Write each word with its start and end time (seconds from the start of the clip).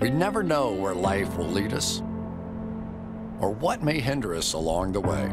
We 0.00 0.10
never 0.10 0.44
know 0.44 0.72
where 0.72 0.94
life 0.94 1.36
will 1.36 1.48
lead 1.48 1.72
us 1.72 2.02
or 3.40 3.50
what 3.50 3.82
may 3.82 3.98
hinder 3.98 4.34
us 4.34 4.52
along 4.52 4.92
the 4.92 5.00
way. 5.00 5.28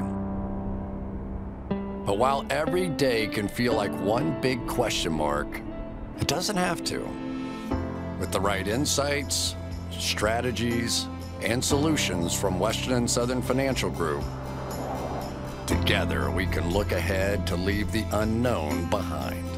But 2.06 2.18
while 2.18 2.46
every 2.50 2.90
day 2.90 3.28
can 3.28 3.48
feel 3.48 3.74
like 3.74 3.92
one 4.02 4.42
big 4.42 4.66
question 4.68 5.14
mark, 5.14 5.62
it 6.20 6.28
doesn't 6.28 6.56
have 6.56 6.84
to. 6.86 7.00
With 8.20 8.32
the 8.32 8.42
right 8.42 8.68
insights, 8.68 9.56
strategies, 9.92 11.08
and 11.42 11.64
solutions 11.64 12.34
from 12.34 12.60
Western 12.60 12.94
and 12.94 13.10
Southern 13.10 13.44
Financial 13.44 13.92
Group, 13.92 14.24
together 15.68 16.32
we 16.32 16.48
can 16.48 16.72
look 16.72 16.92
ahead 16.92 17.46
to 17.48 17.56
leave 17.56 17.92
the 17.92 18.06
unknown 18.14 18.90
behind. 18.90 19.55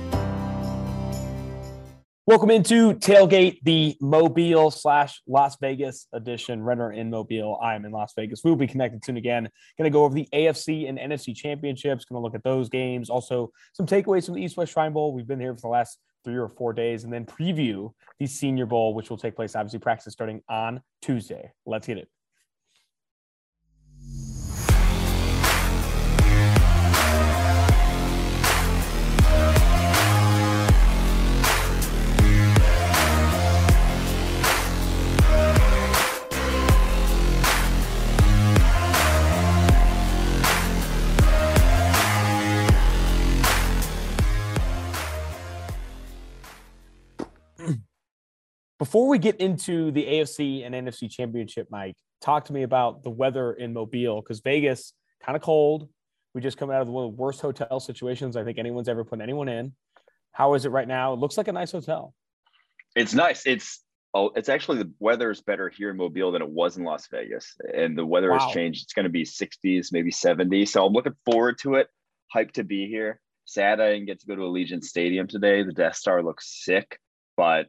Welcome 2.28 2.52
into 2.52 2.94
Tailgate, 2.96 3.60
the 3.64 3.96
Mobile 4.02 4.70
slash 4.70 5.22
Las 5.28 5.56
Vegas 5.62 6.08
edition. 6.12 6.62
Renner 6.62 6.92
in 6.92 7.10
Mobile. 7.10 7.58
I 7.64 7.74
am 7.74 7.86
in 7.86 7.94
Las 7.94 8.12
Vegas. 8.18 8.44
We 8.44 8.52
will 8.52 8.58
be 8.58 8.68
connected 8.68 9.02
soon 9.06 9.16
again. 9.16 9.48
Going 9.78 9.90
to 9.90 9.90
go 9.90 10.04
over 10.04 10.14
the 10.14 10.28
AFC 10.34 10.90
and 10.90 11.00
NFC 11.00 11.34
championships. 11.34 12.04
Going 12.04 12.20
to 12.20 12.22
look 12.22 12.36
at 12.36 12.44
those 12.44 12.68
games. 12.68 13.10
Also, 13.10 13.54
some 13.72 13.86
takeaways 13.86 14.26
from 14.26 14.36
the 14.36 14.42
East 14.42 14.58
West 14.58 14.74
Shrine 14.74 14.92
Bowl. 14.92 15.14
We've 15.14 15.26
been 15.26 15.40
here 15.40 15.56
for 15.56 15.62
the 15.62 15.68
last 15.70 16.00
three 16.26 16.36
or 16.36 16.50
four 16.50 16.74
days, 16.74 17.06
and 17.06 17.14
then 17.14 17.26
preview 17.26 17.94
the 18.20 18.28
Senior 18.28 18.66
Bowl, 18.66 18.94
which 18.94 19.10
will 19.10 19.16
take 19.16 19.38
place 19.38 19.56
obviously 19.56 19.80
practice 19.80 20.12
starting 20.12 20.42
on 20.50 20.82
Tuesday. 21.02 21.54
Let's 21.66 21.88
get 21.88 21.98
it. 21.98 22.10
Before 48.80 49.08
we 49.08 49.18
get 49.18 49.38
into 49.38 49.90
the 49.92 50.06
AFC 50.06 50.64
and 50.66 50.76
NFC 50.76 51.10
championship, 51.10 51.68
Mike, 51.72 51.96
talk 52.22 52.46
to 52.46 52.54
me 52.54 52.62
about 52.62 53.04
the 53.04 53.10
weather 53.10 53.54
in 53.54 53.74
Mobile 53.74 54.22
because 54.22 54.40
Vegas 54.42 54.94
kind 55.24 55.36
of 55.36 55.42
cold. 55.42 55.90
We 56.36 56.42
just 56.42 56.58
come 56.58 56.70
out 56.70 56.84
of 56.84 56.88
one 56.88 57.06
of 57.06 57.12
the 57.12 57.18
worst 57.18 57.42
hotel 57.42 57.80
situations 57.80 58.38
I 58.38 58.44
think 58.44 58.60
anyone's 58.60 58.88
ever 58.88 59.04
put 59.04 59.20
anyone 59.20 59.50
in. 59.50 59.74
How 60.32 60.54
is 60.54 60.66
it 60.66 60.70
right 60.70 60.88
now? 60.88 61.14
It 61.14 61.20
looks 61.20 61.38
like 61.38 61.48
a 61.48 61.52
nice 61.52 61.72
hotel. 61.72 62.14
It's 62.96 63.16
nice. 63.16 63.48
It's 63.48 63.82
oh, 64.14 64.30
it's 64.36 64.50
actually 64.50 64.78
the 64.78 64.92
weather 65.00 65.32
is 65.32 65.42
better 65.42 65.70
here 65.70 65.90
in 65.90 65.98
Mobile 65.98 66.32
than 66.32 66.44
it 66.44 66.50
was 66.50 66.78
in 66.78 66.84
Las 66.84 67.08
Vegas, 67.08 67.56
and 67.74 67.98
the 67.98 68.06
weather 68.06 68.30
wow. 68.30 68.38
has 68.38 68.54
changed. 68.54 68.84
It's 68.84 68.94
going 68.94 69.06
to 69.06 69.10
be 69.10 69.24
60s, 69.24 69.88
maybe 69.92 70.12
70. 70.12 70.68
So 70.68 70.86
I'm 70.86 70.94
looking 70.94 71.16
forward 71.26 71.58
to 71.60 71.76
it. 71.76 71.88
Hyped 72.36 72.54
to 72.54 72.64
be 72.64 72.88
here. 72.88 73.20
Sad 73.46 73.80
I 73.80 73.94
didn't 73.94 74.06
get 74.06 74.20
to 74.20 74.28
go 74.28 74.36
to 74.36 74.42
Allegiant 74.44 74.84
Stadium 74.84 75.28
today. 75.28 75.64
The 75.64 75.72
Death 75.72 75.96
Star 75.96 76.22
looks 76.22 76.64
sick, 76.64 77.00
but 77.36 77.68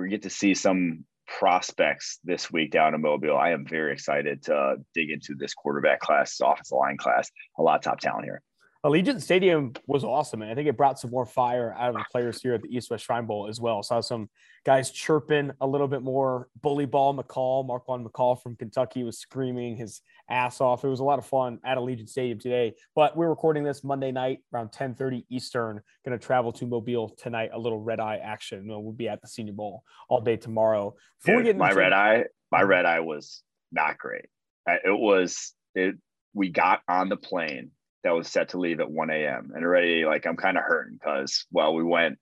we 0.00 0.08
get 0.08 0.22
to 0.22 0.30
see 0.30 0.54
some 0.54 1.04
prospects 1.26 2.18
this 2.24 2.50
week 2.50 2.70
down 2.70 2.94
in 2.94 3.00
Mobile. 3.00 3.36
I 3.36 3.50
am 3.50 3.66
very 3.66 3.92
excited 3.92 4.42
to 4.44 4.76
dig 4.94 5.10
into 5.10 5.34
this 5.34 5.54
quarterback 5.54 6.00
class, 6.00 6.40
offensive 6.42 6.76
line 6.76 6.96
class. 6.96 7.30
A 7.58 7.62
lot 7.62 7.76
of 7.76 7.82
top 7.82 8.00
talent 8.00 8.24
here. 8.24 8.42
Allegiant 8.84 9.22
Stadium 9.22 9.72
was 9.86 10.02
awesome, 10.02 10.42
and 10.42 10.50
I 10.50 10.56
think 10.56 10.68
it 10.68 10.76
brought 10.76 10.98
some 10.98 11.12
more 11.12 11.24
fire 11.24 11.72
out 11.78 11.90
of 11.90 11.94
the 11.94 12.04
players 12.10 12.42
here 12.42 12.54
at 12.54 12.62
the 12.62 12.76
East 12.76 12.90
West 12.90 13.04
Shrine 13.04 13.26
Bowl 13.26 13.46
as 13.48 13.60
well. 13.60 13.80
Saw 13.80 14.00
some 14.00 14.28
guys 14.64 14.90
chirping 14.90 15.52
a 15.60 15.66
little 15.66 15.86
bit 15.86 16.02
more. 16.02 16.48
Bully 16.62 16.86
Ball 16.86 17.14
McCall, 17.14 17.64
Marquan 17.64 18.04
McCall 18.04 18.42
from 18.42 18.56
Kentucky 18.56 19.04
was 19.04 19.18
screaming 19.18 19.76
his 19.76 20.00
ass 20.28 20.60
off. 20.60 20.84
It 20.84 20.88
was 20.88 20.98
a 20.98 21.04
lot 21.04 21.20
of 21.20 21.26
fun 21.26 21.60
at 21.64 21.78
Allegiant 21.78 22.08
Stadium 22.08 22.40
today. 22.40 22.74
But 22.96 23.16
we're 23.16 23.28
recording 23.28 23.62
this 23.62 23.84
Monday 23.84 24.10
night 24.10 24.40
around 24.52 24.72
10:30 24.72 25.26
Eastern. 25.30 25.80
Going 26.04 26.18
to 26.18 26.26
travel 26.26 26.50
to 26.50 26.66
Mobile 26.66 27.10
tonight. 27.10 27.50
A 27.52 27.58
little 27.58 27.78
red 27.78 28.00
eye 28.00 28.16
action. 28.16 28.66
We'll 28.66 28.90
be 28.90 29.08
at 29.08 29.22
the 29.22 29.28
Senior 29.28 29.52
Bowl 29.52 29.84
all 30.08 30.20
day 30.20 30.36
tomorrow. 30.36 30.96
Before 31.20 31.36
Dude, 31.36 31.44
we 31.44 31.52
get 31.52 31.56
my 31.56 31.70
red 31.70 31.92
eye, 31.92 32.24
my 32.50 32.62
red 32.62 32.84
eye 32.84 32.98
was 32.98 33.44
not 33.70 33.96
great. 33.96 34.26
It 34.66 34.98
was 34.98 35.52
it. 35.76 35.94
We 36.34 36.48
got 36.48 36.80
on 36.88 37.08
the 37.08 37.16
plane 37.16 37.70
that 38.04 38.14
was 38.14 38.28
set 38.28 38.50
to 38.50 38.58
leave 38.58 38.80
at 38.80 38.90
1 38.90 39.10
a.m. 39.10 39.52
and 39.54 39.64
already 39.64 40.04
like 40.04 40.26
I'm 40.26 40.36
kind 40.36 40.56
of 40.56 40.64
hurting 40.64 40.94
because 40.94 41.46
well 41.52 41.74
we 41.74 41.84
went 41.84 42.18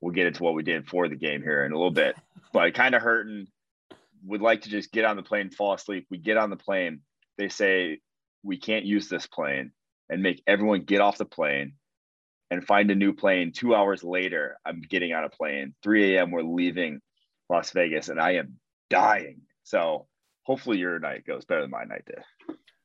we'll 0.00 0.14
get 0.14 0.26
into 0.26 0.42
what 0.42 0.54
we 0.54 0.62
did 0.62 0.86
for 0.86 1.08
the 1.08 1.16
game 1.16 1.42
here 1.42 1.64
in 1.64 1.72
a 1.72 1.76
little 1.76 1.90
bit 1.90 2.16
but 2.54 2.72
kind 2.72 2.94
of 2.94 3.02
hurting. 3.02 3.48
Would 4.26 4.40
like 4.40 4.62
to 4.62 4.70
just 4.70 4.90
get 4.90 5.04
on 5.04 5.16
the 5.16 5.22
plane 5.22 5.50
fall 5.50 5.74
asleep. 5.74 6.06
We 6.08 6.16
get 6.16 6.38
on 6.38 6.48
the 6.48 6.56
plane. 6.56 7.00
They 7.36 7.50
say 7.50 7.98
we 8.42 8.56
can't 8.56 8.86
use 8.86 9.08
this 9.08 9.26
plane 9.26 9.72
and 10.08 10.22
make 10.22 10.42
everyone 10.46 10.82
get 10.82 11.02
off 11.02 11.18
the 11.18 11.26
plane 11.26 11.74
and 12.50 12.64
find 12.64 12.90
a 12.90 12.94
new 12.94 13.12
plane. 13.12 13.52
Two 13.52 13.74
hours 13.74 14.02
later 14.02 14.56
i'm 14.64 14.80
getting 14.80 15.12
on 15.12 15.24
a 15.24 15.28
plane. 15.28 15.74
3 15.82 16.16
a.m 16.16 16.30
we're 16.30 16.42
leaving 16.42 17.00
las 17.50 17.72
vegas 17.72 18.08
and 18.08 18.20
i 18.20 18.36
am 18.36 18.54
dying. 18.88 19.42
So 19.64 20.06
hopefully 20.44 20.78
your 20.78 20.98
night 21.00 21.26
goes 21.26 21.44
better 21.44 21.62
than 21.62 21.70
my 21.70 21.84
night 21.84 22.04
did 22.06 22.22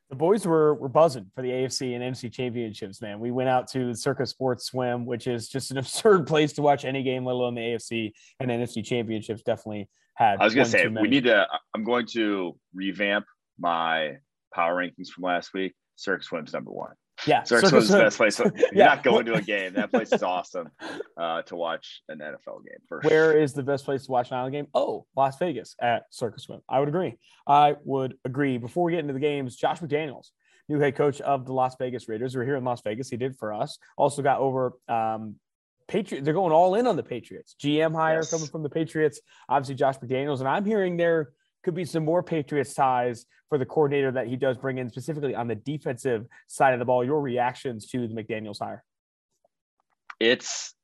the 0.10 0.16
boys 0.16 0.46
were 0.46 0.74
were 0.76 0.90
buzzing 0.90 1.30
for 1.36 1.42
the 1.42 1.50
AFC 1.50 1.96
and 1.96 2.04
NFC 2.04 2.32
championships, 2.32 3.02
man. 3.02 3.20
We 3.20 3.32
went 3.32 3.50
out 3.50 3.68
to 3.70 3.94
Circa 3.94 4.26
Sports 4.26 4.66
Swim, 4.66 5.06
which 5.06 5.28
is 5.28 5.48
just 5.48 5.72
an 5.72 5.78
absurd 5.84 6.28
place 6.28 6.54
to 6.54 6.62
watch 6.62 6.86
any 6.86 7.04
game, 7.04 7.26
let 7.26 7.34
alone 7.34 7.56
the 7.56 7.62
AFC 7.62 8.12
and 8.40 8.50
NFC 8.50 8.84
championships. 8.84 9.44
Definitely 9.44 9.88
had. 10.16 10.40
I 10.40 10.46
was 10.46 10.56
gonna 10.56 10.68
say 10.68 10.88
we 10.88 11.08
need 11.08 11.26
to. 11.26 11.48
I'm 11.76 11.84
going 11.84 12.08
to 12.08 12.58
revamp 12.74 13.26
my 13.60 14.18
power 14.54 14.76
rankings 14.76 15.10
from 15.10 15.24
last 15.24 15.54
week. 15.54 15.74
Circa 15.96 16.24
Swim's 16.24 16.54
number 16.54 16.72
one. 16.72 16.94
Yeah, 17.26 17.44
Circa 17.44 17.68
Swim's 17.68 17.90
the 17.90 17.98
best 17.98 18.18
place. 18.18 18.40
You're 18.40 18.52
yeah. 18.74 18.86
not 18.86 19.04
going 19.04 19.26
to 19.26 19.34
a 19.34 19.42
game. 19.56 19.74
That 19.74 19.92
place 19.92 20.12
is 20.12 20.24
awesome 20.24 20.70
uh, 21.18 21.42
to 21.44 21.56
watch 21.56 22.02
an 22.10 22.20
NFL 22.20 22.66
game. 22.66 22.80
For 22.88 23.02
Where 23.02 23.32
sure. 23.32 23.38
is 23.40 23.54
the 23.54 23.64
best 23.64 23.86
place 23.86 24.06
to 24.06 24.12
watch 24.12 24.32
an 24.32 24.38
NFL 24.38 24.52
game? 24.52 24.68
Oh, 24.74 25.06
Las 25.16 25.38
Vegas 25.38 25.76
at 25.82 26.04
Circa 26.12 26.40
Swim. 26.40 26.62
I 26.70 26.80
would 26.80 26.90
agree. 26.90 27.18
I 27.48 27.76
would 27.84 28.16
agree. 28.26 28.58
Before 28.58 28.84
we 28.86 28.94
get 28.94 29.00
into 29.00 29.14
the 29.14 29.20
games, 29.20 29.56
Josh 29.56 29.80
McDaniels, 29.80 30.30
new 30.68 30.80
head 30.80 30.96
coach 30.96 31.20
of 31.22 31.46
the 31.46 31.54
Las 31.54 31.76
Vegas 31.78 32.08
Raiders. 32.08 32.36
We're 32.36 32.46
here 32.46 32.56
in 32.56 32.64
Las 32.64 32.82
Vegas. 32.82 33.10
He 33.10 33.18
did 33.18 33.38
for 33.38 33.54
us. 33.54 33.78
Also 33.98 34.22
got 34.22 34.40
over 34.40 34.74
um, 34.88 35.36
Patriots. 35.88 36.24
They're 36.24 36.34
going 36.34 36.54
all 36.54 36.76
in 36.76 36.88
on 36.88 36.96
the 36.96 37.04
Patriots. 37.04 37.56
GM 37.60 37.94
hire 37.94 38.18
yes. 38.18 38.32
coming 38.32 38.48
from 38.48 38.64
the 38.64 38.70
Patriots. 38.70 39.20
Obviously, 39.50 39.76
Josh 39.76 39.98
McDaniels, 39.98 40.40
and 40.40 40.48
I'm 40.48 40.66
hearing 40.66 40.96
they're 40.96 41.32
could 41.64 41.76
be 41.76 41.86
some 41.86 42.06
more 42.06 42.24
Patriots 42.24 42.74
ties 42.74 43.26
for 43.50 43.58
the 43.58 43.66
coordinator 43.66 44.12
that 44.12 44.28
he 44.28 44.36
does 44.36 44.58
bring 44.58 44.78
in, 44.78 44.90
specifically 44.90 45.36
on 45.36 45.48
the 45.48 45.56
defensive 45.56 46.26
side 46.48 46.74
of 46.74 46.80
the 46.80 46.86
ball. 46.86 47.04
Your 47.04 47.22
reactions 47.22 47.88
to 47.88 48.08
the 48.08 48.14
McDaniels 48.14 48.60
hire? 48.62 48.84
It's 50.20 50.76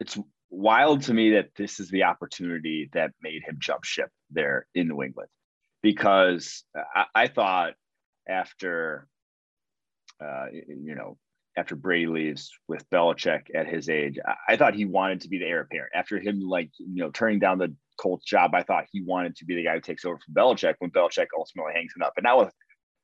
it's 0.00 0.18
wild 0.50 1.02
to 1.02 1.14
me 1.14 1.32
that 1.32 1.50
this 1.56 1.80
is 1.80 1.88
the 1.90 2.04
opportunity 2.04 2.90
that 2.92 3.12
made 3.22 3.42
him 3.46 3.56
jump 3.58 3.84
ship 3.84 4.10
there 4.30 4.66
in 4.74 4.88
New 4.88 5.02
England, 5.02 5.28
because 5.82 6.64
I, 6.94 7.06
I 7.14 7.26
thought 7.28 7.74
after 8.28 9.06
uh, 10.20 10.46
you 10.52 10.94
know 10.94 11.16
after 11.56 11.76
Brady 11.76 12.06
leaves 12.06 12.50
with 12.68 12.88
Belichick 12.90 13.46
at 13.54 13.66
his 13.66 13.88
age, 13.88 14.18
I, 14.26 14.34
I, 14.50 14.56
thought 14.56 14.74
he 14.74 14.84
wanted 14.84 15.20
to 15.20 15.28
be 15.28 15.38
the 15.38 15.46
heir 15.46 15.60
apparent. 15.60 15.92
After 15.94 16.18
him, 16.18 16.40
like 16.40 16.70
you 16.78 16.96
know, 16.96 17.10
turning 17.10 17.38
down 17.38 17.58
the 17.58 17.74
Colts 17.96 18.24
job, 18.24 18.54
I 18.54 18.62
thought 18.62 18.86
he 18.90 19.02
wanted 19.02 19.36
to 19.36 19.44
be 19.44 19.54
the 19.54 19.64
guy 19.64 19.74
who 19.74 19.80
takes 19.80 20.04
over 20.04 20.18
from 20.18 20.34
Belichick 20.34 20.74
when 20.78 20.90
Belichick 20.90 21.28
ultimately 21.36 21.74
hangs 21.74 21.92
him 21.94 22.02
up. 22.02 22.14
And 22.16 22.24
now 22.24 22.40
with, 22.40 22.52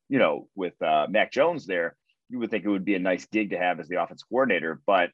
you 0.08 0.18
know, 0.18 0.48
with 0.56 0.80
uh, 0.82 1.06
Mac 1.08 1.32
Jones 1.32 1.66
there, 1.66 1.96
you 2.28 2.38
would 2.38 2.50
think 2.50 2.64
it 2.64 2.68
would 2.68 2.84
be 2.84 2.94
a 2.94 3.00
nice 3.00 3.26
gig 3.26 3.50
to 3.50 3.58
have 3.58 3.80
as 3.80 3.88
the 3.88 4.02
offense 4.02 4.22
coordinator. 4.22 4.80
But 4.86 5.10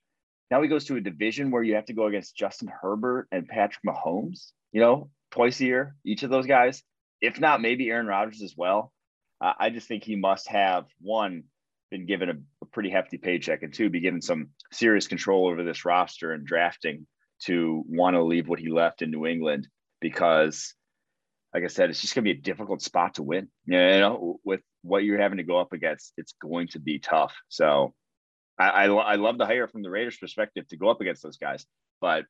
now 0.51 0.63
he 0.63 0.69
goes 0.69 0.85
to 0.87 0.97
a 0.97 1.01
division 1.01 1.51
where 1.51 1.63
you 1.63 1.75
have 1.75 1.87
to 1.87 1.93
go 1.93 2.07
against 2.07 2.37
Justin 2.37 2.69
Herbert 2.69 3.29
and 3.33 3.49
Patrick 3.49 3.82
Mahomes, 3.87 4.53
you 4.73 4.81
know, 4.81 5.11
twice 5.31 5.61
a 5.61 5.65
year, 5.65 5.97
each 6.05 6.23
of 6.23 6.31
those 6.31 6.47
guys. 6.47 6.82
If 7.21 7.41
not, 7.41 7.61
maybe 7.61 7.91
Aaron 7.91 8.06
Rodgers 8.06 8.43
as 8.43 8.55
well. 8.56 8.93
Uh, 9.41 9.53
I 9.59 9.71
just 9.71 9.89
think 9.89 10.05
he 10.05 10.17
must 10.17 10.49
have 10.49 10.87
one 11.00 11.44
been 11.96 12.06
given 12.06 12.28
a, 12.28 12.34
a 12.62 12.66
pretty 12.66 12.90
hefty 12.90 13.16
paycheck 13.16 13.62
and 13.62 13.72
two 13.72 13.88
be 13.88 14.00
given 14.00 14.20
some 14.20 14.48
serious 14.72 15.06
control 15.06 15.48
over 15.48 15.64
this 15.64 15.84
roster 15.84 16.32
and 16.32 16.46
drafting 16.46 17.06
to 17.44 17.82
want 17.88 18.14
to 18.14 18.22
leave 18.22 18.48
what 18.48 18.58
he 18.58 18.70
left 18.70 19.02
in 19.02 19.10
New 19.10 19.26
England 19.26 19.69
because, 20.00 20.75
like 21.54 21.64
I 21.64 21.69
said, 21.69 21.90
it's 21.90 22.00
just 22.00 22.14
going 22.14 22.25
to 22.25 22.32
be 22.32 22.38
a 22.38 22.43
difficult 22.43 22.82
spot 22.82 23.14
to 23.14 23.22
win. 23.22 23.48
You 23.64 23.78
know, 23.78 24.40
with 24.44 24.60
what 24.82 25.04
you're 25.04 25.20
having 25.20 25.38
to 25.38 25.44
go 25.44 25.58
up 25.58 25.72
against, 25.72 26.12
it's 26.16 26.34
going 26.40 26.69
to 26.69 26.78
be 26.78 26.98
tough. 26.98 27.34
So 27.48 27.94
I, 28.58 28.69
I, 28.69 28.84
I 28.87 29.14
love 29.16 29.38
the 29.38 29.46
hire 29.46 29.69
from 29.69 29.82
the 29.82 29.90
Raiders' 29.90 30.19
perspective 30.19 30.69
to 30.69 30.76
go 30.76 30.88
up 30.88 31.00
against 31.00 31.22
those 31.22 31.38
guys. 31.38 31.66
But 32.00 32.25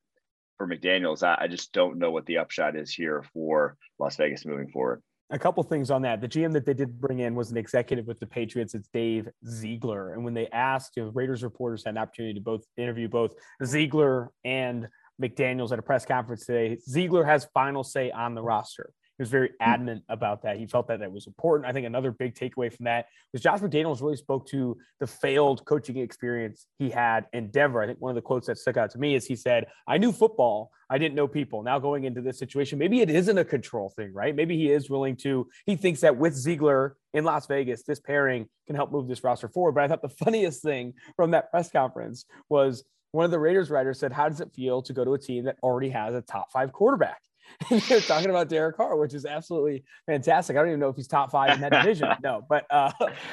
for 0.58 0.66
McDaniels, 0.66 1.22
I, 1.22 1.44
I 1.44 1.48
just 1.48 1.72
don't 1.72 1.98
know 1.98 2.10
what 2.10 2.26
the 2.26 2.38
upshot 2.38 2.76
is 2.76 2.92
here 2.92 3.24
for 3.32 3.76
Las 3.98 4.16
Vegas 4.16 4.46
moving 4.46 4.70
forward 4.70 5.02
a 5.30 5.38
couple 5.38 5.62
things 5.64 5.90
on 5.90 6.02
that. 6.02 6.20
The 6.20 6.28
GM 6.28 6.52
that 6.52 6.64
they 6.64 6.74
did 6.74 7.00
bring 7.00 7.18
in 7.20 7.34
was 7.34 7.50
an 7.50 7.56
executive 7.56 8.06
with 8.06 8.20
the 8.20 8.26
Patriots. 8.26 8.74
It's 8.74 8.88
Dave 8.88 9.28
Ziegler. 9.48 10.12
And 10.14 10.24
when 10.24 10.34
they 10.34 10.46
asked, 10.48 10.92
you 10.96 11.04
know, 11.04 11.10
Raiders 11.10 11.42
reporters 11.42 11.84
had 11.84 11.94
an 11.94 11.98
opportunity 11.98 12.34
to 12.34 12.40
both 12.40 12.64
interview 12.76 13.08
both 13.08 13.34
Ziegler 13.64 14.30
and 14.44 14.88
McDaniels 15.20 15.72
at 15.72 15.78
a 15.78 15.82
press 15.82 16.04
conference 16.04 16.46
today. 16.46 16.78
Ziegler 16.88 17.24
has 17.24 17.48
final 17.52 17.82
say 17.82 18.10
on 18.10 18.34
the 18.34 18.42
roster. 18.42 18.90
He 19.18 19.22
was 19.22 19.30
very 19.30 19.48
hmm. 19.48 19.54
adamant 19.60 20.04
about 20.08 20.42
that. 20.42 20.58
He 20.58 20.66
felt 20.66 20.88
that 20.88 21.00
that 21.00 21.12
was 21.12 21.26
important. 21.26 21.68
I 21.68 21.72
think 21.72 21.86
another 21.86 22.10
big 22.10 22.34
takeaway 22.34 22.72
from 22.72 22.84
that 22.84 23.06
was 23.32 23.42
Josh 23.42 23.60
McDaniels 23.60 24.02
really 24.02 24.16
spoke 24.16 24.46
to 24.48 24.76
the 25.00 25.06
failed 25.06 25.64
coaching 25.64 25.96
experience 25.98 26.66
he 26.78 26.90
had 26.90 27.26
in 27.32 27.50
Denver. 27.50 27.82
I 27.82 27.86
think 27.86 28.00
one 28.00 28.10
of 28.10 28.16
the 28.16 28.22
quotes 28.22 28.46
that 28.46 28.58
stuck 28.58 28.76
out 28.76 28.90
to 28.90 28.98
me 28.98 29.14
is 29.14 29.26
he 29.26 29.36
said, 29.36 29.66
I 29.88 29.98
knew 29.98 30.12
football. 30.12 30.70
I 30.88 30.98
didn't 30.98 31.16
know 31.16 31.26
people. 31.26 31.62
Now 31.62 31.78
going 31.78 32.04
into 32.04 32.20
this 32.20 32.38
situation, 32.38 32.78
maybe 32.78 33.00
it 33.00 33.10
isn't 33.10 33.38
a 33.38 33.44
control 33.44 33.90
thing, 33.96 34.12
right? 34.12 34.36
Maybe 34.36 34.56
he 34.56 34.70
is 34.70 34.88
willing 34.88 35.16
to, 35.16 35.48
he 35.64 35.74
thinks 35.74 36.00
that 36.02 36.16
with 36.16 36.34
Ziegler 36.34 36.96
in 37.12 37.24
Las 37.24 37.46
Vegas, 37.46 37.82
this 37.82 37.98
pairing 37.98 38.46
can 38.66 38.76
help 38.76 38.92
move 38.92 39.08
this 39.08 39.24
roster 39.24 39.48
forward. 39.48 39.72
But 39.72 39.84
I 39.84 39.88
thought 39.88 40.02
the 40.02 40.08
funniest 40.08 40.62
thing 40.62 40.94
from 41.16 41.32
that 41.32 41.50
press 41.50 41.70
conference 41.70 42.24
was 42.48 42.84
one 43.12 43.24
of 43.24 43.30
the 43.30 43.38
Raiders 43.38 43.70
writers 43.70 43.98
said, 43.98 44.12
How 44.12 44.28
does 44.28 44.40
it 44.40 44.52
feel 44.54 44.82
to 44.82 44.92
go 44.92 45.04
to 45.04 45.14
a 45.14 45.18
team 45.18 45.44
that 45.44 45.56
already 45.62 45.88
has 45.88 46.14
a 46.14 46.20
top 46.20 46.52
five 46.52 46.72
quarterback? 46.72 47.20
they're 47.88 48.00
talking 48.00 48.30
about 48.30 48.48
Derek 48.48 48.76
Carr, 48.76 48.96
which 48.96 49.14
is 49.14 49.24
absolutely 49.24 49.84
fantastic. 50.06 50.56
I 50.56 50.60
don't 50.60 50.68
even 50.68 50.80
know 50.80 50.88
if 50.88 50.96
he's 50.96 51.08
top 51.08 51.30
five 51.30 51.54
in 51.54 51.60
that 51.60 51.72
division. 51.72 52.08
No, 52.22 52.42
but 52.48 52.64
uh, 52.70 52.90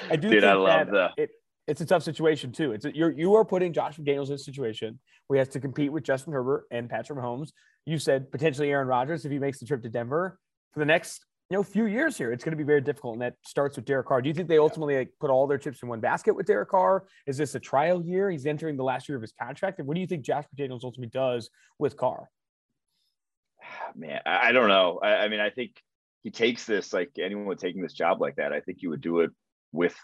I 0.09 0.15
do 0.15 0.29
Dude, 0.29 0.41
think 0.41 0.43
I 0.43 0.53
love 0.53 0.87
that 0.87 0.91
the... 0.91 1.23
it, 1.23 1.29
it's 1.67 1.81
a 1.81 1.85
tough 1.85 2.03
situation 2.03 2.51
too. 2.51 2.73
It's 2.73 2.85
a, 2.85 2.95
you're 2.95 3.11
you 3.11 3.35
are 3.35 3.45
putting 3.45 3.73
Josh 3.73 3.97
McDaniels 3.97 4.27
in 4.27 4.33
a 4.33 4.37
situation 4.37 4.99
where 5.27 5.37
he 5.37 5.39
has 5.39 5.47
to 5.49 5.59
compete 5.59 5.91
with 5.91 6.03
Justin 6.03 6.33
Herbert 6.33 6.65
and 6.71 6.89
Patrick 6.89 7.17
Mahomes. 7.17 7.51
You 7.85 7.97
said 7.97 8.31
potentially 8.31 8.69
Aaron 8.69 8.87
Rodgers 8.87 9.25
if 9.25 9.31
he 9.31 9.39
makes 9.39 9.59
the 9.59 9.65
trip 9.65 9.81
to 9.83 9.89
Denver 9.89 10.37
for 10.73 10.79
the 10.79 10.85
next 10.85 11.25
you 11.49 11.57
know 11.57 11.63
few 11.63 11.85
years 11.85 12.17
here. 12.17 12.31
It's 12.31 12.43
going 12.43 12.51
to 12.51 12.57
be 12.57 12.63
very 12.63 12.81
difficult, 12.81 13.13
and 13.13 13.21
that 13.21 13.35
starts 13.43 13.75
with 13.75 13.85
Derek 13.85 14.07
Carr. 14.07 14.21
Do 14.21 14.29
you 14.29 14.35
think 14.35 14.47
they 14.47 14.57
ultimately 14.57 14.97
like, 14.97 15.11
put 15.19 15.29
all 15.29 15.47
their 15.47 15.57
chips 15.57 15.81
in 15.81 15.89
one 15.89 15.99
basket 15.99 16.35
with 16.35 16.45
Derek 16.45 16.69
Carr? 16.69 17.05
Is 17.27 17.37
this 17.37 17.55
a 17.55 17.59
trial 17.59 18.03
year? 18.03 18.29
He's 18.29 18.45
entering 18.45 18.75
the 18.75 18.83
last 18.83 19.07
year 19.07 19.15
of 19.15 19.21
his 19.21 19.33
contract, 19.39 19.79
and 19.79 19.87
what 19.87 19.95
do 19.95 20.01
you 20.01 20.07
think 20.07 20.23
Josh 20.23 20.45
McDaniels 20.55 20.83
ultimately 20.83 21.07
does 21.07 21.49
with 21.79 21.95
Carr? 21.97 22.29
man, 23.95 24.21
I 24.25 24.51
don't 24.51 24.69
know. 24.69 24.99
I, 25.01 25.15
I, 25.15 25.27
mean, 25.27 25.39
I 25.39 25.49
think 25.49 25.71
he 26.23 26.31
takes 26.31 26.65
this 26.65 26.93
like 26.93 27.11
anyone 27.19 27.57
taking 27.57 27.81
this 27.81 27.93
job 27.93 28.21
like 28.21 28.37
that. 28.37 28.53
I 28.53 28.61
think 28.61 28.81
you 28.81 28.89
would 28.89 29.01
do 29.01 29.19
it 29.21 29.31
with 29.71 29.95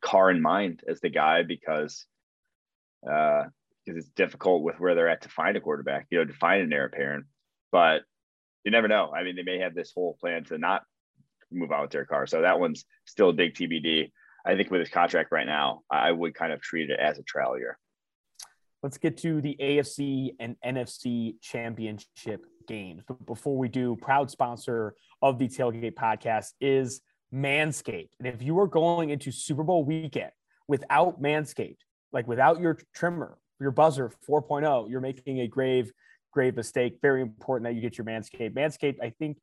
Carr 0.00 0.30
in 0.30 0.42
mind 0.42 0.82
as 0.88 1.00
the 1.00 1.10
guy 1.10 1.42
because 1.42 2.06
uh 3.08 3.44
because 3.84 4.04
it's 4.04 4.12
difficult 4.14 4.62
with 4.62 4.78
where 4.78 4.94
they're 4.94 5.08
at 5.08 5.22
to 5.22 5.28
find 5.30 5.56
a 5.56 5.60
quarterback, 5.60 6.06
you 6.10 6.18
know, 6.18 6.24
to 6.24 6.32
find 6.34 6.62
an 6.62 6.72
heir 6.72 6.84
apparent. 6.84 7.24
But 7.72 8.02
you 8.64 8.70
never 8.70 8.88
know. 8.88 9.12
I 9.16 9.22
mean, 9.22 9.36
they 9.36 9.42
may 9.42 9.60
have 9.60 9.74
this 9.74 9.92
whole 9.94 10.16
plan 10.20 10.44
to 10.44 10.58
not 10.58 10.82
move 11.50 11.72
out 11.72 11.82
with 11.82 11.90
their 11.90 12.04
car. 12.04 12.26
So 12.26 12.42
that 12.42 12.60
one's 12.60 12.84
still 13.06 13.30
a 13.30 13.32
big 13.32 13.54
TBD. 13.54 14.10
I 14.44 14.56
think 14.56 14.70
with 14.70 14.80
his 14.80 14.90
contract 14.90 15.32
right 15.32 15.46
now, 15.46 15.80
I 15.90 16.12
would 16.12 16.34
kind 16.34 16.52
of 16.52 16.60
treat 16.60 16.90
it 16.90 17.00
as 17.00 17.18
a 17.18 17.22
trial 17.22 17.58
year. 17.58 17.78
Let's 18.82 18.98
get 18.98 19.16
to 19.18 19.40
the 19.40 19.56
AFC 19.60 20.34
and 20.38 20.56
NFC 20.64 21.34
championship 21.40 22.44
games. 22.68 23.02
But 23.08 23.26
before 23.26 23.56
we 23.56 23.68
do, 23.68 23.96
proud 23.96 24.30
sponsor 24.30 24.94
of 25.20 25.38
the 25.38 25.48
Tailgate 25.48 25.94
podcast 25.94 26.52
is 26.60 27.00
Manscaped. 27.34 28.10
And 28.20 28.28
if 28.28 28.42
you 28.42 28.58
are 28.60 28.68
going 28.68 29.10
into 29.10 29.32
Super 29.32 29.64
Bowl 29.64 29.84
weekend 29.84 30.30
without 30.68 31.20
Manscaped, 31.20 31.78
like 32.12 32.28
without 32.28 32.60
your 32.60 32.78
trimmer, 32.94 33.38
your 33.60 33.72
buzzer 33.72 34.12
4.0, 34.28 34.88
you're 34.88 35.00
making 35.00 35.40
a 35.40 35.48
grave, 35.48 35.92
grave 36.32 36.54
mistake. 36.54 36.98
Very 37.02 37.22
important 37.22 37.64
that 37.64 37.74
you 37.74 37.80
get 37.80 37.98
your 37.98 38.04
Manscaped. 38.04 38.54
Manscaped, 38.54 39.02
I 39.02 39.10
think, 39.10 39.38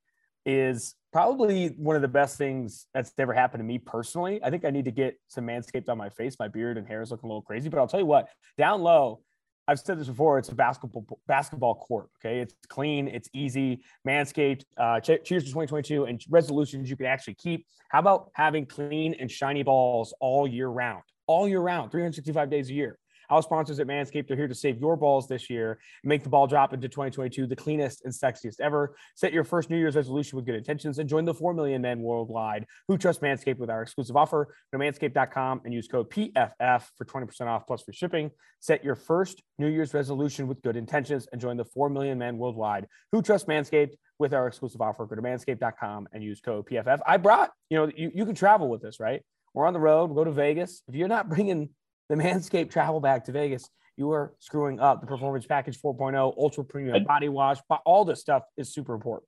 is 0.45 0.95
probably 1.11 1.69
one 1.77 1.95
of 1.95 2.01
the 2.01 2.07
best 2.07 2.37
things 2.37 2.87
that's 2.93 3.11
ever 3.17 3.33
happened 3.33 3.61
to 3.61 3.65
me 3.65 3.79
personally. 3.79 4.39
I 4.43 4.49
think 4.49 4.63
I 4.63 4.69
need 4.69 4.85
to 4.85 4.91
get 4.91 5.17
some 5.27 5.47
Manscaped 5.47 5.89
on 5.89 5.97
my 5.97 6.09
face. 6.09 6.37
My 6.39 6.47
beard 6.47 6.77
and 6.77 6.87
hair 6.87 7.01
is 7.01 7.11
looking 7.11 7.27
a 7.27 7.31
little 7.31 7.41
crazy, 7.41 7.69
but 7.69 7.79
I'll 7.79 7.87
tell 7.87 7.99
you 7.99 8.05
what, 8.05 8.29
down 8.57 8.81
low, 8.81 9.21
I've 9.67 9.79
said 9.79 9.99
this 9.99 10.07
before. 10.07 10.37
It's 10.37 10.49
a 10.49 10.55
basketball 10.55 11.05
basketball 11.27 11.75
court. 11.75 12.09
Okay, 12.19 12.39
it's 12.39 12.53
clean, 12.67 13.07
it's 13.07 13.29
easy. 13.33 13.83
Manscaped. 14.07 14.63
Uh, 14.77 14.99
cheers 14.99 15.43
to 15.43 15.49
2022 15.49 16.05
and 16.05 16.23
resolutions 16.29 16.89
you 16.89 16.95
can 16.95 17.05
actually 17.07 17.35
keep. 17.35 17.65
How 17.89 17.99
about 17.99 18.29
having 18.33 18.65
clean 18.65 19.15
and 19.19 19.29
shiny 19.29 19.63
balls 19.63 20.13
all 20.19 20.47
year 20.47 20.67
round? 20.67 21.03
All 21.27 21.47
year 21.47 21.61
round, 21.61 21.91
365 21.91 22.49
days 22.49 22.69
a 22.69 22.73
year. 22.73 22.99
Our 23.29 23.41
sponsors 23.41 23.79
at 23.79 23.87
Manscaped 23.87 24.29
are 24.31 24.35
here 24.35 24.47
to 24.47 24.55
save 24.55 24.79
your 24.79 24.95
balls 24.95 25.27
this 25.27 25.49
year 25.49 25.79
make 26.03 26.23
the 26.23 26.29
ball 26.29 26.47
drop 26.47 26.73
into 26.73 26.87
2022 26.87 27.47
the 27.47 27.55
cleanest 27.55 28.05
and 28.05 28.13
sexiest 28.13 28.59
ever. 28.61 28.95
Set 29.15 29.33
your 29.33 29.43
first 29.43 29.69
New 29.69 29.77
Year's 29.77 29.95
resolution 29.95 30.35
with 30.35 30.45
good 30.45 30.55
intentions 30.55 30.99
and 30.99 31.09
join 31.09 31.25
the 31.25 31.33
4 31.33 31.53
million 31.53 31.81
men 31.81 32.01
worldwide 32.01 32.65
who 32.87 32.97
trust 32.97 33.21
Manscaped 33.21 33.57
with 33.57 33.69
our 33.69 33.81
exclusive 33.81 34.15
offer. 34.15 34.55
Go 34.71 34.77
to 34.77 34.83
manscaped.com 34.83 35.61
and 35.65 35.73
use 35.73 35.87
code 35.87 36.09
PFF 36.09 36.83
for 36.97 37.05
20% 37.05 37.41
off 37.47 37.65
plus 37.67 37.81
free 37.81 37.93
shipping. 37.93 38.31
Set 38.59 38.83
your 38.83 38.95
first 38.95 39.41
New 39.57 39.67
Year's 39.67 39.93
resolution 39.93 40.47
with 40.47 40.61
good 40.61 40.75
intentions 40.75 41.27
and 41.31 41.41
join 41.41 41.57
the 41.57 41.65
4 41.65 41.89
million 41.89 42.17
men 42.17 42.37
worldwide 42.37 42.87
who 43.11 43.21
trust 43.21 43.47
Manscaped 43.47 43.93
with 44.19 44.33
our 44.33 44.47
exclusive 44.47 44.81
offer. 44.81 45.05
Go 45.05 45.15
to 45.15 45.21
manscaped.com 45.21 46.07
and 46.13 46.23
use 46.23 46.41
code 46.41 46.67
PFF. 46.67 46.99
I 47.05 47.17
brought, 47.17 47.51
you 47.69 47.77
know, 47.77 47.91
you, 47.95 48.11
you 48.13 48.25
can 48.25 48.35
travel 48.35 48.69
with 48.69 48.81
this, 48.81 48.99
right? 48.99 49.21
We're 49.53 49.67
on 49.67 49.73
the 49.73 49.79
road, 49.79 50.07
we'll 50.07 50.15
go 50.15 50.23
to 50.25 50.31
Vegas. 50.31 50.81
If 50.87 50.95
you're 50.95 51.07
not 51.07 51.29
bringing 51.29 51.69
the 52.09 52.15
Manscaped 52.15 52.71
travel 52.71 52.99
bag 52.99 53.25
to 53.25 53.31
Vegas, 53.31 53.69
you 53.97 54.11
are 54.11 54.33
screwing 54.39 54.79
up. 54.79 55.01
The 55.01 55.07
Performance 55.07 55.45
Package 55.45 55.79
4.0, 55.79 56.37
Ultra 56.37 56.63
Premium 56.63 57.03
Body 57.03 57.29
Wash, 57.29 57.57
but 57.69 57.81
all 57.85 58.05
this 58.05 58.19
stuff 58.19 58.43
is 58.57 58.73
super 58.73 58.93
important. 58.93 59.27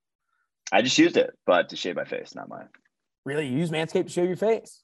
I 0.72 0.82
just 0.82 0.98
used 0.98 1.16
it, 1.16 1.34
but 1.46 1.70
to 1.70 1.76
shave 1.76 1.96
my 1.96 2.04
face, 2.04 2.36
not 2.36 2.50
mine. 2.50 2.68
Really, 3.26 3.48
you 3.48 3.58
use 3.58 3.72
Manscaped 3.72 4.06
to 4.06 4.10
shave 4.10 4.28
your 4.28 4.38
face? 4.38 4.84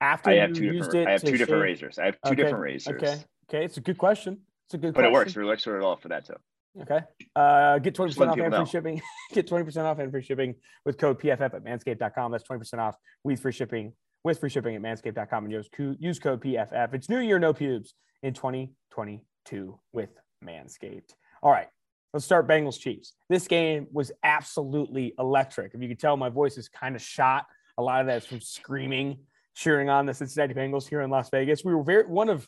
After 0.00 0.30
I 0.30 0.36
have 0.36 0.52
two 0.52 0.72
different. 0.72 1.08
I 1.08 1.12
have 1.12 1.22
two 1.22 1.36
different 1.36 1.62
razors. 1.62 1.98
I 1.98 2.06
have 2.06 2.14
two 2.24 2.32
okay. 2.32 2.42
different 2.42 2.62
razors. 2.62 3.02
Okay. 3.02 3.16
Okay. 3.48 3.64
It's 3.64 3.76
a 3.76 3.80
good 3.80 3.98
question. 3.98 4.38
It's 4.66 4.74
a 4.74 4.78
good. 4.78 4.94
But 4.94 5.00
question. 5.00 5.10
it 5.10 5.12
works. 5.12 5.36
Works 5.36 5.66
really 5.66 5.80
well 5.80 5.96
for 5.96 6.08
that 6.08 6.26
too. 6.26 6.36
Okay. 6.80 7.00
Uh, 7.34 7.78
get 7.78 7.94
20% 7.94 8.28
off 8.28 8.38
and 8.38 8.54
free 8.54 8.66
shipping. 8.66 9.02
get 9.32 9.48
20% 9.48 9.84
off 9.84 9.98
and 9.98 10.10
free 10.10 10.22
shipping 10.22 10.54
with 10.84 10.98
code 10.98 11.20
PFF 11.20 11.54
at 11.54 11.64
manscaped.com. 11.64 12.32
That's 12.32 12.44
20% 12.44 12.78
off 12.78 12.96
with 13.24 13.40
free 13.40 13.52
shipping 13.52 13.92
with 14.24 14.38
free 14.38 14.50
shipping 14.50 14.76
at 14.76 14.82
manscaped.com 14.82 15.44
and 15.44 15.52
use, 15.52 15.68
use 15.98 16.18
code 16.18 16.42
PFF. 16.42 16.94
It's 16.94 17.08
new 17.08 17.20
year, 17.20 17.38
no 17.38 17.52
pubes 17.52 17.94
in 18.22 18.34
2022 18.34 19.78
with 19.92 20.10
Manscaped. 20.44 21.14
All 21.42 21.50
right, 21.50 21.68
let's 22.12 22.24
start 22.24 22.48
Bengals 22.48 22.78
Chiefs. 22.78 23.14
This 23.28 23.48
game 23.48 23.86
was 23.92 24.12
absolutely 24.22 25.14
electric. 25.18 25.74
If 25.74 25.80
you 25.80 25.88
could 25.88 26.00
tell, 26.00 26.16
my 26.16 26.28
voice 26.28 26.58
is 26.58 26.68
kind 26.68 26.94
of 26.94 27.02
shot. 27.02 27.46
A 27.78 27.82
lot 27.82 28.00
of 28.00 28.06
that's 28.06 28.26
from 28.26 28.40
screaming, 28.40 29.18
cheering 29.54 29.88
on 29.88 30.04
the 30.04 30.12
Cincinnati 30.12 30.52
Bengals 30.52 30.88
here 30.88 31.00
in 31.00 31.10
Las 31.10 31.30
Vegas. 31.30 31.64
We 31.64 31.74
were 31.74 31.82
very 31.82 32.06
one 32.06 32.28
of 32.28 32.46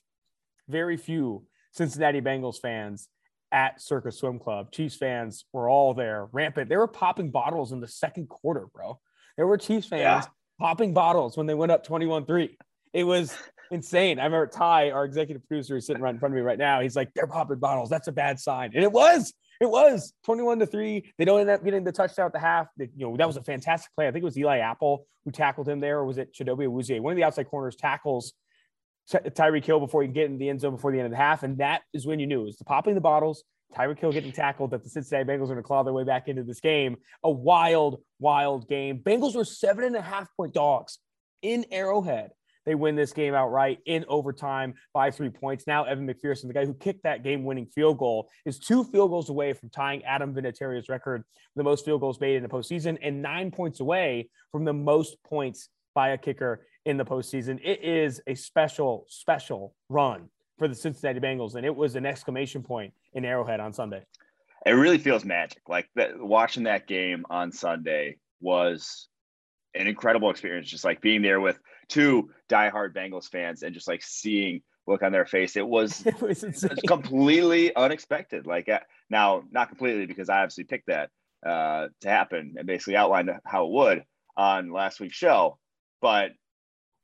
very 0.69 0.97
few 0.97 1.47
Cincinnati 1.73 2.21
Bengals 2.21 2.61
fans 2.61 3.09
at 3.51 3.81
Circa 3.81 4.13
Swim 4.13 4.39
Club. 4.39 4.73
Chiefs 4.73 4.97
fans 4.97 5.47
were 5.53 5.71
all 5.71 5.95
there, 5.95 6.29
rampant. 6.33 6.69
They 6.69 6.76
were 6.76 6.87
popping 6.87 7.31
bottles 7.31 7.73
in 7.73 7.81
the 7.81 7.88
second 7.88 8.29
quarter, 8.29 8.67
bro. 8.75 9.00
There 9.37 9.47
were 9.47 9.57
Chiefs 9.57 9.87
fans 9.88 10.26
yeah 10.26 10.33
popping 10.62 10.95
bottles 10.95 11.37
when 11.37 11.49
they 11.49 11.54
went 11.54 11.73
up 11.73 11.85
21 11.85 12.25
3. 12.25 12.57
It 12.92 13.02
was 13.02 13.35
insane. 13.73 14.21
I 14.21 14.25
remember 14.25 14.47
Ty, 14.47 14.92
our 14.92 15.04
executive 15.04 15.47
producer, 15.49 15.76
is 15.76 15.87
sitting 15.87 16.00
right 16.00 16.14
in 16.14 16.21
front 16.21 16.35
of 16.35 16.37
me 16.37 16.42
right 16.42 16.59
now. 16.59 16.81
He's 16.81 16.95
like, 16.95 17.12
they're 17.14 17.26
popping 17.26 17.59
bottles. 17.59 17.90
That's 17.90 18.07
a 18.07 18.12
bad 18.12 18.38
sign. 18.38 18.71
And 18.75 18.85
it 18.85 18.92
was. 18.92 19.35
It 19.61 19.69
was 19.69 20.12
21 20.25 20.61
to 20.61 20.66
3. 20.66 21.12
They 21.19 21.25
don't 21.25 21.40
end 21.40 21.50
up 21.50 21.64
getting 21.64 21.85
the 21.85 21.92
touchdown 21.92 22.26
at 22.26 22.33
the 22.33 22.38
half. 22.38 22.69
They, 22.76 22.90
you 22.97 23.07
know, 23.07 23.16
that 23.16 23.26
was 23.26 23.37
a 23.37 23.42
fantastic 23.42 23.92
play. 23.95 24.07
I 24.07 24.12
think 24.12 24.23
it 24.23 24.25
was 24.25 24.38
Eli 24.38 24.59
Apple 24.59 25.07
who 25.25 25.31
tackled 25.31 25.69
him 25.69 25.81
there, 25.81 25.99
or 25.99 26.04
was 26.04 26.19
it 26.19 26.35
Chidobe 26.35 26.66
Awuzie? 26.66 27.00
One 27.00 27.12
of 27.12 27.16
the 27.16 27.25
outside 27.25 27.49
corners 27.49 27.76
tackles 27.76 28.33
Tyreek 29.11 29.64
Hill 29.64 29.81
before 29.81 30.02
he 30.02 30.09
can 30.09 30.14
get 30.14 30.26
in 30.26 30.38
the 30.38 30.49
end 30.49 30.61
zone 30.61 30.76
before 30.76 30.92
the 30.92 30.99
end 30.99 31.07
of 31.07 31.12
the 31.12 31.16
half. 31.16 31.42
And 31.42 31.59
that 31.59 31.83
is 31.92 32.07
when 32.07 32.21
you 32.21 32.26
knew 32.26 32.42
it 32.42 32.47
was 32.47 32.57
the 32.57 32.64
popping 32.64 32.95
the 32.95 33.00
bottles, 33.00 33.45
Tyreek 33.75 33.99
Hill 33.99 34.12
getting 34.12 34.33
tackled 34.33 34.71
that 34.73 34.83
the 34.83 34.91
Cincinnati 34.91 35.29
Bengals 35.29 35.45
are 35.45 35.55
going 35.55 35.57
to 35.57 35.62
claw 35.62 35.83
their 35.83 35.93
way 35.93 36.05
back 36.05 36.29
into 36.29 36.43
this 36.43 36.61
game. 36.61 36.97
A 37.25 37.31
wild, 37.31 38.02
wild 38.19 38.69
game. 38.69 38.99
Bengals 38.99 39.35
were 39.35 39.45
seven 39.45 39.85
and 39.85 39.97
a 39.97 40.02
half 40.02 40.29
point 40.37 40.55
dogs 40.55 40.99
in 41.43 41.64
Arrowhead. 41.71 42.31
They 42.64 42.75
win 42.75 42.95
this 42.95 43.12
game 43.12 43.35
outright 43.35 43.81
in 43.87 44.05
overtime 44.09 44.75
by 44.95 45.11
three 45.11 45.31
points. 45.31 45.67
Now, 45.67 45.85
Evan 45.85 46.07
McPherson, 46.07 46.47
the 46.47 46.55
guy 46.55 46.64
who 46.64 46.75
kicked 46.75 47.02
that 47.02 47.25
game 47.25 47.45
winning 47.45 47.67
field 47.67 47.99
goal, 47.99 48.29
is 48.45 48.59
two 48.59 48.85
field 48.85 49.11
goals 49.11 49.31
away 49.31 49.52
from 49.52 49.69
tying 49.69 50.05
Adam 50.05 50.33
Vinatieri's 50.33 50.88
record, 50.88 51.25
the 51.57 51.64
most 51.64 51.85
field 51.85 52.00
goals 52.00 52.21
made 52.21 52.37
in 52.37 52.43
the 52.43 52.49
postseason, 52.49 52.99
and 53.02 53.21
nine 53.21 53.50
points 53.50 53.81
away 53.81 54.31
from 54.52 54.64
the 54.64 54.73
most 54.73 55.23
points 55.25 55.69
by 55.95 56.11
a 56.11 56.19
kicker 56.19 56.64
in 56.85 56.97
the 56.97 57.05
postseason. 57.05 57.59
It 57.62 57.83
is 57.83 58.21
a 58.26 58.35
special, 58.35 59.07
special 59.09 59.75
run 59.88 60.29
for 60.59 60.69
the 60.69 60.75
Cincinnati 60.75 61.21
Bengals, 61.21 61.57
and 61.57 61.67
it 61.67 61.75
was 61.75 61.97
an 61.97 62.07
exclamation 62.07 62.62
point 62.62 62.93
in 63.12 63.25
Arrowhead 63.25 63.61
on 63.61 63.73
Sunday. 63.73 64.04
It 64.64 64.73
really 64.73 64.99
feels 64.99 65.25
magic. 65.25 65.62
Like 65.69 65.88
that, 65.97 66.19
watching 66.19 66.64
that 66.64 66.87
game 66.87 67.25
on 67.28 67.52
Sunday 67.52 68.16
was 68.40 69.09
an 69.75 69.87
incredible 69.87 70.31
experience. 70.31 70.69
Just 70.69 70.85
like 70.85 71.00
being 71.00 71.23
there 71.23 71.40
with 71.40 71.59
two 71.88 72.31
diehard 72.49 72.95
Bengals 72.95 73.28
fans 73.28 73.62
and 73.62 73.75
just 73.75 73.88
like 73.88 74.02
seeing 74.02 74.62
look 74.87 75.02
on 75.02 75.12
their 75.12 75.26
face. 75.26 75.57
It 75.57 75.66
was, 75.66 76.07
it 76.07 76.21
was, 76.21 76.45
completely 76.87 77.75
unexpected. 77.75 78.47
Like 78.47 78.69
uh, 78.69 78.81
now, 79.11 79.42
not 79.50 79.69
completely 79.69 80.07
because 80.07 80.28
I 80.28 80.38
obviously 80.38 80.64
picked 80.64 80.87
that 80.87 81.11
uh, 81.45 81.88
to 82.00 82.09
happen 82.09 82.54
and 82.57 82.66
basically 82.66 82.97
outlined 82.97 83.31
how 83.45 83.66
it 83.66 83.73
would 83.73 84.04
on 84.37 84.73
last 84.73 85.00
week's 85.00 85.16
show. 85.16 85.59
But 86.00 86.33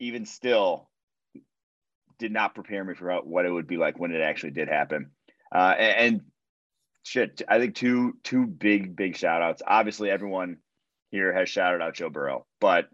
even 0.01 0.27
still, 0.27 0.89
did 2.19 2.33
not 2.33 2.55
prepare 2.55 2.85
me 2.85 2.95
for 2.95 3.17
what 3.23 3.47
it 3.47 3.51
would 3.51 3.67
be 3.67 3.77
like 3.77 3.99
when 3.99 4.13
it 4.13 4.21
actually 4.21 4.51
did 4.51 4.69
happen. 4.69 5.11
Uh, 5.55 5.75
and, 5.79 6.15
and 6.15 6.21
shit. 7.03 7.43
I 7.49 7.59
think 7.59 7.75
two 7.75 8.17
two 8.23 8.47
big 8.47 8.97
big 8.97 9.17
shout 9.17 9.43
outs. 9.43 9.63
Obviously, 9.67 10.11
everyone 10.11 10.59
here 11.11 11.33
has 11.33 11.49
shouted 11.49 11.83
out 11.83 11.95
Joe 11.95 12.11
Burrow, 12.11 12.47
but 12.61 12.89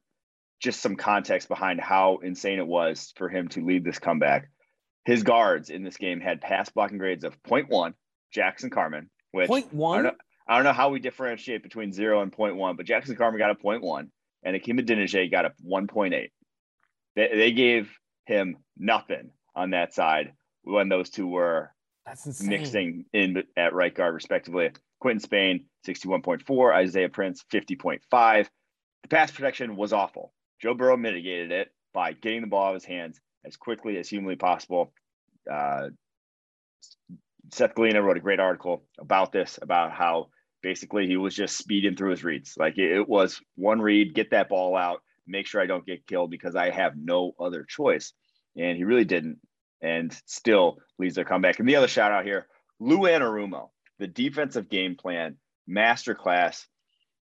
just 0.61 0.81
some 0.81 0.97
context 0.97 1.49
behind 1.49 1.81
how 1.81 2.19
insane 2.23 2.59
it 2.59 2.67
was 2.67 3.13
for 3.17 3.29
him 3.29 3.49
to 3.49 3.65
lead 3.65 3.85
this 3.85 3.99
comeback. 3.99 4.49
His 5.05 5.23
guards 5.23 5.69
in 5.69 5.83
this 5.83 5.99
game 5.99 6.21
had 6.21 6.41
pass 6.41 6.71
blocking 6.71 6.97
grades 6.97 7.25
of 7.25 7.41
0.1, 7.43 7.93
Jackson 8.33 8.71
Carman, 8.71 9.11
which 9.33 9.49
Point 9.49 9.75
one. 9.75 9.99
I 9.99 10.03
don't, 10.03 10.13
know, 10.13 10.19
I 10.49 10.57
don't 10.57 10.65
know 10.65 10.73
how 10.73 10.89
we 10.89 11.01
differentiate 11.01 11.63
between 11.63 11.93
zero 11.93 12.23
and 12.23 12.33
0.1, 12.33 12.77
but 12.79 12.87
Jackson 12.87 13.17
Carman 13.17 13.39
got 13.39 13.51
a 13.51 13.55
0.1 13.55 14.09
and 14.43 14.55
Hakeem 14.57 14.79
Adeniji 14.79 15.31
got 15.31 15.45
a 15.45 15.53
1.8. 15.69 16.31
They, 17.17 17.29
they 17.29 17.53
gave 17.53 17.93
him 18.27 18.57
nothing 18.79 19.31
on 19.55 19.71
that 19.71 19.93
side 19.93 20.33
when 20.63 20.89
those 20.89 21.11
two 21.11 21.27
were 21.27 21.74
That's 22.07 22.27
insane. 22.27 22.49
mixing 22.49 23.05
in 23.13 23.43
at 23.57 23.75
right 23.75 23.95
guard, 23.95 24.15
respectively. 24.15 24.71
Quinton 25.01 25.21
Spain, 25.21 25.65
61.4, 25.87 26.75
Isaiah 26.75 27.09
Prince, 27.09 27.45
50.5. 27.53 28.47
The 29.03 29.09
pass 29.09 29.31
protection 29.31 29.77
was 29.77 29.93
awful. 29.93 30.33
Joe 30.61 30.75
Burrow 30.75 30.97
mitigated 30.97 31.53
it 31.53 31.69
by 31.93 32.13
getting 32.13 32.41
the 32.41 32.47
ball 32.47 32.67
out 32.67 32.69
of 32.71 32.83
his 32.83 32.85
hands 32.85 33.21
as 33.45 33.57
quickly 33.57 33.99
as 33.99 34.09
humanly 34.09 34.37
possible. 34.37 34.93
Uh, 35.51 35.89
Seth 37.53 37.75
Galina 37.75 38.03
wrote 38.03 38.17
a 38.17 38.21
great 38.21 38.41
article 38.41 38.85
about 38.99 39.33
this, 39.33 39.59
about 39.61 39.93
how 39.93 40.29
basically 40.63 41.07
he 41.07 41.17
was 41.17 41.35
just 41.35 41.59
speeding 41.59 41.95
through 41.95 42.11
his 42.11 42.25
reads. 42.25 42.55
Like 42.57 42.79
it 42.79 43.07
was 43.07 43.41
one 43.57 43.81
read, 43.81 44.15
get 44.15 44.31
that 44.31 44.49
ball 44.49 44.77
out, 44.77 45.01
make 45.27 45.47
sure 45.47 45.61
I 45.61 45.67
don't 45.67 45.87
get 45.87 46.07
killed 46.07 46.31
because 46.31 46.57
I 46.57 46.71
have 46.71 46.95
no 46.97 47.33
other 47.39 47.65
choice. 47.69 48.13
And 48.57 48.77
he 48.77 48.85
really 48.85 49.05
didn't, 49.05 49.39
and 49.85 50.17
still 50.27 50.79
leads 50.99 51.15
their 51.15 51.25
comeback. 51.25 51.59
And 51.59 51.69
the 51.69 51.77
other 51.77 51.89
shout 51.89 52.13
out 52.13 52.25
here, 52.25 52.47
Lou 52.81 53.01
Anarumo, 53.01 53.69
the 53.99 54.07
defensive 54.07 54.69
game 54.69 54.97
plan 54.97 55.37
masterclass. 55.71 56.65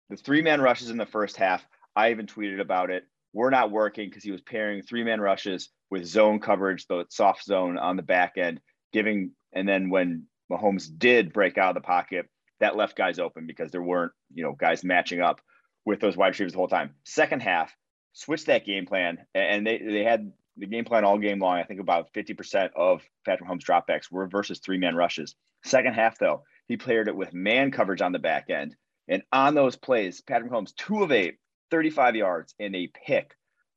The 0.09 0.17
three 0.17 0.41
man 0.41 0.61
rushes 0.61 0.89
in 0.89 0.97
the 0.97 1.05
first 1.05 1.37
half. 1.37 1.65
I 1.95 2.11
even 2.11 2.25
tweeted 2.25 2.59
about 2.59 2.89
it. 2.89 3.03
We're 3.33 3.49
not 3.49 3.71
working 3.71 4.09
because 4.09 4.23
he 4.23 4.31
was 4.31 4.41
pairing 4.41 4.81
three 4.81 5.03
man 5.03 5.21
rushes 5.21 5.69
with 5.89 6.05
zone 6.05 6.39
coverage, 6.39 6.87
the 6.87 7.05
soft 7.09 7.43
zone 7.43 7.77
on 7.77 7.95
the 7.95 8.03
back 8.03 8.37
end, 8.37 8.59
giving. 8.91 9.31
And 9.53 9.67
then 9.67 9.89
when 9.89 10.23
Mahomes 10.51 10.87
did 10.97 11.33
break 11.33 11.57
out 11.57 11.75
of 11.75 11.81
the 11.81 11.85
pocket, 11.85 12.27
that 12.59 12.75
left 12.75 12.97
guys 12.97 13.19
open 13.19 13.45
because 13.45 13.71
there 13.71 13.83
weren't, 13.83 14.13
you 14.33 14.43
know, 14.43 14.53
guys 14.53 14.83
matching 14.83 15.21
up 15.21 15.41
with 15.85 15.99
those 15.99 16.17
wide 16.17 16.29
receivers 16.29 16.53
the 16.53 16.57
whole 16.57 16.67
time. 16.67 16.95
Second 17.05 17.41
half, 17.41 17.75
switched 18.13 18.47
that 18.47 18.65
game 18.65 18.85
plan, 18.85 19.19
and 19.35 19.65
they 19.65 19.77
they 19.77 20.03
had 20.03 20.31
the 20.57 20.65
game 20.65 20.85
plan 20.85 21.03
all 21.03 21.17
game 21.17 21.39
long. 21.39 21.57
I 21.57 21.63
think 21.63 21.79
about 21.79 22.13
50% 22.13 22.71
of 22.75 23.01
Patrick 23.25 23.49
Mahomes 23.49 23.63
dropbacks 23.63 24.11
were 24.11 24.27
versus 24.27 24.59
three 24.59 24.77
man 24.77 24.95
rushes. 24.95 25.35
Second 25.63 25.93
half, 25.93 26.17
though, 26.17 26.43
he 26.67 26.77
paired 26.77 27.07
it 27.07 27.15
with 27.15 27.33
man 27.33 27.71
coverage 27.71 28.01
on 28.01 28.11
the 28.11 28.19
back 28.19 28.49
end. 28.49 28.75
And 29.07 29.23
on 29.31 29.55
those 29.55 29.75
plays, 29.75 30.21
Patrick 30.21 30.51
Mahomes, 30.51 30.75
two 30.75 31.03
of 31.03 31.11
eight, 31.11 31.37
35 31.71 32.15
yards 32.15 32.55
and 32.59 32.75
a 32.75 32.87
pick 32.87 33.33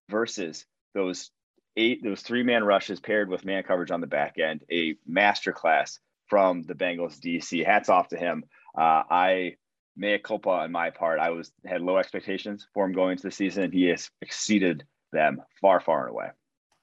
versus 0.09 0.67
those 0.95 1.31
eight, 1.77 2.03
those 2.03 2.23
three 2.23 2.43
man 2.43 2.65
rushes 2.65 3.01
paired 3.01 3.29
with 3.29 3.45
man 3.45 3.63
coverage 3.63 3.91
on 3.91 4.01
the 4.01 4.07
back 4.07 4.39
end. 4.39 4.63
A 4.71 4.97
masterclass 5.09 5.99
from 6.29 6.63
the 6.63 6.75
Bengals 6.75 7.19
DC. 7.19 7.65
Hats 7.65 7.89
off 7.89 8.09
to 8.09 8.17
him. 8.17 8.45
Uh, 8.77 9.03
I 9.11 9.57
mea 9.97 10.19
culpa 10.19 10.51
on 10.51 10.73
my 10.73 10.91
part. 10.91 11.21
I 11.21 11.31
was 11.31 11.53
had 11.65 11.83
low 11.83 11.99
expectations 11.99 12.67
for 12.73 12.85
him 12.87 12.93
going 12.93 13.13
into 13.13 13.25
the 13.25 13.31
season. 13.31 13.73
He 13.73 13.87
has 13.87 14.11
exceeded 14.23 14.85
them 15.13 15.43
far, 15.61 15.81
far 15.81 16.07
and 16.07 16.11
away. 16.11 16.29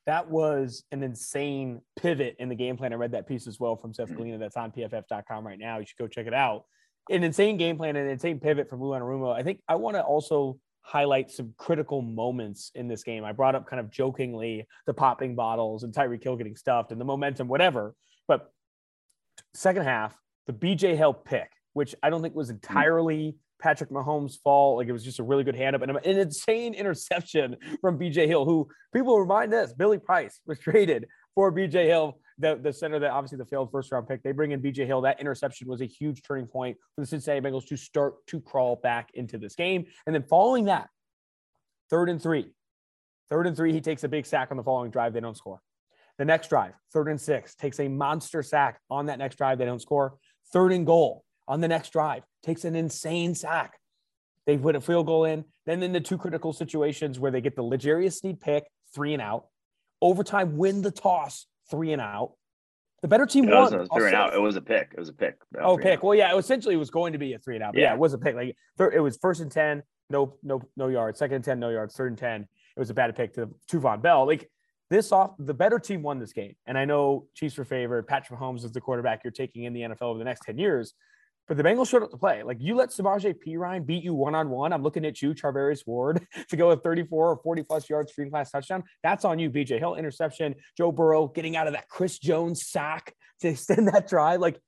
That 0.07 0.29
was 0.29 0.83
an 0.91 1.03
insane 1.03 1.81
pivot 1.97 2.37
in 2.39 2.47
the 2.49 2.55
game 2.55 2.77
plan. 2.77 2.93
I 2.93 2.95
read 2.95 3.11
that 3.11 3.27
piece 3.27 3.45
as 3.45 3.59
well 3.59 3.75
from 3.75 3.93
Seth 3.93 4.09
Mhm. 4.09 4.17
Galina. 4.17 4.39
That's 4.39 4.57
on 4.57 4.71
pff.com 4.71 5.45
right 5.45 5.59
now. 5.59 5.77
You 5.79 5.85
should 5.85 5.97
go 5.97 6.07
check 6.07 6.25
it 6.27 6.33
out. 6.33 6.65
An 7.09 7.23
insane 7.23 7.57
game 7.57 7.77
plan 7.77 7.95
and 7.97 8.05
an 8.05 8.11
insane 8.13 8.39
pivot 8.39 8.69
from 8.69 8.81
Lou 8.81 8.91
Anarumo. 8.91 9.33
I 9.33 9.43
think 9.43 9.61
I 9.67 9.75
want 9.75 9.95
to 9.95 10.03
also 10.03 10.59
highlight 10.81 11.29
some 11.29 11.53
critical 11.57 12.01
moments 12.01 12.71
in 12.73 12.87
this 12.87 13.03
game. 13.03 13.25
I 13.25 13.33
brought 13.33 13.53
up 13.55 13.67
kind 13.67 13.81
of 13.81 13.89
jokingly 13.89 14.65
the 14.85 14.93
popping 14.93 15.35
bottles 15.35 15.83
and 15.83 15.93
Tyreek 15.93 16.23
Hill 16.23 16.37
getting 16.37 16.55
stuffed 16.55 16.93
and 16.93 16.99
the 17.01 17.05
momentum, 17.05 17.49
whatever. 17.49 17.93
But 18.29 18.49
second 19.53 19.83
half, 19.83 20.17
the 20.45 20.53
BJ 20.53 20.95
Hill 20.95 21.13
pick, 21.13 21.51
which 21.73 21.93
I 22.01 22.09
don't 22.09 22.21
think 22.21 22.33
was 22.35 22.49
entirely 22.49 23.35
Patrick 23.59 23.89
Mahomes' 23.89 24.37
fall. 24.43 24.77
Like 24.77 24.87
it 24.87 24.91
was 24.91 25.03
just 25.03 25.19
a 25.19 25.23
really 25.23 25.43
good 25.43 25.55
hand 25.55 25.75
up 25.75 25.81
and 25.81 25.91
an 25.91 25.99
insane 26.03 26.73
interception 26.73 27.55
from 27.81 27.99
BJ 27.99 28.27
Hill, 28.27 28.45
who 28.45 28.67
people 28.93 29.19
remind 29.19 29.53
us 29.53 29.73
Billy 29.73 29.97
Price 29.97 30.39
was 30.45 30.59
traded 30.59 31.07
for 31.35 31.51
BJ 31.51 31.85
Hill, 31.85 32.19
the, 32.37 32.59
the 32.61 32.73
center 32.73 32.99
that 32.99 33.11
obviously 33.11 33.37
the 33.37 33.45
failed 33.45 33.71
first 33.71 33.91
round 33.91 34.07
pick. 34.07 34.23
They 34.23 34.31
bring 34.31 34.51
in 34.51 34.61
BJ 34.61 34.85
Hill. 34.85 35.01
That 35.01 35.19
interception 35.19 35.67
was 35.67 35.81
a 35.81 35.85
huge 35.85 36.21
turning 36.23 36.47
point 36.47 36.77
for 36.95 37.01
the 37.01 37.07
Cincinnati 37.07 37.41
Bengals 37.41 37.67
to 37.67 37.77
start 37.77 38.25
to 38.27 38.39
crawl 38.39 38.77
back 38.77 39.09
into 39.13 39.37
this 39.37 39.55
game. 39.55 39.85
And 40.05 40.15
then 40.15 40.23
following 40.23 40.65
that, 40.65 40.89
third 41.89 42.09
and 42.09 42.21
three. 42.21 42.51
Third 43.29 43.45
and 43.45 43.57
three, 43.57 43.73
he 43.73 43.81
takes 43.81 44.03
a 44.03 44.07
big 44.07 44.25
sack 44.25 44.49
on 44.51 44.57
the 44.57 44.63
following 44.63 44.89
drive. 44.89 45.13
They 45.13 45.19
don't 45.19 45.35
score. 45.35 45.59
The 46.17 46.25
next 46.25 46.49
drive, 46.49 46.73
third 46.93 47.09
and 47.09 47.19
six, 47.19 47.53
takes 47.55 47.79
a 47.79 47.87
monster 47.87 48.41
sack 48.41 48.79
on 48.89 49.07
that 49.07 49.19
next 49.19 49.35
drive. 49.35 49.59
They 49.59 49.65
don't 49.65 49.81
score. 49.81 50.15
Third 50.51 50.71
and 50.71 50.85
goal 50.85 51.23
on 51.47 51.61
the 51.61 51.67
next 51.67 51.91
drive, 51.91 52.23
takes 52.43 52.65
an 52.65 52.75
insane 52.75 53.33
sack. 53.35 53.79
They 54.45 54.57
put 54.57 54.75
a 54.75 54.81
field 54.81 55.05
goal 55.07 55.25
in. 55.25 55.43
Then 55.65 55.83
in 55.83 55.91
the 55.91 55.99
two 55.99 56.17
critical 56.17 56.53
situations 56.53 57.19
where 57.19 57.31
they 57.31 57.41
get 57.41 57.55
the 57.55 57.63
Legarius 57.63 58.13
Sneed 58.19 58.39
pick, 58.39 58.65
three 58.93 59.13
and 59.13 59.21
out. 59.21 59.45
Overtime, 60.01 60.57
win 60.57 60.81
the 60.81 60.91
toss, 60.91 61.47
three 61.69 61.91
and 61.93 62.01
out. 62.01 62.33
The 63.01 63.07
better 63.07 63.25
team 63.25 63.47
It 63.47 63.53
won. 63.53 63.87
three 63.93 64.07
and 64.07 64.15
out. 64.15 64.33
It 64.33 64.39
was 64.41 64.55
a 64.55 64.61
pick. 64.61 64.91
It 64.93 64.99
was 64.99 65.09
a 65.09 65.13
pick. 65.13 65.35
Oh, 65.59 65.77
pick. 65.77 66.01
Well, 66.03 66.15
yeah, 66.15 66.33
It 66.33 66.37
essentially 66.37 66.75
it 66.75 66.79
was 66.79 66.89
going 66.89 67.13
to 67.13 67.19
be 67.19 67.33
a 67.33 67.39
three 67.39 67.55
and 67.55 67.63
out. 67.63 67.73
But 67.73 67.81
yeah, 67.81 67.89
Yeah. 67.89 67.93
it 67.93 67.99
was 67.99 68.13
a 68.13 68.17
pick. 68.17 68.35
Like 68.35 68.55
it 68.93 68.99
was 69.01 69.17
first 69.17 69.41
and 69.41 69.51
ten, 69.51 69.83
no, 70.09 70.37
no, 70.43 70.61
no 70.75 70.87
yards. 70.87 71.19
Second 71.19 71.35
and 71.37 71.43
ten, 71.45 71.59
no 71.59 71.69
yards. 71.69 71.95
Third 71.95 72.11
and 72.11 72.17
ten, 72.17 72.41
it 72.41 72.79
was 72.79 72.89
a 72.89 72.93
bad 72.93 73.15
pick 73.15 73.33
to 73.33 73.49
to 73.67 73.79
Von 73.79 74.01
Bell. 74.01 74.25
Like 74.25 74.49
this 74.89 75.11
off, 75.11 75.31
the 75.37 75.53
better 75.53 75.79
team 75.79 76.01
won 76.01 76.17
this 76.19 76.31
game. 76.33 76.55
And 76.65 76.77
I 76.77 76.85
know 76.85 77.27
Chiefs 77.35 77.57
were 77.57 77.65
favored. 77.65 78.07
Patrick 78.07 78.39
Mahomes 78.39 78.63
is 78.63 78.71
the 78.71 78.81
quarterback 78.81 79.23
you're 79.23 79.31
taking 79.31 79.65
in 79.65 79.73
the 79.73 79.81
NFL 79.81 80.03
over 80.03 80.19
the 80.19 80.25
next 80.25 80.41
ten 80.45 80.57
years. 80.57 80.93
But 81.47 81.55
the 81.55 81.63
Bengals 81.63 81.89
showed 81.89 82.03
up 82.03 82.11
to 82.11 82.17
play. 82.17 82.43
Like 82.43 82.57
you 82.59 82.75
let 82.75 82.89
Samaje 82.89 83.33
Perine 83.33 83.85
beat 83.85 84.03
you 84.03 84.13
one 84.13 84.35
on 84.35 84.49
one. 84.49 84.73
I'm 84.73 84.83
looking 84.83 85.05
at 85.05 85.21
you, 85.21 85.33
Charvarius 85.33 85.87
Ward, 85.87 86.25
to 86.49 86.57
go 86.57 86.69
with 86.69 86.83
34 86.83 87.31
or 87.31 87.37
40 87.37 87.63
plus 87.63 87.89
yards, 87.89 88.11
screen 88.11 88.29
class 88.29 88.51
touchdown. 88.51 88.83
That's 89.01 89.23
on 89.23 89.39
you, 89.39 89.49
BJ 89.49 89.79
Hill 89.79 89.95
interception. 89.95 90.55
Joe 90.77 90.91
Burrow 90.91 91.27
getting 91.27 91.55
out 91.55 91.67
of 91.67 91.73
that 91.73 91.87
Chris 91.87 92.19
Jones 92.19 92.67
sack 92.67 93.13
to 93.41 93.49
extend 93.49 93.87
that 93.87 94.09
drive. 94.09 94.41
Like 94.41 94.59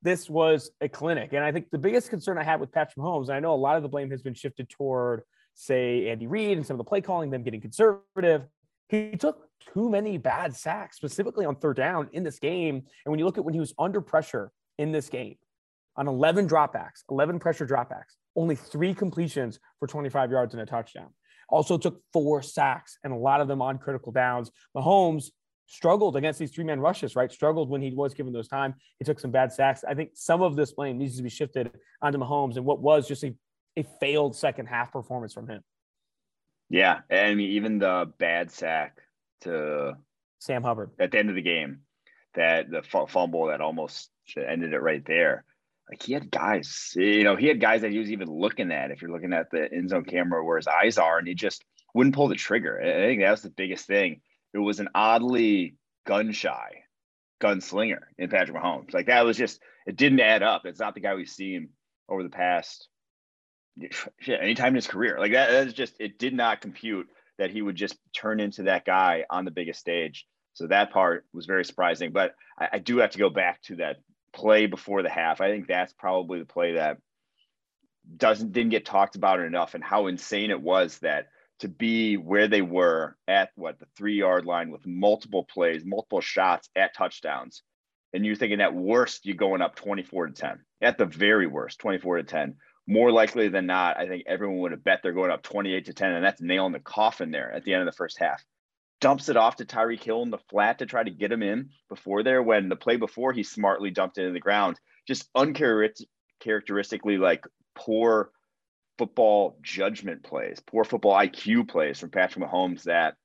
this 0.00 0.28
was 0.28 0.70
a 0.80 0.88
clinic. 0.88 1.32
And 1.32 1.44
I 1.44 1.52
think 1.52 1.70
the 1.70 1.78
biggest 1.78 2.08
concern 2.08 2.38
I 2.38 2.44
had 2.44 2.60
with 2.60 2.72
Patrick 2.72 2.96
Mahomes, 2.96 3.28
and 3.28 3.36
I 3.36 3.40
know 3.40 3.54
a 3.54 3.56
lot 3.56 3.76
of 3.76 3.82
the 3.82 3.88
blame 3.88 4.10
has 4.10 4.22
been 4.22 4.34
shifted 4.34 4.68
toward, 4.68 5.22
say, 5.54 6.08
Andy 6.08 6.26
Reid 6.26 6.56
and 6.56 6.66
some 6.66 6.74
of 6.74 6.78
the 6.78 6.88
play 6.88 7.00
calling, 7.00 7.30
them 7.30 7.42
getting 7.42 7.60
conservative. 7.60 8.46
He 8.88 9.16
took 9.16 9.48
too 9.72 9.88
many 9.88 10.18
bad 10.18 10.56
sacks, 10.56 10.96
specifically 10.96 11.44
on 11.44 11.56
third 11.56 11.76
down 11.76 12.08
in 12.12 12.24
this 12.24 12.38
game. 12.38 12.76
And 13.04 13.10
when 13.10 13.18
you 13.18 13.24
look 13.24 13.38
at 13.38 13.44
when 13.44 13.54
he 13.54 13.60
was 13.60 13.74
under 13.78 14.00
pressure 14.00 14.50
in 14.78 14.92
this 14.92 15.08
game, 15.08 15.36
on 15.96 16.08
11 16.08 16.48
dropbacks, 16.48 17.02
11 17.10 17.38
pressure 17.38 17.66
dropbacks, 17.66 18.16
only 18.36 18.56
three 18.56 18.94
completions 18.94 19.58
for 19.78 19.86
25 19.86 20.30
yards 20.30 20.54
and 20.54 20.62
a 20.62 20.66
touchdown. 20.66 21.08
Also 21.48 21.76
took 21.76 22.00
four 22.12 22.42
sacks 22.42 22.98
and 23.04 23.12
a 23.12 23.16
lot 23.16 23.40
of 23.40 23.48
them 23.48 23.60
on 23.60 23.78
critical 23.78 24.10
downs. 24.12 24.50
Mahomes 24.76 25.26
struggled 25.66 26.16
against 26.16 26.38
these 26.38 26.50
three 26.50 26.64
man 26.64 26.80
rushes, 26.80 27.16
right? 27.16 27.30
Struggled 27.30 27.68
when 27.68 27.82
he 27.82 27.90
was 27.90 28.14
given 28.14 28.32
those 28.32 28.48
time. 28.48 28.74
He 28.98 29.04
took 29.04 29.20
some 29.20 29.30
bad 29.30 29.52
sacks. 29.52 29.84
I 29.86 29.94
think 29.94 30.10
some 30.14 30.42
of 30.42 30.56
this 30.56 30.72
blame 30.72 30.98
needs 30.98 31.16
to 31.16 31.22
be 31.22 31.30
shifted 31.30 31.70
onto 32.00 32.18
Mahomes 32.18 32.56
and 32.56 32.64
what 32.64 32.80
was 32.80 33.06
just 33.06 33.24
a, 33.24 33.34
a 33.76 33.84
failed 34.00 34.34
second 34.36 34.66
half 34.66 34.92
performance 34.92 35.32
from 35.32 35.48
him. 35.48 35.62
Yeah, 36.70 37.00
and 37.10 37.26
I 37.26 37.34
mean 37.34 37.50
even 37.50 37.78
the 37.78 38.10
bad 38.18 38.50
sack 38.50 38.98
to 39.42 39.96
Sam 40.38 40.62
Hubbard. 40.62 40.90
at 40.98 41.10
the 41.10 41.18
end 41.18 41.28
of 41.28 41.36
the 41.36 41.42
game, 41.42 41.80
that 42.34 42.70
the 42.70 42.82
fumble 42.82 43.46
that 43.46 43.60
almost 43.60 44.10
ended 44.36 44.72
it 44.72 44.80
right 44.80 45.04
there. 45.04 45.44
Like 45.90 46.02
he 46.02 46.12
had 46.12 46.30
guys, 46.30 46.92
you 46.96 47.24
know, 47.24 47.36
he 47.36 47.48
had 47.48 47.60
guys 47.60 47.82
that 47.82 47.90
he 47.90 47.98
was 47.98 48.10
even 48.10 48.28
looking 48.28 48.70
at. 48.72 48.90
If 48.90 49.02
you're 49.02 49.10
looking 49.10 49.32
at 49.32 49.50
the 49.50 49.70
end 49.72 49.90
zone 49.90 50.04
camera 50.04 50.44
where 50.44 50.56
his 50.56 50.68
eyes 50.68 50.96
are, 50.96 51.18
and 51.18 51.28
he 51.28 51.34
just 51.34 51.64
wouldn't 51.94 52.14
pull 52.14 52.28
the 52.28 52.34
trigger. 52.34 52.80
I 52.80 53.06
think 53.06 53.20
that 53.20 53.30
was 53.30 53.42
the 53.42 53.50
biggest 53.50 53.86
thing. 53.86 54.20
It 54.54 54.58
was 54.58 54.80
an 54.80 54.88
oddly 54.94 55.76
gun 56.06 56.32
shy 56.32 56.84
gunslinger 57.42 58.00
in 58.18 58.30
Patrick 58.30 58.56
Mahomes. 58.56 58.94
Like 58.94 59.06
that 59.06 59.24
was 59.24 59.36
just 59.36 59.60
it 59.86 59.96
didn't 59.96 60.20
add 60.20 60.42
up. 60.42 60.62
It's 60.64 60.80
not 60.80 60.94
the 60.94 61.00
guy 61.00 61.14
we've 61.14 61.28
seen 61.28 61.70
over 62.08 62.22
the 62.22 62.28
past 62.28 62.88
shit, 64.20 64.40
anytime 64.40 64.68
in 64.68 64.76
his 64.76 64.86
career. 64.86 65.18
Like 65.18 65.32
that, 65.32 65.50
that's 65.50 65.72
just 65.72 65.94
it 65.98 66.18
did 66.18 66.34
not 66.34 66.60
compute 66.60 67.08
that 67.38 67.50
he 67.50 67.62
would 67.62 67.76
just 67.76 67.96
turn 68.14 68.40
into 68.40 68.64
that 68.64 68.84
guy 68.84 69.24
on 69.28 69.44
the 69.44 69.50
biggest 69.50 69.80
stage. 69.80 70.26
So 70.54 70.66
that 70.66 70.92
part 70.92 71.24
was 71.32 71.46
very 71.46 71.64
surprising. 71.64 72.12
But 72.12 72.34
I, 72.58 72.68
I 72.74 72.78
do 72.78 72.98
have 72.98 73.10
to 73.10 73.18
go 73.18 73.30
back 73.30 73.62
to 73.62 73.76
that 73.76 73.96
play 74.32 74.66
before 74.66 75.02
the 75.02 75.10
half. 75.10 75.40
I 75.40 75.50
think 75.50 75.66
that's 75.66 75.92
probably 75.92 76.38
the 76.38 76.46
play 76.46 76.74
that 76.74 76.98
doesn't 78.16 78.52
didn't 78.52 78.70
get 78.70 78.84
talked 78.84 79.16
about 79.16 79.40
enough 79.40 79.74
and 79.74 79.84
how 79.84 80.06
insane 80.06 80.50
it 80.50 80.60
was 80.60 80.98
that 80.98 81.28
to 81.60 81.68
be 81.68 82.16
where 82.16 82.48
they 82.48 82.62
were 82.62 83.16
at 83.28 83.50
what 83.54 83.78
the 83.78 83.86
three 83.96 84.18
yard 84.18 84.44
line 84.44 84.70
with 84.70 84.86
multiple 84.86 85.44
plays, 85.44 85.84
multiple 85.84 86.20
shots 86.20 86.68
at 86.74 86.94
touchdowns, 86.94 87.62
and 88.12 88.26
you're 88.26 88.36
thinking 88.36 88.60
at 88.60 88.74
worst 88.74 89.24
you're 89.24 89.36
going 89.36 89.62
up 89.62 89.76
24 89.76 90.28
to 90.28 90.32
10. 90.32 90.58
At 90.80 90.98
the 90.98 91.06
very 91.06 91.46
worst, 91.46 91.78
24 91.78 92.18
to 92.18 92.22
10. 92.24 92.56
More 92.88 93.12
likely 93.12 93.48
than 93.48 93.66
not, 93.66 93.96
I 93.96 94.08
think 94.08 94.24
everyone 94.26 94.58
would 94.58 94.72
have 94.72 94.82
bet 94.82 95.00
they're 95.02 95.12
going 95.12 95.30
up 95.30 95.44
28 95.44 95.86
to 95.86 95.94
10, 95.94 96.12
and 96.12 96.24
that's 96.24 96.42
nailing 96.42 96.72
the 96.72 96.80
coffin 96.80 97.30
there 97.30 97.52
at 97.52 97.62
the 97.62 97.74
end 97.74 97.82
of 97.82 97.86
the 97.86 97.96
first 97.96 98.18
half. 98.18 98.44
Dumps 99.02 99.28
it 99.28 99.36
off 99.36 99.56
to 99.56 99.64
Tyreek 99.64 100.02
Hill 100.02 100.22
in 100.22 100.30
the 100.30 100.38
flat 100.38 100.78
to 100.78 100.86
try 100.86 101.02
to 101.02 101.10
get 101.10 101.32
him 101.32 101.42
in 101.42 101.70
before 101.88 102.22
there. 102.22 102.42
When 102.42 102.68
the 102.68 102.76
play 102.76 102.96
before 102.96 103.32
he 103.32 103.42
smartly 103.42 103.90
dumped 103.90 104.16
it 104.16 104.26
in 104.26 104.32
the 104.32 104.40
ground, 104.40 104.78
just 105.06 105.28
uncharacteristically 105.34 107.18
like 107.18 107.44
poor 107.74 108.30
football 108.98 109.58
judgment 109.60 110.22
plays, 110.22 110.60
poor 110.64 110.84
football 110.84 111.14
IQ 111.14 111.68
plays 111.68 111.98
from 111.98 112.10
Patrick 112.10 112.44
Mahomes. 112.44 112.84
That 112.84 113.16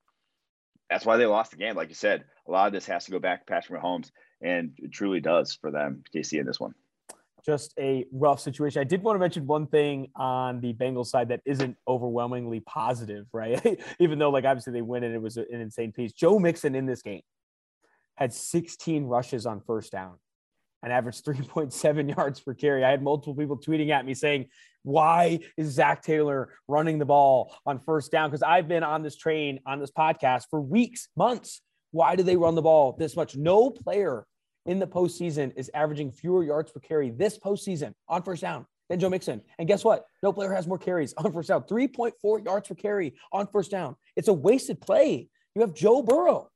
that's 0.89 1.05
why 1.05 1.17
they 1.17 1.27
lost 1.27 1.51
the 1.51 1.57
game. 1.57 1.75
Like 1.75 1.89
you 1.89 1.95
said, 1.95 2.25
a 2.47 2.51
lot 2.51 2.65
of 2.65 2.73
this 2.73 2.87
has 2.87 3.05
to 3.05 3.11
go 3.11 3.19
back 3.19 3.45
to 3.45 3.53
Patrick 3.53 3.79
Mahomes, 3.79 4.09
and 4.41 4.71
it 4.77 4.91
truly 4.91 5.19
does 5.19 5.53
for 5.61 5.69
them. 5.69 6.03
KC 6.15 6.39
in 6.39 6.47
this 6.47 6.59
one. 6.59 6.73
Just 7.47 7.73
a 7.79 8.05
rough 8.11 8.41
situation. 8.41 8.81
I 8.81 8.83
did 8.83 9.01
want 9.01 9.15
to 9.15 9.19
mention 9.19 9.47
one 9.47 9.67
thing 9.67 10.09
on 10.15 10.59
the 10.59 10.73
Bengals 10.73 11.07
side 11.07 11.29
that 11.29 11.41
isn't 11.45 11.77
overwhelmingly 11.87 12.59
positive, 12.59 13.25
right? 13.33 13.79
Even 13.99 14.19
though, 14.19 14.29
like, 14.29 14.45
obviously 14.45 14.73
they 14.73 14.81
win 14.81 15.03
and 15.03 15.15
it 15.15 15.21
was 15.21 15.37
an 15.37 15.45
insane 15.51 15.91
piece. 15.91 16.11
Joe 16.11 16.39
Mixon 16.39 16.75
in 16.75 16.85
this 16.85 17.01
game 17.01 17.21
had 18.15 18.33
16 18.33 19.05
rushes 19.05 19.45
on 19.45 19.61
first 19.61 19.91
down 19.91 20.15
and 20.83 20.91
averaged 20.91 21.23
3.7 21.25 22.15
yards 22.17 22.39
per 22.39 22.53
carry. 22.53 22.83
I 22.83 22.91
had 22.91 23.01
multiple 23.01 23.35
people 23.35 23.57
tweeting 23.57 23.91
at 23.91 24.05
me 24.05 24.13
saying, 24.13 24.47
why 24.83 25.39
is 25.57 25.69
Zac 25.69 26.01
Taylor 26.01 26.49
running 26.67 26.97
the 26.97 27.05
ball 27.05 27.55
on 27.65 27.79
first 27.79 28.11
down? 28.11 28.29
Because 28.29 28.43
I've 28.43 28.67
been 28.67 28.83
on 28.83 29.03
this 29.03 29.17
train 29.17 29.59
on 29.65 29.79
this 29.79 29.91
podcast 29.91 30.43
for 30.49 30.61
weeks, 30.61 31.09
months. 31.15 31.61
Why 31.91 32.15
do 32.15 32.23
they 32.23 32.37
run 32.37 32.55
the 32.55 32.61
ball 32.61 32.95
this 32.97 33.15
much? 33.15 33.35
No 33.35 33.69
player 33.69 34.25
in 34.67 34.79
the 34.79 34.87
postseason 34.87 35.51
is 35.55 35.71
averaging 35.73 36.11
fewer 36.11 36.43
yards 36.43 36.71
per 36.71 36.79
carry 36.79 37.09
this 37.09 37.37
postseason 37.37 37.93
on 38.07 38.21
first 38.21 38.41
down 38.41 38.65
than 38.89 38.99
Joe 38.99 39.09
Mixon. 39.09 39.41
And 39.57 39.67
guess 39.67 39.83
what? 39.83 40.05
No 40.21 40.31
player 40.31 40.53
has 40.53 40.67
more 40.67 40.77
carries 40.77 41.13
on 41.17 41.33
first 41.33 41.49
down. 41.49 41.63
3.4 41.63 42.45
yards 42.45 42.67
per 42.67 42.75
carry 42.75 43.15
on 43.31 43.47
first 43.47 43.71
down. 43.71 43.95
It's 44.15 44.27
a 44.27 44.33
wasted 44.33 44.79
play. 44.79 45.29
You 45.55 45.61
have 45.61 45.73
Joe 45.73 46.03
Burrow 46.03 46.49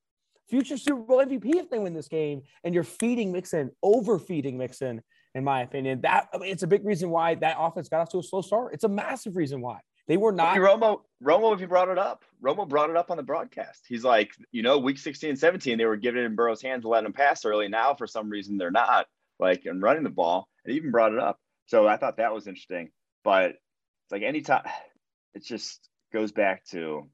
future 0.52 0.78
Super 0.78 1.02
Bowl 1.02 1.26
MVP 1.26 1.56
if 1.56 1.70
they 1.70 1.80
win 1.80 1.94
this 1.94 2.10
game, 2.10 2.42
and 2.64 2.76
you're 2.76 2.84
feeding 2.84 3.32
Mixon, 3.32 3.72
overfeeding 3.82 4.58
Mixon, 4.58 5.02
in 5.34 5.44
my 5.46 5.62
opinion. 5.62 6.02
That 6.02 6.28
I 6.34 6.38
mean, 6.38 6.52
it's 6.52 6.64
a 6.64 6.68
big 6.68 6.86
reason 6.86 7.10
why 7.10 7.36
that 7.36 7.56
offense 7.58 7.88
got 7.88 8.02
off 8.02 8.10
to 8.10 8.20
a 8.20 8.24
slow 8.24 8.42
start. 8.42 8.74
It's 8.74 8.84
a 8.84 8.90
massive 8.90 9.38
reason 9.38 9.62
why 9.62 9.80
they 10.08 10.18
were 10.18 10.32
not. 10.32 10.58
Romo, 10.58 11.02
Romo, 11.24 11.54
if 11.54 11.62
you 11.62 11.68
brought 11.68 11.90
it 11.90 11.98
up, 11.98 12.24
Romo 12.44 12.68
brought 12.68 12.90
it 12.90 12.96
up 12.96 13.12
on 13.12 13.18
the 13.18 13.24
broadcast. 13.24 13.86
He's 13.88 14.04
like, 14.04 14.32
you 14.52 14.64
know, 14.64 14.80
week 14.80 14.98
16 14.98 15.32
and 15.32 15.40
17, 15.40 15.78
they 15.78 15.86
were 15.86 15.98
giving 15.98 16.22
it 16.22 16.26
in 16.26 16.36
Burrow's 16.36 16.62
hands, 16.62 16.84
letting 16.86 17.08
him 17.08 17.14
pass 17.14 17.46
early. 17.46 17.68
Now, 17.68 17.94
for 17.94 18.08
some 18.08 18.30
reason, 18.30 18.58
they're 18.58 18.72
not 18.72 19.08
like 19.40 19.66
and 19.66 19.82
running 19.82 20.04
the 20.04 20.10
ball. 20.10 20.48
And 20.66 20.76
even 20.76 20.92
brought 20.92 21.14
it 21.14 21.20
up. 21.20 21.40
So 21.66 21.88
I 21.88 21.98
thought 21.98 22.18
that 22.18 22.34
was 22.34 22.48
interesting. 22.48 22.92
But 23.24 23.52
it's 23.52 24.12
like 24.12 24.24
anytime, 24.24 24.64
it 25.34 25.44
just 25.44 25.88
goes 26.14 26.32
back 26.32 26.66
to 26.66 27.10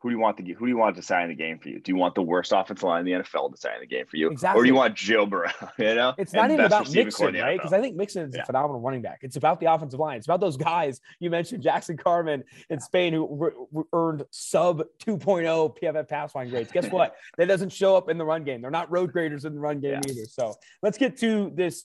who 0.00 0.08
do 0.08 0.14
you 0.14 0.20
want 0.20 0.36
the 0.38 0.42
who 0.54 0.66
do 0.66 0.70
you 0.70 0.78
want 0.78 0.96
to 0.96 1.02
sign 1.02 1.28
the 1.28 1.34
game 1.34 1.58
for 1.58 1.68
you? 1.68 1.78
Do 1.78 1.92
you 1.92 1.96
want 1.96 2.14
the 2.14 2.22
worst 2.22 2.52
offensive 2.52 2.82
line 2.82 3.00
in 3.00 3.04
the 3.06 3.12
NFL 3.24 3.52
to 3.52 3.56
sign 3.58 3.80
the 3.80 3.86
game 3.86 4.06
for 4.06 4.16
you, 4.16 4.30
exactly. 4.30 4.58
or 4.58 4.64
do 4.64 4.68
you 4.68 4.74
want 4.74 4.94
Joe 4.94 5.26
Burrow? 5.26 5.50
You 5.78 5.94
know, 5.94 6.14
it's 6.18 6.32
not 6.32 6.50
even 6.50 6.66
about 6.66 6.90
Mixon, 6.90 7.34
right? 7.34 7.56
Because 7.56 7.72
I 7.72 7.80
think 7.80 7.96
Mixon 7.96 8.28
is 8.28 8.34
yeah. 8.34 8.42
a 8.42 8.46
phenomenal 8.46 8.80
running 8.80 9.02
back. 9.02 9.20
It's 9.22 9.36
about 9.36 9.60
the 9.60 9.72
offensive 9.72 9.98
line. 9.98 10.18
It's 10.18 10.26
about 10.26 10.40
those 10.40 10.56
guys 10.56 11.00
you 11.20 11.30
mentioned, 11.30 11.62
Jackson 11.62 11.96
Carman 11.96 12.44
in 12.68 12.80
Spain, 12.80 13.12
who 13.12 13.54
re- 13.72 13.84
earned 13.92 14.24
sub 14.30 14.82
2.0 15.02 15.76
PFF 15.78 16.08
pass 16.08 16.34
line 16.34 16.48
grades. 16.50 16.70
Guess 16.72 16.88
what? 16.90 17.14
that 17.38 17.46
doesn't 17.46 17.72
show 17.72 17.96
up 17.96 18.08
in 18.08 18.18
the 18.18 18.24
run 18.24 18.44
game. 18.44 18.60
They're 18.60 18.70
not 18.70 18.90
road 18.90 19.12
graders 19.12 19.44
in 19.44 19.54
the 19.54 19.60
run 19.60 19.80
game 19.80 20.00
yeah. 20.06 20.12
either. 20.12 20.26
So 20.26 20.54
let's 20.82 20.98
get 20.98 21.16
to 21.18 21.50
this 21.54 21.84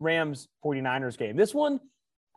Rams 0.00 0.48
49ers 0.64 1.16
game. 1.16 1.36
This 1.36 1.54
one 1.54 1.80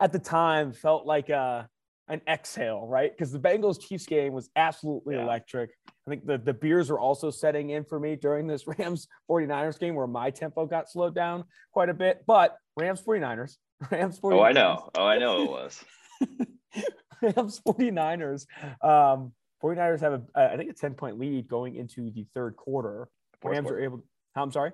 at 0.00 0.12
the 0.12 0.18
time 0.18 0.72
felt 0.72 1.06
like 1.06 1.28
a 1.28 1.68
an 2.08 2.20
exhale, 2.28 2.86
right? 2.86 3.10
Because 3.10 3.32
the 3.32 3.38
Bengals 3.38 3.80
Chiefs 3.80 4.06
game 4.06 4.32
was 4.32 4.50
absolutely 4.56 5.14
yeah. 5.14 5.22
electric. 5.22 5.70
I 6.06 6.10
think 6.10 6.26
the, 6.26 6.38
the 6.38 6.52
beers 6.52 6.90
were 6.90 7.00
also 7.00 7.30
setting 7.30 7.70
in 7.70 7.84
for 7.84 7.98
me 7.98 8.16
during 8.16 8.46
this 8.46 8.66
Rams 8.78 9.08
49ers 9.30 9.78
game 9.78 9.94
where 9.94 10.06
my 10.06 10.30
tempo 10.30 10.66
got 10.66 10.90
slowed 10.90 11.14
down 11.14 11.44
quite 11.72 11.88
a 11.88 11.94
bit. 11.94 12.24
But 12.26 12.56
Rams 12.76 13.00
49ers, 13.02 13.56
Rams 13.90 14.20
49ers. 14.20 14.32
Oh, 14.32 14.42
I 14.42 14.52
know. 14.52 14.90
Oh, 14.94 15.06
I 15.06 15.18
know 15.18 15.42
it 15.42 15.50
was. 15.50 15.84
Rams 17.22 17.60
49ers. 17.66 18.46
Um, 18.82 19.32
49ers 19.62 20.00
have, 20.00 20.12
a, 20.12 20.22
I 20.34 20.56
think, 20.56 20.70
a 20.70 20.74
10 20.74 20.94
point 20.94 21.18
lead 21.18 21.48
going 21.48 21.76
into 21.76 22.10
the 22.10 22.26
third 22.34 22.56
quarter. 22.56 23.08
Fourth 23.40 23.52
Rams 23.54 23.64
quarter. 23.66 23.78
are 23.78 23.84
able, 23.84 24.04
I'm 24.36 24.52
sorry? 24.52 24.72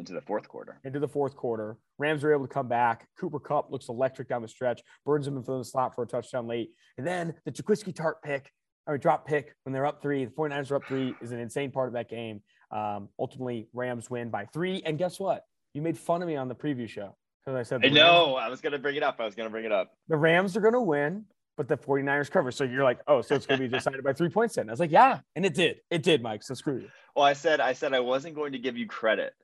Into 0.00 0.14
the 0.14 0.22
fourth 0.22 0.48
quarter. 0.48 0.80
Into 0.82 0.98
the 0.98 1.06
fourth 1.06 1.36
quarter. 1.36 1.76
Rams 1.98 2.24
are 2.24 2.32
able 2.32 2.46
to 2.46 2.52
come 2.52 2.68
back. 2.68 3.06
Cooper 3.18 3.38
Kupp 3.38 3.70
looks 3.70 3.90
electric 3.90 4.30
down 4.30 4.40
the 4.40 4.48
stretch. 4.48 4.80
Burns 5.04 5.26
him 5.26 5.36
in 5.36 5.42
for 5.42 5.58
the 5.58 5.64
slot 5.64 5.94
for 5.94 6.04
a 6.04 6.06
touchdown 6.06 6.46
late. 6.46 6.70
And 6.96 7.06
then 7.06 7.34
the 7.44 7.52
Jaquiski 7.52 7.92
Tartt 7.92 8.22
pick, 8.24 8.50
or 8.86 8.96
drop 8.96 9.26
pick 9.26 9.54
when 9.64 9.74
they're 9.74 9.84
up 9.84 10.00
three. 10.00 10.24
The 10.24 10.30
49ers 10.30 10.70
are 10.70 10.76
up 10.76 10.86
three 10.86 11.14
is 11.20 11.32
an 11.32 11.38
insane 11.38 11.70
part 11.70 11.88
of 11.88 11.92
that 11.92 12.08
game. 12.08 12.40
Um, 12.70 13.10
ultimately, 13.18 13.68
Rams 13.74 14.08
win 14.08 14.30
by 14.30 14.46
three. 14.46 14.82
And 14.86 14.96
guess 14.96 15.20
what? 15.20 15.44
You 15.74 15.82
made 15.82 15.98
fun 15.98 16.22
of 16.22 16.28
me 16.28 16.36
on 16.36 16.48
the 16.48 16.54
preview 16.54 16.88
show 16.88 17.14
because 17.44 17.58
I 17.58 17.62
said, 17.62 17.84
I 17.84 17.90
know. 17.90 18.36
I 18.36 18.48
was 18.48 18.62
going 18.62 18.72
to 18.72 18.78
bring 18.78 18.96
it 18.96 19.02
up. 19.02 19.16
I 19.20 19.26
was 19.26 19.34
going 19.34 19.48
to 19.48 19.50
bring 19.50 19.66
it 19.66 19.72
up. 19.72 19.92
The 20.08 20.16
Rams 20.16 20.56
are 20.56 20.62
going 20.62 20.72
to 20.72 20.80
win, 20.80 21.26
but 21.58 21.68
the 21.68 21.76
49ers 21.76 22.30
cover. 22.30 22.50
So 22.50 22.64
you're 22.64 22.84
like, 22.84 23.00
oh, 23.06 23.20
so 23.20 23.34
it's 23.34 23.44
going 23.44 23.60
to 23.60 23.68
be 23.68 23.76
decided 23.76 24.02
by 24.02 24.14
three 24.14 24.30
points 24.30 24.56
then. 24.56 24.70
I 24.70 24.72
was 24.72 24.80
like, 24.80 24.90
yeah. 24.90 25.20
And 25.36 25.44
it 25.44 25.54
did. 25.54 25.80
It 25.90 26.02
did, 26.02 26.22
Mike. 26.22 26.42
So 26.42 26.54
screw 26.54 26.78
you. 26.78 26.88
Well, 27.14 27.26
I 27.26 27.34
said, 27.34 27.60
I 27.60 27.74
said 27.74 27.92
I 27.92 28.00
wasn't 28.00 28.34
going 28.34 28.52
to 28.52 28.58
give 28.58 28.78
you 28.78 28.86
credit 28.86 29.34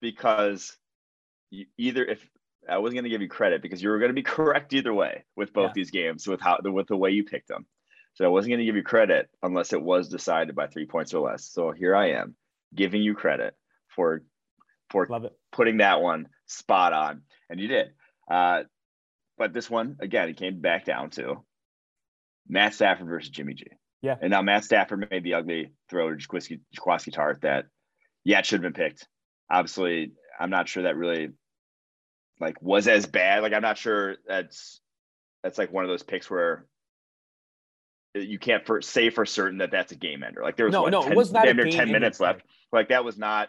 because 0.00 0.76
you, 1.50 1.66
either 1.78 2.04
if 2.04 2.26
I 2.68 2.78
wasn't 2.78 2.96
going 2.96 3.04
to 3.04 3.10
give 3.10 3.22
you 3.22 3.28
credit 3.28 3.62
because 3.62 3.82
you 3.82 3.90
were 3.90 3.98
going 3.98 4.10
to 4.10 4.14
be 4.14 4.22
correct 4.36 4.72
either 4.72 4.94
way 4.94 5.24
with 5.36 5.52
both 5.52 5.68
yeah. 5.68 5.72
these 5.74 5.90
games 5.90 6.26
with 6.26 6.40
how 6.40 6.58
with 6.62 6.88
the 6.88 6.96
way 6.96 7.10
you 7.10 7.24
picked 7.24 7.48
them. 7.48 7.66
So 8.14 8.24
I 8.24 8.28
wasn't 8.28 8.50
going 8.50 8.58
to 8.60 8.64
give 8.64 8.76
you 8.76 8.82
credit 8.82 9.30
unless 9.42 9.72
it 9.72 9.80
was 9.80 10.08
decided 10.08 10.54
by 10.54 10.66
three 10.66 10.86
points 10.86 11.14
or 11.14 11.28
less. 11.28 11.44
So 11.44 11.70
here 11.70 11.94
I 11.94 12.12
am 12.12 12.34
giving 12.74 13.02
you 13.02 13.14
credit 13.14 13.54
for 13.88 14.22
for 14.90 15.08
putting 15.52 15.78
that 15.78 16.00
one 16.00 16.26
spot 16.46 16.92
on, 16.92 17.22
and 17.48 17.60
you 17.60 17.68
did. 17.68 17.90
Uh, 18.28 18.64
but 19.38 19.52
this 19.52 19.70
one 19.70 19.96
again, 20.00 20.28
it 20.28 20.36
came 20.36 20.60
back 20.60 20.84
down 20.84 21.10
to 21.10 21.44
Matt 22.48 22.74
Stafford 22.74 23.06
versus 23.06 23.30
Jimmy 23.30 23.54
G. 23.54 23.66
Yeah. 24.02 24.16
And 24.20 24.30
now 24.30 24.42
Matt 24.42 24.64
Stafford 24.64 25.08
made 25.10 25.24
the 25.24 25.34
ugly 25.34 25.72
throw 25.88 26.10
to 26.10 26.16
Jaquiski, 26.16 26.60
Jaquiski 26.76 27.12
Tartt 27.12 27.42
that, 27.42 27.66
yeah, 28.24 28.38
it 28.38 28.46
should 28.46 28.62
have 28.62 28.72
been 28.72 28.84
picked 28.84 29.06
obviously 29.50 30.12
I'm 30.38 30.50
not 30.50 30.68
sure 30.68 30.84
that 30.84 30.96
really 30.96 31.30
like 32.40 32.60
was 32.62 32.88
as 32.88 33.06
bad. 33.06 33.42
Like 33.42 33.52
I'm 33.52 33.62
not 33.62 33.78
sure 33.78 34.16
that's 34.26 34.80
that's 35.42 35.58
like 35.58 35.72
one 35.72 35.84
of 35.84 35.90
those 35.90 36.02
picks 36.02 36.30
where 36.30 36.66
you 38.14 38.38
can't 38.38 38.66
for, 38.66 38.82
say 38.82 39.10
for 39.10 39.24
certain 39.24 39.58
that 39.58 39.70
that's 39.70 39.92
a 39.92 39.96
game 39.96 40.22
ender. 40.22 40.42
Like 40.42 40.56
there 40.56 40.66
was 40.66 40.72
no, 40.72 40.82
what, 40.82 40.90
no, 40.90 41.02
10, 41.02 41.12
it 41.12 41.16
was 41.16 41.32
not 41.32 41.44
damn 41.44 41.56
near 41.56 41.70
ten 41.70 41.92
minutes 41.92 42.20
left. 42.20 42.42
Like 42.72 42.88
that 42.88 43.04
was 43.04 43.18
not 43.18 43.48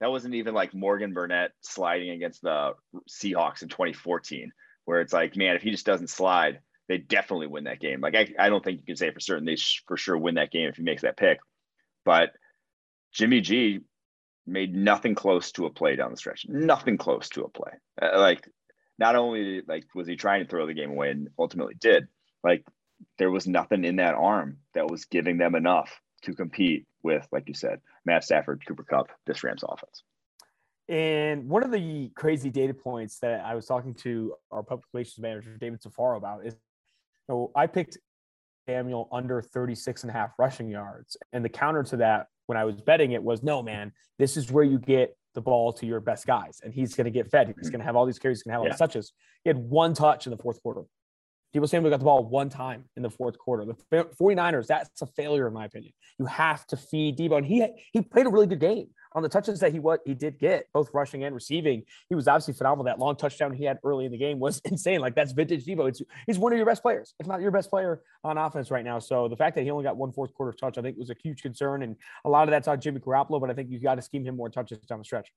that 0.00 0.10
wasn't 0.10 0.34
even 0.34 0.54
like 0.54 0.74
Morgan 0.74 1.12
Burnett 1.12 1.52
sliding 1.60 2.10
against 2.10 2.42
the 2.42 2.72
Seahawks 3.08 3.62
in 3.62 3.68
2014, 3.68 4.50
where 4.86 5.00
it's 5.00 5.12
like, 5.12 5.36
man, 5.36 5.56
if 5.56 5.62
he 5.62 5.70
just 5.70 5.84
doesn't 5.84 6.08
slide, 6.08 6.60
they 6.88 6.98
definitely 6.98 7.46
win 7.48 7.64
that 7.64 7.80
game. 7.80 8.00
Like 8.00 8.14
I, 8.14 8.28
I 8.38 8.48
don't 8.48 8.64
think 8.64 8.80
you 8.80 8.86
can 8.86 8.96
say 8.96 9.10
for 9.10 9.20
certain 9.20 9.44
they 9.44 9.56
sh- 9.56 9.84
for 9.86 9.96
sure 9.96 10.16
win 10.16 10.36
that 10.36 10.50
game 10.50 10.68
if 10.68 10.76
he 10.76 10.82
makes 10.82 11.02
that 11.02 11.18
pick. 11.18 11.38
But 12.04 12.30
Jimmy 13.12 13.42
G 13.42 13.80
made 14.50 14.74
nothing 14.74 15.14
close 15.14 15.52
to 15.52 15.66
a 15.66 15.70
play 15.70 15.96
down 15.96 16.10
the 16.10 16.16
stretch. 16.16 16.46
Nothing 16.48 16.98
close 16.98 17.28
to 17.30 17.44
a 17.44 17.48
play. 17.48 17.72
Uh, 18.00 18.18
like 18.18 18.46
not 18.98 19.16
only 19.16 19.62
like 19.66 19.84
was 19.94 20.06
he 20.06 20.16
trying 20.16 20.42
to 20.42 20.48
throw 20.48 20.66
the 20.66 20.74
game 20.74 20.90
away 20.90 21.10
and 21.10 21.28
ultimately 21.38 21.74
did, 21.74 22.08
like 22.44 22.64
there 23.18 23.30
was 23.30 23.46
nothing 23.46 23.84
in 23.84 23.96
that 23.96 24.14
arm 24.14 24.58
that 24.74 24.90
was 24.90 25.06
giving 25.06 25.38
them 25.38 25.54
enough 25.54 26.00
to 26.22 26.34
compete 26.34 26.86
with, 27.02 27.26
like 27.32 27.48
you 27.48 27.54
said, 27.54 27.80
Matt 28.04 28.24
Stafford, 28.24 28.62
Cooper 28.66 28.84
Kupp, 28.84 29.08
this 29.26 29.42
Rams 29.42 29.64
offense. 29.66 30.02
And 30.88 31.48
one 31.48 31.62
of 31.62 31.70
the 31.70 32.10
crazy 32.16 32.50
data 32.50 32.74
points 32.74 33.20
that 33.20 33.44
I 33.44 33.54
was 33.54 33.64
talking 33.64 33.94
to 33.94 34.34
our 34.50 34.62
public 34.62 34.86
relations 34.92 35.20
manager, 35.20 35.56
David 35.56 35.80
Safaro, 35.80 36.16
about 36.16 36.44
is 36.44 36.54
you 36.54 37.34
know, 37.34 37.52
I 37.54 37.68
picked 37.68 37.96
Samuel 38.66 39.08
under 39.12 39.40
36 39.40 40.02
and 40.02 40.10
a 40.10 40.12
half 40.12 40.32
rushing 40.38 40.68
yards. 40.68 41.16
And 41.32 41.44
the 41.44 41.48
counter 41.48 41.82
to 41.84 41.96
that 41.98 42.26
when 42.50 42.56
I 42.56 42.64
was 42.64 42.80
betting 42.80 43.12
it 43.12 43.22
was 43.22 43.44
no, 43.44 43.62
man, 43.62 43.92
this 44.18 44.36
is 44.36 44.50
where 44.50 44.64
you 44.64 44.80
get 44.80 45.16
the 45.34 45.40
ball 45.40 45.72
to 45.74 45.86
your 45.86 46.00
best 46.00 46.26
guys, 46.26 46.60
and 46.64 46.74
he's 46.74 46.96
going 46.96 47.04
to 47.04 47.10
get 47.12 47.30
fed. 47.30 47.46
He's 47.46 47.54
mm-hmm. 47.54 47.70
going 47.70 47.78
to 47.78 47.84
have 47.84 47.94
all 47.94 48.04
these 48.04 48.18
carries, 48.18 48.38
he's 48.38 48.42
going 48.42 48.50
to 48.50 48.54
have 48.54 48.60
all 48.62 48.66
yeah. 48.66 48.72
these 48.72 48.78
touches. 48.80 49.12
He 49.44 49.50
had 49.50 49.56
one 49.56 49.94
touch 49.94 50.26
in 50.26 50.32
the 50.32 50.36
fourth 50.36 50.60
quarter. 50.60 50.82
Deebo 51.54 51.68
Samuel 51.68 51.90
got 51.90 51.98
the 51.98 52.04
ball 52.04 52.24
one 52.24 52.48
time 52.48 52.84
in 52.96 53.02
the 53.02 53.10
fourth 53.10 53.36
quarter. 53.38 53.64
The 53.64 54.04
49ers, 54.20 54.66
that's 54.66 55.02
a 55.02 55.06
failure 55.06 55.48
in 55.48 55.52
my 55.52 55.64
opinion. 55.64 55.92
You 56.18 56.26
have 56.26 56.66
to 56.68 56.76
feed 56.76 57.18
Deebo. 57.18 57.38
And 57.38 57.46
he 57.46 57.66
he 57.92 58.02
played 58.02 58.26
a 58.26 58.30
really 58.30 58.46
good 58.46 58.60
game 58.60 58.88
on 59.12 59.22
the 59.22 59.28
touches 59.28 59.58
that 59.60 59.72
he 59.72 59.80
what 59.80 60.00
he 60.04 60.14
did 60.14 60.38
get, 60.38 60.66
both 60.72 60.90
rushing 60.94 61.24
and 61.24 61.34
receiving. 61.34 61.82
He 62.08 62.14
was 62.14 62.28
obviously 62.28 62.54
phenomenal. 62.54 62.84
That 62.84 62.98
long 62.98 63.16
touchdown 63.16 63.52
he 63.52 63.64
had 63.64 63.78
early 63.82 64.04
in 64.04 64.12
the 64.12 64.18
game 64.18 64.38
was 64.38 64.60
insane. 64.64 65.00
Like 65.00 65.14
that's 65.14 65.32
vintage 65.32 65.64
Deebo. 65.64 65.88
It's, 65.88 66.02
he's 66.26 66.38
one 66.38 66.52
of 66.52 66.56
your 66.56 66.66
best 66.66 66.82
players, 66.82 67.14
if 67.18 67.26
not 67.26 67.40
your 67.40 67.50
best 67.50 67.70
player 67.70 68.02
on 68.22 68.38
offense 68.38 68.70
right 68.70 68.84
now. 68.84 68.98
So 68.98 69.28
the 69.28 69.36
fact 69.36 69.56
that 69.56 69.62
he 69.62 69.70
only 69.70 69.84
got 69.84 69.96
one 69.96 70.12
fourth 70.12 70.32
quarter 70.34 70.56
touch, 70.56 70.78
I 70.78 70.82
think 70.82 70.96
was 70.96 71.10
a 71.10 71.16
huge 71.20 71.42
concern. 71.42 71.82
And 71.82 71.96
a 72.24 72.28
lot 72.28 72.44
of 72.44 72.50
that's 72.50 72.68
on 72.68 72.80
Jimmy 72.80 73.00
Garoppolo, 73.00 73.40
but 73.40 73.50
I 73.50 73.54
think 73.54 73.70
you 73.70 73.80
got 73.80 73.96
to 73.96 74.02
scheme 74.02 74.24
him 74.24 74.36
more 74.36 74.48
touches 74.48 74.78
down 74.80 74.98
the 74.98 75.04
stretch. 75.04 75.32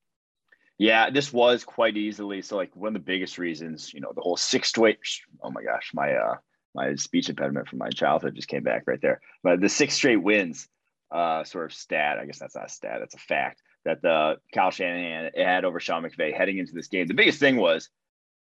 Yeah, 0.78 1.10
this 1.10 1.32
was 1.32 1.64
quite 1.64 1.96
easily. 1.96 2.42
So 2.42 2.56
like 2.56 2.74
one 2.74 2.88
of 2.88 2.94
the 2.94 2.98
biggest 2.98 3.38
reasons, 3.38 3.94
you 3.94 4.00
know, 4.00 4.12
the 4.14 4.20
whole 4.20 4.36
six 4.36 4.68
straight. 4.68 4.98
Oh 5.42 5.50
my 5.50 5.62
gosh, 5.62 5.90
my 5.94 6.12
uh 6.12 6.36
my 6.74 6.94
speech 6.96 7.28
impediment 7.28 7.68
from 7.68 7.78
my 7.78 7.90
childhood 7.90 8.34
just 8.34 8.48
came 8.48 8.64
back 8.64 8.82
right 8.86 9.00
there. 9.00 9.20
But 9.42 9.60
the 9.60 9.68
six 9.68 9.94
straight 9.94 10.16
wins, 10.22 10.68
uh, 11.12 11.44
sort 11.44 11.66
of 11.66 11.72
stat. 11.72 12.18
I 12.18 12.26
guess 12.26 12.40
that's 12.40 12.56
not 12.56 12.66
a 12.66 12.68
stat. 12.68 12.96
That's 12.98 13.14
a 13.14 13.18
fact 13.18 13.62
that 13.84 14.02
the 14.02 14.38
Kyle 14.52 14.72
Shanahan 14.72 15.30
had 15.36 15.64
over 15.64 15.78
Sean 15.78 16.02
McVay 16.02 16.36
heading 16.36 16.58
into 16.58 16.72
this 16.72 16.88
game. 16.88 17.06
The 17.06 17.14
biggest 17.14 17.38
thing 17.38 17.56
was 17.56 17.88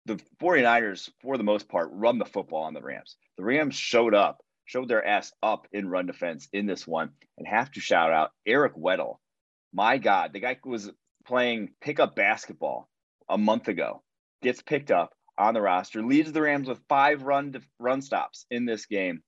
the 0.07 0.21
49ers, 0.41 1.11
for 1.21 1.37
the 1.37 1.45
most 1.45 1.69
part, 1.69 1.91
run 1.93 2.19
the 2.19 2.25
football 2.25 2.63
on 2.65 2.75
the 2.75 2.83
Rams. 2.83 3.17
The 3.37 3.45
Rams 3.45 3.77
showed 3.77 4.15
up, 4.15 4.43
showed 4.65 4.89
their 4.89 5.05
ass 5.05 5.33
up 5.43 5.69
in 5.73 5.89
run 5.89 6.07
defense 6.07 6.49
in 6.53 6.67
this 6.67 6.87
one, 6.87 7.11
and 7.39 7.47
have 7.47 7.71
to 7.73 7.81
shout 7.81 8.13
out 8.13 8.33
Eric 8.47 8.75
Weddle. 8.75 9.19
My 9.73 9.99
God, 9.99 10.33
the 10.33 10.41
guy 10.41 10.59
was 10.65 10.91
playing 11.27 11.71
pickup 11.81 12.17
basketball 12.17 12.89
a 13.29 13.39
month 13.39 13.69
ago, 13.69 14.03
gets 14.43 14.63
picked 14.63 14.91
up 14.91 15.13
on 15.39 15.55
the 15.55 15.61
roster, 15.61 16.03
leads 16.03 16.33
the 16.33 16.43
Rams 16.43 16.69
with 16.69 16.81
five 16.89 17.23
run 17.23 17.53
to, 17.53 17.61
run 17.79 18.01
stops 18.03 18.47
in 18.51 18.65
this 18.65 18.87
game. 18.87 19.23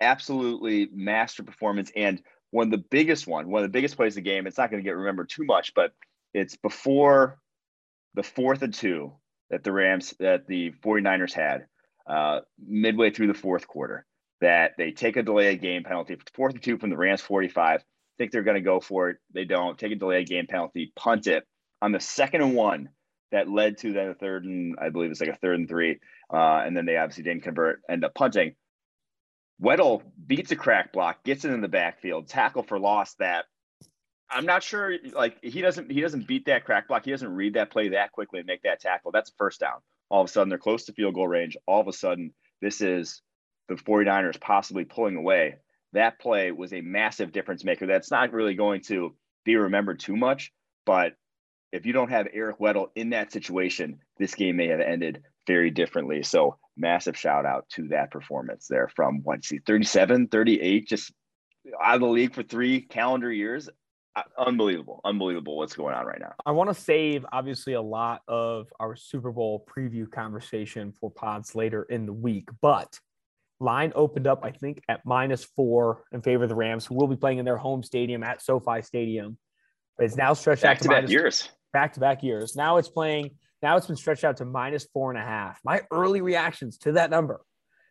Absolutely 0.00 0.88
master 0.92 1.42
performance. 1.42 1.90
And 1.96 2.22
one 2.50 2.68
of 2.68 2.70
the 2.70 2.84
biggest 2.90 3.26
one, 3.26 3.48
one 3.50 3.62
of 3.62 3.68
the 3.68 3.76
biggest 3.76 3.96
plays 3.96 4.16
of 4.16 4.24
the 4.24 4.30
game, 4.30 4.46
it's 4.46 4.58
not 4.58 4.70
going 4.70 4.82
to 4.82 4.88
get 4.88 4.96
remembered 4.96 5.30
too 5.30 5.44
much, 5.44 5.74
but 5.74 5.92
it's 6.34 6.56
before 6.56 7.38
the 8.14 8.22
fourth 8.22 8.62
and 8.62 8.74
two 8.74 9.12
that 9.50 9.64
the 9.64 9.72
Rams, 9.72 10.14
that 10.20 10.46
the 10.46 10.72
49ers 10.84 11.32
had 11.32 11.66
uh, 12.06 12.40
midway 12.58 13.10
through 13.10 13.28
the 13.28 13.34
fourth 13.34 13.66
quarter, 13.66 14.06
that 14.40 14.72
they 14.78 14.92
take 14.92 15.16
a 15.16 15.22
delay 15.22 15.54
of 15.54 15.60
game 15.60 15.84
penalty, 15.84 16.16
fourth 16.34 16.54
and 16.54 16.62
two 16.62 16.78
from 16.78 16.90
the 16.90 16.96
Rams 16.96 17.20
45, 17.20 17.82
think 18.18 18.32
they're 18.32 18.42
going 18.42 18.56
to 18.56 18.60
go 18.60 18.80
for 18.80 19.10
it. 19.10 19.16
They 19.32 19.44
don't 19.44 19.78
take 19.78 19.92
a 19.92 19.96
delay 19.96 20.24
game 20.24 20.46
penalty, 20.46 20.92
punt 20.96 21.26
it 21.26 21.44
on 21.80 21.92
the 21.92 22.00
second 22.00 22.42
and 22.42 22.54
one 22.54 22.90
that 23.30 23.48
led 23.48 23.78
to 23.78 23.92
then 23.92 24.08
a 24.08 24.14
third 24.14 24.44
and 24.44 24.76
I 24.80 24.88
believe 24.88 25.10
it's 25.10 25.20
like 25.20 25.30
a 25.30 25.36
third 25.36 25.58
and 25.58 25.68
three. 25.68 26.00
Uh, 26.32 26.62
and 26.64 26.76
then 26.76 26.86
they 26.86 26.96
obviously 26.96 27.24
didn't 27.24 27.42
convert, 27.42 27.80
end 27.88 28.04
up 28.04 28.14
punting. 28.14 28.54
Weddle 29.62 30.02
beats 30.26 30.52
a 30.52 30.56
crack 30.56 30.92
block, 30.92 31.24
gets 31.24 31.44
it 31.44 31.52
in 31.52 31.60
the 31.60 31.68
backfield, 31.68 32.28
tackle 32.28 32.62
for 32.62 32.78
loss 32.78 33.14
that 33.14 33.46
I'm 34.30 34.46
not 34.46 34.62
sure 34.62 34.94
like 35.14 35.42
he 35.42 35.60
doesn't 35.60 35.90
he 35.90 36.00
doesn't 36.00 36.26
beat 36.26 36.46
that 36.46 36.64
crack 36.64 36.88
block. 36.88 37.04
He 37.04 37.10
doesn't 37.10 37.34
read 37.34 37.54
that 37.54 37.70
play 37.70 37.88
that 37.90 38.12
quickly 38.12 38.40
and 38.40 38.46
make 38.46 38.62
that 38.62 38.80
tackle. 38.80 39.10
That's 39.10 39.30
a 39.30 39.34
first 39.38 39.60
down. 39.60 39.78
All 40.10 40.22
of 40.22 40.28
a 40.28 40.30
sudden 40.30 40.48
they're 40.48 40.58
close 40.58 40.84
to 40.84 40.92
field 40.92 41.14
goal 41.14 41.28
range. 41.28 41.56
All 41.66 41.80
of 41.80 41.88
a 41.88 41.92
sudden 41.92 42.34
this 42.60 42.80
is 42.80 43.22
the 43.68 43.74
49ers 43.74 44.40
possibly 44.40 44.84
pulling 44.84 45.16
away 45.16 45.56
that 45.92 46.20
play 46.20 46.52
was 46.52 46.72
a 46.72 46.80
massive 46.80 47.32
difference 47.32 47.64
maker. 47.64 47.86
That's 47.86 48.10
not 48.10 48.32
really 48.32 48.54
going 48.54 48.82
to 48.82 49.14
be 49.44 49.56
remembered 49.56 50.00
too 50.00 50.16
much, 50.16 50.52
but 50.84 51.14
if 51.72 51.86
you 51.86 51.92
don't 51.92 52.10
have 52.10 52.28
Eric 52.32 52.58
Weddle 52.58 52.88
in 52.94 53.10
that 53.10 53.32
situation, 53.32 54.00
this 54.18 54.34
game 54.34 54.56
may 54.56 54.68
have 54.68 54.80
ended 54.80 55.22
very 55.46 55.70
differently. 55.70 56.22
So 56.22 56.56
massive 56.76 57.16
shout 57.16 57.44
out 57.44 57.68
to 57.70 57.88
that 57.88 58.10
performance 58.10 58.66
there 58.68 58.88
from 58.94 59.20
what 59.22 59.44
see 59.44 59.58
37, 59.66 60.28
38, 60.28 60.88
just 60.88 61.12
out 61.82 61.96
of 61.96 62.00
the 62.00 62.06
league 62.06 62.34
for 62.34 62.42
three 62.42 62.80
calendar 62.82 63.32
years. 63.32 63.68
Uh, 64.16 64.22
unbelievable, 64.38 65.00
unbelievable 65.04 65.56
what's 65.56 65.74
going 65.74 65.94
on 65.94 66.06
right 66.06 66.20
now. 66.20 66.32
I 66.46 66.52
want 66.52 66.70
to 66.70 66.74
save 66.74 67.24
obviously 67.32 67.74
a 67.74 67.82
lot 67.82 68.22
of 68.26 68.72
our 68.80 68.96
Super 68.96 69.30
Bowl 69.30 69.64
preview 69.68 70.10
conversation 70.10 70.92
for 70.92 71.10
pods 71.10 71.54
later 71.54 71.84
in 71.84 72.06
the 72.06 72.12
week, 72.12 72.48
but 72.60 72.98
Line 73.60 73.92
opened 73.94 74.26
up, 74.26 74.44
I 74.44 74.52
think, 74.52 74.82
at 74.88 75.04
minus 75.04 75.44
four 75.44 76.04
in 76.12 76.22
favor 76.22 76.44
of 76.44 76.48
the 76.48 76.54
Rams, 76.54 76.86
who 76.86 76.94
will 76.94 77.08
be 77.08 77.16
playing 77.16 77.38
in 77.38 77.44
their 77.44 77.56
home 77.56 77.82
stadium 77.82 78.22
at 78.22 78.40
SoFi 78.40 78.82
Stadium. 78.82 79.36
But 79.96 80.06
it's 80.06 80.16
now 80.16 80.32
stretched 80.34 80.62
back 80.62 80.76
out 80.76 80.82
to, 80.82 80.88
to 80.88 80.94
minus, 80.94 81.10
years. 81.10 81.48
Back 81.72 81.94
to 81.94 82.00
back 82.00 82.22
years. 82.22 82.54
Now 82.54 82.76
it's 82.76 82.88
playing. 82.88 83.32
Now 83.60 83.76
it's 83.76 83.86
been 83.86 83.96
stretched 83.96 84.22
out 84.22 84.36
to 84.36 84.44
minus 84.44 84.86
four 84.92 85.10
and 85.10 85.20
a 85.20 85.24
half. 85.24 85.58
My 85.64 85.82
early 85.90 86.20
reactions 86.20 86.78
to 86.78 86.92
that 86.92 87.10
number 87.10 87.40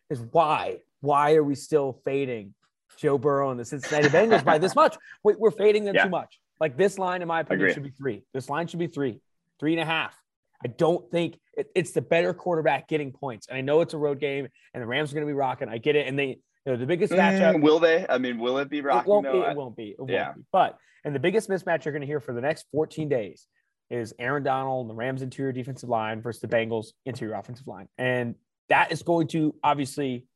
is 0.08 0.20
why? 0.32 0.78
Why 1.00 1.34
are 1.34 1.44
we 1.44 1.54
still 1.54 2.00
fading 2.04 2.54
Joe 2.96 3.18
Burrow 3.18 3.50
and 3.50 3.60
the 3.60 3.66
Cincinnati 3.66 4.08
Bengals 4.08 4.44
by 4.44 4.56
this 4.56 4.74
much? 4.74 4.96
Wait, 5.22 5.38
we're 5.38 5.50
fading 5.50 5.84
them 5.84 5.94
yeah. 5.94 6.04
too 6.04 6.10
much. 6.10 6.40
Like 6.60 6.78
this 6.78 6.98
line, 6.98 7.20
in 7.20 7.28
my 7.28 7.40
opinion, 7.40 7.72
should 7.74 7.82
be 7.82 7.90
three. 7.90 8.24
This 8.32 8.48
line 8.48 8.66
should 8.66 8.78
be 8.78 8.88
three, 8.88 9.20
three 9.60 9.74
and 9.74 9.82
a 9.82 9.84
half. 9.84 10.16
I 10.64 10.68
don't 10.68 11.08
think 11.10 11.38
it, 11.58 11.70
it's 11.74 11.90
the 11.90 12.00
better 12.00 12.32
quarterback 12.32 12.88
getting 12.88 13.12
points. 13.12 13.48
And 13.48 13.58
I 13.58 13.60
know 13.60 13.80
it's 13.80 13.92
a 13.92 13.98
road 13.98 14.20
game 14.20 14.48
and 14.72 14.82
the 14.82 14.86
Rams 14.86 15.10
are 15.10 15.14
going 15.14 15.26
to 15.26 15.30
be 15.30 15.34
rocking. 15.34 15.68
I 15.68 15.78
get 15.78 15.96
it. 15.96 16.06
And 16.06 16.18
they, 16.18 16.38
you 16.64 16.72
know, 16.72 16.76
the 16.76 16.86
biggest 16.86 17.12
matchup. 17.12 17.56
Mm, 17.56 17.62
will 17.62 17.80
they? 17.80 18.06
I 18.08 18.18
mean, 18.18 18.38
will 18.38 18.58
it 18.58 18.70
be 18.70 18.80
rocking? 18.80 19.10
It 19.10 19.14
won't 19.14 19.32
be. 19.32 19.38
It 19.38 19.56
won't 19.56 19.76
be. 19.76 19.88
It 19.90 19.98
won't 19.98 20.10
yeah. 20.10 20.32
be. 20.32 20.42
But, 20.52 20.78
and 21.04 21.14
the 21.14 21.18
biggest 21.18 21.48
mismatch 21.48 21.84
you're 21.84 21.92
going 21.92 22.02
to 22.02 22.06
hear 22.06 22.20
for 22.20 22.32
the 22.32 22.40
next 22.40 22.66
14 22.72 23.08
days 23.08 23.46
is 23.90 24.14
Aaron 24.18 24.42
Donald 24.42 24.84
and 24.84 24.90
the 24.90 24.94
Rams 24.94 25.22
interior 25.22 25.52
defensive 25.52 25.88
line 25.88 26.22
versus 26.22 26.40
the 26.40 26.48
Bengals 26.48 26.88
interior 27.06 27.34
offensive 27.34 27.66
line. 27.66 27.88
And 27.98 28.36
that 28.68 28.92
is 28.92 29.02
going 29.02 29.28
to 29.28 29.54
obviously 29.64 30.26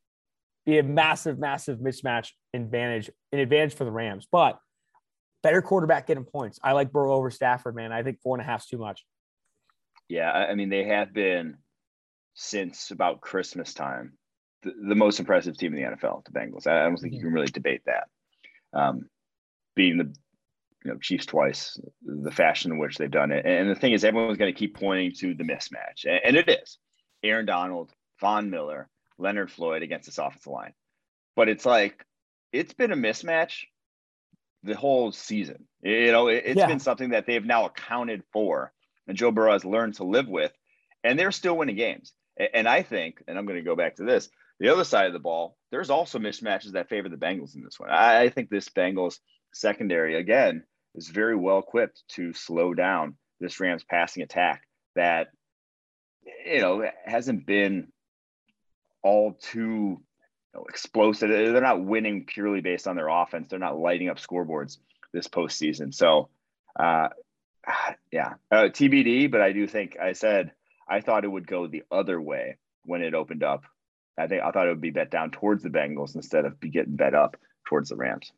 be 0.65 0.79
a 0.79 0.83
massive, 0.83 1.39
massive 1.39 1.79
mismatch 1.79 2.29
advantage, 2.53 3.09
an 3.31 3.39
advantage 3.39 3.75
for 3.75 3.85
the 3.85 3.91
Rams. 3.91 4.27
But 4.31 4.57
better 5.43 5.61
quarterback 5.61 6.07
getting 6.07 6.23
points. 6.23 6.59
I 6.63 6.71
like 6.71 6.91
Burrow 6.91 7.13
over 7.13 7.29
Stafford, 7.29 7.75
man. 7.75 7.91
I 7.91 8.01
think 8.01 8.19
four 8.21 8.35
and 8.35 8.41
a 8.41 8.45
half 8.45 8.61
is 8.61 8.67
too 8.67 8.77
much. 8.77 9.05
Yeah, 10.09 10.31
I 10.31 10.55
mean 10.55 10.69
they 10.69 10.85
have 10.85 11.13
been 11.13 11.57
since 12.35 12.91
about 12.91 13.21
Christmas 13.21 13.73
time 13.73 14.17
the, 14.63 14.73
the 14.89 14.95
most 14.95 15.19
impressive 15.19 15.57
team 15.57 15.73
in 15.73 15.83
the 15.83 15.89
NFL. 15.95 16.25
The 16.25 16.31
Bengals. 16.31 16.67
I, 16.67 16.83
don't 16.83 16.97
think 16.97 17.13
you 17.13 17.21
can 17.21 17.31
really 17.31 17.47
debate 17.47 17.81
that. 17.85 18.07
Um, 18.73 19.09
beating 19.75 19.99
the 19.99 20.13
you 20.83 20.91
know 20.91 20.97
Chiefs 20.99 21.25
twice, 21.25 21.79
the 22.01 22.31
fashion 22.31 22.71
in 22.71 22.79
which 22.79 22.97
they've 22.97 23.11
done 23.11 23.31
it, 23.31 23.45
and 23.45 23.69
the 23.69 23.75
thing 23.75 23.93
is, 23.93 24.03
everyone's 24.03 24.37
going 24.37 24.53
to 24.53 24.57
keep 24.57 24.75
pointing 24.75 25.13
to 25.19 25.35
the 25.35 25.43
mismatch, 25.43 26.05
and, 26.05 26.19
and 26.25 26.35
it 26.35 26.49
is 26.49 26.77
Aaron 27.21 27.45
Donald, 27.45 27.91
Von 28.19 28.49
Miller, 28.49 28.89
Leonard 29.17 29.51
Floyd 29.51 29.83
against 29.83 30.07
this 30.07 30.17
offensive 30.17 30.51
line, 30.51 30.73
but 31.35 31.49
it's 31.49 31.65
like 31.65 32.03
it's 32.51 32.73
been 32.73 32.91
a 32.91 32.97
mismatch 32.97 33.65
the 34.63 34.75
whole 34.75 35.11
season. 35.11 35.65
You 35.81 36.11
know, 36.11 36.27
it, 36.27 36.47
has 36.47 36.57
yeah. 36.57 36.67
been 36.67 36.79
something 36.79 37.09
that 37.09 37.25
they've 37.25 37.45
now 37.45 37.65
accounted 37.65 38.23
for 38.31 38.71
and 39.07 39.17
Joe 39.17 39.31
Burrow 39.31 39.53
has 39.53 39.65
learned 39.65 39.95
to 39.95 40.03
live 40.03 40.27
with, 40.27 40.51
and 41.03 41.17
they're 41.17 41.31
still 41.31 41.57
winning 41.57 41.75
games. 41.75 42.13
And 42.53 42.67
I 42.67 42.81
think, 42.81 43.23
and 43.27 43.37
I'm 43.37 43.45
going 43.45 43.59
to 43.59 43.65
go 43.65 43.75
back 43.75 43.97
to 43.97 44.03
this, 44.03 44.29
the 44.59 44.69
other 44.69 44.83
side 44.83 45.07
of 45.07 45.13
the 45.13 45.19
ball, 45.19 45.57
there's 45.71 45.89
also 45.89 46.19
mismatches 46.19 46.71
that 46.71 46.89
favor 46.89 47.09
the 47.09 47.17
Bengals 47.17 47.55
in 47.55 47.63
this 47.63 47.79
one. 47.79 47.89
I 47.89 48.29
think 48.29 48.49
this 48.49 48.69
Bengals 48.69 49.19
secondary, 49.53 50.15
again, 50.15 50.63
is 50.95 51.09
very 51.09 51.35
well 51.35 51.59
equipped 51.59 52.03
to 52.09 52.33
slow 52.33 52.73
down 52.73 53.15
this 53.39 53.59
Rams 53.59 53.83
passing 53.83 54.23
attack 54.23 54.63
that, 54.95 55.27
you 56.45 56.61
know, 56.61 56.89
hasn't 57.05 57.45
been 57.45 57.91
all 59.03 59.33
too 59.33 59.63
you 59.63 59.99
know, 60.53 60.65
explosive. 60.69 61.29
They're 61.29 61.61
not 61.61 61.83
winning 61.83 62.25
purely 62.25 62.61
based 62.61 62.87
on 62.87 62.95
their 62.95 63.09
offense. 63.09 63.47
They're 63.49 63.59
not 63.59 63.77
lighting 63.77 64.09
up 64.09 64.17
scoreboards 64.17 64.77
this 65.11 65.27
postseason. 65.27 65.93
So, 65.93 66.29
uh, 66.79 67.09
yeah, 68.11 68.33
uh, 68.51 68.63
TBD. 68.63 69.31
But 69.31 69.41
I 69.41 69.51
do 69.51 69.67
think 69.67 69.97
I 69.99 70.13
said 70.13 70.51
I 70.87 71.01
thought 71.01 71.25
it 71.25 71.31
would 71.31 71.47
go 71.47 71.67
the 71.67 71.83
other 71.91 72.21
way 72.21 72.57
when 72.85 73.01
it 73.01 73.13
opened 73.13 73.43
up. 73.43 73.63
I 74.17 74.27
think 74.27 74.43
I 74.43 74.51
thought 74.51 74.67
it 74.67 74.71
would 74.71 74.81
be 74.81 74.91
bet 74.91 75.09
down 75.09 75.31
towards 75.31 75.63
the 75.63 75.69
Bengals 75.69 76.15
instead 76.15 76.45
of 76.45 76.59
be 76.59 76.69
getting 76.69 76.95
bet 76.95 77.15
up 77.15 77.37
towards 77.67 77.89
the 77.89 77.95
Rams. 77.95 78.31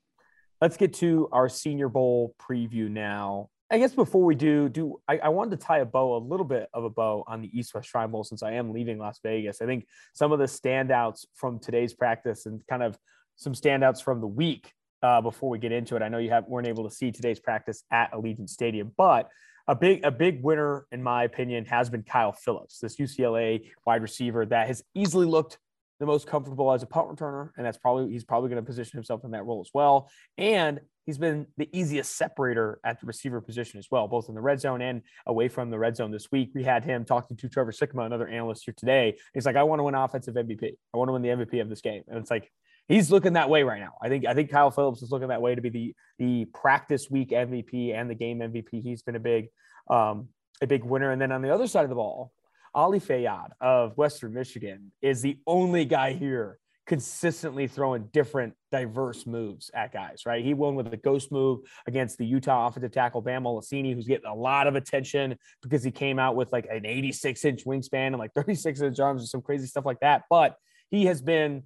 Let's 0.61 0.77
get 0.77 0.93
to 0.95 1.27
our 1.31 1.49
Senior 1.49 1.89
Bowl 1.89 2.33
preview 2.39 2.89
now. 2.89 3.49
I 3.69 3.79
guess 3.79 3.93
before 3.93 4.23
we 4.23 4.35
do, 4.35 4.69
do 4.69 5.01
I, 5.07 5.17
I, 5.17 5.29
wanted 5.29 5.59
to 5.59 5.65
tie 5.65 5.79
a 5.79 5.85
bow, 5.85 6.15
a 6.15 6.19
little 6.19 6.45
bit 6.45 6.69
of 6.73 6.83
a 6.83 6.89
bow 6.89 7.23
on 7.27 7.41
the 7.41 7.49
East 7.51 7.73
West 7.73 7.89
Shrine 7.89 8.11
Bowl 8.11 8.23
since 8.23 8.43
I 8.43 8.53
am 8.53 8.71
leaving 8.71 8.99
Las 8.99 9.19
Vegas. 9.23 9.59
I 9.59 9.65
think 9.65 9.87
some 10.13 10.31
of 10.31 10.39
the 10.39 10.45
standouts 10.45 11.25
from 11.33 11.59
today's 11.59 11.93
practice 11.93 12.45
and 12.45 12.61
kind 12.67 12.83
of 12.83 12.97
some 13.37 13.53
standouts 13.53 14.03
from 14.03 14.21
the 14.21 14.27
week 14.27 14.71
uh, 15.05 15.21
before 15.21 15.49
we 15.49 15.59
get 15.59 15.71
into 15.71 15.95
it. 15.95 16.01
I 16.01 16.09
know 16.09 16.17
you 16.17 16.31
have 16.31 16.45
weren't 16.47 16.67
able 16.67 16.83
to 16.83 16.93
see 16.93 17.11
today's 17.11 17.39
practice 17.39 17.83
at 17.91 18.11
Allegiant 18.11 18.49
Stadium, 18.49 18.91
but 18.97 19.29
a 19.67 19.75
big 19.75 20.03
a 20.03 20.11
big 20.11 20.43
winner 20.43 20.87
in 20.91 21.03
my 21.03 21.23
opinion 21.23 21.65
has 21.65 21.89
been 21.89 22.01
Kyle 22.01 22.33
Phillips, 22.33 22.79
this 22.79 22.97
UCLA 22.97 23.69
wide 23.85 24.01
receiver 24.01 24.45
that 24.47 24.67
has 24.67 24.83
easily 24.95 25.27
looked 25.27 25.59
the 25.99 26.05
most 26.05 26.27
comfortable 26.27 26.73
as 26.73 26.83
a 26.83 26.87
punt 26.87 27.07
returner, 27.07 27.51
and 27.55 27.65
that's 27.65 27.77
probably 27.77 28.11
he's 28.11 28.23
probably 28.23 28.49
going 28.49 28.61
to 28.61 28.65
position 28.65 28.97
himself 28.97 29.23
in 29.23 29.31
that 29.31 29.45
role 29.45 29.61
as 29.61 29.69
well. 29.73 30.09
And 30.39 30.81
he's 31.05 31.19
been 31.19 31.45
the 31.57 31.69
easiest 31.71 32.17
separator 32.17 32.79
at 32.83 32.99
the 32.99 33.05
receiver 33.05 33.41
position 33.41 33.77
as 33.77 33.87
well, 33.91 34.07
both 34.07 34.27
in 34.27 34.33
the 34.33 34.41
red 34.41 34.59
zone 34.59 34.81
and 34.81 35.03
away 35.27 35.47
from 35.47 35.69
the 35.69 35.77
red 35.77 35.95
zone 35.95 36.11
this 36.11 36.31
week. 36.31 36.49
We 36.55 36.63
had 36.63 36.83
him 36.83 37.05
talking 37.05 37.37
to 37.37 37.47
Trevor 37.47 37.71
Sikkema, 37.71 38.07
another 38.07 38.27
analyst 38.27 38.63
here 38.65 38.73
today. 38.75 39.17
He's 39.35 39.45
like, 39.45 39.55
I 39.55 39.63
want 39.63 39.79
to 39.79 39.83
win 39.83 39.93
offensive 39.93 40.33
MVP. 40.33 40.71
I 40.93 40.97
want 40.97 41.09
to 41.09 41.13
win 41.13 41.21
the 41.21 41.29
MVP 41.29 41.61
of 41.61 41.69
this 41.69 41.81
game. 41.81 42.01
And 42.07 42.17
it's 42.17 42.31
like, 42.31 42.51
he's 42.87 43.11
looking 43.11 43.33
that 43.33 43.49
way 43.49 43.63
right 43.63 43.79
now. 43.79 43.93
I 44.01 44.09
think 44.09 44.25
I 44.25 44.33
think 44.33 44.49
Kyle 44.51 44.71
Phillips 44.71 45.01
is 45.01 45.11
looking 45.11 45.29
that 45.29 45.41
way 45.41 45.55
to 45.55 45.61
be 45.61 45.69
the 45.69 45.95
the 46.19 46.45
practice 46.45 47.09
week 47.09 47.29
MVP 47.29 47.93
and 47.93 48.09
the 48.09 48.15
game 48.15 48.39
MVP. 48.39 48.81
He's 48.81 49.01
been 49.01 49.15
a 49.15 49.19
big 49.19 49.49
um, 49.89 50.29
a 50.61 50.67
big 50.67 50.83
winner. 50.83 51.11
And 51.11 51.21
then 51.21 51.31
on 51.31 51.41
the 51.41 51.53
other 51.53 51.67
side 51.67 51.83
of 51.83 51.89
the 51.89 51.95
ball, 51.95 52.31
Ali 52.73 52.99
Fayad 52.99 53.49
of 53.61 53.97
Western 53.97 54.33
Michigan 54.33 54.91
is 55.01 55.21
the 55.21 55.39
only 55.47 55.85
guy 55.85 56.13
here 56.13 56.59
consistently 56.85 57.67
throwing 57.67 58.03
different 58.13 58.53
diverse 58.71 59.25
moves 59.25 59.71
at 59.73 59.91
guys, 59.91 60.21
right? 60.25 60.45
He 60.45 60.53
won 60.53 60.75
with 60.75 60.93
a 60.93 60.97
ghost 60.97 61.31
move 61.31 61.61
against 61.87 62.17
the 62.17 62.25
Utah 62.25 62.67
offensive 62.67 62.91
tackle 62.91 63.21
Bam 63.21 63.43
Olaseni, 63.43 63.95
who's 63.95 64.05
getting 64.05 64.27
a 64.27 64.35
lot 64.35 64.67
of 64.67 64.75
attention 64.75 65.35
because 65.63 65.83
he 65.83 65.89
came 65.89 66.19
out 66.19 66.35
with 66.35 66.51
like 66.51 66.67
an 66.69 66.85
86 66.85 67.43
inch 67.43 67.65
wingspan 67.65 68.07
and 68.07 68.17
like 68.17 68.33
36 68.35 68.81
inch 68.81 68.99
arms 68.99 69.21
and 69.21 69.29
some 69.29 69.41
crazy 69.41 69.65
stuff 69.65 69.85
like 69.85 69.99
that. 70.01 70.23
But 70.29 70.55
he 70.91 71.05
has 71.05 71.21
been 71.21 71.63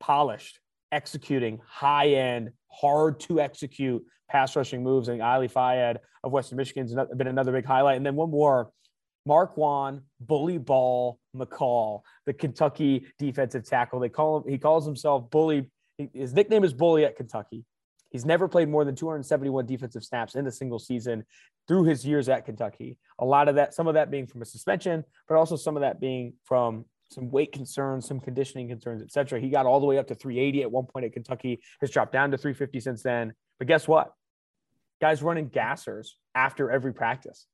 polished, 0.00 0.58
executing 0.90 1.60
high 1.66 2.08
end, 2.08 2.50
hard 2.68 3.20
to 3.20 3.40
execute 3.40 4.04
pass 4.28 4.56
rushing 4.56 4.82
moves. 4.82 5.08
And 5.08 5.20
Ali 5.20 5.48
Fayad 5.48 5.98
of 6.24 6.32
Western 6.32 6.56
Michigan's 6.56 6.94
been 7.16 7.26
another 7.26 7.52
big 7.52 7.64
highlight. 7.64 7.96
And 7.96 8.06
then 8.06 8.16
one 8.16 8.30
more 8.30 8.70
Mark 9.26 9.56
Marquan 9.56 10.00
Bully 10.20 10.58
Ball 10.58 11.18
McCall, 11.36 12.00
the 12.26 12.32
Kentucky 12.32 13.06
defensive 13.18 13.64
tackle. 13.64 14.00
They 14.00 14.08
call 14.08 14.38
him, 14.38 14.50
he 14.50 14.58
calls 14.58 14.86
himself 14.86 15.30
Bully. 15.30 15.70
His 16.14 16.32
nickname 16.32 16.64
is 16.64 16.72
Bully 16.72 17.04
at 17.04 17.16
Kentucky. 17.16 17.64
He's 18.10 18.24
never 18.24 18.48
played 18.48 18.68
more 18.68 18.84
than 18.84 18.96
271 18.96 19.66
defensive 19.66 20.02
snaps 20.02 20.34
in 20.34 20.46
a 20.46 20.50
single 20.50 20.78
season 20.80 21.24
through 21.68 21.84
his 21.84 22.04
years 22.04 22.28
at 22.28 22.44
Kentucky. 22.44 22.98
A 23.20 23.24
lot 23.24 23.48
of 23.48 23.54
that, 23.54 23.72
some 23.72 23.86
of 23.86 23.94
that 23.94 24.10
being 24.10 24.26
from 24.26 24.42
a 24.42 24.44
suspension, 24.44 25.04
but 25.28 25.36
also 25.36 25.54
some 25.54 25.76
of 25.76 25.82
that 25.82 26.00
being 26.00 26.32
from 26.44 26.86
some 27.10 27.30
weight 27.30 27.52
concerns, 27.52 28.06
some 28.06 28.20
conditioning 28.20 28.68
concerns, 28.68 29.02
etc. 29.02 29.40
He 29.40 29.50
got 29.50 29.66
all 29.66 29.80
the 29.80 29.86
way 29.86 29.98
up 29.98 30.06
to 30.08 30.14
380 30.14 30.62
at 30.62 30.70
one 30.70 30.86
point 30.86 31.04
at 31.04 31.12
Kentucky, 31.12 31.60
has 31.80 31.90
dropped 31.90 32.12
down 32.12 32.30
to 32.30 32.38
350 32.38 32.80
since 32.80 33.02
then. 33.02 33.34
But 33.58 33.68
guess 33.68 33.86
what? 33.86 34.12
Guys 35.00 35.22
running 35.22 35.50
gassers 35.50 36.10
after 36.34 36.70
every 36.70 36.94
practice, 36.94 37.46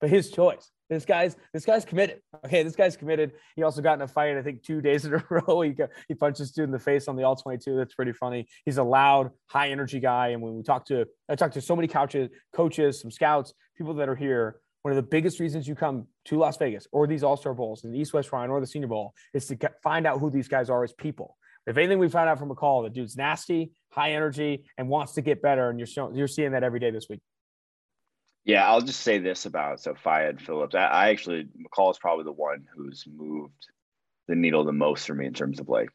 but 0.00 0.10
his 0.10 0.30
choice. 0.30 0.70
This 0.90 1.06
guy's 1.06 1.36
this 1.52 1.64
guy's 1.64 1.84
committed. 1.84 2.20
Okay, 2.44 2.62
this 2.62 2.76
guy's 2.76 2.96
committed. 2.96 3.32
He 3.56 3.62
also 3.62 3.80
got 3.80 3.94
in 3.94 4.02
a 4.02 4.08
fight. 4.08 4.36
I 4.36 4.42
think 4.42 4.62
two 4.62 4.82
days 4.82 5.06
in 5.06 5.14
a 5.14 5.24
row. 5.30 5.62
He 5.62 5.70
got, 5.70 5.88
he 6.08 6.14
punched 6.14 6.40
a 6.40 6.52
dude 6.52 6.64
in 6.64 6.70
the 6.70 6.78
face 6.78 7.08
on 7.08 7.16
the 7.16 7.22
all 7.22 7.36
twenty 7.36 7.58
two. 7.58 7.76
That's 7.76 7.94
pretty 7.94 8.12
funny. 8.12 8.46
He's 8.66 8.76
a 8.76 8.82
loud, 8.82 9.30
high 9.46 9.70
energy 9.70 9.98
guy. 9.98 10.28
And 10.28 10.42
when 10.42 10.54
we 10.54 10.62
talk 10.62 10.84
to, 10.86 11.06
I 11.28 11.36
talked 11.36 11.54
to 11.54 11.62
so 11.62 11.74
many 11.74 11.88
couches, 11.88 12.28
coaches, 12.54 13.00
some 13.00 13.10
scouts, 13.10 13.54
people 13.76 13.94
that 13.94 14.08
are 14.08 14.14
here. 14.14 14.60
One 14.84 14.92
of 14.92 14.96
the 14.96 15.02
biggest 15.02 15.40
reasons 15.40 15.66
you 15.66 15.74
come 15.74 16.06
to 16.26 16.36
Las 16.36 16.58
Vegas 16.58 16.86
or 16.92 17.06
these 17.06 17.24
All 17.24 17.38
Star 17.38 17.54
Bowls, 17.54 17.84
in 17.84 17.90
the 17.90 17.98
East 17.98 18.12
West 18.12 18.28
Shrine 18.28 18.50
or 18.50 18.60
the 18.60 18.66
Senior 18.66 18.88
Bowl, 18.88 19.14
is 19.32 19.46
to 19.46 19.54
get, 19.54 19.80
find 19.82 20.06
out 20.06 20.20
who 20.20 20.28
these 20.28 20.46
guys 20.46 20.68
are 20.68 20.84
as 20.84 20.92
people. 20.92 21.38
If 21.66 21.78
anything, 21.78 21.98
we 21.98 22.10
found 22.10 22.28
out 22.28 22.38
from 22.38 22.50
McCall, 22.50 22.84
the 22.84 22.90
dude's 22.90 23.16
nasty, 23.16 23.72
high 23.88 24.12
energy, 24.12 24.66
and 24.76 24.90
wants 24.90 25.14
to 25.14 25.22
get 25.22 25.40
better. 25.40 25.70
And 25.70 25.78
you're 25.78 25.86
showing, 25.86 26.14
you're 26.14 26.28
seeing 26.28 26.52
that 26.52 26.62
every 26.62 26.80
day 26.80 26.90
this 26.90 27.06
week. 27.08 27.20
Yeah, 28.44 28.68
I'll 28.68 28.82
just 28.82 29.00
say 29.00 29.16
this 29.16 29.46
about 29.46 29.80
so 29.80 29.94
Fayad 29.94 30.38
Phillips. 30.38 30.74
I, 30.74 30.84
I 30.84 31.08
actually 31.08 31.44
McCall 31.44 31.90
is 31.90 31.98
probably 31.98 32.24
the 32.24 32.32
one 32.32 32.66
who's 32.76 33.04
moved 33.10 33.66
the 34.28 34.34
needle 34.34 34.64
the 34.64 34.72
most 34.72 35.06
for 35.06 35.14
me 35.14 35.24
in 35.24 35.32
terms 35.32 35.60
of 35.60 35.68
like 35.70 35.88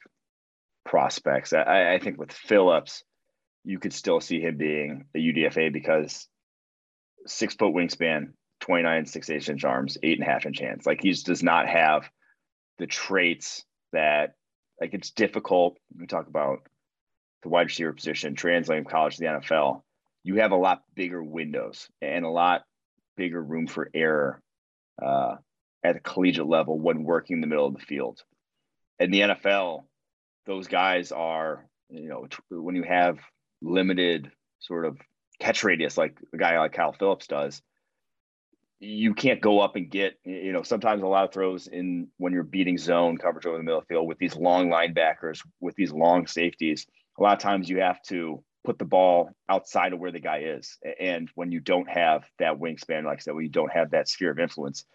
prospects. 0.84 1.54
I, 1.54 1.94
I 1.94 2.00
think 2.00 2.18
with 2.20 2.32
Phillips, 2.32 3.04
you 3.64 3.78
could 3.78 3.94
still 3.94 4.20
see 4.20 4.42
him 4.42 4.58
being 4.58 5.06
a 5.16 5.20
UDFA 5.20 5.72
because 5.72 6.28
six 7.28 7.54
foot 7.54 7.76
wingspan, 7.76 8.32
29, 8.62 9.06
six 9.06 9.30
eight 9.30 9.50
inch 9.50 9.64
arms, 9.64 9.98
eight 10.04 10.20
and 10.20 10.28
a 10.28 10.32
half 10.32 10.46
inch 10.46 10.60
hands. 10.60 10.86
Like 10.86 11.02
he 11.02 11.12
just 11.12 11.26
does 11.26 11.44
not 11.44 11.68
have 11.68 12.10
the 12.78 12.88
traits 12.88 13.64
that 13.94 14.34
like 14.80 14.94
it's 14.94 15.12
difficult. 15.12 15.78
We 15.98 16.08
talk 16.08 16.28
about 16.28 16.60
the 17.44 17.50
wide 17.50 17.68
receiver 17.68 17.94
position, 17.94 18.36
translating 18.36 18.86
college 18.86 19.18
to 19.18 19.22
the 19.22 19.28
NFL 19.28 19.82
you 20.24 20.36
have 20.36 20.52
a 20.52 20.58
lot 20.58 20.84
bigger 20.96 21.24
windows 21.24 21.90
and 22.02 22.26
a 22.26 22.30
lot 22.30 22.64
bigger 23.16 23.42
room 23.42 23.68
for 23.68 23.90
error 23.94 24.42
uh, 25.02 25.36
at 25.84 25.96
the 25.96 26.00
collegiate 26.02 26.48
level 26.48 26.80
when 26.80 27.04
working 27.04 27.38
in 27.38 27.42
the 27.42 27.48
middle 27.48 27.66
of 27.66 27.74
the 27.74 27.80
field. 27.80 28.22
In 29.00 29.12
the 29.12 29.22
NFL, 29.22 29.84
those 30.46 30.68
guys 30.68 31.12
are, 31.12 31.66
you 31.90 32.10
know, 32.10 32.28
when 32.50 32.76
you 32.76 32.84
have 32.84 33.18
limited 33.62 34.32
sort 34.60 34.86
of 34.86 34.98
catch 35.40 35.64
radius 35.64 35.98
like 35.98 36.18
a 36.34 36.38
guy 36.38 36.60
like 36.60 36.74
Kyle 36.74 36.92
Phillips 36.92 37.28
does, 37.28 37.62
you 38.80 39.14
can't 39.14 39.42
go 39.42 39.60
up 39.60 39.76
and 39.76 39.90
get, 39.90 40.16
you 40.24 40.54
know, 40.54 40.64
sometimes 40.64 41.04
a 41.04 41.08
lot 41.08 41.26
of 41.26 41.34
throws 41.34 41.68
in 41.68 42.08
when 42.18 42.32
you're 42.32 42.44
beating 42.44 42.78
zone 42.78 43.18
coverage 43.18 43.46
over 43.46 43.58
the 43.58 43.64
middle 43.64 43.80
of 43.80 43.86
the 43.86 43.94
field 43.94 44.08
with 44.08 44.18
these 44.18 44.36
long 44.36 44.70
linebackers, 44.70 45.46
with 45.60 45.76
these 45.76 45.92
long 45.92 46.28
safeties. 46.28 46.88
A 47.18 47.24
lot 47.24 47.34
of 47.34 47.40
times 47.40 47.70
you 47.70 47.82
have 47.82 48.02
to 48.04 48.42
put 48.64 48.80
the 48.80 48.86
ball 48.86 49.32
outside 49.50 49.92
of 49.92 50.00
where 50.00 50.12
the 50.12 50.20
guy 50.20 50.40
is. 50.40 50.78
And 51.00 51.30
when 51.36 51.52
you 51.52 51.60
don't 51.60 51.90
have 51.90 52.24
that 52.40 52.58
wingspan, 52.58 53.04
like 53.04 53.18
I 53.18 53.22
said, 53.22 53.36
when 53.36 53.44
you 53.44 53.52
don't 53.52 53.72
have 53.72 53.92
that 53.92 54.08
sphere 54.08 54.32
of 54.32 54.40
influence, 54.40 54.86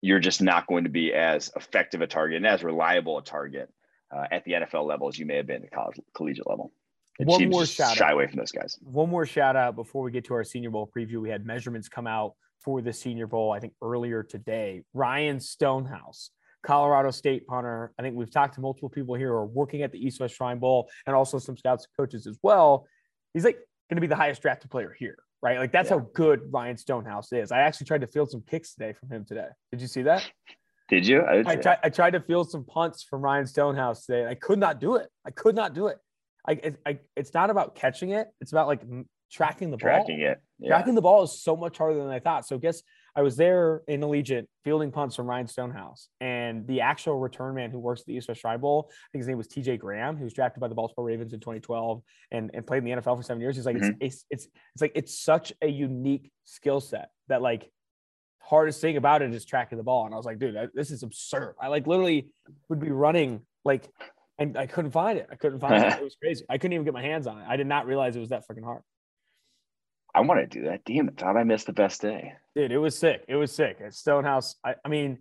you're 0.00 0.20
just 0.20 0.40
not 0.40 0.66
going 0.66 0.84
to 0.84 0.90
be 0.90 1.12
as 1.12 1.50
effective 1.56 2.02
a 2.02 2.06
target 2.06 2.36
and 2.36 2.46
as 2.46 2.62
reliable 2.62 3.18
a 3.18 3.22
target 3.22 3.68
uh, 4.14 4.26
at 4.30 4.44
the 4.44 4.52
NFL 4.52 4.86
level 4.86 5.08
as 5.08 5.18
you 5.18 5.26
may 5.26 5.36
have 5.36 5.46
been 5.46 5.62
at 5.64 5.70
the 5.70 5.74
college 5.74 5.98
collegiate 6.14 6.48
level. 6.48 6.72
One 7.24 7.48
more 7.48 7.66
shout 7.66 7.96
shy 7.96 8.06
out. 8.06 8.14
away 8.14 8.26
from 8.26 8.38
those 8.38 8.52
guys. 8.52 8.78
One 8.82 9.10
more 9.10 9.26
shout 9.26 9.56
out 9.56 9.76
before 9.76 10.02
we 10.02 10.10
get 10.10 10.24
to 10.26 10.34
our 10.34 10.44
Senior 10.44 10.70
Bowl 10.70 10.90
preview. 10.94 11.20
We 11.20 11.30
had 11.30 11.46
measurements 11.46 11.88
come 11.88 12.06
out 12.06 12.34
for 12.60 12.80
the 12.80 12.92
Senior 12.92 13.26
Bowl, 13.26 13.52
I 13.52 13.60
think 13.60 13.74
earlier 13.82 14.22
today. 14.22 14.82
Ryan 14.94 15.40
Stonehouse 15.40 16.30
Colorado 16.62 17.10
State 17.10 17.46
punter. 17.46 17.92
I 17.98 18.02
think 18.02 18.16
we've 18.16 18.30
talked 18.30 18.54
to 18.54 18.60
multiple 18.60 18.88
people 18.88 19.14
here 19.14 19.28
who 19.28 19.34
are 19.34 19.46
working 19.46 19.82
at 19.82 19.92
the 19.92 20.04
East 20.04 20.20
West 20.20 20.36
Shrine 20.36 20.58
Bowl 20.58 20.88
and 21.06 21.14
also 21.14 21.38
some 21.38 21.56
scouts 21.56 21.86
and 21.86 22.04
coaches 22.04 22.26
as 22.26 22.38
well. 22.42 22.86
He's 23.34 23.44
like 23.44 23.56
going 23.90 23.96
to 23.96 24.00
be 24.00 24.06
the 24.06 24.16
highest 24.16 24.42
drafted 24.42 24.70
player 24.70 24.94
here, 24.96 25.18
right? 25.42 25.58
Like 25.58 25.72
that's 25.72 25.90
yeah. 25.90 25.98
how 25.98 26.06
good 26.14 26.42
Ryan 26.50 26.76
Stonehouse 26.76 27.32
is. 27.32 27.52
I 27.52 27.60
actually 27.60 27.86
tried 27.86 28.02
to 28.02 28.06
field 28.06 28.30
some 28.30 28.42
kicks 28.48 28.74
today 28.74 28.92
from 28.92 29.10
him 29.10 29.24
today. 29.24 29.48
Did 29.70 29.80
you 29.80 29.88
see 29.88 30.02
that? 30.02 30.30
Did 30.88 31.06
you? 31.06 31.22
I, 31.22 31.42
I, 31.46 31.78
I 31.84 31.88
tried 31.88 32.10
to 32.10 32.20
field 32.20 32.50
some 32.50 32.64
punts 32.64 33.02
from 33.02 33.22
Ryan 33.22 33.46
Stonehouse 33.46 34.06
today. 34.06 34.26
I 34.26 34.34
could 34.34 34.58
not 34.58 34.80
do 34.80 34.96
it. 34.96 35.08
I 35.26 35.30
could 35.30 35.54
not 35.54 35.74
do 35.74 35.86
it. 35.88 35.98
I, 36.46 36.74
I, 36.84 36.98
it's 37.16 37.34
not 37.34 37.50
about 37.50 37.74
catching 37.74 38.10
it. 38.10 38.28
It's 38.40 38.52
about 38.52 38.66
like 38.66 38.82
tracking 39.30 39.70
the 39.70 39.76
ball. 39.76 39.88
Tracking 39.88 40.20
it. 40.20 40.40
Yeah. 40.58 40.68
Tracking 40.68 40.94
the 40.94 41.02
ball 41.02 41.22
is 41.22 41.40
so 41.40 41.56
much 41.56 41.78
harder 41.78 41.98
than 41.98 42.08
I 42.08 42.18
thought. 42.18 42.46
So 42.46 42.56
I 42.56 42.58
guess 42.58 42.82
I 43.14 43.22
was 43.22 43.36
there 43.36 43.82
in 43.88 44.00
Allegiant 44.00 44.46
fielding 44.64 44.90
punts 44.90 45.16
from 45.16 45.26
Ryan 45.26 45.46
Stonehouse, 45.46 46.08
and 46.20 46.66
the 46.66 46.80
actual 46.80 47.18
return 47.18 47.54
man 47.54 47.70
who 47.70 47.78
works 47.78 48.00
at 48.00 48.06
the 48.06 48.14
East 48.14 48.28
West 48.28 48.40
Shrine 48.40 48.60
Bowl, 48.60 48.88
I 48.90 49.08
think 49.12 49.20
his 49.20 49.28
name 49.28 49.36
was 49.36 49.48
TJ 49.48 49.78
Graham, 49.78 50.16
who 50.16 50.24
was 50.24 50.32
drafted 50.32 50.60
by 50.60 50.68
the 50.68 50.74
Baltimore 50.74 51.06
Ravens 51.06 51.32
in 51.32 51.40
2012 51.40 52.02
and, 52.30 52.50
and 52.54 52.66
played 52.66 52.78
in 52.78 52.84
the 52.84 52.90
NFL 52.90 53.16
for 53.16 53.22
seven 53.22 53.40
years. 53.40 53.56
He's 53.56 53.66
like, 53.66 53.76
mm-hmm. 53.76 53.90
it's, 54.00 54.24
it's, 54.30 54.46
it's, 54.46 54.48
it's 54.74 54.82
like, 54.82 54.92
it's 54.94 55.18
such 55.18 55.52
a 55.60 55.68
unique 55.68 56.30
skill 56.44 56.80
set 56.80 57.10
that 57.28 57.42
like 57.42 57.70
hardest 58.40 58.80
thing 58.80 58.96
about 58.96 59.22
it 59.22 59.32
is 59.34 59.44
tracking 59.44 59.78
the 59.78 59.84
ball. 59.84 60.06
And 60.06 60.14
I 60.14 60.16
was 60.16 60.26
like, 60.26 60.38
dude, 60.38 60.56
I, 60.56 60.68
this 60.74 60.90
is 60.90 61.02
absurd. 61.02 61.54
I 61.60 61.68
like 61.68 61.86
literally 61.86 62.28
would 62.68 62.80
be 62.80 62.90
running 62.90 63.42
like, 63.64 63.88
and 64.42 64.58
I 64.58 64.66
couldn't 64.66 64.90
find 64.90 65.18
it. 65.18 65.28
I 65.30 65.36
couldn't 65.36 65.60
find 65.60 65.84
it. 65.84 65.92
It 65.92 66.02
was 66.02 66.16
crazy. 66.16 66.44
I 66.48 66.58
couldn't 66.58 66.72
even 66.74 66.84
get 66.84 66.94
my 66.94 67.02
hands 67.02 67.26
on 67.26 67.38
it. 67.38 67.44
I 67.48 67.56
did 67.56 67.66
not 67.66 67.86
realize 67.86 68.16
it 68.16 68.20
was 68.20 68.30
that 68.30 68.46
freaking 68.46 68.64
hard. 68.64 68.82
I 70.14 70.20
want 70.20 70.40
to 70.40 70.46
do 70.46 70.66
that. 70.66 70.84
Damn 70.84 71.08
it. 71.08 71.16
Thought 71.16 71.36
I 71.36 71.44
missed 71.44 71.66
the 71.66 71.72
best 71.72 72.02
day. 72.02 72.34
Dude, 72.54 72.72
it 72.72 72.78
was 72.78 72.98
sick. 72.98 73.24
It 73.28 73.36
was 73.36 73.50
sick. 73.50 73.78
At 73.82 73.94
Stonehouse, 73.94 74.56
I, 74.64 74.74
I 74.84 74.88
mean, 74.88 75.20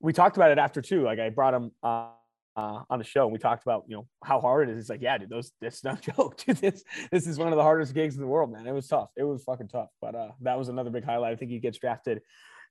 we 0.00 0.12
talked 0.12 0.36
about 0.36 0.50
it 0.50 0.58
after 0.58 0.82
too. 0.82 1.02
Like 1.02 1.18
I 1.18 1.30
brought 1.30 1.54
him 1.54 1.70
uh, 1.82 2.08
uh, 2.56 2.82
on 2.90 2.98
the 2.98 3.04
show 3.04 3.24
and 3.24 3.32
we 3.32 3.38
talked 3.38 3.62
about, 3.62 3.84
you 3.86 3.96
know, 3.96 4.06
how 4.22 4.40
hard 4.40 4.68
it 4.68 4.72
is. 4.72 4.80
It's 4.80 4.90
like, 4.90 5.00
yeah, 5.00 5.16
dude, 5.16 5.30
those, 5.30 5.52
that's 5.60 5.82
no 5.84 5.94
joke. 6.16 6.36
Dude, 6.36 6.58
this, 6.58 6.84
this 7.10 7.26
is 7.26 7.38
one 7.38 7.48
of 7.48 7.56
the 7.56 7.62
hardest 7.62 7.94
gigs 7.94 8.16
in 8.16 8.20
the 8.20 8.26
world, 8.26 8.52
man. 8.52 8.66
It 8.66 8.74
was 8.74 8.88
tough. 8.88 9.08
It 9.16 9.24
was 9.24 9.42
fucking 9.44 9.68
tough. 9.68 9.88
But 10.02 10.14
uh, 10.14 10.28
that 10.42 10.58
was 10.58 10.68
another 10.68 10.90
big 10.90 11.04
highlight. 11.04 11.32
I 11.32 11.36
think 11.36 11.50
he 11.50 11.58
gets 11.58 11.78
drafted 11.78 12.20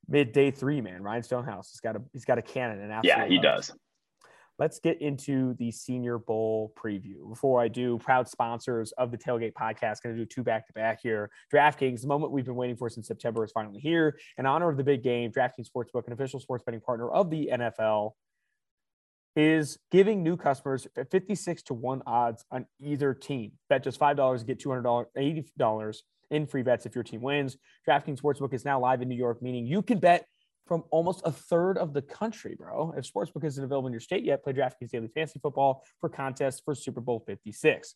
mid 0.08 0.34
day 0.34 0.52
three, 0.52 0.82
man. 0.82 1.02
Ryan 1.02 1.24
Stonehouse. 1.24 1.72
He's 1.72 1.82
got 1.82 1.96
a, 1.96 2.02
he's 2.14 2.26
got 2.26 2.38
a 2.38 2.44
cannon. 2.44 2.80
And 2.80 3.04
yeah, 3.04 3.26
he 3.26 3.40
does 3.40 3.72
let's 4.60 4.80
get 4.80 5.02
into 5.02 5.56
the 5.56 5.72
Senior 5.72 6.18
Bowl 6.18 6.74
preview. 6.78 7.28
Before 7.30 7.62
I 7.62 7.70
do, 7.70 7.98
proud 7.98 8.28
sponsors 8.28 8.92
of 8.94 9.10
the 9.10 9.18
Tailgate 9.18 9.54
podcast, 9.54 10.04
going 10.04 10.16
to 10.16 10.18
do 10.18 10.26
two 10.26 10.44
back 10.44 10.68
to 10.68 10.74
back 10.74 11.00
here. 11.02 11.32
DraftKings, 11.52 12.02
the 12.02 12.08
moment 12.08 12.34
we've 12.34 12.46
been 12.46 12.56
waiting 12.56 12.76
for 12.76 12.90
since 12.90 13.08
September, 13.08 13.44
is 13.46 13.52
finally 13.52 13.80
here. 13.80 14.20
In 14.38 14.46
honor 14.46 14.70
of 14.70 14.78
the 14.78 14.84
big 14.84 15.02
game, 15.02 15.32
DraftKings 15.32 15.68
Sportsbook, 15.74 16.06
an 16.08 16.14
official 16.14 16.42
sports 16.42 16.64
betting 16.66 16.82
partner 16.82 17.10
of 17.10 17.30
the 17.30 17.50
NFL, 17.54 18.12
is 19.36 19.78
giving 19.92 20.22
new 20.22 20.36
customers 20.36 20.86
56 21.10 21.64
to 21.64 21.74
1 21.74 22.02
odds 22.06 22.44
on 22.52 22.66
either 22.82 23.14
team. 23.14 23.54
Bet 23.70 23.84
just 23.84 24.00
$5 24.00 24.40
to 24.40 24.46
get 24.46 24.60
$200, 24.60 25.06
$80 25.18 25.98
in 26.32 26.46
free 26.46 26.64
bets 26.64 26.86
if 26.86 26.96
your 26.96 27.04
team 27.04 27.22
wins. 27.22 27.56
DraftKings 27.88 28.20
Sportsbook 28.20 28.54
is 28.54 28.66
now 28.66 28.80
live 28.80 29.02
in 29.02 29.08
New 29.08 29.16
York, 29.16 29.42
meaning 29.42 29.66
you 29.66 29.82
can 29.82 30.00
bet 30.00 30.26
from 30.70 30.84
almost 30.92 31.24
a 31.26 31.32
third 31.32 31.80
of 31.80 31.94
the 31.94 32.02
country, 32.04 32.56
bro. 32.56 32.94
If 32.96 33.12
Sportsbook 33.12 33.44
isn't 33.44 33.62
available 33.62 33.88
in 33.88 33.92
your 33.92 34.00
state 34.00 34.24
yet, 34.24 34.44
play 34.44 34.54
DraftKings 34.54 34.92
Daily 34.92 35.08
Fantasy 35.08 35.40
Football 35.40 35.84
for 36.00 36.10
contests 36.10 36.62
for 36.64 36.76
Super 36.76 37.02
Bowl 37.02 37.24
56. 37.26 37.96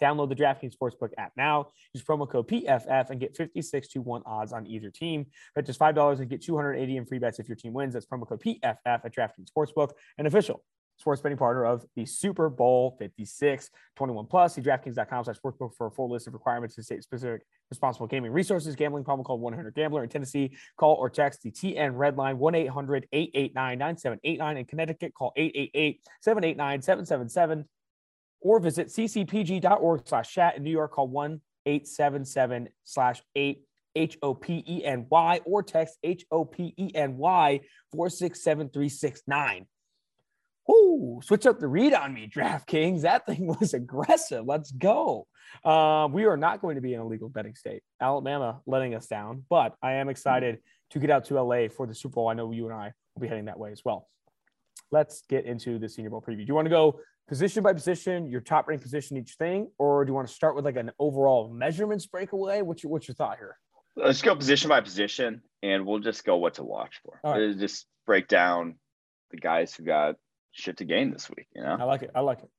Download 0.00 0.28
the 0.28 0.36
DraftKings 0.36 0.72
Sportsbook 0.74 1.10
app 1.18 1.32
now. 1.36 1.66
Use 1.92 2.04
promo 2.04 2.30
code 2.30 2.48
PFF 2.48 3.10
and 3.10 3.18
get 3.18 3.36
56 3.36 3.88
to 3.88 4.00
1 4.00 4.22
odds 4.24 4.52
on 4.52 4.66
either 4.68 4.88
team. 4.88 5.26
Bet 5.56 5.66
just 5.66 5.80
$5 5.80 6.20
and 6.20 6.30
get 6.30 6.40
280 6.42 6.96
in 6.96 7.04
free 7.04 7.18
bets 7.18 7.40
if 7.40 7.48
your 7.48 7.56
team 7.56 7.72
wins. 7.72 7.94
That's 7.94 8.06
promo 8.06 8.26
code 8.26 8.40
PFF 8.40 8.70
at 8.86 9.14
DraftKings 9.14 9.48
Sportsbook, 9.54 9.90
an 10.16 10.26
official 10.26 10.62
sports 11.00 11.22
betting 11.22 11.38
partner 11.38 11.64
of 11.64 11.84
the 11.96 12.04
Super 12.04 12.50
Bowl 12.50 12.94
56. 12.98 13.70
21 13.96 14.26
plus. 14.26 14.54
See 14.54 14.60
DraftKings.com 14.60 15.24
slash 15.24 15.36
sportsbook 15.38 15.74
for 15.74 15.86
a 15.86 15.90
full 15.90 16.10
list 16.10 16.26
of 16.26 16.34
requirements 16.34 16.76
and 16.76 16.84
state 16.84 17.02
specific 17.02 17.42
responsible 17.70 18.06
gaming 18.06 18.32
resources. 18.32 18.76
Gambling 18.76 19.04
problem 19.04 19.24
called 19.24 19.40
100 19.40 19.74
Gambler 19.74 20.02
in 20.02 20.10
Tennessee. 20.10 20.54
Call 20.76 20.94
or 20.94 21.08
text 21.08 21.42
the 21.42 21.50
TN 21.50 21.96
Red 21.96 22.16
Line 22.16 22.38
1 22.38 22.54
800 22.54 23.08
889 23.12 23.78
9789. 23.78 24.56
In 24.56 24.64
Connecticut, 24.66 25.14
call 25.14 25.32
888 25.36 26.00
789 26.20 26.82
777 26.82 27.64
or 28.42 28.60
visit 28.60 28.88
ccpg.org 28.88 30.02
slash 30.04 30.32
chat. 30.32 30.56
In 30.56 30.62
New 30.62 30.70
York, 30.70 30.92
call 30.92 31.08
1 31.08 31.40
877 31.66 32.68
slash 32.84 33.22
8 33.34 33.64
H 33.96 34.18
O 34.22 34.34
P 34.34 34.62
E 34.66 34.84
N 34.84 35.06
Y 35.10 35.40
or 35.44 35.62
text 35.62 35.98
H 36.02 36.24
O 36.30 36.44
P 36.44 36.74
E 36.76 36.90
N 36.94 37.16
Y 37.16 37.60
467369. 37.92 39.66
Ooh, 40.70 41.20
switch 41.24 41.46
up 41.46 41.58
the 41.58 41.66
read 41.66 41.92
on 41.94 42.14
me, 42.14 42.30
DraftKings. 42.34 43.02
That 43.02 43.26
thing 43.26 43.46
was 43.46 43.74
aggressive. 43.74 44.44
Let's 44.46 44.70
go. 44.70 45.26
Uh, 45.64 46.08
we 46.10 46.24
are 46.24 46.36
not 46.36 46.62
going 46.62 46.76
to 46.76 46.80
be 46.80 46.94
in 46.94 47.00
a 47.00 47.06
legal 47.06 47.28
betting 47.28 47.54
state. 47.54 47.82
Alabama 48.00 48.60
letting 48.66 48.94
us 48.94 49.06
down, 49.06 49.44
but 49.50 49.74
I 49.82 49.94
am 49.94 50.08
excited 50.08 50.58
to 50.90 50.98
get 50.98 51.10
out 51.10 51.24
to 51.26 51.40
LA 51.40 51.68
for 51.68 51.86
the 51.86 51.94
Super 51.94 52.14
Bowl. 52.14 52.28
I 52.28 52.34
know 52.34 52.52
you 52.52 52.66
and 52.66 52.74
I 52.74 52.92
will 53.14 53.22
be 53.22 53.28
heading 53.28 53.46
that 53.46 53.58
way 53.58 53.72
as 53.72 53.82
well. 53.84 54.08
Let's 54.92 55.22
get 55.28 55.44
into 55.44 55.78
the 55.78 55.88
Senior 55.88 56.10
Bowl 56.10 56.22
preview. 56.26 56.38
Do 56.38 56.44
you 56.48 56.54
want 56.54 56.66
to 56.66 56.70
go 56.70 57.00
position 57.28 57.62
by 57.62 57.72
position, 57.72 58.28
your 58.28 58.40
top 58.40 58.68
ranked 58.68 58.82
position 58.82 59.16
each 59.16 59.34
thing, 59.34 59.70
or 59.78 60.04
do 60.04 60.10
you 60.10 60.14
want 60.14 60.26
to 60.26 60.34
start 60.34 60.56
with 60.56 60.64
like 60.64 60.76
an 60.76 60.90
overall 60.98 61.48
measurements 61.52 62.06
breakaway? 62.06 62.62
What's 62.62 62.82
your 62.82 62.90
what's 62.90 63.06
your 63.06 63.14
thought 63.14 63.38
here? 63.38 63.56
Let's 63.96 64.22
go 64.22 64.34
position 64.34 64.68
by 64.68 64.80
position, 64.80 65.42
and 65.62 65.86
we'll 65.86 65.98
just 65.98 66.24
go 66.24 66.36
what 66.36 66.54
to 66.54 66.64
watch 66.64 67.00
for. 67.04 67.20
Right. 67.22 67.56
Just 67.56 67.86
break 68.06 68.28
down 68.28 68.76
the 69.30 69.36
guys 69.36 69.74
who 69.74 69.84
got 69.84 70.16
shit 70.52 70.78
to 70.78 70.84
gain 70.84 71.10
this 71.10 71.28
week. 71.28 71.46
You 71.54 71.62
know, 71.62 71.76
I 71.78 71.84
like 71.84 72.02
it. 72.02 72.10
I 72.14 72.20
like 72.20 72.40
it. 72.40 72.50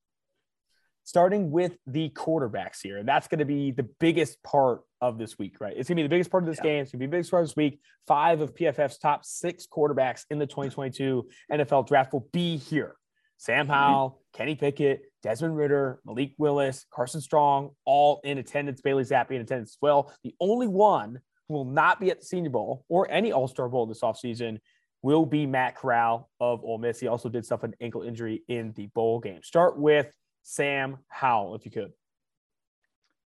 Starting 1.04 1.50
with 1.50 1.78
the 1.88 2.10
quarterbacks 2.10 2.78
here, 2.82 3.04
that's 3.04 3.28
going 3.28 3.40
to 3.40 3.46
be 3.46 3.72
the 3.72 3.88
biggest 4.00 4.42
part 4.44 4.82
of 5.02 5.18
this 5.18 5.38
week, 5.38 5.60
right? 5.60 5.74
It's 5.76 5.90
going 5.90 5.98
to 5.98 6.04
be 6.04 6.08
the 6.08 6.10
biggest 6.10 6.30
part 6.30 6.44
of 6.44 6.50
this 6.50 6.60
yeah. 6.60 6.72
game. 6.72 6.82
It's 6.84 6.92
going 6.92 7.00
to 7.00 7.08
be 7.08 7.08
the 7.08 7.12
biggest 7.12 7.32
part 7.32 7.44
of 7.44 7.50
this 7.50 7.56
week. 7.56 7.80
Five 8.08 8.40
of 8.42 8.54
PFF's 8.54 9.00
top 9.00 9.26
six 9.26 9.68
quarterbacks 9.68 10.26
in 10.30 10.38
the 10.38 10.46
2022 10.46 11.28
NFL 11.52 11.88
draft 11.88 12.14
will 12.14 12.28
be 12.32 12.58
here. 12.58 12.96
Sam 13.38 13.66
mm-hmm. 13.66 13.74
Howell, 13.74 14.10
mm-hmm. 14.10 14.38
Kenny 14.38 14.56
Pickett, 14.56 15.02
Desmond 15.24 15.58
Ridder, 15.58 16.00
Malik 16.06 16.34
Willis, 16.38 16.86
Carson 16.94 17.22
Strong, 17.22 17.72
all 17.86 18.22
in 18.24 18.38
attendance. 18.38 18.82
Bailey 18.82 19.04
Zappe 19.04 19.32
in 19.32 19.42
attendance 19.42 19.72
as 19.72 19.78
well. 19.82 20.14
The 20.24 20.36
only 20.40 20.68
one 20.68 21.20
who 21.48 21.56
will 21.56 21.66
not 21.66 22.00
be 22.00 22.12
at 22.12 22.20
the 22.20 22.26
Senior 22.26 22.52
Bowl 22.52 22.86
or 22.88 23.10
any 23.10 23.32
All 23.32 23.48
Star 23.48 23.68
Bowl 23.68 23.88
this 23.88 24.02
offseason 24.02 24.60
will 25.02 25.26
be 25.26 25.46
Matt 25.46 25.76
Corral 25.76 26.30
of 26.40 26.64
Ole 26.64 26.78
Miss. 26.78 27.00
He 27.00 27.08
also 27.08 27.30
did 27.30 27.46
suffer 27.46 27.66
an 27.66 27.76
ankle 27.82 28.04
injury 28.04 28.44
in 28.48 28.72
the 28.74 28.88
bowl 28.88 29.20
game. 29.20 29.42
Start 29.44 29.78
with 29.78 30.08
Sam 30.44 30.98
Howell, 31.08 31.56
if 31.56 31.66
you 31.66 31.72
could. 31.72 31.92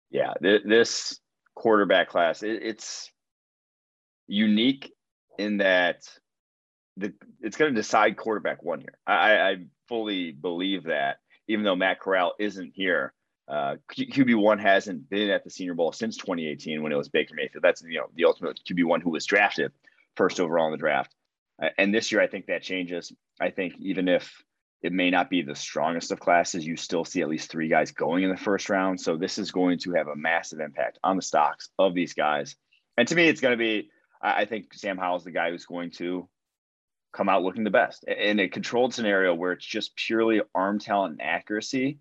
Yeah, 0.09 0.33
this 0.41 1.19
quarterback 1.55 2.09
class, 2.09 2.43
it's 2.43 3.11
unique 4.27 4.93
in 5.39 5.57
that 5.57 6.07
the 6.97 7.13
it's 7.41 7.57
going 7.57 7.73
to 7.73 7.75
decide 7.75 8.17
quarterback 8.17 8.61
one 8.61 8.79
here. 8.79 8.97
I, 9.07 9.37
I 9.37 9.55
fully 9.87 10.31
believe 10.31 10.83
that, 10.83 11.17
even 11.47 11.65
though 11.65 11.75
Matt 11.75 11.99
Corral 11.99 12.33
isn't 12.39 12.73
here. 12.75 13.13
Uh, 13.45 13.75
QB 13.91 14.41
one 14.41 14.57
hasn't 14.57 15.09
been 15.09 15.29
at 15.29 15.43
the 15.43 15.49
Senior 15.49 15.73
Bowl 15.73 15.91
since 15.91 16.15
2018 16.15 16.81
when 16.81 16.93
it 16.93 16.95
was 16.95 17.09
Baker 17.09 17.33
Mayfield. 17.35 17.61
That's 17.61 17.81
you 17.81 17.99
know 17.99 18.05
the 18.15 18.23
ultimate 18.23 18.57
QB 18.69 18.85
one 18.85 19.01
who 19.01 19.09
was 19.09 19.25
drafted 19.25 19.73
first 20.15 20.39
overall 20.39 20.67
in 20.67 20.71
the 20.71 20.77
draft. 20.77 21.13
And 21.77 21.93
this 21.93 22.11
year, 22.11 22.21
I 22.21 22.27
think 22.27 22.47
that 22.47 22.63
changes. 22.63 23.11
I 23.39 23.49
think 23.49 23.75
even 23.79 24.07
if 24.07 24.43
it 24.81 24.91
may 24.91 25.09
not 25.09 25.29
be 25.29 25.41
the 25.41 25.55
strongest 25.55 26.11
of 26.11 26.19
classes, 26.19 26.65
you 26.65 26.75
still 26.75 27.05
see 27.05 27.21
at 27.21 27.29
least 27.29 27.49
three 27.49 27.69
guys 27.69 27.91
going 27.91 28.23
in 28.23 28.29
the 28.29 28.37
first 28.37 28.69
round. 28.69 28.99
So 28.99 29.15
this 29.15 29.37
is 29.37 29.51
going 29.51 29.79
to 29.79 29.93
have 29.93 30.07
a 30.07 30.15
massive 30.15 30.59
impact 30.59 30.99
on 31.03 31.15
the 31.15 31.21
stocks 31.21 31.69
of 31.79 31.93
these 31.93 32.13
guys. 32.13 32.55
And 32.97 33.07
to 33.07 33.15
me, 33.15 33.27
it's 33.27 33.41
going 33.41 33.53
to 33.53 33.57
be, 33.57 33.89
I 34.21 34.45
think 34.45 34.73
Sam 34.73 34.97
Howell 34.97 35.17
is 35.17 35.23
the 35.23 35.31
guy 35.31 35.51
who's 35.51 35.65
going 35.65 35.91
to 35.91 36.27
come 37.13 37.29
out 37.29 37.43
looking 37.43 37.63
the 37.63 37.69
best 37.69 38.03
in 38.03 38.39
a 38.39 38.49
controlled 38.49 38.93
scenario 38.93 39.33
where 39.33 39.53
it's 39.53 39.65
just 39.65 39.95
purely 39.95 40.41
arm 40.53 40.79
talent 40.79 41.13
and 41.13 41.21
accuracy. 41.21 41.99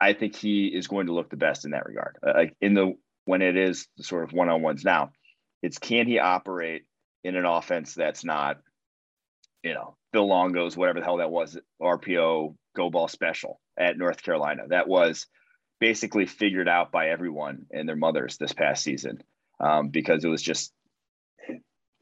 I 0.00 0.12
think 0.12 0.34
he 0.34 0.66
is 0.66 0.88
going 0.88 1.06
to 1.06 1.14
look 1.14 1.30
the 1.30 1.36
best 1.36 1.64
in 1.64 1.70
that 1.72 1.86
regard. 1.86 2.18
Uh, 2.26 2.32
like 2.34 2.56
in 2.60 2.74
the 2.74 2.94
when 3.24 3.42
it 3.42 3.56
is 3.56 3.88
the 3.96 4.04
sort 4.04 4.24
of 4.24 4.32
one 4.32 4.48
on 4.48 4.62
ones 4.62 4.84
now, 4.84 5.10
it's 5.62 5.78
can 5.78 6.06
he 6.06 6.18
operate 6.18 6.84
in 7.24 7.36
an 7.36 7.44
offense 7.44 7.94
that's 7.94 8.24
not 8.24 8.58
you 9.62 9.74
know, 9.74 9.96
Phil 10.12 10.26
Longo's, 10.26 10.76
whatever 10.76 11.00
the 11.00 11.04
hell 11.04 11.18
that 11.18 11.30
was, 11.30 11.58
RPO 11.80 12.54
go 12.74 12.90
ball 12.90 13.08
special 13.08 13.60
at 13.78 13.98
North 13.98 14.22
Carolina. 14.22 14.62
That 14.68 14.88
was 14.88 15.26
basically 15.80 16.26
figured 16.26 16.68
out 16.68 16.92
by 16.92 17.08
everyone 17.08 17.66
and 17.70 17.88
their 17.88 17.96
mothers 17.96 18.36
this 18.36 18.52
past 18.52 18.82
season 18.82 19.22
um, 19.60 19.88
because 19.88 20.24
it 20.24 20.28
was 20.28 20.42
just 20.42 20.72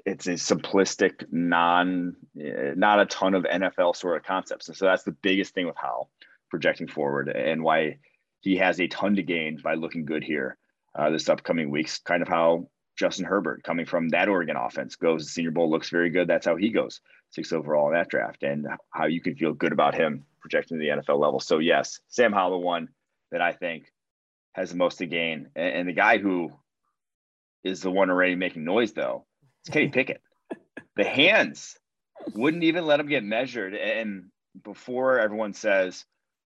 it's 0.06 0.26
a 0.26 0.32
simplistic, 0.32 1.24
non, 1.30 2.14
not 2.34 3.00
a 3.00 3.06
ton 3.06 3.34
of 3.34 3.44
NFL 3.44 3.96
sort 3.96 4.18
of 4.18 4.22
concepts. 4.22 4.68
And 4.68 4.76
so 4.76 4.84
that's 4.84 5.04
the 5.04 5.16
biggest 5.22 5.54
thing 5.54 5.66
with 5.66 5.76
Howell 5.76 6.10
projecting 6.50 6.88
forward 6.88 7.28
and 7.28 7.62
why 7.62 7.98
he 8.40 8.56
has 8.56 8.80
a 8.80 8.86
ton 8.86 9.16
to 9.16 9.22
gain 9.22 9.58
by 9.64 9.74
looking 9.74 10.04
good 10.04 10.22
here 10.22 10.58
uh, 10.94 11.10
this 11.10 11.28
upcoming 11.28 11.70
weeks. 11.70 11.98
Kind 11.98 12.20
of 12.20 12.28
how 12.28 12.68
Justin 12.98 13.24
Herbert 13.24 13.62
coming 13.64 13.86
from 13.86 14.10
that 14.10 14.28
Oregon 14.28 14.56
offense 14.56 14.96
goes. 14.96 15.24
The 15.24 15.30
Senior 15.30 15.52
Bowl 15.52 15.70
looks 15.70 15.88
very 15.88 16.10
good. 16.10 16.28
That's 16.28 16.46
how 16.46 16.56
he 16.56 16.70
goes 16.70 17.00
six 17.35 17.53
overall 17.53 17.88
in 17.88 17.94
that 17.94 18.09
draft, 18.09 18.42
and 18.42 18.66
how 18.90 19.07
you 19.07 19.20
can 19.20 19.35
feel 19.35 19.53
good 19.53 19.73
about 19.73 19.94
him 19.94 20.25
projecting 20.40 20.79
to 20.79 20.83
the 20.85 21.03
NFL 21.03 21.18
level. 21.18 21.40
So 21.40 21.59
yes, 21.59 22.01
Sam 22.09 22.33
Howell, 22.33 22.62
one 22.62 22.88
that 23.33 23.40
I 23.40 23.53
think 23.53 23.90
has 24.53 24.70
the 24.70 24.77
most 24.77 24.99
to 24.99 25.07
gain, 25.07 25.49
and, 25.57 25.75
and 25.75 25.88
the 25.88 25.92
guy 25.92 26.18
who 26.18 26.53
is 27.64 27.81
the 27.81 27.90
one 27.90 28.11
already 28.11 28.35
making 28.35 28.64
noise 28.64 28.92
though, 28.92 29.27
it's 29.62 29.70
Kenny 29.70 29.88
Pickett. 29.92 30.23
the 30.97 31.05
hands 31.05 31.77
wouldn't 32.35 32.64
even 32.64 32.87
let 32.87 33.01
him 33.01 33.09
get 33.09 33.25
measured, 33.25 33.75
and 33.75 34.31
before 34.62 35.18
everyone 35.18 35.55
says, 35.55 36.05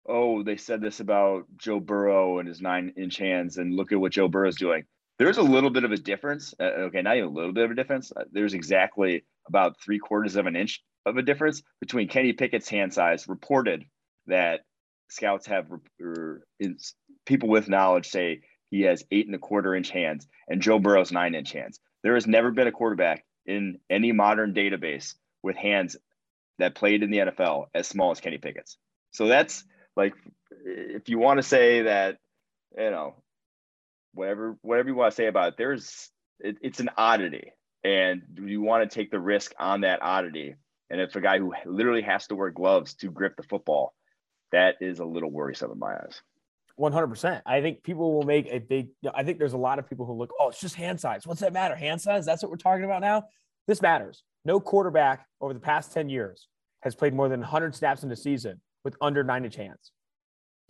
"Oh, 0.05 0.43
they 0.43 0.57
said 0.57 0.81
this 0.81 0.99
about 0.99 1.45
Joe 1.57 1.79
Burrow 1.79 2.39
and 2.39 2.47
his 2.47 2.61
nine-inch 2.61 3.17
hands," 3.17 3.57
and 3.57 3.75
look 3.75 3.91
at 3.91 3.99
what 3.99 4.11
Joe 4.11 4.27
Burrow's 4.27 4.57
doing 4.57 4.85
there's 5.17 5.37
a 5.37 5.43
little 5.43 5.69
bit 5.69 5.83
of 5.83 5.91
a 5.91 5.97
difference. 5.97 6.53
Uh, 6.59 6.87
okay, 6.87 7.01
not 7.01 7.17
even 7.17 7.29
a 7.29 7.33
little 7.33 7.53
bit 7.53 7.65
of 7.65 7.71
a 7.71 7.75
difference. 7.75 8.11
Uh, 8.15 8.25
there's 8.31 8.53
exactly 8.53 9.23
about 9.47 9.79
three 9.81 9.99
quarters 9.99 10.35
of 10.35 10.45
an 10.45 10.55
inch 10.55 10.81
of 11.05 11.17
a 11.17 11.21
difference 11.21 11.61
between 11.79 12.07
Kenny 12.07 12.33
Pickett's 12.33 12.69
hand 12.69 12.93
size, 12.93 13.27
reported 13.27 13.85
that 14.27 14.61
scouts 15.09 15.47
have, 15.47 15.67
or 16.01 16.43
people 17.25 17.49
with 17.49 17.69
knowledge 17.69 18.07
say 18.07 18.41
he 18.71 18.81
has 18.81 19.05
eight 19.11 19.27
and 19.27 19.35
a 19.35 19.39
quarter 19.39 19.75
inch 19.75 19.89
hands, 19.89 20.27
and 20.47 20.61
Joe 20.61 20.79
Burrow's 20.79 21.11
nine 21.11 21.35
inch 21.35 21.51
hands. 21.51 21.79
There 22.03 22.15
has 22.15 22.27
never 22.27 22.51
been 22.51 22.67
a 22.67 22.71
quarterback 22.71 23.23
in 23.45 23.79
any 23.89 24.11
modern 24.11 24.53
database 24.53 25.13
with 25.43 25.55
hands 25.55 25.95
that 26.57 26.75
played 26.75 27.03
in 27.03 27.11
the 27.11 27.19
NFL 27.19 27.67
as 27.73 27.87
small 27.87 28.11
as 28.11 28.19
Kenny 28.19 28.37
Pickett's. 28.37 28.77
So 29.11 29.27
that's 29.27 29.63
like, 29.95 30.13
if 30.65 31.09
you 31.09 31.19
want 31.19 31.37
to 31.37 31.43
say 31.43 31.83
that, 31.83 32.17
you 32.77 32.89
know, 32.89 33.15
whatever 34.13 34.57
whatever 34.61 34.89
you 34.89 34.95
want 34.95 35.11
to 35.11 35.15
say 35.15 35.27
about 35.27 35.49
it, 35.49 35.57
there's 35.57 36.09
it, 36.39 36.57
it's 36.61 36.79
an 36.79 36.89
oddity, 36.97 37.51
and 37.85 38.23
you 38.43 38.61
want 38.61 38.89
to 38.89 38.93
take 38.93 39.11
the 39.11 39.19
risk 39.19 39.53
on 39.59 39.81
that 39.81 40.01
oddity. 40.01 40.55
And 40.89 40.99
if 40.99 41.15
a 41.15 41.21
guy 41.21 41.37
who 41.37 41.53
literally 41.65 42.01
has 42.01 42.25
to 42.27 42.35
wear 42.35 42.49
gloves 42.49 42.95
to 42.95 43.11
grip 43.11 43.37
the 43.37 43.43
football, 43.43 43.93
that 44.51 44.77
is 44.81 44.97
a 44.99 45.05
little 45.05 45.29
worrisome 45.29 45.71
in 45.71 45.77
my 45.77 45.93
eyes. 45.93 46.19
100%. 46.79 47.43
I 47.45 47.61
think 47.61 47.83
people 47.83 48.15
will 48.15 48.25
make 48.25 48.47
a 48.47 48.57
big, 48.57 48.87
I 49.13 49.23
think 49.23 49.37
there's 49.37 49.53
a 49.53 49.57
lot 49.57 49.77
of 49.77 49.87
people 49.87 50.07
who 50.07 50.13
look, 50.13 50.31
oh, 50.39 50.49
it's 50.49 50.59
just 50.59 50.73
hand 50.73 50.99
size. 50.99 51.27
What's 51.27 51.41
that 51.41 51.53
matter? 51.53 51.75
Hand 51.75 52.01
size? 52.01 52.25
That's 52.25 52.41
what 52.41 52.49
we're 52.49 52.57
talking 52.57 52.85
about 52.85 53.01
now. 53.01 53.25
This 53.67 53.83
matters. 53.83 54.23
No 54.45 54.59
quarterback 54.59 55.27
over 55.39 55.53
the 55.53 55.59
past 55.59 55.93
10 55.93 56.09
years 56.09 56.47
has 56.81 56.95
played 56.95 57.13
more 57.13 57.29
than 57.29 57.39
100 57.39 57.75
snaps 57.75 58.03
in 58.03 58.11
a 58.11 58.15
season 58.15 58.61
with 58.83 58.95
under 58.99 59.23
nine 59.23 59.45
inch 59.45 59.55
hands. 59.55 59.91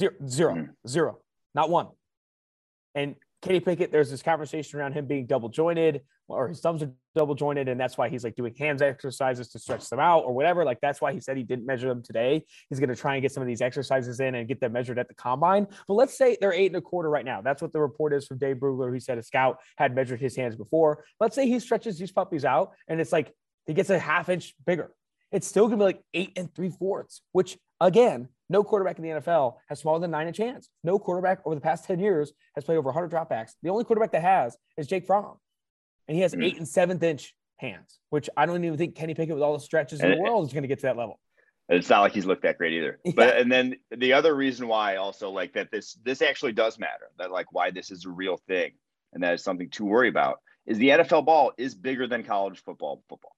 Zero, 0.01 0.13
zero, 0.28 0.56
mm. 0.56 0.69
zero, 0.86 1.19
not 1.54 1.69
one. 1.69 1.88
And 2.93 3.15
Kenny 3.45 3.60
Pickett, 3.60 3.91
there's 3.91 4.10
this 4.10 4.23
conversation 4.23 4.79
around 4.79 4.93
him 4.93 5.05
being 5.05 5.27
double 5.27 5.49
jointed 5.49 6.01
or 6.27 6.47
his 6.47 6.62
thumbs 6.62 6.81
are 6.81 6.91
double 7.13 7.36
jointed. 7.36 7.67
And 7.67 7.79
that's 7.79 7.95
why 7.95 8.10
he's 8.10 8.23
like 8.23 8.36
doing 8.36 8.55
hands 8.55 8.81
exercises 8.81 9.49
to 9.49 9.60
stretch 9.60 9.88
them 9.88 9.99
out 9.99 10.21
or 10.21 10.34
whatever. 10.34 10.65
Like 10.65 10.81
that's 10.81 10.99
why 10.99 11.13
he 11.13 11.19
said 11.19 11.38
he 11.38 11.43
didn't 11.43 11.67
measure 11.67 11.88
them 11.88 12.01
today. 12.01 12.43
He's 12.71 12.79
going 12.79 12.89
to 12.89 12.95
try 12.95 13.13
and 13.13 13.21
get 13.21 13.31
some 13.31 13.43
of 13.43 13.47
these 13.47 13.62
exercises 13.62 14.19
in 14.19 14.34
and 14.34 14.47
get 14.47 14.60
them 14.60 14.73
measured 14.73 14.97
at 14.97 15.08
the 15.08 15.13
combine. 15.13 15.67
But 15.88 15.93
let's 15.93 16.17
say 16.17 16.38
they're 16.41 16.53
eight 16.53 16.71
and 16.71 16.77
a 16.77 16.81
quarter 16.81 17.08
right 17.08 17.23
now. 17.23 17.41
That's 17.41 17.62
what 17.62 17.71
the 17.71 17.79
report 17.79 18.13
is 18.13 18.25
from 18.25 18.39
Dane 18.39 18.60
Brugler. 18.60 18.91
He 18.91 18.99
said 18.99 19.19
a 19.19 19.23
scout 19.23 19.60
had 19.77 19.93
measured 19.93 20.20
his 20.20 20.36
hands 20.36 20.55
before. 20.55 21.05
Let's 21.20 21.36
say 21.36 21.47
he 21.47 21.59
stretches 21.59 21.99
these 21.99 22.11
puppies 22.11 22.45
out 22.45 22.72
and 22.88 22.99
it's 22.99 23.11
like 23.11 23.32
he 23.67 23.76
gets 23.76 23.91
a 23.91 23.99
half 23.99 24.28
inch 24.28 24.55
bigger. 24.65 24.91
It's 25.32 25.45
still 25.45 25.67
going 25.67 25.78
to 25.78 25.84
be 25.84 25.86
like 25.86 26.01
eight 26.15 26.32
and 26.36 26.51
three 26.55 26.72
fourths, 26.72 27.22
which 27.32 27.59
again, 27.86 28.29
no 28.49 28.63
quarterback 28.63 28.97
in 28.97 29.03
the 29.03 29.09
NFL 29.09 29.55
has 29.69 29.79
smaller 29.79 29.99
than 29.99 30.11
nine 30.11 30.27
inch 30.27 30.38
hands. 30.38 30.69
No 30.83 30.99
quarterback 30.99 31.39
over 31.45 31.55
the 31.55 31.61
past 31.61 31.86
10 31.86 31.99
years 31.99 32.33
has 32.55 32.63
played 32.63 32.77
over 32.77 32.89
100 32.91 33.11
dropbacks. 33.11 33.51
The 33.63 33.69
only 33.69 33.83
quarterback 33.83 34.11
that 34.11 34.21
has 34.21 34.57
is 34.77 34.88
Jake 34.88 35.05
Fromm. 35.05 35.38
And 36.07 36.15
he 36.15 36.21
has 36.21 36.36
eight 36.36 36.57
and 36.57 36.67
seventh 36.67 37.01
inch 37.01 37.33
hands, 37.57 37.99
which 38.09 38.29
I 38.38 38.45
don't 38.45 38.63
even 38.63 38.77
think 38.77 38.95
Kenny 38.95 39.15
Pickett, 39.15 39.33
with 39.33 39.43
all 39.43 39.53
the 39.53 39.59
stretches 39.59 40.01
in 40.01 40.11
the 40.11 40.17
world, 40.17 40.45
is 40.45 40.53
going 40.53 40.63
to 40.63 40.67
get 40.67 40.79
to 40.79 40.88
that 40.88 40.97
level. 40.97 41.19
It's 41.67 41.89
not 41.89 42.01
like 42.01 42.13
he's 42.13 42.27
looked 42.27 42.43
that 42.43 42.59
great 42.59 42.73
either. 42.73 42.99
Yeah. 43.05 43.13
But 43.15 43.38
and 43.38 43.51
then 43.51 43.77
the 43.89 44.13
other 44.13 44.36
reason 44.36 44.67
why 44.67 44.97
also 44.97 45.31
like 45.31 45.53
that 45.53 45.71
this 45.71 45.93
this 46.03 46.21
actually 46.21 46.51
does 46.51 46.77
matter 46.77 47.09
that 47.17 47.31
like 47.31 47.51
why 47.51 47.71
this 47.71 47.89
is 47.89 48.05
a 48.05 48.09
real 48.09 48.38
thing 48.47 48.73
and 49.13 49.23
that 49.23 49.33
is 49.33 49.43
something 49.43 49.69
to 49.71 49.86
worry 49.86 50.09
about 50.09 50.41
is 50.67 50.77
the 50.77 50.89
NFL 50.89 51.25
ball 51.25 51.53
is 51.57 51.73
bigger 51.73 52.05
than 52.05 52.23
college 52.23 52.61
football 52.63 53.03
football. 53.09 53.36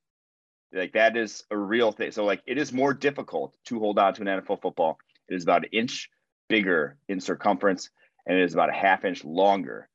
Like 0.73 0.93
that 0.93 1.15
is 1.15 1.43
a 1.49 1.57
real 1.57 1.91
thing. 1.91 2.11
So 2.11 2.25
like 2.25 2.41
it 2.45 2.57
is 2.57 2.73
more 2.73 2.93
difficult 2.93 3.55
to 3.65 3.79
hold 3.79 3.99
on 3.99 4.13
to 4.15 4.21
an 4.21 4.27
NFL 4.27 4.61
football. 4.61 4.97
It 5.29 5.35
is 5.35 5.43
about 5.43 5.63
an 5.63 5.69
inch 5.71 6.09
bigger 6.49 6.97
in 7.07 7.19
circumference 7.19 7.89
and 8.25 8.37
it 8.37 8.43
is 8.43 8.53
about 8.53 8.69
a 8.69 8.73
half 8.73 9.05
inch 9.05 9.23
longer 9.23 9.89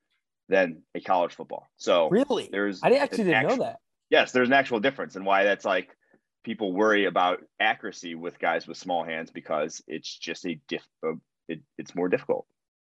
than 0.49 0.81
a 0.95 0.99
college 0.99 1.33
football. 1.33 1.69
So 1.77 2.09
really, 2.09 2.49
there's 2.51 2.81
I 2.83 2.91
actually 2.91 3.25
didn't 3.25 3.33
actual, 3.35 3.57
know 3.57 3.63
that. 3.63 3.77
Yes, 4.09 4.31
there's 4.31 4.49
an 4.49 4.53
actual 4.53 4.79
difference 4.79 5.15
and 5.15 5.25
why 5.25 5.43
that's 5.43 5.65
like 5.65 5.89
people 6.43 6.73
worry 6.73 7.05
about 7.05 7.39
accuracy 7.59 8.15
with 8.15 8.39
guys 8.39 8.67
with 8.67 8.77
small 8.77 9.03
hands 9.03 9.31
because 9.31 9.81
it's 9.87 10.17
just 10.17 10.45
a 10.45 10.59
diff. 10.67 10.85
It, 11.47 11.61
it's 11.77 11.95
more 11.95 12.09
difficult 12.09 12.45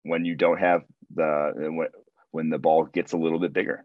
when 0.02 0.24
you 0.24 0.34
don't 0.34 0.58
have 0.58 0.82
the 1.14 1.52
when 1.56 1.88
when 2.30 2.50
the 2.50 2.58
ball 2.58 2.84
gets 2.84 3.12
a 3.12 3.16
little 3.16 3.38
bit 3.38 3.52
bigger. 3.52 3.84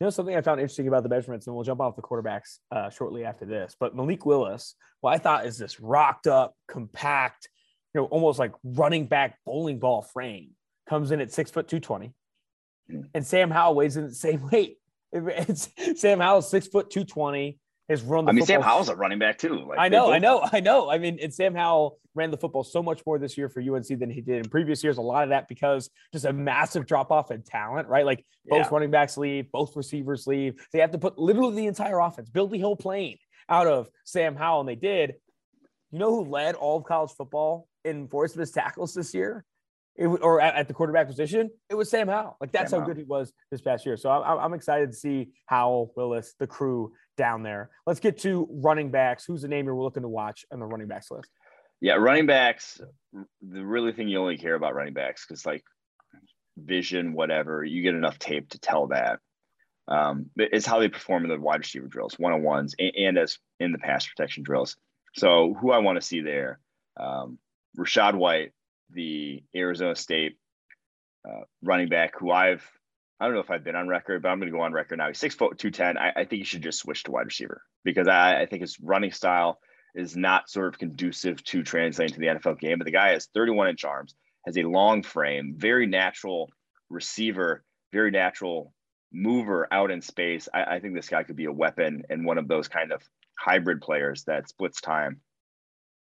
You 0.00 0.04
know 0.04 0.10
something 0.10 0.36
I 0.36 0.42
found 0.42 0.60
interesting 0.60 0.88
about 0.88 1.04
the 1.04 1.08
measurements, 1.08 1.46
and 1.46 1.56
we'll 1.56 1.64
jump 1.64 1.80
off 1.80 1.96
the 1.96 2.02
quarterbacks 2.02 2.58
uh, 2.70 2.90
shortly 2.90 3.24
after 3.24 3.46
this. 3.46 3.74
But 3.78 3.96
Malik 3.96 4.26
Willis, 4.26 4.74
what 5.00 5.14
I 5.14 5.18
thought 5.18 5.46
is 5.46 5.56
this 5.56 5.80
rocked 5.80 6.26
up, 6.26 6.54
compact, 6.68 7.48
you 7.94 8.02
know, 8.02 8.06
almost 8.08 8.38
like 8.38 8.52
running 8.62 9.06
back 9.06 9.38
bowling 9.46 9.78
ball 9.78 10.02
frame, 10.02 10.50
comes 10.86 11.12
in 11.12 11.20
at 11.20 11.32
six 11.32 11.50
foot 11.50 11.66
two 11.66 11.80
twenty, 11.80 12.12
hmm. 12.90 13.02
and 13.14 13.26
Sam 13.26 13.50
Howell 13.50 13.74
weighs 13.74 13.96
in 13.96 14.04
the 14.04 14.14
same 14.14 14.46
weight. 14.52 14.76
It's 15.12 15.70
Sam 15.96 16.20
Howell 16.20 16.42
six 16.42 16.66
foot 16.66 16.90
two 16.90 17.04
twenty 17.04 17.58
has 17.88 18.02
run 18.02 18.24
the 18.24 18.30
I 18.30 18.32
mean, 18.32 18.44
Sam 18.46 18.62
Howell's 18.62 18.88
a 18.88 18.96
running 18.96 19.18
back 19.18 19.38
too. 19.38 19.64
Like 19.68 19.78
I 19.78 19.88
know, 19.88 20.10
I 20.10 20.18
know, 20.18 20.46
I 20.52 20.60
know. 20.60 20.90
I 20.90 20.98
mean, 20.98 21.18
and 21.22 21.32
Sam 21.32 21.54
Howell 21.54 21.98
ran 22.14 22.30
the 22.30 22.36
football 22.36 22.64
so 22.64 22.82
much 22.82 23.02
more 23.06 23.18
this 23.18 23.38
year 23.38 23.48
for 23.48 23.60
UNC 23.60 23.86
than 23.86 24.10
he 24.10 24.20
did 24.20 24.44
in 24.44 24.50
previous 24.50 24.82
years. 24.82 24.98
A 24.98 25.02
lot 25.02 25.22
of 25.22 25.30
that 25.30 25.48
because 25.48 25.90
just 26.12 26.24
a 26.24 26.32
massive 26.32 26.86
drop 26.86 27.10
off 27.12 27.30
in 27.30 27.42
talent, 27.42 27.88
right? 27.88 28.04
Like 28.04 28.24
both 28.46 28.66
yeah. 28.66 28.68
running 28.72 28.90
backs 28.90 29.16
leave, 29.16 29.50
both 29.52 29.76
receivers 29.76 30.26
leave. 30.26 30.66
They 30.72 30.80
have 30.80 30.90
to 30.92 30.98
put 30.98 31.18
literally 31.18 31.56
the 31.56 31.66
entire 31.66 31.98
offense, 31.98 32.28
build 32.28 32.50
the 32.50 32.60
whole 32.60 32.76
plane 32.76 33.18
out 33.48 33.66
of 33.66 33.88
Sam 34.04 34.34
Howell, 34.34 34.60
and 34.60 34.68
they 34.68 34.74
did. 34.74 35.14
You 35.92 36.00
know 36.00 36.10
who 36.10 36.30
led 36.30 36.56
all 36.56 36.78
of 36.78 36.84
college 36.84 37.12
football 37.16 37.68
in 37.84 38.08
forced 38.08 38.36
missed 38.36 38.54
tackles 38.54 38.94
this 38.94 39.14
year? 39.14 39.44
It, 39.98 40.06
or 40.06 40.40
at, 40.40 40.54
at, 40.54 40.68
the 40.68 40.74
quarterback 40.74 41.06
position, 41.06 41.50
it 41.70 41.74
was 41.74 41.90
Sam 41.90 42.08
Howell. 42.08 42.36
Like 42.40 42.52
that's 42.52 42.70
Sam 42.70 42.80
how 42.80 42.86
good 42.86 42.96
he 42.96 43.04
was 43.04 43.32
this 43.50 43.60
past 43.60 43.86
year. 43.86 43.96
So 43.96 44.10
I'm, 44.10 44.38
I'm 44.38 44.54
excited 44.54 44.90
to 44.90 44.96
see 44.96 45.30
Howell, 45.46 45.92
Willis, 45.96 46.34
the 46.38 46.46
crew 46.46 46.92
down 47.16 47.42
there. 47.42 47.70
Let's 47.86 48.00
get 48.00 48.18
to 48.18 48.48
running 48.50 48.90
backs. 48.90 49.24
Who's 49.24 49.42
the 49.42 49.48
name 49.48 49.66
you're 49.66 49.74
looking 49.74 50.02
to 50.02 50.08
watch 50.08 50.44
on 50.52 50.60
the 50.60 50.66
running 50.66 50.88
backs 50.88 51.10
list? 51.10 51.30
Yeah, 51.80 51.94
running 51.94 52.26
backs. 52.26 52.80
The 53.12 53.64
really 53.64 53.92
thing 53.92 54.08
you 54.08 54.18
only 54.18 54.38
care 54.38 54.54
about 54.54 54.74
running 54.74 54.94
backs 54.94 55.26
because 55.26 55.44
like 55.44 55.64
vision, 56.56 57.12
whatever, 57.12 57.64
you 57.64 57.82
get 57.82 57.94
enough 57.94 58.18
tape 58.18 58.50
to 58.50 58.58
tell 58.58 58.88
that. 58.88 59.20
Um, 59.88 60.30
it's 60.36 60.66
how 60.66 60.80
they 60.80 60.88
perform 60.88 61.24
in 61.24 61.30
the 61.30 61.38
wide 61.38 61.60
receiver 61.60 61.86
drills, 61.86 62.18
one 62.18 62.32
on 62.32 62.42
ones, 62.42 62.74
and, 62.78 62.92
and, 62.96 63.18
as 63.18 63.38
in 63.60 63.70
the 63.70 63.78
pass 63.78 64.06
protection 64.06 64.42
drills. 64.42 64.76
So 65.14 65.54
who 65.54 65.70
I 65.70 65.78
want 65.78 65.96
to 66.00 66.06
see 66.06 66.22
there, 66.22 66.58
um, 66.98 67.38
Rachaad 67.78 68.16
White 68.16 68.52
the 68.90 69.42
Arizona 69.54 69.96
State 69.96 70.36
uh, 71.28 71.42
running 71.62 71.88
back 71.88 72.18
who 72.18 72.30
I've 72.30 72.68
I 73.18 73.24
don't 73.24 73.34
know 73.34 73.40
if 73.40 73.50
I've 73.50 73.64
been 73.64 73.76
on 73.76 73.88
record, 73.88 74.20
but 74.22 74.28
I'm 74.28 74.38
going 74.38 74.52
to 74.52 74.56
go 74.56 74.62
on 74.62 74.74
record 74.74 74.98
now. 74.98 75.08
He's 75.08 75.18
six 75.18 75.34
foot 75.34 75.58
two 75.58 75.70
ten. 75.70 75.96
I, 75.96 76.10
I 76.10 76.24
think 76.24 76.40
he 76.40 76.44
should 76.44 76.62
just 76.62 76.80
switch 76.80 77.04
to 77.04 77.10
wide 77.10 77.26
receiver 77.26 77.62
because 77.84 78.08
I, 78.08 78.42
I 78.42 78.46
think 78.46 78.60
his 78.60 78.78
running 78.80 79.12
style 79.12 79.58
is 79.94 80.16
not 80.16 80.50
sort 80.50 80.68
of 80.68 80.78
conducive 80.78 81.42
to 81.44 81.62
translating 81.62 82.14
to 82.14 82.20
the 82.20 82.26
NFL 82.26 82.60
game. 82.60 82.78
But 82.78 82.84
the 82.84 82.90
guy 82.90 83.12
has 83.12 83.28
31 83.34 83.68
inch 83.68 83.84
arms, 83.84 84.14
has 84.44 84.58
a 84.58 84.62
long 84.62 85.02
frame, 85.02 85.54
very 85.56 85.86
natural 85.86 86.50
receiver, 86.90 87.64
very 87.92 88.10
natural 88.10 88.74
mover 89.12 89.66
out 89.72 89.90
in 89.90 90.02
space. 90.02 90.48
I, 90.52 90.64
I 90.64 90.80
think 90.80 90.94
this 90.94 91.08
guy 91.08 91.22
could 91.22 91.36
be 91.36 91.46
a 91.46 91.52
weapon 91.52 92.02
and 92.10 92.26
one 92.26 92.36
of 92.36 92.48
those 92.48 92.68
kind 92.68 92.92
of 92.92 93.02
hybrid 93.38 93.80
players 93.80 94.24
that 94.24 94.48
splits 94.48 94.80
time 94.82 95.20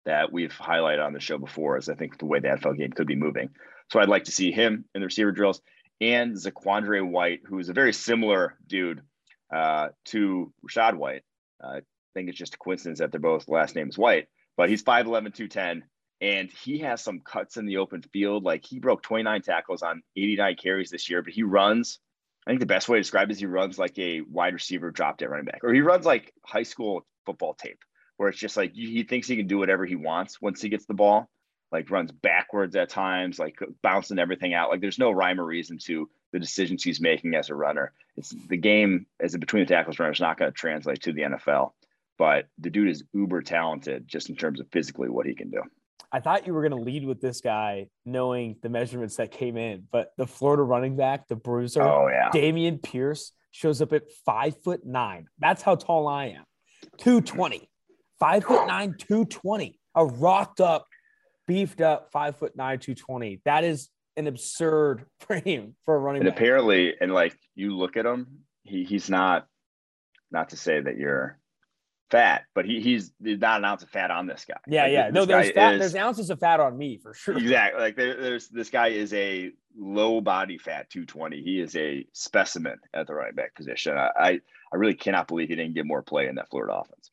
that 0.05 0.33
we've 0.33 0.53
highlighted 0.53 1.05
on 1.05 1.13
the 1.13 1.21
show 1.21 1.39
before 1.39 1.79
is 1.79 1.89
I 1.89 1.95
think 1.95 2.19
the 2.19 2.27
way 2.27 2.41
the 2.41 2.49
NFL 2.49 2.79
game 2.79 2.93
could 2.93 3.07
be 3.07 3.17
moving. 3.17 3.51
So 3.91 4.01
I'd 4.01 4.09
like 4.09 4.25
to 4.25 4.33
see 4.33 4.53
him 4.53 4.85
in 4.95 5.01
the 5.01 5.07
receiver 5.07 5.33
drills 5.33 5.61
and 6.01 6.35
Zaquandre 6.35 7.09
White, 7.09 7.43
who 7.45 7.59
is 7.59 7.69
a 7.69 7.73
very 7.73 7.93
similar 7.93 8.59
dude 8.67 9.03
uh, 9.55 9.89
to 10.07 10.53
Rachaad 10.69 10.97
White. 10.97 11.23
Uh, 11.63 11.69
I 11.69 11.81
think 12.15 12.29
it's 12.29 12.39
just 12.39 12.55
a 12.55 12.59
coincidence 12.59 12.99
that 12.99 13.13
they're 13.13 13.21
both 13.21 13.49
last 13.49 13.77
names 13.77 13.97
White, 13.97 14.29
but 14.57 14.69
he's 14.69 14.83
5'11, 14.83 15.35
210, 15.35 15.85
and 16.21 16.51
he 16.51 16.79
has 16.79 17.03
some 17.03 17.21
cuts 17.21 17.57
in 17.57 17.67
the 17.67 17.77
open 17.77 18.03
field. 18.03 18.43
Like 18.43 18.65
he 18.65 18.81
broke 18.81 19.03
29 19.03 19.43
tackles 19.43 19.83
on 19.83 20.03
89 20.17 20.57
carries 20.57 20.91
this 20.91 21.09
year, 21.09 21.23
but 21.23 21.33
he 21.33 21.45
runs. 21.45 22.01
I 22.47 22.51
think 22.51 22.61
the 22.61 22.67
best 22.67 22.89
way 22.89 22.97
to 22.97 23.03
describe 23.03 23.31
it 23.31 23.35
is 23.35 23.39
he 23.39 23.47
runs 23.47 23.79
like 23.79 23.97
a 23.99 24.23
wide 24.23 24.55
receiver 24.55 24.91
dropped 24.91 25.23
at 25.23 25.31
running 25.31 25.47
back, 25.47 25.61
or 25.63 25.73
he 25.73 25.81
runs 25.81 26.05
like 26.05 26.33
high 26.45 26.65
school 26.65 27.07
football 27.25 27.55
tape 27.55 27.79
where 28.23 28.29
it's 28.29 28.39
just 28.39 28.57
like 28.57 28.73
he 28.73 29.03
thinks 29.03 29.27
he 29.27 29.37
can 29.37 29.49
do 29.49 29.59
whatever 29.59 29.85
he 29.85 29.97
wants 29.97 30.41
once 30.41 30.63
he 30.63 30.69
gets 30.69 30.87
the 30.87 30.95
ball, 30.95 31.29
like 31.73 31.91
runs 31.91 32.13
backwards 32.13 32.77
at 32.77 32.89
times, 32.89 33.37
like 33.37 33.59
bouncing 33.83 34.21
everything 34.21 34.55
out. 34.55 34.71
Like 34.71 34.81
there's 34.81 34.99
no 34.99 35.11
rhyme 35.11 35.41
or 35.41 35.45
reason 35.45 35.77
to 35.87 36.09
the 36.33 36.39
decisions 36.39 36.85
he's 36.85 37.01
making 37.01 37.35
as 37.35 37.51
a 37.51 37.55
runner. 37.57 37.93
It's 38.17 38.33
the 38.49 38.57
game 38.57 39.07
as 39.19 39.35
a 39.35 39.41
between 39.41 39.65
the 39.65 39.75
tackles 39.75 39.99
runner 39.99 40.13
is 40.13 40.21
not 40.21 40.39
going 40.39 40.53
to 40.53 40.57
translate 40.57 41.03
to 41.03 41.13
the 41.13 41.23
NFL, 41.23 41.73
but 42.17 42.47
the 42.59 42.71
dude 42.71 42.91
is 42.91 43.03
uber 43.13 43.43
talented 43.43 44.07
just 44.07 44.31
in 44.31 44.37
terms 44.37 44.61
of 44.61 44.69
physically 44.71 45.09
what 45.09 45.27
he 45.27 45.35
can 45.35 45.51
do. 45.51 45.63
I 46.13 46.21
thought 46.21 46.47
you 46.47 46.55
were 46.55 46.63
going 46.69 46.79
to 46.79 46.89
lead 46.91 47.05
with 47.05 47.21
this 47.21 47.41
guy, 47.41 47.89
knowing 48.07 48.55
the 48.63 48.69
measurements 48.69 49.17
that 49.17 49.33
came 49.33 49.57
in, 49.57 49.89
but 49.91 50.13
the 50.17 50.29
Florida 50.29 50.63
running 50.63 50.95
back, 50.95 51.27
the 51.27 51.35
bruiser, 51.35 51.83
oh, 51.83 52.07
yeah. 52.07 52.31
Dameon 52.33 52.81
Pierce, 52.81 53.33
shows 53.51 53.83
up 53.83 53.93
at 53.93 54.05
five 54.25 54.63
foot 54.63 54.87
nine. 54.87 55.27
That's 55.41 55.61
how 55.61 55.75
tall 55.75 56.07
I 56.07 56.27
am, 56.27 56.45
220 56.99 57.69
five 58.23 58.45
foot 58.45 58.69
nine, 58.69 58.95
220, 58.97 59.81
a 59.97 60.07
rocked 60.07 60.61
up, 60.61 60.87
beefed 61.49 61.81
up 61.81 62.13
five 62.13 62.37
foot 62.37 62.55
nine, 62.55 62.79
220. 62.79 63.41
That 63.45 63.65
is 63.65 63.89
an 64.17 64.29
absurd 64.29 65.07
frame 65.21 65.75
for 65.85 65.97
a 65.97 65.99
running 65.99 66.23
and 66.23 66.31
back. 66.31 66.39
apparently, 66.39 66.95
and 67.01 67.13
like 67.13 67.37
you 67.57 67.77
look 67.77 67.97
at 67.97 68.07
him, 68.07 68.45
he 68.63 68.85
he's 68.85 69.11
not 69.11 69.47
not 70.31 70.51
to 70.51 70.57
say 70.57 70.81
that 70.81 70.97
you're 70.97 71.41
fat, 72.13 72.45
but 72.55 72.65
he 72.65 72.81
he's 72.81 73.11
not 73.21 73.59
an 73.59 73.65
ounce 73.65 73.83
of 73.83 73.91
fat 73.91 74.13
on 74.13 74.29
this 74.29 74.45
guy. 74.49 74.55
Yeah, 74.69 74.85
like, 74.85 74.93
yeah. 74.93 75.11
No, 75.11 75.25
there's 75.25 75.51
fat, 75.51 75.75
is, 75.75 75.81
there's 75.81 75.97
ounces 75.97 76.31
of 76.31 76.39
fat 76.39 76.61
on 76.61 76.79
me 76.79 76.99
for 76.99 77.15
sure. 77.15 77.37
Exactly. 77.37 77.81
Like 77.81 77.97
there, 77.97 78.23
there's 78.23 78.47
this 78.49 78.71
guy 78.71 78.89
is 78.89 79.13
a 79.15 79.51
low 79.77 80.21
body 80.21 80.59
fat 80.59 80.89
220. 80.91 81.43
He 81.43 81.61
is 81.61 81.75
a 81.75 82.07
specimen 82.13 82.79
at 82.95 83.09
the 83.09 83.15
running 83.15 83.35
back 83.35 83.57
position. 83.57 83.99
I 83.99 84.11
I, 84.17 84.31
I 84.73 84.77
really 84.77 84.95
cannot 84.95 85.27
believe 85.27 85.49
he 85.49 85.57
didn't 85.57 85.75
get 85.75 85.87
more 85.87 86.03
play 86.03 86.29
in 86.29 86.37
that 86.37 86.51
Florida 86.51 86.75
offense 86.75 87.11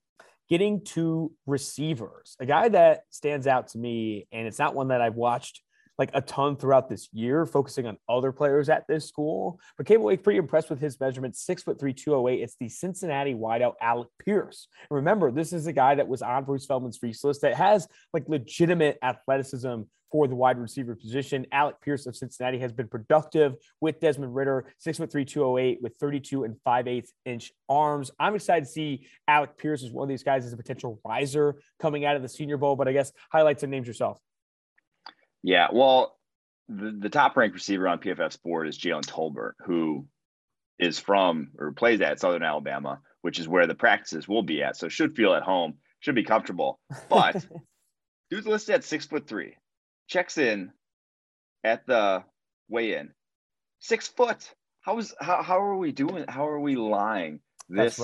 getting 0.50 0.84
to 0.84 1.32
receivers, 1.46 2.36
a 2.40 2.46
guy 2.46 2.70
that 2.70 3.04
stands 3.10 3.48
out 3.48 3.68
to 3.70 3.78
me, 3.78 4.28
and 4.32 4.48
it's 4.48 4.60
not 4.60 4.76
one 4.76 4.88
that 4.88 5.02
I've 5.02 5.16
watched 5.16 5.62
like 6.00 6.10
a 6.14 6.22
ton 6.22 6.56
throughout 6.56 6.90
this 6.90 7.10
year, 7.12 7.46
focusing 7.46 7.86
on 7.86 7.98
other 8.08 8.32
players 8.32 8.70
at 8.70 8.88
this 8.88 9.06
school, 9.06 9.60
but 9.78 9.86
came 9.86 10.00
away 10.00 10.16
pretty 10.16 10.40
impressed 10.40 10.70
with 10.70 10.80
his 10.80 10.98
measurement, 11.00 11.36
six 11.36 11.62
foot 11.62 11.78
three, 11.78 11.94
208. 11.94 12.42
It's 12.42 12.56
the 12.60 12.70
Cincinnati 12.70 13.36
wideout 13.36 13.74
Alec 13.82 14.08
Pierce. 14.18 14.70
And 14.90 14.96
remember, 14.96 15.30
this 15.30 15.52
is 15.52 15.68
a 15.68 15.74
guy 15.74 15.96
that 15.96 16.08
was 16.08 16.22
on 16.22 16.46
Bruce 16.46 16.66
Feldman's 16.66 16.98
free 16.98 17.14
list 17.22 17.42
that 17.42 17.56
has 17.56 17.88
like 18.14 18.24
legitimate 18.30 18.98
athleticism 19.04 19.82
for 20.12 20.28
the 20.28 20.36
wide 20.36 20.58
receiver 20.58 20.96
position. 20.96 21.46
Alec 21.52 21.76
Pierce 21.82 22.06
of 22.08 22.16
Cincinnati 22.16 22.58
has 22.60 22.72
been 22.72 22.88
productive 22.88 23.56
with 23.82 24.00
Desmond 24.00 24.34
Ridder, 24.34 24.66
six 24.78 24.98
foot 24.98 25.12
three, 25.12 25.26
208 25.26 25.80
with 25.82 25.94
32 26.00 26.46
and 26.46 26.56
5 26.64 26.88
8 26.88 27.10
inch 27.26 27.52
arms. 27.68 28.10
I'm 28.20 28.36
excited 28.36 28.66
to 28.66 28.72
see 28.72 29.06
Alec 29.28 29.58
Pierce 29.58 29.84
as 29.84 29.92
one 29.92 30.04
of 30.04 30.10
these 30.10 30.24
guys 30.24 30.46
as 30.46 30.54
a 30.54 30.58
potential 30.58 31.00
riser 31.06 31.62
coming 31.80 32.06
out 32.06 32.16
of 32.16 32.22
the 32.22 32.30
Senior 32.30 32.58
Bowl. 32.58 32.78
But 32.78 32.88
I 32.88 32.94
guess 32.94 33.12
highlights 33.32 33.64
and 33.64 33.72
names 33.72 33.86
yourself. 33.86 34.20
Yeah, 35.44 35.68
well, 35.72 36.18
the, 36.68 36.96
the 36.98 37.10
top 37.10 37.36
ranked 37.36 37.56
receiver 37.56 37.88
on 37.88 38.00
PFF's 38.00 38.38
board 38.38 38.68
is 38.68 38.78
Jalen 38.78 39.06
Tolbert, 39.06 39.54
who 39.66 40.08
is 40.78 41.00
from 41.00 41.50
or 41.58 41.72
plays 41.72 42.02
at 42.02 42.20
Southern 42.20 42.44
Alabama, 42.44 43.00
which 43.22 43.40
is 43.40 43.48
where 43.48 43.68
the 43.68 43.76
practices 43.76 44.28
will 44.28 44.44
be 44.44 44.64
at. 44.64 44.78
So 44.78 44.88
should 44.90 45.16
feel 45.16 45.34
at 45.34 45.44
home, 45.44 45.76
should 46.00 46.16
be 46.16 46.24
comfortable. 46.24 46.80
But 47.10 47.46
dude's 48.30 48.48
listed 48.48 48.76
at 48.76 48.84
six 48.84 49.06
foot 49.06 49.28
three, 49.28 49.56
checks 50.08 50.38
in 50.38 50.72
at 51.64 51.86
the 51.86 52.24
weigh 52.70 52.96
in, 52.96 53.12
six 53.80 54.08
foot. 54.08 54.54
How 54.82 54.98
is 54.98 55.14
how 55.20 55.44
how 55.44 55.62
are 55.62 55.78
we 55.78 55.92
doing? 55.92 56.26
How 56.28 56.48
are 56.48 56.60
we 56.60 56.76
lying 56.76 57.42
this 57.68 58.02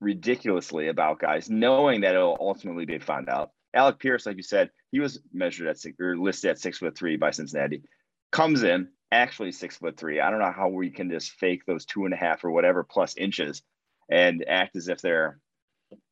ridiculously 0.00 0.88
about 0.88 1.20
guys, 1.20 1.48
knowing 1.48 2.00
that 2.00 2.14
it'll 2.14 2.38
ultimately 2.40 2.86
be 2.86 2.98
found 2.98 3.28
out? 3.28 3.50
Alec 3.74 4.00
Pierce, 4.00 4.26
like 4.26 4.36
you 4.36 4.42
said, 4.42 4.70
he 4.92 5.00
was 5.00 5.18
measured 5.32 5.66
at 5.66 5.78
six 5.78 5.98
or 5.98 6.16
listed 6.16 6.50
at 6.50 6.58
six 6.58 6.78
foot 6.78 6.96
three 6.96 7.16
by 7.16 7.30
Cincinnati. 7.30 7.82
Comes 8.30 8.62
in 8.62 8.88
actually 9.10 9.52
six 9.52 9.76
foot 9.76 9.96
three. 9.96 10.20
I 10.20 10.30
don't 10.30 10.38
know 10.38 10.52
how 10.54 10.68
we 10.68 10.90
can 10.90 11.10
just 11.10 11.32
fake 11.32 11.64
those 11.66 11.86
two 11.86 12.04
and 12.04 12.14
a 12.14 12.16
half 12.16 12.44
or 12.44 12.50
whatever 12.50 12.84
plus 12.84 13.16
inches 13.16 13.62
and 14.10 14.44
act 14.46 14.76
as 14.76 14.88
if 14.88 15.00
they're 15.00 15.38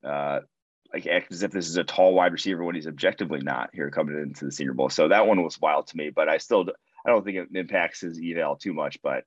uh, 0.04 0.40
like 0.92 1.06
act 1.06 1.32
as 1.32 1.42
if 1.42 1.52
this 1.52 1.68
is 1.68 1.76
a 1.76 1.84
tall 1.84 2.14
wide 2.14 2.32
receiver 2.32 2.64
when 2.64 2.74
he's 2.74 2.86
objectively 2.86 3.40
not 3.40 3.70
here 3.72 3.90
coming 3.90 4.16
into 4.16 4.46
the 4.46 4.52
Senior 4.52 4.72
Bowl. 4.72 4.88
So 4.88 5.08
that 5.08 5.26
one 5.26 5.42
was 5.42 5.60
wild 5.60 5.86
to 5.88 5.96
me, 5.96 6.10
but 6.10 6.28
I 6.28 6.38
still 6.38 6.66
I 7.04 7.10
don't 7.10 7.24
think 7.24 7.36
it 7.36 7.48
impacts 7.54 8.00
his 8.00 8.18
eval 8.18 8.56
too 8.56 8.72
much. 8.72 8.98
But 9.02 9.24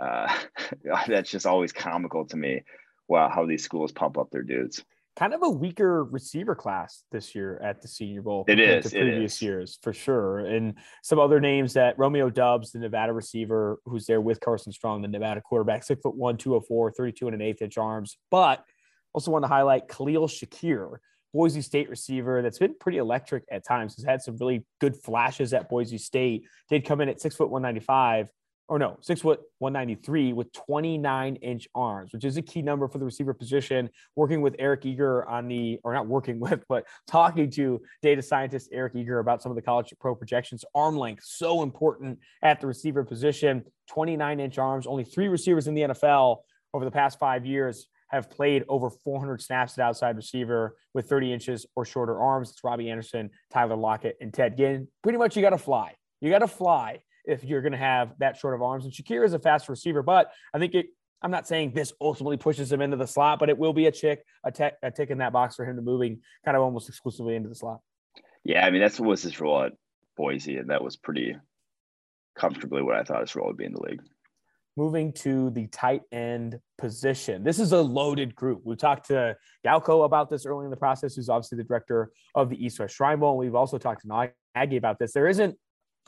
uh, 0.00 0.32
that's 1.06 1.30
just 1.30 1.46
always 1.46 1.72
comical 1.72 2.26
to 2.26 2.36
me. 2.36 2.62
Wow, 3.08 3.28
how 3.28 3.46
these 3.46 3.64
schools 3.64 3.92
pump 3.92 4.16
up 4.16 4.30
their 4.30 4.42
dudes. 4.42 4.84
Kind 5.14 5.34
of 5.34 5.42
a 5.42 5.48
weaker 5.50 6.04
receiver 6.04 6.54
class 6.54 7.04
this 7.12 7.34
year 7.34 7.60
at 7.62 7.82
the 7.82 7.88
Senior 7.88 8.22
Bowl. 8.22 8.44
It 8.48 8.58
is 8.58 8.90
to 8.90 8.98
previous 8.98 9.42
years 9.42 9.78
for 9.82 9.92
sure, 9.92 10.40
and 10.40 10.74
some 11.02 11.18
other 11.18 11.38
names 11.38 11.74
that 11.74 11.98
Romeo 11.98 12.30
Doubs, 12.30 12.72
the 12.72 12.78
Nevada 12.78 13.12
receiver, 13.12 13.78
who's 13.84 14.06
there 14.06 14.22
with 14.22 14.40
Carson 14.40 14.72
Strong, 14.72 15.02
the 15.02 15.08
Nevada 15.08 15.42
quarterback, 15.42 15.84
six 15.84 16.00
foot 16.00 16.14
one, 16.14 16.38
204, 16.38 16.92
32 16.92 17.26
and 17.26 17.34
an 17.34 17.42
eighth 17.42 17.60
inch 17.60 17.76
arms, 17.76 18.16
but 18.30 18.64
also 19.12 19.30
want 19.30 19.44
to 19.44 19.48
highlight 19.48 19.86
Khalil 19.86 20.28
Shakir, 20.28 20.96
Boise 21.32 21.62
State 21.62 21.88
receiver 21.88 22.42
that's 22.42 22.58
been 22.58 22.74
pretty 22.78 22.98
electric 22.98 23.44
at 23.50 23.64
times. 23.64 23.96
Has 23.96 24.04
had 24.04 24.22
some 24.22 24.36
really 24.36 24.64
good 24.80 24.96
flashes 24.96 25.52
at 25.52 25.68
Boise 25.68 25.98
State. 25.98 26.44
Did 26.68 26.84
come 26.84 27.00
in 27.00 27.08
at 27.08 27.20
six 27.20 27.36
foot 27.36 27.50
195, 27.50 28.28
or 28.72 28.78
no, 28.78 28.96
six 29.02 29.20
foot 29.20 29.40
193 29.58 30.32
with 30.32 30.50
29 30.54 31.36
inch 31.36 31.68
arms, 31.74 32.10
which 32.14 32.24
is 32.24 32.38
a 32.38 32.42
key 32.42 32.62
number 32.62 32.88
for 32.88 32.96
the 32.96 33.04
receiver 33.04 33.34
position. 33.34 33.90
Working 34.16 34.40
with 34.40 34.56
Eric 34.58 34.86
Eager 34.86 35.28
on 35.28 35.46
the, 35.46 35.78
or 35.84 35.92
not 35.92 36.06
working 36.06 36.40
with, 36.40 36.64
but 36.70 36.86
talking 37.06 37.50
to 37.50 37.82
data 38.00 38.22
scientist 38.22 38.70
Eric 38.72 38.94
Eager 38.94 39.18
about 39.18 39.42
some 39.42 39.52
of 39.52 39.56
the 39.56 39.60
college 39.60 39.92
pro 40.00 40.14
projections. 40.14 40.64
Arm 40.74 40.96
length, 40.96 41.22
so 41.22 41.62
important 41.62 42.18
at 42.40 42.62
the 42.62 42.66
receiver 42.66 43.04
position. 43.04 43.62
29 43.90 44.40
inch 44.40 44.56
arms, 44.56 44.86
only 44.86 45.04
three 45.04 45.28
receivers 45.28 45.66
in 45.66 45.74
the 45.74 45.82
NFL 45.82 46.38
over 46.72 46.86
the 46.86 46.90
past 46.90 47.18
five 47.18 47.44
years 47.44 47.88
have 48.08 48.30
played 48.30 48.64
over 48.70 48.88
400 48.88 49.42
snaps 49.42 49.76
at 49.76 49.84
outside 49.84 50.16
receiver 50.16 50.76
with 50.94 51.10
30 51.10 51.30
inches 51.30 51.66
or 51.76 51.84
shorter 51.84 52.18
arms. 52.18 52.48
It's 52.48 52.64
Robbie 52.64 52.88
Anderson, 52.88 53.28
Tyler 53.52 53.76
Lockett, 53.76 54.16
and 54.22 54.32
Ted 54.32 54.56
Ginn. 54.56 54.88
Pretty 55.02 55.18
much 55.18 55.36
you 55.36 55.42
got 55.42 55.50
to 55.50 55.58
fly. 55.58 55.94
You 56.22 56.30
got 56.30 56.38
to 56.38 56.48
fly 56.48 57.00
if 57.24 57.44
you're 57.44 57.62
going 57.62 57.72
to 57.72 57.78
have 57.78 58.14
that 58.18 58.36
short 58.36 58.54
of 58.54 58.62
arms. 58.62 58.84
And 58.84 58.92
Shakir 58.92 59.24
is 59.24 59.32
a 59.32 59.38
fast 59.38 59.68
receiver, 59.68 60.02
but 60.02 60.32
I 60.54 60.58
think 60.58 60.74
it, 60.74 60.86
I'm 61.22 61.30
not 61.30 61.46
saying 61.46 61.72
this 61.74 61.92
ultimately 62.00 62.36
pushes 62.36 62.72
him 62.72 62.80
into 62.80 62.96
the 62.96 63.06
slot, 63.06 63.38
but 63.38 63.48
it 63.48 63.56
will 63.56 63.72
be 63.72 63.86
a 63.86 63.92
chick, 63.92 64.24
a, 64.44 64.50
te- 64.50 64.76
a 64.82 64.90
tick 64.90 65.10
in 65.10 65.18
that 65.18 65.32
box 65.32 65.54
for 65.54 65.64
him 65.64 65.76
to 65.76 65.82
moving 65.82 66.20
kind 66.44 66.56
of 66.56 66.62
almost 66.62 66.88
exclusively 66.88 67.36
into 67.36 67.48
the 67.48 67.54
slot. 67.54 67.80
Yeah, 68.44 68.66
I 68.66 68.70
mean 68.70 68.80
that's 68.80 68.98
what 68.98 69.08
was 69.08 69.22
his 69.22 69.40
role 69.40 69.62
at 69.62 69.72
Boise, 70.16 70.56
and 70.56 70.70
that 70.70 70.82
was 70.82 70.96
pretty 70.96 71.36
comfortably 72.34 72.82
what 72.82 72.96
I 72.96 73.04
thought 73.04 73.20
his 73.20 73.36
role 73.36 73.46
would 73.46 73.56
be 73.56 73.66
in 73.66 73.72
the 73.72 73.82
league 73.82 74.00
moving 74.76 75.12
to 75.12 75.50
the 75.50 75.66
tight 75.68 76.02
end 76.12 76.58
position. 76.78 77.44
This 77.44 77.58
is 77.58 77.72
a 77.72 77.80
loaded 77.80 78.34
group. 78.34 78.62
We 78.64 78.76
talked 78.76 79.08
to 79.08 79.36
Galko 79.64 80.04
about 80.04 80.30
this 80.30 80.46
early 80.46 80.64
in 80.64 80.70
the 80.70 80.76
process, 80.76 81.14
who's 81.14 81.28
obviously 81.28 81.58
the 81.58 81.64
director 81.64 82.10
of 82.34 82.48
the 82.48 82.64
East 82.64 82.80
West 82.80 82.96
Shrine 82.96 83.20
Bowl. 83.20 83.32
And 83.32 83.38
we've 83.38 83.54
also 83.54 83.78
talked 83.78 84.02
to 84.02 84.32
Aggie 84.54 84.76
about 84.76 84.98
this. 84.98 85.12
There 85.12 85.28
isn't 85.28 85.56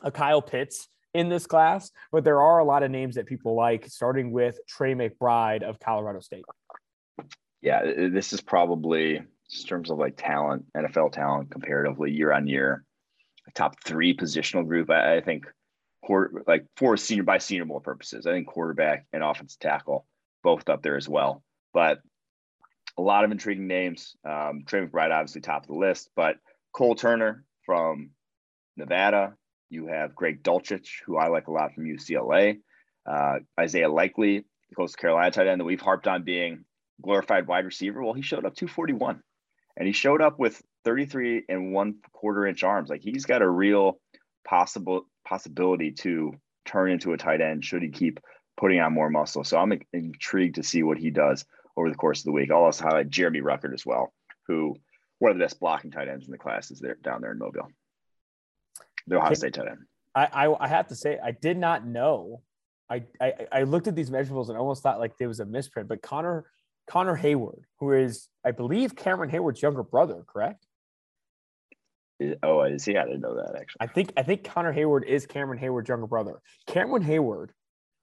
a 0.03 0.11
Kyle 0.11 0.41
Pitts 0.41 0.87
in 1.15 1.29
this 1.29 1.47
class, 1.47 1.91
but 2.11 2.25
there 2.25 2.41
are 2.41 2.59
a 2.59 2.65
lot 2.65 2.83
of 2.83 2.91
names 2.91 3.15
that 3.15 3.25
people 3.25 3.55
like, 3.55 3.87
starting 3.87 4.31
with 4.31 4.59
Trey 4.67 4.93
McBride 4.93 5.63
of 5.63 5.79
Colorado 5.79 6.19
State. 6.19 6.43
Yeah, 7.61 7.83
this 7.85 8.33
is 8.33 8.41
probably 8.41 9.15
in 9.15 9.65
terms 9.65 9.89
of 9.89 9.97
like 9.97 10.17
talent, 10.17 10.65
NFL 10.75 11.13
talent 11.13 11.51
comparatively 11.51 12.11
year 12.11 12.33
on 12.33 12.47
year, 12.47 12.83
top 13.53 13.75
three 13.85 14.15
positional 14.15 14.67
group. 14.67 14.89
I, 14.89 15.15
I 15.17 15.21
think 15.21 15.45
like 16.45 16.65
for 16.75 16.97
senior 16.97 17.23
by 17.23 17.37
senior 17.39 17.65
bowl 17.65 17.79
purposes. 17.79 18.27
I 18.27 18.31
think 18.31 18.47
quarterback 18.47 19.07
and 19.13 19.23
offensive 19.23 19.59
tackle 19.59 20.05
both 20.43 20.67
up 20.69 20.83
there 20.83 20.97
as 20.97 21.09
well. 21.09 21.41
But 21.73 21.99
a 22.97 23.01
lot 23.01 23.23
of 23.23 23.31
intriguing 23.31 23.67
names. 23.67 24.15
Um, 24.23 24.63
Trey 24.67 24.85
McBride, 24.85 25.11
obviously 25.11 25.41
top 25.41 25.63
of 25.63 25.67
the 25.67 25.75
list, 25.75 26.09
but 26.15 26.35
Cole 26.73 26.95
Turner 26.95 27.45
from 27.65 28.11
Nevada. 28.77 29.33
You 29.69 29.87
have 29.87 30.15
Greg 30.15 30.43
Dulcich, 30.43 31.01
who 31.05 31.17
I 31.17 31.27
like 31.27 31.47
a 31.47 31.51
lot 31.51 31.73
from 31.73 31.85
UCLA. 31.85 32.59
Uh, 33.05 33.39
Isaiah 33.59 33.89
Likely, 33.89 34.45
Coastal 34.75 34.99
Carolina 34.99 35.31
tight 35.31 35.47
end 35.47 35.59
that 35.59 35.65
we've 35.65 35.81
harped 35.81 36.07
on 36.07 36.23
being 36.23 36.65
glorified 37.01 37.47
wide 37.47 37.65
receiver. 37.65 38.03
Well, 38.03 38.13
he 38.13 38.21
showed 38.21 38.45
up 38.45 38.55
241 38.55 39.21
and 39.77 39.87
he 39.87 39.93
showed 39.93 40.21
up 40.21 40.39
with 40.39 40.61
33 40.85 41.45
and 41.49 41.73
one 41.73 41.95
quarter 42.13 42.45
inch 42.45 42.63
arms. 42.63 42.89
Like 42.89 43.01
he's 43.01 43.25
got 43.25 43.41
a 43.41 43.49
real 43.49 43.99
possible 44.47 45.07
possibility 45.25 45.91
to 45.91 46.33
turn 46.65 46.91
into 46.91 47.13
a 47.13 47.17
tight 47.17 47.41
end 47.41 47.63
should 47.63 47.81
he 47.81 47.89
keep 47.89 48.19
putting 48.57 48.79
on 48.79 48.93
more 48.93 49.09
muscle. 49.09 49.43
So 49.43 49.57
I'm 49.57 49.73
intrigued 49.93 50.55
to 50.55 50.63
see 50.63 50.83
what 50.83 50.97
he 50.97 51.09
does 51.09 51.45
over 51.75 51.89
the 51.89 51.95
course 51.95 52.19
of 52.19 52.25
the 52.25 52.31
week. 52.31 52.51
I'll 52.51 52.63
also 52.63 52.85
highlight 52.85 53.09
Jeremy 53.09 53.41
Ruckert 53.41 53.73
as 53.73 53.85
well, 53.85 54.13
who 54.47 54.75
one 55.19 55.31
of 55.31 55.37
the 55.37 55.43
best 55.43 55.59
blocking 55.59 55.91
tight 55.91 56.07
ends 56.07 56.25
in 56.25 56.31
the 56.31 56.37
class 56.37 56.71
is 56.71 56.79
there 56.79 56.97
down 57.03 57.21
there 57.21 57.31
in 57.31 57.39
Mobile. 57.39 57.67
The 59.07 59.17
Ohio 59.17 59.33
State 59.33 59.53
tight 59.53 59.67
end. 59.67 59.79
I, 60.13 60.47
I, 60.47 60.65
I 60.65 60.67
have 60.67 60.87
to 60.87 60.95
say 60.95 61.19
I 61.23 61.31
did 61.31 61.57
not 61.57 61.85
know. 61.85 62.41
I, 62.89 63.03
I 63.19 63.33
I 63.51 63.63
looked 63.63 63.87
at 63.87 63.95
these 63.95 64.09
measurables 64.09 64.49
and 64.49 64.57
almost 64.57 64.83
thought 64.83 64.99
like 64.99 65.17
there 65.17 65.27
was 65.27 65.39
a 65.39 65.45
misprint. 65.45 65.89
But 65.89 66.01
Connor 66.01 66.45
Connor 66.87 67.17
Heyward, 67.17 67.61
who 67.79 67.91
is 67.93 68.27
I 68.45 68.51
believe 68.51 68.95
Cameron 68.95 69.29
Heyward's 69.29 69.61
younger 69.61 69.83
brother, 69.83 70.23
correct? 70.27 70.65
Oh, 72.43 72.59
I 72.59 72.77
see. 72.77 72.95
I 72.95 73.03
didn't 73.03 73.21
know 73.21 73.35
that 73.35 73.55
actually. 73.59 73.79
I 73.81 73.87
think 73.87 74.13
I 74.15 74.23
think 74.23 74.43
Connor 74.43 74.73
Heyward 74.73 75.05
is 75.05 75.25
Cameron 75.25 75.59
Heyward's 75.59 75.89
younger 75.89 76.07
brother. 76.07 76.39
Cameron 76.67 77.03
Heyward, 77.03 77.49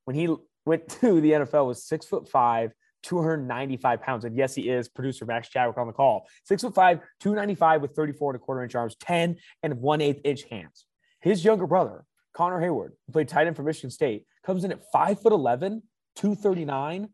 when 0.04 0.16
he 0.16 0.34
went 0.66 0.88
to 1.00 1.20
the 1.20 1.32
NFL, 1.32 1.66
was 1.66 1.84
six 1.84 2.06
foot 2.06 2.28
five, 2.28 2.72
295 3.02 4.02
pounds. 4.02 4.24
And 4.24 4.36
yes, 4.36 4.54
he 4.54 4.68
is 4.68 4.88
producer 4.88 5.24
Max 5.24 5.48
Chadwick 5.48 5.78
on 5.78 5.86
the 5.86 5.92
call. 5.92 6.26
Six 6.44 6.62
foot 6.62 6.74
five, 6.74 7.00
295 7.20 7.82
with 7.82 7.92
34 7.94 8.32
and 8.32 8.36
a 8.36 8.44
quarter 8.44 8.62
inch 8.62 8.74
arms, 8.74 8.96
10 9.00 9.36
and 9.62 9.80
one 9.80 10.00
eighth 10.00 10.20
inch 10.24 10.42
hands. 10.50 10.84
His 11.22 11.44
younger 11.44 11.66
brother, 11.66 12.04
Connor 12.34 12.60
Heyward, 12.60 12.90
who 13.06 13.12
played 13.12 13.28
tight 13.28 13.46
end 13.46 13.56
for 13.56 13.62
Michigan 13.62 13.90
State, 13.90 14.26
comes 14.44 14.64
in 14.64 14.72
at 14.72 14.80
five 14.92 15.20
foot 15.20 15.32
11, 15.32 15.82
239 16.16 17.08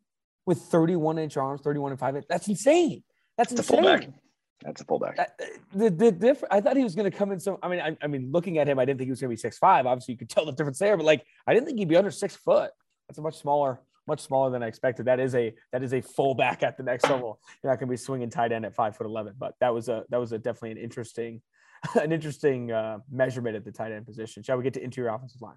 with 0.47 0.59
31 0.59 1.19
inch 1.19 1.37
arms, 1.37 1.61
31 1.61 1.93
and 1.93 2.01
five 2.01 2.17
inch. 2.17 2.25
That's 2.29 2.49
insane. 2.49 3.03
That's 3.37 3.53
insane. 3.53 4.15
That's 4.65 4.81
a 4.81 4.85
fullback. 4.85 5.17
The 5.73 5.91
the 5.91 6.11
different. 6.11 6.53
I 6.53 6.61
thought 6.61 6.77
he 6.77 6.83
was 6.83 6.95
going 6.95 7.09
to 7.09 7.17
come 7.17 7.31
in. 7.31 7.39
So 7.39 7.59
I 7.63 7.69
mean, 7.69 7.81
I, 7.81 7.97
I, 8.03 8.09
mean, 8.09 8.31
looking 8.33 8.59
at 8.59 8.69
him, 8.69 8.79
I 8.79 8.85
didn't 8.85 8.99
think 8.99 9.07
he 9.07 9.11
was 9.13 9.21
going 9.21 9.31
to 9.31 9.37
be 9.37 9.41
six 9.41 9.57
five. 9.59 9.87
Obviously, 9.87 10.15
you 10.15 10.19
could 10.19 10.31
tell 10.31 10.45
the 10.45 10.53
difference 10.53 10.79
there. 10.79 10.97
But 10.97 11.07
like, 11.07 11.25
I 11.47 11.55
didn't 11.55 11.67
think 11.67 11.79
he'd 11.79 11.89
be 11.89 11.97
under 11.97 12.11
six 12.11 12.35
foot. 12.35 12.73
That's 13.09 13.19
a 13.19 13.23
much 13.23 13.37
smaller, 13.37 13.81
much 14.09 14.21
smaller 14.21 14.51
than 14.51 14.63
I 14.63 14.67
expected. 14.67 15.07
That 15.07 15.21
is 15.21 15.37
a 15.37 15.55
that 15.73 15.85
is 15.85 15.95
a 15.95 16.01
fullback 16.01 16.65
at 16.65 16.77
the 16.77 16.83
next 16.83 17.05
level. 17.09 17.41
You're 17.63 17.71
not 17.71 17.79
going 17.79 17.89
to 17.89 17.93
be 17.93 17.97
swinging 17.97 18.31
tight 18.31 18.51
end 18.51 18.65
at 18.65 18.75
five 18.75 18.97
foot 18.97 19.07
eleven. 19.07 19.35
But 19.39 19.55
that 19.61 19.73
was 19.73 19.89
a 19.89 20.05
that 20.09 20.19
was 20.19 20.33
a 20.33 20.39
definitely 20.39 20.73
an 20.73 20.79
interesting, 20.79 21.41
an 22.01 22.13
interesting 22.13 22.73
uh, 22.73 22.99
measurement 23.11 23.57
at 23.57 23.65
the 23.65 23.73
tight 23.73 23.93
end 23.93 24.07
position. 24.07 24.43
Shall 24.43 24.57
we 24.57 24.65
get 24.65 24.75
to 24.75 24.83
interior 24.83 25.11
offensive 25.11 25.41
line? 25.41 25.57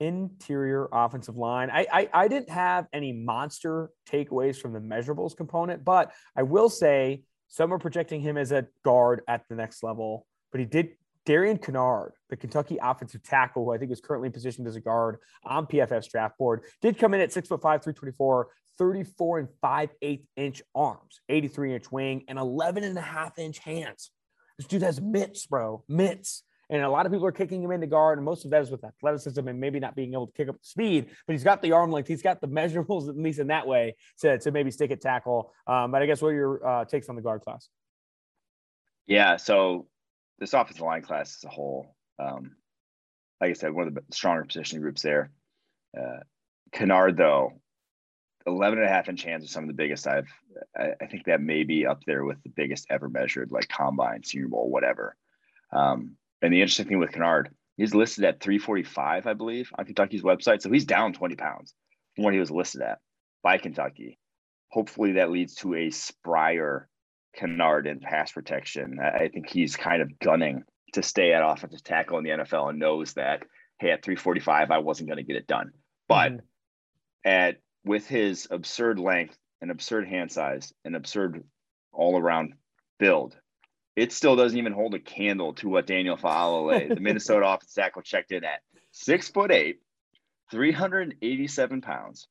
interior 0.00 0.88
offensive 0.92 1.36
line. 1.36 1.70
I, 1.70 1.86
I, 1.92 2.08
I 2.12 2.28
didn't 2.28 2.50
have 2.50 2.86
any 2.92 3.12
monster 3.12 3.90
takeaways 4.10 4.56
from 4.56 4.72
the 4.72 4.80
measurables 4.80 5.36
component, 5.36 5.84
but 5.84 6.12
I 6.36 6.42
will 6.42 6.68
say 6.68 7.22
some 7.48 7.72
are 7.72 7.78
projecting 7.78 8.20
him 8.20 8.36
as 8.36 8.52
a 8.52 8.66
guard 8.84 9.22
at 9.28 9.44
the 9.48 9.54
next 9.54 9.82
level. 9.82 10.26
But 10.50 10.60
he 10.60 10.66
did 10.66 10.90
Darian 11.26 11.58
Kinnard, 11.58 12.10
the 12.28 12.36
Kentucky 12.36 12.78
offensive 12.82 13.22
tackle, 13.22 13.64
who 13.64 13.72
I 13.72 13.78
think 13.78 13.92
is 13.92 14.00
currently 14.00 14.30
positioned 14.30 14.66
as 14.66 14.76
a 14.76 14.80
guard 14.80 15.18
on 15.44 15.66
PFF's 15.66 16.08
draft 16.08 16.36
board, 16.38 16.62
did 16.82 16.98
come 16.98 17.14
in 17.14 17.20
at 17.20 17.32
six 17.32 17.48
foot 17.48 17.62
five, 17.62 17.82
324, 17.82 18.48
34 18.76 19.38
and 19.38 19.48
5 19.62 19.90
8 20.02 20.24
inch 20.36 20.62
arms, 20.74 21.20
83 21.28 21.74
inch 21.74 21.92
wing, 21.92 22.24
and 22.28 22.38
11 22.38 22.84
and 22.84 22.98
a 22.98 23.02
half 23.02 23.38
inch 23.38 23.58
hands. 23.58 24.10
This 24.58 24.66
dude 24.66 24.82
has 24.82 25.00
mitts, 25.00 25.46
bro. 25.46 25.82
Mitts. 25.88 26.42
And 26.70 26.82
a 26.82 26.88
lot 26.88 27.04
of 27.04 27.12
people 27.12 27.26
are 27.26 27.32
kicking 27.32 27.62
him 27.62 27.70
into 27.72 27.86
guard, 27.86 28.18
and 28.18 28.24
most 28.24 28.44
of 28.44 28.50
that 28.52 28.62
is 28.62 28.70
with 28.70 28.84
athleticism 28.84 29.46
and 29.46 29.60
maybe 29.60 29.78
not 29.78 29.94
being 29.94 30.14
able 30.14 30.26
to 30.26 30.32
kick 30.32 30.48
up 30.48 30.58
the 30.58 30.66
speed. 30.66 31.06
But 31.26 31.34
he's 31.34 31.44
got 31.44 31.60
the 31.60 31.72
arm 31.72 31.90
length, 31.92 32.08
he's 32.08 32.22
got 32.22 32.40
the 32.40 32.48
measurables, 32.60 33.08
at 33.08 33.16
least 33.16 33.38
in 33.38 33.48
that 33.48 33.66
way, 33.66 33.96
to, 34.20 34.38
to 34.38 34.50
maybe 34.50 34.70
stick 34.70 34.90
at 34.90 35.00
tackle. 35.00 35.52
Um, 35.66 35.90
but 35.90 36.02
I 36.02 36.06
guess 36.06 36.22
what 36.22 36.28
are 36.28 36.34
your 36.34 36.66
uh, 36.66 36.84
takes 36.84 37.08
on 37.08 37.16
the 37.16 37.22
guard 37.22 37.42
class? 37.42 37.68
Yeah, 39.06 39.36
so 39.36 39.86
this 40.38 40.54
offensive 40.54 40.82
line 40.82 41.02
class 41.02 41.36
as 41.38 41.44
a 41.44 41.48
whole, 41.48 41.94
um, 42.18 42.52
like 43.40 43.50
I 43.50 43.52
said, 43.52 43.72
one 43.72 43.88
of 43.88 43.94
the 43.94 44.02
stronger 44.10 44.44
positioning 44.44 44.80
groups 44.80 45.02
there. 45.02 45.30
Uh, 45.96 46.20
Kinnard, 46.72 47.16
though, 47.16 47.52
11 48.46 48.78
and 48.78 48.86
a 48.86 48.90
half 48.90 49.08
inch 49.08 49.22
hands 49.22 49.44
are 49.44 49.48
some 49.48 49.64
of 49.64 49.68
the 49.68 49.74
biggest 49.74 50.06
I've, 50.06 50.28
I, 50.76 50.92
I, 51.00 51.06
think 51.06 51.24
that 51.24 51.40
may 51.40 51.64
be 51.64 51.86
up 51.86 52.04
there 52.04 52.24
with 52.24 52.42
the 52.42 52.50
biggest 52.50 52.86
ever 52.90 53.08
measured, 53.08 53.50
like 53.50 53.68
combine, 53.68 54.22
senior 54.22 54.48
bowl, 54.48 54.70
whatever. 54.70 55.16
Um, 55.72 56.16
and 56.42 56.52
the 56.52 56.60
interesting 56.60 56.86
thing 56.86 56.98
with 56.98 57.12
Kinnard, 57.12 57.48
he's 57.76 57.94
listed 57.94 58.24
at 58.24 58.40
345, 58.40 59.26
I 59.26 59.32
believe, 59.32 59.70
on 59.78 59.86
Kentucky's 59.86 60.22
website. 60.22 60.60
So 60.60 60.70
he's 60.70 60.84
down 60.84 61.14
20 61.14 61.36
pounds 61.36 61.74
from 62.14 62.24
what 62.24 62.34
he 62.34 62.40
was 62.40 62.50
listed 62.50 62.82
at 62.82 62.98
by 63.42 63.58
Kentucky. 63.58 64.18
Hopefully 64.68 65.12
that 65.12 65.30
leads 65.30 65.54
to 65.56 65.74
a 65.74 65.88
sprier 65.88 66.84
Kinnard 67.38 67.86
in 67.86 68.00
pass 68.00 68.32
protection. 68.32 68.98
I 69.00 69.28
think 69.28 69.48
he's 69.48 69.76
kind 69.76 70.02
of 70.02 70.18
gunning 70.18 70.64
to 70.92 71.02
stay 71.02 71.32
at 71.32 71.42
offensive 71.42 71.82
tackle 71.82 72.18
in 72.18 72.24
the 72.24 72.30
NFL 72.30 72.70
and 72.70 72.78
knows 72.78 73.14
that, 73.14 73.42
hey, 73.78 73.90
at 73.90 74.04
345, 74.04 74.70
I 74.70 74.78
wasn't 74.78 75.08
going 75.08 75.18
to 75.18 75.24
get 75.24 75.36
it 75.36 75.46
done. 75.46 75.72
But 76.08 76.32
mm-hmm. 76.32 76.38
at 77.24 77.56
with 77.84 78.06
his 78.06 78.48
absurd 78.50 78.98
length 78.98 79.36
and 79.60 79.70
absurd 79.70 80.08
hand 80.08 80.32
size 80.32 80.72
and 80.84 80.96
absurd 80.96 81.44
all 81.92 82.18
around 82.18 82.54
build. 82.98 83.36
It 83.96 84.12
still 84.12 84.34
doesn't 84.34 84.58
even 84.58 84.72
hold 84.72 84.94
a 84.94 84.98
candle 84.98 85.54
to 85.54 85.68
what 85.68 85.86
Daniel 85.86 86.16
Faalele, 86.16 86.94
the 86.94 87.00
Minnesota 87.00 87.46
offensive 87.46 87.74
tackle, 87.74 88.02
checked 88.02 88.32
in 88.32 88.44
at 88.44 88.60
six 88.90 89.28
foot 89.28 89.52
eight, 89.52 89.80
387 90.50 91.80
pounds, 91.80 92.28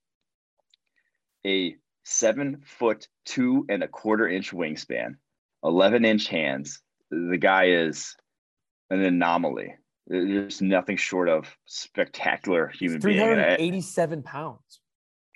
a 1.46 1.76
seven 2.04 2.62
foot 2.66 3.08
two 3.26 3.66
and 3.70 3.82
a 3.82 3.88
quarter 3.88 4.28
inch 4.28 4.52
wingspan, 4.52 5.16
11 5.64 6.04
inch 6.04 6.28
hands. 6.28 6.82
The 7.10 7.38
guy 7.38 7.68
is 7.68 8.16
an 8.90 9.02
anomaly. 9.02 9.76
There's 10.08 10.62
nothing 10.62 10.98
short 10.98 11.30
of 11.30 11.56
spectacular 11.66 12.68
human 12.68 13.00
being. 13.00 13.18
387 13.20 14.24
pounds. 14.24 14.82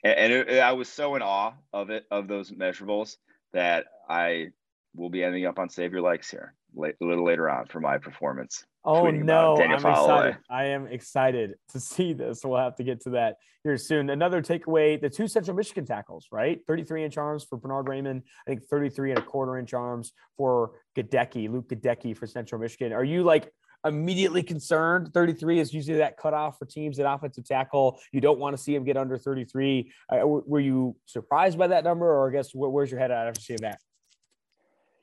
And 0.03 0.31
it, 0.31 0.59
I 0.59 0.73
was 0.73 0.89
so 0.89 1.15
in 1.15 1.21
awe 1.21 1.53
of 1.73 1.89
it, 1.89 2.05
of 2.11 2.27
those 2.27 2.51
measurables, 2.51 3.17
that 3.53 3.85
I 4.09 4.47
will 4.95 5.09
be 5.09 5.23
ending 5.23 5.45
up 5.45 5.59
on 5.59 5.69
Save 5.69 5.91
Your 5.91 6.01
Likes 6.01 6.29
here 6.29 6.53
a 6.79 6.93
little 7.05 7.25
later 7.25 7.49
on 7.49 7.65
for 7.65 7.79
my 7.79 7.97
performance. 7.97 8.65
Oh 8.85 9.09
no, 9.09 9.57
I'm 9.57 9.71
excited. 9.73 10.37
I 10.49 10.65
am 10.65 10.87
excited 10.87 11.55
to 11.69 11.79
see 11.79 12.13
this. 12.13 12.41
We'll 12.43 12.59
have 12.59 12.75
to 12.77 12.83
get 12.83 13.01
to 13.01 13.11
that 13.11 13.35
here 13.63 13.77
soon. 13.77 14.09
Another 14.09 14.41
takeaway: 14.41 14.99
the 14.99 15.09
two 15.09 15.27
Central 15.27 15.57
Michigan 15.57 15.85
tackles, 15.85 16.27
right? 16.31 16.59
33 16.67 17.03
inch 17.03 17.17
arms 17.17 17.43
for 17.43 17.57
Bernhard 17.57 17.87
Raimann. 17.87 18.21
I 18.47 18.49
think 18.49 18.63
33 18.65 19.11
and 19.11 19.19
a 19.19 19.21
quarter 19.21 19.57
inch 19.57 19.73
arms 19.73 20.13
for 20.37 20.71
Goedeke, 20.95 21.51
Luke 21.51 21.67
Goedeke 21.67 22.15
for 22.15 22.27
Central 22.27 22.61
Michigan. 22.61 22.93
Are 22.93 23.03
you 23.03 23.23
like 23.23 23.51
immediately 23.85 24.43
concerned? 24.43 25.13
33 25.13 25.59
is 25.59 25.73
usually 25.73 25.97
that 25.97 26.17
cutoff 26.17 26.57
for 26.57 26.65
teams 26.65 26.99
at 26.99 27.11
offensive 27.11 27.45
tackle. 27.45 27.99
You 28.11 28.21
don't 28.21 28.39
want 28.39 28.55
to 28.55 28.61
see 28.61 28.75
him 28.75 28.83
get 28.83 28.97
under 28.97 29.17
33. 29.17 29.91
Uh, 30.11 30.27
were 30.27 30.59
you 30.59 30.95
surprised 31.05 31.57
by 31.57 31.67
that 31.67 31.83
number, 31.83 32.05
or 32.05 32.29
I 32.29 32.33
guess 32.33 32.51
where's 32.53 32.91
your 32.91 32.99
head 32.99 33.11
at 33.11 33.27
after 33.27 33.41
seeing 33.41 33.61
that? 33.61 33.79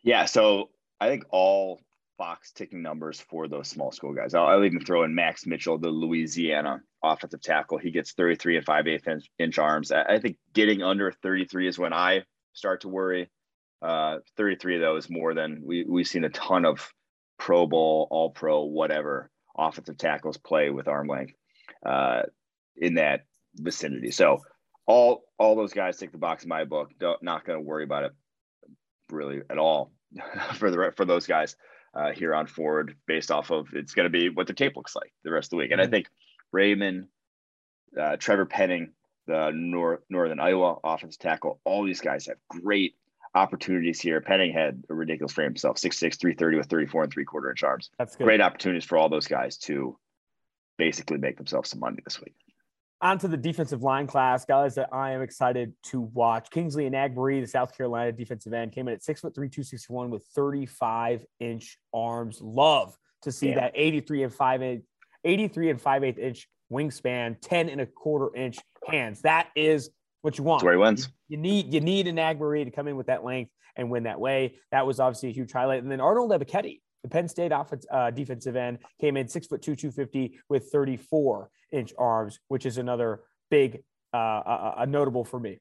Yeah, 0.03 0.27
so 0.27 0.71
I 1.01 1.09
think 1.09 1.25
all 1.31 1.81
box 2.19 2.53
ticking 2.53 2.83
numbers 2.83 3.21
for 3.21 3.49
those 3.49 3.69
small 3.69 3.91
school 3.93 4.13
guys. 4.13 4.35
I'll, 4.35 4.47
I'll, 4.47 4.65
even 4.65 4.85
throw 4.85 5.05
in 5.05 5.15
Max 5.15 5.47
Mitchell, 5.47 5.79
the 5.79 5.89
Louisiana 5.89 6.81
offensive 7.03 7.43
tackle. 7.43 7.79
He 7.79 7.91
gets 7.91 8.13
33 8.13 8.59
and 8.59 8.67
5 8.67 8.87
8 8.87 9.07
inch, 9.07 9.31
inch 9.39 9.59
arms. 9.59 9.91
I, 9.91 10.03
I, 10.03 10.19
think 10.19 10.37
getting 10.53 10.83
under 10.83 11.13
33 11.13 11.69
is 11.69 11.79
when 11.79 11.93
I 11.93 12.23
start 12.53 12.83
to 12.83 12.89
worry. 12.89 13.31
Uh, 13.83 14.19
33 14.37 14.77
of 14.77 14.81
those 14.81 15.11
more 15.11 15.35
than 15.35 15.61
we, 15.63 15.85
we've 15.85 16.07
seen 16.07 16.25
a 16.25 16.31
ton 16.31 16.65
of 16.65 16.91
Pro 17.39 17.67
Bowl, 17.67 18.09
All 18.11 18.31
Pro, 18.31 18.65
whatever 18.65 19.31
offensive 19.57 19.99
tackles 19.99 20.37
play 20.37 20.71
with 20.71 20.89
arm 20.89 21.07
length 21.09 21.35
uh, 21.85 22.23
in 22.77 22.95
that 22.95 23.25
vicinity. 23.55 24.11
So 24.11 24.41
all 24.87 25.25
all 25.39 25.57
those 25.57 25.73
guys 25.73 25.97
take 25.97 26.13
the 26.13 26.19
box 26.19 26.45
in 26.45 26.49
my 26.49 26.65
book. 26.65 26.91
Don't, 26.99 27.23
not 27.23 27.45
going 27.45 27.59
to 27.59 27.65
worry 27.65 27.85
about 27.85 28.05
it 28.05 28.13
really 29.11 29.43
at 29.51 29.59
all 29.59 29.93
for 30.55 30.71
the 30.71 30.93
for 30.97 31.05
those 31.05 31.27
guys 31.27 31.57
uh, 31.95 32.13
here 32.13 32.35
on 32.35 32.47
forward 32.47 32.97
based 33.07 33.31
off 33.31 33.51
of 33.51 33.69
it's 33.73 33.95
going 33.95 34.05
to 34.05 34.11
be 34.11 34.29
what 34.29 34.47
the 34.47 34.53
tape 34.53 34.77
looks 34.77 34.97
like 34.97 35.13
the 35.23 35.31
rest 35.31 35.47
of 35.47 35.51
the 35.51 35.57
week. 35.57 35.71
And 35.71 35.81
I 35.81 35.85
mm-hmm. 35.85 35.93
think 35.93 36.09
Raimann, 36.55 37.07
uh, 38.01 38.17
Trevor 38.17 38.47
Penning, 38.47 38.93
the 39.27 39.51
North, 39.55 40.01
Northern 40.11 40.41
Iowa 40.41 40.77
offensive 40.85 41.21
tackle, 41.21 41.61
all 41.65 41.85
these 41.85 42.01
guys 42.01 42.27
have 42.27 42.37
great 42.49 42.95
opportunities 43.35 44.01
here. 44.01 44.21
Penning 44.21 44.53
had 44.53 44.85
a 44.89 44.95
ridiculous 44.95 45.33
frame 45.33 45.47
himself, 45.47 45.77
6'6, 45.77 46.19
330 46.19 46.57
with 46.57 46.67
34 46.67 47.05
and 47.05 47.13
three 47.13 47.25
quarter 47.25 47.51
inch 47.51 47.63
arms. 47.63 47.91
That's 47.99 48.17
good. 48.17 48.25
Great 48.25 48.41
opportunities 48.41 48.85
for 48.85 48.99
all 48.99 49.09
those 49.09 49.27
guys 49.27 49.57
to 49.59 49.99
basically 50.79 51.19
make 51.19 51.37
themselves 51.37 51.71
some 51.71 51.81
money 51.81 51.99
this 52.05 52.21
week. 52.21 52.35
On 53.01 53.19
to 53.19 53.29
the 53.29 53.37
defensive 53.37 53.83
line 53.83 54.07
class, 54.07 54.45
guys 54.45 54.77
that 54.77 54.89
I 54.93 55.13
am 55.13 55.21
excited 55.21 55.75
to 55.85 56.01
watch. 56.01 56.49
Kingsley 56.51 56.89
Enagbare, 56.89 57.41
the 57.43 57.47
South 57.47 57.77
Carolina 57.77 58.13
defensive 58.13 58.53
end, 58.53 58.73
came 58.73 58.89
in 58.89 58.95
at 58.95 59.03
six 59.03 59.21
foot 59.21 59.35
three, 59.35 59.49
261 59.49 60.11
with 60.11 60.25
35 60.35 61.25
inch 61.41 61.77
arms. 61.93 62.41
Love 62.41 62.97
to 63.23 63.33
see 63.33 63.53
that 63.53 63.73
83 63.75 64.23
and 64.23 64.33
5 64.33 64.63
8, 64.63 64.83
83 65.25 65.71
and 65.71 65.81
5 65.81 66.05
8 66.05 66.19
inch 66.19 66.49
wingspan, 66.73 67.37
10 67.43 67.69
and 67.69 67.81
a 67.81 67.87
quarter 67.87 68.35
inch 68.37 68.59
hands. 68.87 69.21
That 69.23 69.49
is 69.55 69.91
what 70.25 70.39
you 70.39 70.45
want. 70.45 70.61
That's 70.61 70.65
where 70.65 70.73
he 70.73 70.79
wins. 70.79 71.09
You, 71.29 71.37
you 71.37 71.43
need 71.43 71.75
you 71.75 71.81
need 71.81 72.09
an 72.09 72.17
Enagbare 72.17 72.65
to 72.65 72.71
come 72.71 72.89
in 72.89 72.97
with 72.97 73.09
that 73.09 73.25
length 73.25 73.53
and 73.77 73.91
win 73.91 74.05
that 74.05 74.19
way. 74.19 74.57
That 74.73 74.87
was 74.87 74.99
obviously 74.99 75.29
a 75.29 75.33
huge 75.33 75.53
highlight. 75.53 75.83
And 75.83 75.93
then 75.93 76.01
Arnold 76.01 76.31
Ebiketie, 76.31 76.81
the 77.03 77.09
Penn 77.09 77.29
State 77.29 77.53
offense, 77.53 77.85
uh, 77.91 78.11
defensive 78.11 78.57
end 78.57 78.79
came 79.01 79.17
in 79.19 79.29
six 79.29 79.47
foot 79.47 79.61
two, 79.61 79.77
250 79.77 80.39
with 80.49 80.71
34 80.73 81.51
inch 81.73 81.93
arms, 81.99 82.39
which 82.49 82.65
is 82.65 82.79
another 82.79 83.21
big, 83.51 83.83
uh, 84.15 84.17
uh, 84.17 84.75
uh, 84.79 84.85
notable 84.87 85.25
for 85.25 85.39
me. 85.39 85.61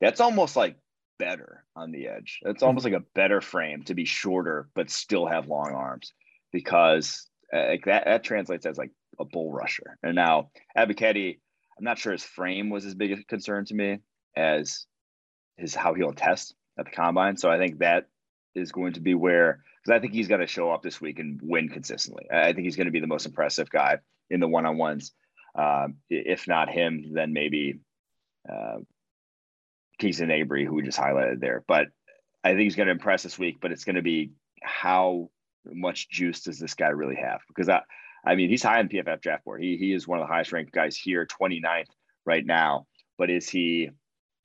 That's 0.00 0.20
almost 0.20 0.54
like 0.54 0.76
better 1.18 1.64
on 1.74 1.90
the 1.90 2.08
edge. 2.08 2.40
It's 2.42 2.62
almost 2.62 2.84
like 2.84 2.94
a 2.94 3.04
better 3.14 3.40
frame 3.40 3.84
to 3.84 3.94
be 3.94 4.04
shorter, 4.04 4.68
but 4.74 4.90
still 4.90 5.26
have 5.26 5.48
long 5.48 5.72
arms 5.72 6.12
because 6.52 7.26
uh, 7.54 7.68
like 7.68 7.86
that, 7.86 8.04
that 8.04 8.22
translates 8.22 8.66
as 8.66 8.76
like 8.76 8.90
a 9.18 9.24
bull 9.24 9.50
rusher. 9.50 9.96
And 10.02 10.14
now 10.14 10.50
Ebiketie, 10.76 11.38
I'm 11.78 11.84
not 11.84 11.98
sure 11.98 12.12
his 12.12 12.24
frame 12.24 12.70
was 12.70 12.84
as 12.84 12.94
big 12.94 13.12
a 13.12 13.22
concern 13.24 13.64
to 13.66 13.74
me 13.74 13.98
as 14.36 14.86
his 15.56 15.74
how 15.74 15.94
he'll 15.94 16.12
test 16.12 16.54
at 16.78 16.84
the 16.86 16.90
combine. 16.90 17.36
So 17.36 17.50
I 17.50 17.58
think 17.58 17.78
that 17.78 18.06
is 18.54 18.72
going 18.72 18.94
to 18.94 19.00
be 19.00 19.14
where 19.14 19.62
because 19.82 19.96
I 19.96 20.00
think 20.00 20.12
he's 20.12 20.28
going 20.28 20.40
to 20.40 20.46
show 20.46 20.70
up 20.70 20.82
this 20.82 21.00
week 21.00 21.18
and 21.18 21.40
win 21.42 21.68
consistently. 21.68 22.26
I 22.30 22.52
think 22.52 22.64
he's 22.64 22.76
going 22.76 22.86
to 22.86 22.92
be 22.92 23.00
the 23.00 23.06
most 23.06 23.26
impressive 23.26 23.70
guy 23.70 23.98
in 24.28 24.40
the 24.40 24.48
one 24.48 24.66
on 24.66 24.76
ones. 24.76 25.12
Um, 25.54 25.96
if 26.10 26.46
not 26.46 26.68
him, 26.68 27.12
then 27.14 27.32
maybe 27.32 27.80
uh, 28.50 28.78
Keith 29.98 30.18
Enagbare, 30.18 30.66
who 30.66 30.74
we 30.74 30.82
just 30.82 30.98
highlighted 30.98 31.40
there. 31.40 31.64
But 31.66 31.86
I 32.44 32.50
think 32.50 32.62
he's 32.62 32.76
going 32.76 32.86
to 32.86 32.92
impress 32.92 33.22
this 33.22 33.38
week. 33.38 33.58
But 33.60 33.72
it's 33.72 33.84
going 33.84 33.96
to 33.96 34.02
be 34.02 34.32
how 34.62 35.30
much 35.64 36.10
juice 36.10 36.42
does 36.42 36.58
this 36.58 36.74
guy 36.74 36.88
really 36.88 37.16
have? 37.16 37.40
Because 37.48 37.68
I, 37.68 37.82
I 38.26 38.34
mean, 38.34 38.50
he's 38.50 38.62
high 38.62 38.78
on 38.78 38.88
PFF 38.88 39.20
draft 39.20 39.44
board. 39.44 39.62
He 39.62 39.76
he 39.76 39.92
is 39.92 40.06
one 40.06 40.18
of 40.18 40.26
the 40.26 40.32
highest 40.32 40.52
ranked 40.52 40.72
guys 40.72 40.96
here, 40.96 41.26
29th 41.26 41.88
right 42.26 42.44
now. 42.44 42.86
But 43.16 43.30
is 43.30 43.48
he, 43.48 43.90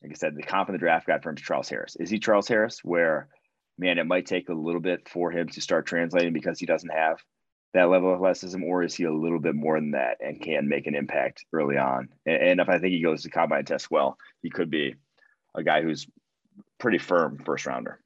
like 0.01 0.11
I 0.11 0.15
said, 0.15 0.35
the 0.35 0.43
comp 0.43 0.69
in 0.69 0.73
the 0.73 0.79
draft 0.79 1.07
guide 1.07 1.23
for 1.23 1.29
him 1.29 1.35
Charles 1.35 1.69
Harris. 1.69 1.95
Is 1.99 2.09
he 2.09 2.19
Charles 2.19 2.47
Harris, 2.47 2.79
where 2.83 3.29
man, 3.77 3.97
it 3.97 4.05
might 4.05 4.25
take 4.25 4.49
a 4.49 4.53
little 4.53 4.81
bit 4.81 5.07
for 5.09 5.31
him 5.31 5.49
to 5.49 5.61
start 5.61 5.85
translating 5.85 6.33
because 6.33 6.59
he 6.59 6.65
doesn't 6.65 6.91
have 6.91 7.17
that 7.73 7.89
level 7.89 8.09
of 8.11 8.17
athleticism, 8.17 8.63
or 8.63 8.83
is 8.83 8.93
he 8.93 9.03
a 9.05 9.13
little 9.13 9.39
bit 9.39 9.55
more 9.55 9.79
than 9.79 9.91
that 9.91 10.17
and 10.19 10.41
can 10.41 10.67
make 10.67 10.85
an 10.85 10.95
impact 10.95 11.43
early 11.53 11.77
on? 11.77 12.09
And, 12.25 12.59
if 12.59 12.69
I 12.69 12.77
think 12.77 12.93
he 12.93 13.01
goes 13.01 13.23
to 13.23 13.29
combine 13.29 13.65
test 13.65 13.89
well, 13.89 14.17
he 14.43 14.51
could 14.51 14.69
be 14.69 14.95
a 15.55 15.63
guy 15.63 15.81
who's 15.81 16.05
pretty 16.79 16.99
firm 16.99 17.41
first 17.43 17.65
rounder. 17.65 17.99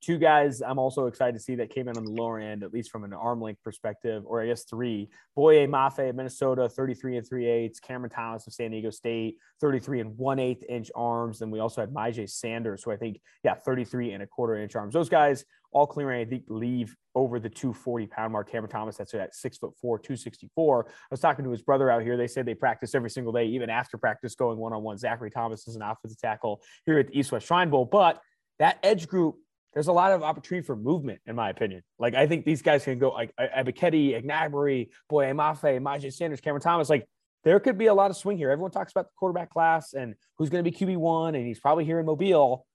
Two 0.00 0.16
guys 0.16 0.62
I'm 0.62 0.78
also 0.78 1.06
excited 1.06 1.34
to 1.34 1.40
see 1.40 1.56
that 1.56 1.70
came 1.70 1.88
in 1.88 1.96
on 1.96 2.04
the 2.04 2.12
lower 2.12 2.38
end, 2.38 2.62
at 2.62 2.72
least 2.72 2.90
from 2.90 3.02
an 3.02 3.12
arm 3.12 3.40
length 3.40 3.62
perspective, 3.64 4.22
or 4.26 4.40
I 4.40 4.46
guess 4.46 4.64
three. 4.64 5.08
Boye 5.34 5.66
Mafe 5.66 6.08
of 6.08 6.14
Minnesota, 6.14 6.68
33 6.68 7.16
and 7.16 7.28
3 7.28 7.46
eighths. 7.46 7.80
Cameron 7.80 8.10
Thomas 8.10 8.46
of 8.46 8.52
San 8.52 8.70
Diego 8.70 8.90
State, 8.90 9.38
33 9.60 10.00
and 10.00 10.16
1 10.16 10.38
8 10.38 10.64
inch 10.68 10.90
arms. 10.94 11.40
Then 11.40 11.50
we 11.50 11.58
also 11.58 11.80
had 11.80 11.92
Myjai 11.92 12.30
Sanders, 12.30 12.84
who 12.84 12.92
I 12.92 12.96
think, 12.96 13.20
yeah, 13.42 13.54
33 13.54 14.12
and 14.12 14.22
a 14.22 14.26
quarter 14.26 14.56
inch 14.56 14.76
arms. 14.76 14.94
Those 14.94 15.08
guys 15.08 15.44
all 15.72 15.86
clearing, 15.86 16.20
I 16.20 16.28
think, 16.28 16.44
leave 16.48 16.96
over 17.14 17.40
the 17.40 17.48
240 17.48 18.06
pound 18.06 18.32
mark. 18.32 18.50
Cameron 18.50 18.70
Thomas, 18.70 18.96
that's 18.96 19.12
at 19.14 19.34
six 19.34 19.58
foot 19.58 19.72
four, 19.80 19.98
264. 19.98 20.86
I 20.88 20.92
was 21.10 21.20
talking 21.20 21.44
to 21.44 21.50
his 21.50 21.62
brother 21.62 21.90
out 21.90 22.02
here. 22.02 22.16
They 22.16 22.28
said 22.28 22.46
they 22.46 22.54
practice 22.54 22.94
every 22.94 23.10
single 23.10 23.32
day, 23.32 23.46
even 23.46 23.68
after 23.68 23.98
practice, 23.98 24.34
going 24.34 24.58
one 24.58 24.72
on 24.72 24.82
one. 24.82 24.96
Zachary 24.96 25.30
Thomas 25.30 25.66
is 25.66 25.76
an 25.76 25.82
offensive 25.82 26.20
tackle 26.20 26.62
here 26.86 26.98
at 26.98 27.08
the 27.08 27.18
East 27.18 27.32
West 27.32 27.46
Shrine 27.46 27.70
Bowl. 27.70 27.84
But 27.84 28.20
that 28.58 28.78
edge 28.82 29.08
group 29.08 29.36
there's 29.74 29.88
a 29.88 29.92
lot 29.92 30.12
of 30.12 30.22
opportunity 30.22 30.66
for 30.66 30.76
movement, 30.76 31.20
in 31.26 31.36
my 31.36 31.50
opinion. 31.50 31.82
Like 31.98 32.14
I 32.14 32.26
think 32.26 32.44
these 32.44 32.62
guys 32.62 32.84
can 32.84 32.98
go 32.98 33.10
like 33.10 33.32
Ebiketie, 33.38 34.24
Enagbare, 34.24 34.88
Boye 35.08 35.32
Mafe, 35.32 35.80
Myjai 35.80 36.12
Sanders, 36.12 36.40
Cameron 36.40 36.62
Thomas. 36.62 36.88
Like 36.88 37.06
there 37.44 37.60
could 37.60 37.78
be 37.78 37.86
a 37.86 37.94
lot 37.94 38.10
of 38.10 38.16
swing 38.16 38.36
here. 38.36 38.50
Everyone 38.50 38.70
talks 38.70 38.92
about 38.92 39.06
the 39.06 39.12
quarterback 39.16 39.50
class 39.50 39.94
and 39.94 40.14
who's 40.36 40.50
going 40.50 40.64
to 40.64 40.70
be 40.70 40.76
QB 40.76 40.96
one, 40.96 41.34
and 41.34 41.46
he's 41.46 41.60
probably 41.60 41.84
here 41.84 42.00
in 42.00 42.06
Mobile. 42.06 42.66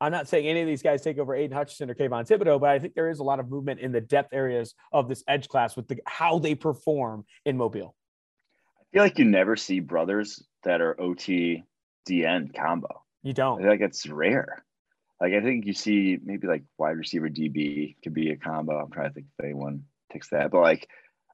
I'm 0.00 0.12
not 0.12 0.28
saying 0.28 0.46
any 0.46 0.62
of 0.62 0.66
these 0.66 0.82
guys 0.82 1.02
take 1.02 1.18
over 1.18 1.34
Aidan 1.34 1.56
Hutchinson 1.56 1.90
or 1.90 1.94
Kayvon 1.94 2.26
Thibodeaux, 2.26 2.58
but 2.58 2.70
I 2.70 2.78
think 2.78 2.94
there 2.94 3.10
is 3.10 3.18
a 3.18 3.22
lot 3.22 3.38
of 3.38 3.50
movement 3.50 3.80
in 3.80 3.92
the 3.92 4.00
depth 4.00 4.32
areas 4.32 4.74
of 4.92 5.08
this 5.08 5.22
edge 5.28 5.46
class 5.48 5.76
with 5.76 5.88
the, 5.88 5.98
how 6.06 6.38
they 6.38 6.54
perform 6.54 7.26
in 7.44 7.58
Mobile. 7.58 7.94
I 8.80 8.84
feel 8.92 9.02
like 9.02 9.18
you 9.18 9.26
never 9.26 9.56
see 9.56 9.80
brothers 9.80 10.42
that 10.64 10.80
are 10.80 10.98
OT 10.98 11.64
DN 12.08 12.54
combo. 12.56 13.04
You 13.22 13.34
don't. 13.34 13.58
I 13.58 13.62
feel 13.62 13.70
like 13.70 13.80
it's 13.82 14.06
rare. 14.08 14.64
Like 15.20 15.34
I 15.34 15.40
think 15.40 15.66
you 15.66 15.74
see 15.74 16.18
maybe 16.22 16.46
like 16.46 16.62
wide 16.78 16.96
receiver 16.96 17.28
DB 17.28 17.96
could 18.02 18.14
be 18.14 18.30
a 18.30 18.36
combo. 18.36 18.78
I'm 18.78 18.90
trying 18.90 19.08
to 19.08 19.14
think 19.14 19.26
if 19.38 19.44
anyone 19.44 19.84
takes 20.12 20.30
that, 20.30 20.50
but 20.50 20.60
like 20.60 20.88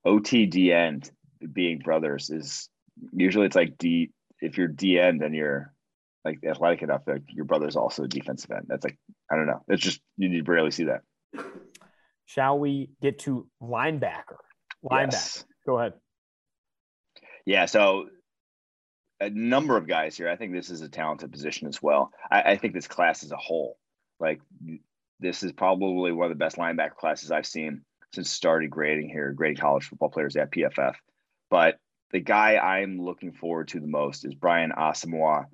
OT 0.05 0.72
end 0.72 1.11
being 1.53 1.78
brothers 1.78 2.30
is 2.30 2.68
usually 3.12 3.47
it's 3.47 3.57
like 3.57 3.78
D. 3.78 4.11
If 4.41 4.59
you're 4.59 4.68
D 4.68 4.95
DN, 4.95 5.20
then 5.20 5.32
you're 5.34 5.72
like 6.24 6.41
athletic 6.45 6.82
enough 6.82 7.05
that 7.07 7.22
your 7.28 7.45
brother's 7.45 7.76
also 7.76 8.05
a 8.05 8.09
defensive 8.09 8.51
end. 8.51 8.66
That's 8.68 8.84
like 8.84 8.99
I 9.30 9.37
don't 9.37 9.47
know. 9.47 9.62
It's 9.68 9.82
just 9.82 10.01
you 10.16 10.43
rarely 10.45 10.72
see 10.72 10.84
that. 10.84 11.03
Shall 12.26 12.59
we 12.59 12.91
get 13.01 13.20
to 13.20 13.47
linebacker? 13.62 14.39
Linebacker. 14.84 15.12
Yes. 15.12 15.45
Go 15.64 15.78
ahead. 15.78 15.93
Yeah. 17.45 17.66
So 17.66 18.09
a 19.21 19.31
number 19.31 19.77
of 19.77 19.89
guys 19.89 20.17
here. 20.17 20.29
I 20.29 20.37
think 20.37 20.53
this 20.53 20.71
is 20.71 20.83
a 20.83 20.89
talented 20.89 21.33
position 21.33 21.69
as 21.69 21.83
well. 21.83 22.11
I, 22.31 22.43
I 22.43 22.57
think 22.57 22.75
this 22.75 22.89
class 22.89 23.23
as 23.23 23.33
a 23.33 23.37
whole, 23.37 23.79
like 24.21 24.41
this 25.21 25.43
is 25.43 25.53
probably 25.53 26.12
one 26.12 26.31
of 26.31 26.31
the 26.31 26.45
best 26.45 26.57
linebacker 26.57 26.97
classes 26.97 27.31
I've 27.31 27.47
seen 27.47 27.83
since 28.14 28.31
started 28.31 28.71
grading 28.71 29.09
here, 29.09 29.33
grading 29.33 29.59
college 29.59 29.85
football 29.85 30.11
players 30.11 30.37
at 30.37 30.53
PFF. 30.53 30.95
But 31.51 31.79
the 32.12 32.21
guy 32.21 32.57
I'm 32.57 33.01
looking 33.01 33.33
forward 33.33 33.69
to 33.69 33.81
the 33.81 33.87
most 33.87 34.25
is 34.25 34.35
Brian 34.35 34.73
Asamoah 34.77 35.47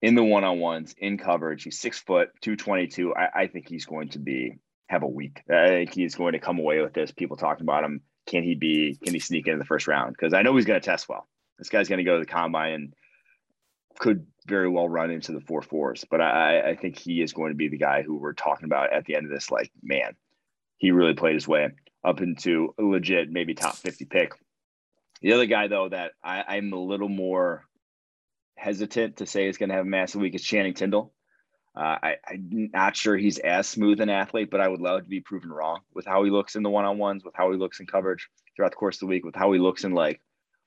in 0.00 0.14
the 0.14 0.24
one 0.24 0.44
on 0.44 0.58
ones 0.58 0.94
in 0.98 1.18
coverage. 1.18 1.62
He's 1.62 1.78
six 1.78 2.00
foot, 2.00 2.30
222. 2.40 3.14
I, 3.14 3.42
I 3.42 3.46
think 3.46 3.68
he's 3.68 3.86
going 3.86 4.08
to 4.10 4.18
be 4.18 4.58
have 4.88 5.02
a 5.02 5.08
week. 5.08 5.42
I 5.50 5.68
think 5.68 5.94
he's 5.94 6.14
going 6.14 6.32
to 6.32 6.38
come 6.38 6.58
away 6.58 6.80
with 6.80 6.92
this. 6.92 7.12
People 7.12 7.36
talking 7.36 7.64
about 7.64 7.84
him. 7.84 8.02
Can 8.26 8.42
he 8.42 8.54
be, 8.54 8.98
can 9.02 9.14
he 9.14 9.20
sneak 9.20 9.48
in 9.48 9.58
the 9.58 9.64
first 9.64 9.88
round? 9.88 10.14
Because 10.16 10.32
I 10.32 10.42
know 10.42 10.54
he's 10.54 10.66
going 10.66 10.80
to 10.80 10.84
test 10.84 11.08
well. 11.08 11.26
This 11.58 11.70
guy's 11.70 11.88
going 11.88 11.98
to 11.98 12.04
go 12.04 12.14
to 12.14 12.20
the 12.20 12.30
combine 12.30 12.72
and 12.72 12.94
could 13.98 14.26
very 14.46 14.68
well 14.68 14.88
run 14.88 15.10
into 15.10 15.32
the 15.32 15.40
four 15.40 15.62
fours. 15.62 16.04
But 16.10 16.20
I, 16.20 16.70
I 16.70 16.76
think 16.76 16.98
he 16.98 17.22
is 17.22 17.32
going 17.32 17.52
to 17.52 17.56
be 17.56 17.68
the 17.68 17.78
guy 17.78 18.02
who 18.02 18.16
we're 18.16 18.32
talking 18.32 18.64
about 18.64 18.92
at 18.92 19.04
the 19.04 19.16
end 19.16 19.26
of 19.26 19.32
this. 19.32 19.50
Like, 19.50 19.70
man, 19.82 20.16
he 20.78 20.90
really 20.90 21.14
played 21.14 21.34
his 21.34 21.48
way 21.48 21.68
up 22.04 22.20
into 22.20 22.74
a 22.78 22.82
legit, 22.82 23.30
maybe 23.30 23.54
top 23.54 23.76
50 23.76 24.04
pick. 24.06 24.32
The 25.20 25.34
other 25.34 25.46
guy, 25.46 25.68
though, 25.68 25.88
that 25.88 26.12
I, 26.22 26.42
I'm 26.48 26.72
a 26.72 26.78
little 26.78 27.08
more 27.08 27.64
hesitant 28.56 29.18
to 29.18 29.26
say 29.26 29.48
is 29.48 29.58
going 29.58 29.68
to 29.68 29.76
have 29.76 29.86
a 29.86 29.88
massive 29.88 30.20
week 30.20 30.34
is 30.34 30.42
Channing 30.42 30.74
Tindall. 30.74 31.12
Uh, 31.74 31.96
I, 32.02 32.16
am 32.30 32.70
not 32.72 32.96
sure 32.96 33.16
he's 33.16 33.38
as 33.38 33.66
smooth 33.66 34.00
an 34.00 34.10
athlete, 34.10 34.50
but 34.50 34.60
I 34.60 34.68
would 34.68 34.80
love 34.80 35.02
to 35.02 35.08
be 35.08 35.20
proven 35.20 35.50
wrong 35.50 35.80
with 35.94 36.04
how 36.04 36.22
he 36.22 36.30
looks 36.30 36.54
in 36.54 36.62
the 36.62 36.68
one 36.68 36.84
on 36.84 36.98
ones, 36.98 37.24
with 37.24 37.34
how 37.34 37.50
he 37.50 37.56
looks 37.56 37.80
in 37.80 37.86
coverage 37.86 38.28
throughout 38.54 38.72
the 38.72 38.76
course 38.76 38.96
of 38.96 39.00
the 39.00 39.06
week, 39.06 39.24
with 39.24 39.34
how 39.34 39.52
he 39.52 39.58
looks 39.58 39.84
in 39.84 39.92
like 39.92 40.20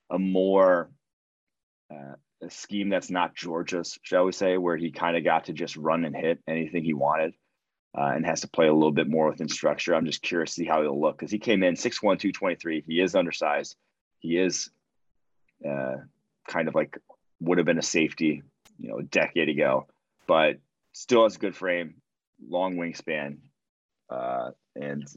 a 0.09 0.17
more 0.17 0.89
uh, 1.93 2.15
a 2.45 2.49
scheme 2.49 2.89
that's 2.89 3.09
not 3.09 3.35
Georgia's, 3.35 3.97
shall 4.03 4.25
we 4.25 4.31
say, 4.31 4.57
where 4.57 4.77
he 4.77 4.91
kind 4.91 5.17
of 5.17 5.23
got 5.23 5.45
to 5.45 5.53
just 5.53 5.75
run 5.75 6.05
and 6.05 6.15
hit 6.15 6.39
anything 6.47 6.83
he 6.83 6.93
wanted 6.93 7.33
uh, 7.97 8.11
and 8.15 8.25
has 8.25 8.41
to 8.41 8.47
play 8.47 8.67
a 8.67 8.73
little 8.73 8.91
bit 8.91 9.07
more 9.07 9.29
within 9.29 9.49
structure. 9.49 9.95
I'm 9.95 10.05
just 10.05 10.21
curious 10.21 10.51
to 10.51 10.61
see 10.61 10.65
how 10.65 10.81
he'll 10.81 10.99
look 10.99 11.17
because 11.17 11.31
he 11.31 11.39
came 11.39 11.63
in 11.63 11.75
6'1, 11.75 12.01
223. 12.01 12.83
He 12.85 13.01
is 13.01 13.15
undersized. 13.15 13.75
He 14.19 14.37
is 14.37 14.69
uh, 15.67 15.95
kind 16.47 16.67
of 16.67 16.75
like 16.75 16.97
would 17.39 17.57
have 17.57 17.65
been 17.65 17.79
a 17.79 17.83
safety, 17.83 18.43
you 18.79 18.89
know, 18.89 18.99
a 18.99 19.03
decade 19.03 19.49
ago, 19.49 19.87
but 20.27 20.57
still 20.93 21.23
has 21.23 21.35
a 21.35 21.39
good 21.39 21.55
frame, 21.55 21.95
long 22.47 22.75
wingspan, 22.75 23.37
uh, 24.09 24.51
and 24.75 25.07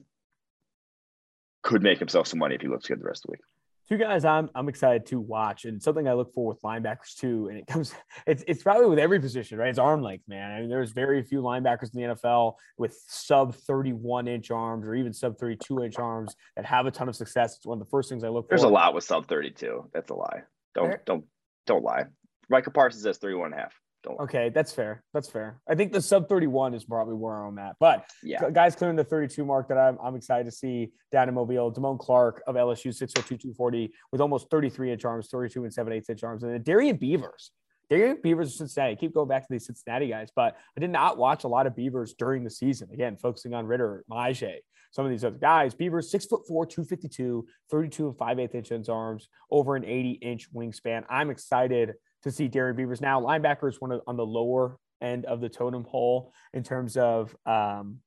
could 1.62 1.82
make 1.82 1.98
himself 1.98 2.26
some 2.26 2.38
money 2.38 2.54
if 2.54 2.60
he 2.60 2.68
looks 2.68 2.86
good 2.86 3.00
the 3.00 3.04
rest 3.04 3.24
of 3.24 3.28
the 3.28 3.32
week. 3.32 3.40
Two 3.88 3.96
guys 3.96 4.24
I'm 4.24 4.50
I'm 4.54 4.68
excited 4.68 5.06
to 5.06 5.18
watch, 5.18 5.64
and 5.64 5.82
something 5.82 6.06
I 6.06 6.12
look 6.12 6.34
for 6.34 6.46
with 6.46 6.60
linebackers 6.60 7.16
too. 7.16 7.48
And 7.48 7.58
it 7.58 7.66
comes, 7.66 7.94
it's 8.26 8.44
it's 8.46 8.62
probably 8.62 8.86
with 8.86 8.98
every 8.98 9.18
position, 9.18 9.58
right? 9.58 9.70
It's 9.70 9.78
arm 9.78 10.02
length, 10.02 10.24
man. 10.28 10.50
I 10.50 10.60
mean, 10.60 10.68
there's 10.68 10.92
very 10.92 11.22
few 11.22 11.40
linebackers 11.40 11.94
in 11.94 12.02
the 12.02 12.14
NFL 12.14 12.54
with 12.76 13.00
sub 13.06 13.54
31 13.54 14.28
inch 14.28 14.50
arms 14.50 14.84
or 14.84 14.94
even 14.94 15.12
sub 15.14 15.38
32 15.38 15.84
inch 15.84 15.98
arms 15.98 16.36
that 16.56 16.66
have 16.66 16.84
a 16.84 16.90
ton 16.90 17.08
of 17.08 17.16
success. 17.16 17.56
It's 17.56 17.66
one 17.66 17.80
of 17.80 17.86
the 17.86 17.90
first 17.90 18.10
things 18.10 18.24
I 18.24 18.28
look 18.28 18.46
for. 18.46 18.50
There's 18.50 18.62
a 18.62 18.68
lot 18.68 18.94
with 18.94 19.04
sub 19.04 19.26
32. 19.26 19.88
That's 19.94 20.10
a 20.10 20.14
lie. 20.14 20.42
Don't 20.74 21.04
don't 21.06 21.24
don't 21.66 21.82
lie. 21.82 22.04
Micah 22.50 22.70
Parsons 22.70 23.04
has 23.04 23.16
31 23.18 23.46
and 23.46 23.54
a 23.54 23.58
half. 23.58 23.74
Don't 24.04 24.20
okay, 24.20 24.50
that's 24.50 24.72
fair. 24.72 25.02
That's 25.12 25.28
fair. 25.28 25.60
I 25.68 25.74
think 25.74 25.92
the 25.92 26.00
sub 26.00 26.28
31 26.28 26.74
is 26.74 26.84
probably 26.84 27.14
where 27.14 27.34
I'm 27.34 27.58
at. 27.58 27.76
But 27.80 28.08
yeah, 28.22 28.48
guys 28.50 28.76
clearing 28.76 28.96
the 28.96 29.04
32 29.04 29.44
mark 29.44 29.68
that 29.68 29.78
I'm, 29.78 29.98
I'm 30.02 30.14
excited 30.14 30.44
to 30.44 30.52
see 30.52 30.92
down 31.10 31.28
in 31.28 31.34
Mobile. 31.34 31.72
Damone 31.72 31.98
Clark 31.98 32.42
of 32.46 32.54
LSU, 32.54 32.88
6'2, 32.88 33.12
240 33.12 33.92
with 34.12 34.20
almost 34.20 34.50
33 34.50 34.92
inch 34.92 35.04
arms, 35.04 35.28
32 35.28 35.64
and 35.64 35.72
7 35.72 35.92
8 35.92 36.04
inch 36.08 36.22
arms. 36.22 36.42
And 36.44 36.52
then 36.52 36.62
Darrian 36.62 36.96
Beavers. 36.96 37.50
Darrian 37.90 38.18
Beavers 38.22 38.48
of 38.48 38.54
Cincinnati. 38.54 38.92
I 38.92 38.96
keep 38.96 39.14
going 39.14 39.28
back 39.28 39.42
to 39.42 39.48
these 39.52 39.66
Cincinnati 39.66 40.08
guys, 40.08 40.28
but 40.34 40.56
I 40.76 40.80
did 40.80 40.90
not 40.90 41.16
watch 41.16 41.44
a 41.44 41.48
lot 41.48 41.66
of 41.66 41.74
Beavers 41.74 42.14
during 42.14 42.44
the 42.44 42.50
season. 42.50 42.90
Again, 42.92 43.16
focusing 43.16 43.54
on 43.54 43.66
Ridder, 43.66 44.04
Myjai, 44.10 44.58
some 44.90 45.04
of 45.04 45.10
these 45.10 45.24
other 45.24 45.38
guys. 45.38 45.74
Beavers, 45.74 46.10
six 46.10 46.26
foot 46.26 46.42
four, 46.46 46.66
252, 46.66 47.46
32 47.70 48.08
and 48.08 48.16
5 48.16 48.38
8 48.38 48.72
inch 48.72 48.88
arms, 48.88 49.28
over 49.50 49.74
an 49.74 49.84
80 49.84 50.10
inch 50.10 50.52
wingspan. 50.52 51.04
I'm 51.08 51.30
excited 51.30 51.94
to 52.22 52.30
see 52.30 52.48
Darrian 52.48 52.76
Beavers. 52.76 53.00
Now, 53.00 53.20
linebacker 53.20 53.68
is 53.68 53.80
one 53.80 53.92
of, 53.92 54.02
on 54.06 54.16
the 54.16 54.26
lower 54.26 54.78
end 55.00 55.24
of 55.24 55.40
the 55.40 55.48
totem 55.48 55.84
pole 55.84 56.32
in 56.52 56.62
terms 56.62 56.96
of 56.96 57.34
um, 57.46 57.98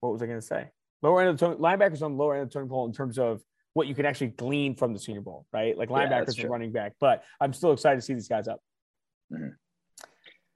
what 0.00 0.12
was 0.12 0.22
I 0.22 0.26
going 0.26 0.40
to 0.40 0.46
say? 0.46 0.70
Lower 1.02 1.20
end 1.20 1.30
of 1.30 1.38
the 1.38 1.46
totem, 1.46 1.62
linebackers 1.62 2.02
on 2.02 2.12
the 2.12 2.18
lower 2.18 2.34
end 2.34 2.42
of 2.42 2.48
the 2.48 2.54
totem 2.54 2.68
pole 2.68 2.86
in 2.86 2.92
terms 2.92 3.18
of 3.18 3.42
what 3.74 3.86
you 3.86 3.94
can 3.94 4.06
actually 4.06 4.28
glean 4.28 4.74
from 4.74 4.92
the 4.92 4.98
Senior 4.98 5.20
Bowl, 5.20 5.46
right? 5.52 5.76
Like 5.76 5.88
linebackers 5.88 6.36
yeah, 6.36 6.42
and 6.42 6.50
running 6.50 6.72
back. 6.72 6.94
But 6.98 7.22
I'm 7.40 7.52
still 7.52 7.72
excited 7.72 7.96
to 7.96 8.02
see 8.02 8.14
these 8.14 8.28
guys 8.28 8.48
up. 8.48 8.60
Mm-hmm. 9.32 9.50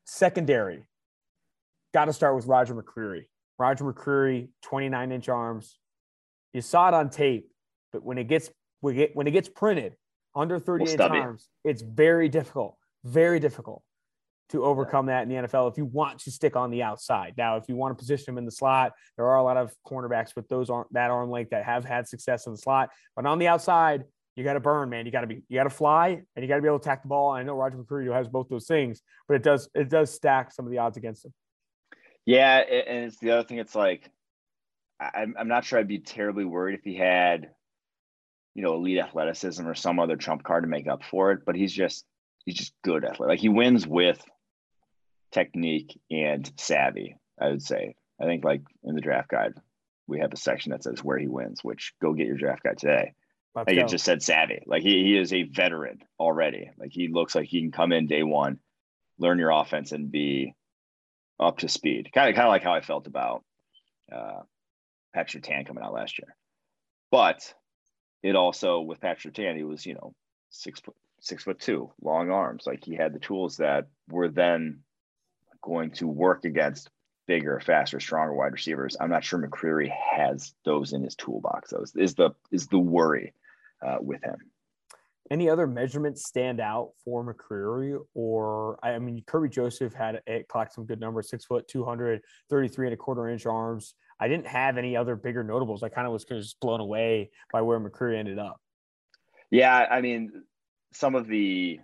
Secondary, 0.05 0.83
got 1.95 2.07
to 2.07 2.13
start 2.13 2.35
with 2.35 2.47
Roger 2.47 2.75
McCreary. 2.75 3.27
Roger 3.59 3.85
McCreary, 3.85 4.49
29 4.63 5.13
inch 5.13 5.29
arms. 5.29 5.79
You 6.53 6.63
saw 6.63 6.89
it 6.89 6.95
on 6.95 7.11
tape, 7.11 7.49
but 7.93 8.03
when 8.03 8.19
it 8.19 8.25
gets 8.25 8.51
when 8.81 9.27
it 9.27 9.31
gets 9.31 9.49
printed, 9.49 9.95
under 10.35 10.59
38 10.59 10.99
we'll 10.99 11.09
times, 11.09 11.49
it's 11.65 11.83
very 11.83 12.29
difficult, 12.29 12.77
very 13.05 13.41
difficult 13.41 13.83
to 14.51 14.65
overcome 14.65 15.07
that 15.07 15.23
in 15.23 15.29
the 15.29 15.35
NFL 15.37 15.71
if 15.71 15.79
you 15.79 15.87
want 15.87 16.19
to 16.21 16.31
stick 16.31 16.57
on 16.57 16.71
the 16.71 16.83
outside. 16.83 17.35
Now, 17.39 17.57
if 17.57 17.65
you 17.69 17.77
want 17.77 17.97
to 17.97 18.01
position 18.01 18.33
him 18.33 18.39
in 18.39 18.45
the 18.45 18.51
slot, 18.51 18.93
there 19.17 19.27
are 19.27 19.37
a 19.37 19.43
lot 19.43 19.57
of 19.57 19.73
cornerbacks 19.87 20.37
with 20.37 20.49
those 20.49 20.69
aren't 20.69 20.93
that 20.93 21.11
arm 21.11 21.31
length 21.31 21.51
that 21.51 21.65
have 21.65 21.85
had 21.85 22.07
success 22.07 22.47
in 22.47 22.53
the 22.53 22.59
slot. 22.59 22.91
But 23.17 23.25
on 23.27 23.39
the 23.39 23.49
outside, 23.49 24.05
you 24.37 24.45
got 24.45 24.55
to 24.55 24.61
burn, 24.61 24.91
man. 24.91 25.07
You 25.07 25.13
got 25.13 25.23
to 25.23 25.27
be, 25.27 25.43
you 25.49 25.57
got 25.57 25.65
to 25.65 25.71
fly, 25.71 26.23
and 26.37 26.43
you 26.43 26.49
got 26.49 26.57
to 26.57 26.63
be 26.63 26.69
able 26.69 26.79
to 26.79 26.83
attack 26.83 27.03
the 27.03 27.09
ball. 27.09 27.35
And 27.35 27.41
I 27.41 27.43
know 27.45 27.57
Roger 27.57 27.79
McCreary 27.79 28.13
has 28.13 28.29
both 28.29 28.49
those 28.49 28.67
things, 28.67 29.03
but 29.27 29.35
it 29.35 29.43
does, 29.43 29.69
it 29.75 29.89
does 29.89 30.13
stack 30.13 30.53
some 30.53 30.67
of 30.67 30.71
the 30.71 30.79
odds 30.79 30.97
against 30.97 31.25
him. 31.25 31.33
Yeah, 32.25 32.59
and 32.59 33.07
it's 33.07 33.19
the 33.19 33.31
other 33.33 33.47
thing. 33.47 33.59
It's 33.59 33.75
like 33.75 34.11
I'm, 35.01 35.35
I'm 35.39 35.49
not 35.49 35.65
sure 35.65 35.79
I'd 35.79 35.89
be 35.89 35.99
terribly 35.99 36.45
worried 36.45 36.79
if 36.79 36.85
he 36.85 36.95
had 36.95 37.51
you 38.55 38.63
know, 38.63 38.75
elite 38.75 38.99
athleticism 38.99 39.67
or 39.67 39.75
some 39.75 39.99
other 39.99 40.17
trump 40.17 40.43
card 40.43 40.65
to 40.65 40.69
make 40.69 40.87
up 40.87 41.03
for 41.05 41.33
it. 41.33 41.41
But 41.45 41.57
he's 41.57 41.73
just 41.73 42.05
he's 42.45 42.57
just 42.57 42.75
good 42.85 43.05
at 43.05 43.21
Like 43.21 43.41
he 43.41 43.49
wins 43.49 43.87
with 43.87 44.23
technique 45.33 45.99
and 46.11 46.51
savvy. 46.57 47.17
I 47.41 47.49
would 47.49 47.63
say. 47.63 47.95
I 48.21 48.25
think 48.25 48.45
like 48.45 48.63
in 48.85 48.95
the 48.95 49.01
draft 49.01 49.29
guide, 49.29 49.55
we 50.07 50.21
have 50.21 50.33
a 50.33 50.37
section 50.37 50.71
that 50.71 50.85
says 50.85 51.03
where 51.03 51.19
he 51.19 51.29
wins. 51.29 51.65
Which 51.65 51.95
go 52.01 52.13
get 52.13 52.27
your 52.27 52.37
draft 52.37 52.63
guide 52.63 52.79
today. 52.79 53.15
Let's 53.55 53.69
like 53.69 53.77
go. 53.77 53.85
it 53.85 53.89
just 53.89 54.05
said 54.05 54.23
savvy. 54.23 54.63
Like 54.67 54.83
he 54.83 55.03
he 55.03 55.19
is 55.19 55.33
a 55.33 55.43
veteran 55.43 56.01
already. 56.19 56.71
Like 56.79 56.91
he 56.93 57.09
looks 57.09 57.35
like 57.35 57.49
he 57.49 57.61
can 57.61 57.73
come 57.73 57.93
in 57.93 58.07
day 58.07 58.23
one, 58.23 58.59
learn 59.19 59.39
your 59.39 59.51
offense, 59.51 59.93
and 59.93 60.11
be 60.11 60.55
up 61.41 61.59
to 61.59 61.69
speed. 61.69 62.11
Kind 62.15 62.31
of 62.31 62.35
kind 62.35 62.47
of 62.47 62.51
like 62.51 62.63
how 62.63 62.75
I 62.75 62.81
felt 62.81 63.07
about 63.07 63.45
uh, 64.11 64.41
Patrick 65.15 65.43
Surtain 65.43 65.67
coming 65.67 65.83
out 65.83 65.93
last 65.93 66.19
year. 66.19 66.35
But 67.11 67.53
it 68.23 68.37
also 68.37 68.81
with 68.81 69.01
Patrick 69.01 69.35
Surtain, 69.35 69.57
he 69.57 69.65
was 69.65 69.85
you 69.85 69.95
know 69.95 70.15
six 70.51 70.81
foot 70.81 70.95
six 71.21 71.45
foot 71.45 71.61
two, 71.61 71.91
long 72.03 72.31
arms. 72.31 72.65
Like 72.67 72.85
he 72.85 72.95
had 72.95 73.13
the 73.13 73.21
tools 73.21 73.57
that 73.59 73.87
were 74.09 74.29
then 74.29 74.81
going 75.63 75.93
to 75.93 76.07
work 76.07 76.45
against 76.45 76.91
bigger, 77.27 77.61
faster, 77.61 78.01
stronger 78.01 78.35
wide 78.35 78.53
receivers. 78.53 78.97
I'm 79.01 79.11
not 79.11 79.25
sure 79.25 79.39
McCreary 79.39 79.91
has 80.17 80.53
those 80.65 80.93
in 80.93 81.03
his 81.03 81.15
toolbox. 81.15 81.71
Those 81.71 81.93
is 81.97 82.15
the 82.15 82.31
is 82.51 82.67
the 82.67 82.79
worry 82.79 83.33
uh, 83.85 83.99
with 84.01 84.23
him. 84.23 84.37
Any 85.31 85.49
other 85.49 85.67
measurements 85.67 86.27
stand 86.27 86.61
out 86.61 86.91
for 87.05 87.25
McCreary? 87.25 87.99
Or 88.13 88.79
I 88.83 88.99
mean, 88.99 89.23
Kerby 89.27 89.51
Joseph 89.51 89.95
had 89.95 90.21
it 90.27 90.49
clocked 90.49 90.75
some 90.75 90.85
good 90.85 91.01
numbers: 91.01 91.31
six 91.31 91.45
foot, 91.45 91.69
two 91.69 91.85
hundred 91.85 92.23
thirty-three 92.51 92.89
and 92.89 92.95
a 92.95 92.97
quarter 92.97 93.29
inch 93.29 93.47
arms. 93.47 93.95
I 94.23 94.29
didn't 94.29 94.47
have 94.47 94.79
any 94.79 94.97
other 94.97 95.17
bigger 95.17 95.43
notables. 95.43 95.83
I 95.83 95.89
kind 95.89 96.07
of 96.07 96.13
was 96.13 96.25
just 96.25 96.61
blown 96.61 96.79
away 96.79 97.33
by 97.53 97.63
where 97.63 97.81
McCreary 97.81 98.19
ended 98.19 98.39
up. 98.39 98.61
Yeah, 99.51 99.77
I 99.77 100.01
mean, 100.01 100.45
some 100.93 101.17
of 101.17 101.27
the 101.27 101.81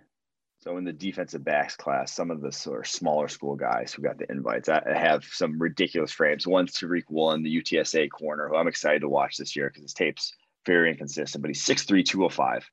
so 0.61 0.77
in 0.77 0.85
the 0.85 0.93
defensive 0.93 1.43
backs 1.43 1.75
class, 1.75 2.13
some 2.13 2.31
of 2.31 2.39
the 2.39 2.53
sort 2.53 2.85
of 2.85 2.87
smaller 2.87 3.27
school 3.27 3.57
guys 3.57 3.93
who 3.93 4.03
got 4.03 4.17
the 4.17 4.31
invites 4.31 4.69
I 4.69 4.81
have 4.93 5.25
some 5.25 5.59
ridiculous 5.59 6.13
frames. 6.13 6.47
One's 6.47 6.71
Tariq 6.71 7.03
Woolen, 7.09 7.43
the 7.43 7.61
UTSA 7.61 8.09
corner, 8.09 8.47
who 8.47 8.55
I'm 8.55 8.69
excited 8.69 9.01
to 9.01 9.09
watch 9.09 9.35
this 9.35 9.57
year 9.57 9.69
because 9.69 9.83
his 9.83 9.93
tape's 9.93 10.33
very 10.65 10.91
inconsistent, 10.91 11.41
but 11.41 11.49
he's 11.49 11.65
6'3, 11.65 12.05
205, 12.05 12.65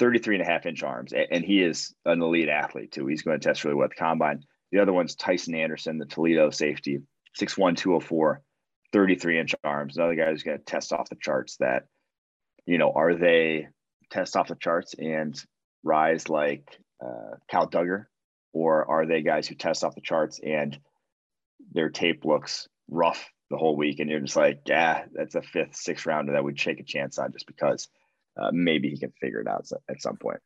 33 0.00 0.34
and 0.36 0.42
a 0.42 0.50
half 0.50 0.66
inch 0.66 0.82
arms. 0.82 1.12
And 1.12 1.44
he 1.44 1.62
is 1.62 1.94
an 2.04 2.20
elite 2.20 2.48
athlete 2.48 2.90
too. 2.90 3.06
He's 3.06 3.22
going 3.22 3.38
to 3.38 3.48
test 3.48 3.62
really 3.62 3.76
well 3.76 3.84
at 3.84 3.90
the 3.90 3.96
combine. 3.96 4.42
The 4.72 4.80
other 4.80 4.92
one's 4.92 5.14
Tycen 5.14 5.56
Anderson, 5.56 5.98
the 5.98 6.06
Toledo 6.06 6.50
safety, 6.50 6.98
6'1, 7.40 7.76
204, 7.76 8.42
33 8.94 9.40
inch 9.40 9.54
arms. 9.64 9.96
Another 9.96 10.14
guy 10.14 10.30
who's 10.30 10.44
going 10.44 10.56
to 10.56 10.64
test 10.64 10.92
off 10.92 11.08
the 11.10 11.16
charts 11.16 11.56
that, 11.56 11.86
you 12.64 12.78
know, 12.78 12.92
are 12.94 13.14
they 13.14 13.66
test 14.10 14.36
off 14.36 14.48
the 14.48 14.54
charts 14.54 14.94
and 14.96 15.38
rise 15.82 16.28
like 16.28 16.78
uh, 17.04 17.36
Kyle 17.50 17.68
Dugger, 17.68 18.06
or 18.52 18.88
are 18.88 19.04
they 19.04 19.22
guys 19.22 19.48
who 19.48 19.56
test 19.56 19.82
off 19.82 19.96
the 19.96 20.00
charts 20.00 20.38
and 20.42 20.78
their 21.72 21.90
tape 21.90 22.24
looks 22.24 22.68
rough 22.88 23.28
the 23.50 23.56
whole 23.56 23.76
week 23.76 23.98
and 23.98 24.08
you're 24.08 24.20
just 24.20 24.36
like, 24.36 24.60
yeah, 24.66 25.04
that's 25.12 25.34
a 25.34 25.42
fifth, 25.42 25.74
sixth 25.74 26.06
rounder 26.06 26.32
that 26.32 26.44
we'd 26.44 26.56
take 26.56 26.78
a 26.78 26.84
chance 26.84 27.18
on 27.18 27.32
just 27.32 27.48
because 27.48 27.88
uh, 28.40 28.50
maybe 28.52 28.90
he 28.90 28.98
can 28.98 29.12
figure 29.20 29.40
it 29.40 29.48
out 29.48 29.66
at 29.90 30.00
some 30.00 30.16
point. 30.16 30.38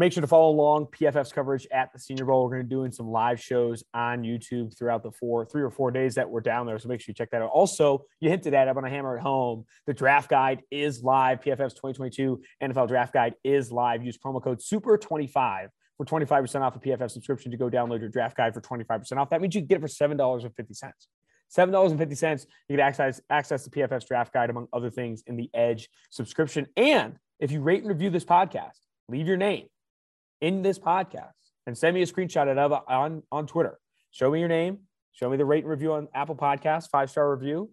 Make 0.00 0.14
sure 0.14 0.22
to 0.22 0.26
follow 0.26 0.48
along 0.48 0.86
PFF's 0.86 1.30
coverage 1.30 1.66
at 1.70 1.92
the 1.92 1.98
Senior 1.98 2.24
Bowl. 2.24 2.42
We're 2.44 2.52
going 2.52 2.62
to 2.62 2.66
be 2.66 2.74
doing 2.74 2.90
some 2.90 3.10
live 3.10 3.38
shows 3.38 3.84
on 3.92 4.22
YouTube 4.22 4.74
throughout 4.74 5.02
the 5.02 5.10
four, 5.10 5.44
three 5.44 5.60
or 5.60 5.68
four 5.68 5.90
days 5.90 6.14
that 6.14 6.30
we're 6.30 6.40
down 6.40 6.66
there. 6.66 6.78
So 6.78 6.88
make 6.88 7.02
sure 7.02 7.10
you 7.10 7.14
check 7.14 7.30
that 7.32 7.42
out. 7.42 7.50
Also, 7.50 8.06
you 8.18 8.30
hinted 8.30 8.54
at 8.54 8.66
it 8.66 8.74
on 8.74 8.82
a 8.82 8.88
hammer 8.88 9.18
it 9.18 9.20
home. 9.20 9.66
The 9.86 9.92
draft 9.92 10.30
guide 10.30 10.62
is 10.70 11.02
live. 11.04 11.40
PFF's 11.42 11.74
2022 11.74 12.40
NFL 12.62 12.88
draft 12.88 13.12
guide 13.12 13.34
is 13.44 13.70
live. 13.70 14.02
Use 14.02 14.16
promo 14.16 14.42
code 14.42 14.60
SUPER25 14.60 15.68
for 15.98 16.06
25% 16.06 16.60
off 16.62 16.76
a 16.76 16.78
PFF 16.78 17.10
subscription 17.10 17.50
to 17.50 17.58
go 17.58 17.68
download 17.68 18.00
your 18.00 18.08
draft 18.08 18.38
guide 18.38 18.54
for 18.54 18.62
25% 18.62 19.18
off. 19.18 19.28
That 19.28 19.42
means 19.42 19.54
you 19.54 19.60
get 19.60 19.76
it 19.76 19.80
for 19.82 19.86
$7.50. 19.86 20.50
$7.50. 21.54 22.46
You 22.70 22.76
get 22.78 22.82
access, 22.82 23.20
access 23.28 23.64
to 23.64 23.70
PFF's 23.70 24.06
draft 24.06 24.32
guide, 24.32 24.48
among 24.48 24.66
other 24.72 24.88
things, 24.88 25.22
in 25.26 25.36
the 25.36 25.50
Edge 25.52 25.90
subscription. 26.08 26.68
And 26.74 27.18
if 27.38 27.52
you 27.52 27.60
rate 27.60 27.82
and 27.82 27.90
review 27.90 28.08
this 28.08 28.24
podcast, 28.24 28.78
leave 29.06 29.26
your 29.26 29.36
name 29.36 29.66
in 30.40 30.62
this 30.62 30.78
podcast 30.78 31.32
and 31.66 31.76
send 31.76 31.94
me 31.94 32.02
a 32.02 32.06
screenshot 32.06 32.50
of 32.50 32.72
it 32.72 32.82
on, 32.88 33.22
on 33.30 33.46
Twitter. 33.46 33.78
Show 34.10 34.30
me 34.30 34.40
your 34.40 34.48
name, 34.48 34.78
show 35.12 35.30
me 35.30 35.36
the 35.36 35.44
rate 35.44 35.64
and 35.64 35.70
review 35.70 35.92
on 35.92 36.08
Apple 36.14 36.36
Podcasts, 36.36 36.88
five 36.88 37.10
star 37.10 37.30
review. 37.34 37.70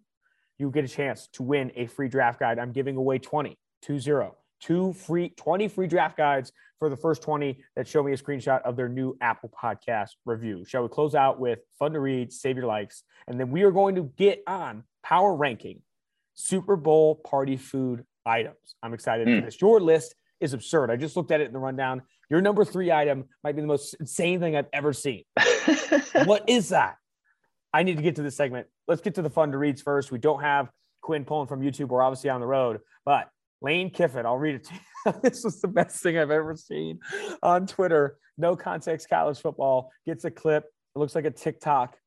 You 0.60 0.72
get 0.72 0.86
a 0.86 0.88
chance 0.88 1.28
to 1.34 1.44
win 1.44 1.72
a 1.76 1.86
free 1.88 2.10
draft 2.10 2.40
guide. 2.40 2.60
I'm 2.60 2.72
giving 2.72 2.98
away 2.98 3.20
20, 3.20 3.58
2 3.84 4.00
0, 4.00 4.36
two 4.60 4.94
free, 4.94 5.30
20 5.30 5.68
free 5.68 5.88
draft 5.88 6.18
guides 6.18 6.52
for 6.80 6.90
the 6.90 6.96
first 6.96 7.22
20 7.22 7.58
that 7.76 7.88
show 7.88 8.04
me 8.04 8.12
a 8.14 8.18
screenshot 8.18 8.62
of 8.64 8.76
their 8.76 8.90
new 8.90 9.18
Apple 9.22 9.50
Podcast 9.50 10.10
review. 10.26 10.64
Shall 10.66 10.84
we 10.84 10.90
close 10.90 11.16
out 11.16 11.40
with 11.40 11.60
fun 11.80 11.94
to 11.94 12.00
read, 12.00 12.32
save 12.32 12.58
your 12.58 12.68
likes, 12.68 13.04
and 13.28 13.40
then 13.40 13.52
we 13.52 13.64
are 13.64 13.72
going 13.72 13.96
to 13.96 14.12
get 14.18 14.44
on 14.48 14.84
power 15.04 15.36
ranking 15.36 15.82
Super 16.34 16.76
Bowl 16.76 17.16
party 17.16 17.58
food 17.58 18.04
items. 18.26 18.58
I'm 18.84 18.94
excited 18.94 19.28
mm. 19.28 19.40
for 19.40 19.46
this. 19.46 19.62
Your 19.62 19.80
list 19.80 20.16
is 20.40 20.54
absurd. 20.54 20.92
I 20.92 20.96
just 20.96 21.16
looked 21.16 21.32
at 21.32 21.42
it 21.42 21.48
in 21.48 21.54
the 21.54 21.60
rundown. 21.60 22.02
Your 22.30 22.42
number 22.42 22.66
three 22.66 22.92
item 22.92 23.26
might 23.44 23.56
be 23.56 23.62
the 23.62 23.68
most 23.68 23.96
insane 24.00 24.40
thing 24.40 24.56
I've 24.56 24.68
ever 24.74 24.94
seen. 24.94 25.24
what 26.26 26.48
is 26.48 26.70
that? 26.70 26.98
I 27.74 27.84
need 27.84 27.98
to 27.98 28.04
get 28.04 28.16
to 28.16 28.24
this 28.24 28.36
segment. 28.36 28.68
Let's 28.88 29.02
get 29.02 29.16
to 29.16 29.22
the 29.22 29.30
fun 29.30 29.52
to 29.52 29.58
reads 29.58 29.82
first. 29.82 30.12
We 30.12 30.20
don't 30.20 30.42
have 30.42 30.70
Quinn 31.02 31.26
pulling 31.26 31.48
from 31.48 31.62
YouTube. 31.62 31.90
We're 31.90 32.02
obviously 32.02 32.30
on 32.30 32.42
the 32.42 32.48
road, 32.48 32.80
but 33.06 33.30
Lane 33.62 33.90
Kiffin, 33.90 34.26
I'll 34.26 34.38
read 34.38 34.56
it 34.56 34.64
to 34.66 34.74
you. 34.74 35.14
this 35.24 35.44
was 35.44 35.62
the 35.62 35.68
best 35.68 36.02
thing 36.02 36.18
I've 36.18 36.32
ever 36.32 36.56
seen 36.56 37.00
on 37.42 37.66
Twitter. 37.68 38.18
No 38.38 38.56
context 38.56 39.10
college 39.10 39.40
football 39.40 39.92
gets 40.06 40.26
a 40.26 40.32
clip. 40.32 40.66
It 40.96 41.00
looks 41.00 41.16
like 41.16 41.26
a 41.26 41.32
TikTok 41.32 41.98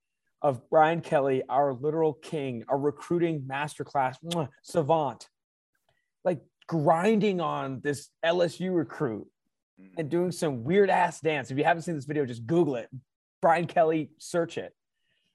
of 0.43 0.69
Brian 0.71 1.01
Kelly, 1.01 1.43
our 1.49 1.75
literal 1.75 2.15
king, 2.15 2.65
a 2.69 2.77
recruiting 2.77 3.43
masterclass 3.43 4.17
savant, 4.63 5.29
like 6.25 6.41
grinding 6.71 7.41
on 7.41 7.81
this 7.83 8.11
LSU 8.25 8.73
recruit 8.73 9.27
and 9.77 9.89
mm-hmm. 9.89 10.09
doing 10.09 10.31
some 10.31 10.63
weird 10.63 10.89
ass 10.89 11.21
dance. 11.21 11.51
If 11.51 11.59
you 11.59 11.65
haven't 11.65 11.83
seen 11.83 11.97
this 11.97 12.05
video, 12.05 12.25
just 12.25 12.47
Google 12.47 12.77
it. 12.77 12.89
Brian 13.43 13.67
Kelly, 13.67 14.13
search 14.19 14.57
it. 14.57 14.73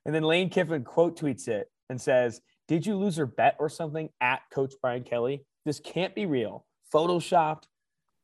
And 0.05 0.15
then 0.15 0.23
Lane 0.23 0.49
Kiffin 0.49 0.85
quote 0.85 1.19
tweets 1.19 1.49
it 1.49 1.69
and 1.89 1.99
says, 1.99 2.39
Did 2.69 2.85
you 2.85 2.95
lose 2.95 3.17
your 3.17 3.25
bet 3.25 3.57
or 3.59 3.67
something 3.67 4.07
at 4.21 4.43
Coach 4.49 4.75
Brian 4.81 5.03
Kelly? 5.03 5.43
This 5.65 5.81
can't 5.81 6.15
be 6.15 6.25
real. 6.25 6.65
Photoshopped, 6.93 7.63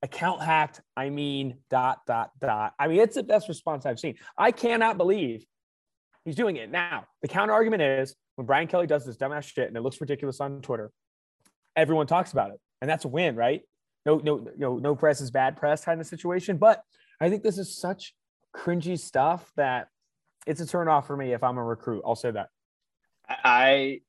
account 0.01 0.41
hacked. 0.41 0.79
I 0.95 1.09
mean, 1.09 1.57
dot, 1.69 2.05
dot, 2.07 2.31
dot. 2.39 2.75
I 2.79 2.87
mean, 2.87 3.01
it's 3.01 3.15
the 3.15 3.23
best 3.23 3.49
response 3.49 3.85
I've 3.85 3.99
seen. 3.99 4.15
I 4.37 4.51
cannot 4.51 4.97
believe 4.97 5.45
he's 6.23 6.35
doing 6.35 6.55
it. 6.55 6.71
Now, 6.71 7.07
the 7.21 7.27
counter 7.27 7.51
argument 7.51 7.81
is 7.81 8.15
when 8.35 8.45
Brian 8.45 8.69
Kelly 8.69 8.87
does 8.87 9.05
this 9.05 9.17
dumbass 9.17 9.43
shit 9.53 9.67
and 9.67 9.75
it 9.75 9.81
looks 9.81 9.99
ridiculous 9.99 10.39
on 10.39 10.61
Twitter, 10.61 10.91
everyone 11.75 12.07
talks 12.07 12.31
about 12.31 12.51
it. 12.51 12.61
And 12.81 12.89
that's 12.89 13.05
a 13.05 13.09
win, 13.09 13.35
right? 13.35 13.61
no, 14.05 14.17
no, 14.17 14.47
no, 14.57 14.77
no 14.77 14.95
press 14.95 15.21
is 15.21 15.31
bad 15.31 15.57
press 15.57 15.85
kind 15.85 16.01
of 16.01 16.07
situation. 16.07 16.57
But 16.57 16.83
I 17.19 17.29
think 17.29 17.43
this 17.43 17.57
is 17.57 17.77
such 17.77 18.13
cringy 18.55 18.99
stuff 18.99 19.51
that 19.57 19.87
it's 20.47 20.61
a 20.61 20.65
turn 20.65 20.87
off 20.87 21.07
for 21.07 21.15
me 21.15 21.33
if 21.33 21.43
I'm 21.43 21.57
a 21.57 21.63
recruit. 21.63 22.03
I'll 22.05 22.15
say 22.15 22.31
that. 22.31 22.49
I 23.29 24.01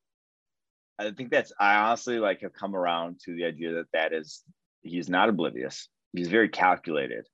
I 0.99 1.11
think 1.11 1.31
that's 1.31 1.53
I 1.59 1.77
honestly 1.77 2.19
like 2.19 2.41
have 2.41 2.53
come 2.53 2.75
around 2.75 3.21
to 3.25 3.35
the 3.35 3.45
idea 3.45 3.75
that 3.75 3.87
that 3.93 4.13
is 4.13 4.43
he's 4.83 5.09
not 5.09 5.29
oblivious. 5.29 5.89
He's 6.13 6.29
very 6.29 6.49
calculated, 6.49 7.27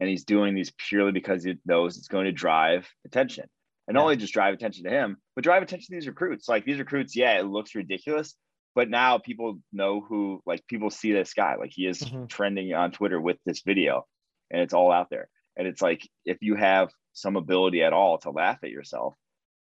and 0.00 0.08
he's 0.08 0.24
doing 0.24 0.54
these 0.54 0.72
purely 0.88 1.12
because 1.12 1.42
he 1.44 1.56
knows 1.64 1.96
it's 1.96 2.08
going 2.08 2.26
to 2.26 2.32
drive 2.32 2.88
attention, 3.04 3.46
and 3.88 3.94
not 3.94 4.02
only 4.02 4.16
just 4.16 4.32
drive 4.32 4.54
attention 4.54 4.84
to 4.84 4.90
him, 4.90 5.16
but 5.34 5.44
drive 5.44 5.62
attention 5.62 5.94
to 5.94 6.00
these 6.00 6.08
recruits. 6.08 6.48
Like 6.48 6.64
these 6.64 6.78
recruits, 6.78 7.16
yeah, 7.16 7.38
it 7.38 7.46
looks 7.46 7.74
ridiculous, 7.74 8.34
but 8.74 8.90
now 8.90 9.18
people 9.18 9.58
know 9.72 10.00
who 10.00 10.40
like 10.46 10.66
people 10.66 10.90
see 10.90 11.12
this 11.12 11.34
guy 11.34 11.56
like 11.56 11.70
he 11.72 11.86
is 11.86 12.00
mm-hmm. 12.00 12.26
trending 12.26 12.72
on 12.74 12.92
twitter 12.92 13.20
with 13.20 13.38
this 13.44 13.62
video 13.64 14.06
and 14.50 14.60
it's 14.60 14.74
all 14.74 14.92
out 14.92 15.08
there. 15.10 15.28
And 15.56 15.66
it's 15.66 15.82
like 15.82 16.08
if 16.24 16.38
you 16.42 16.54
have 16.56 16.90
some 17.12 17.36
ability 17.36 17.82
at 17.82 17.92
all 17.92 18.18
to 18.18 18.30
laugh 18.30 18.58
at 18.62 18.70
yourself 18.70 19.14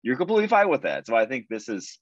you're 0.02 0.16
completely 0.16 0.48
fine 0.48 0.68
with 0.68 0.82
that. 0.82 1.06
So 1.06 1.16
i 1.16 1.26
think 1.26 1.46
this 1.48 1.68
is 1.68 1.98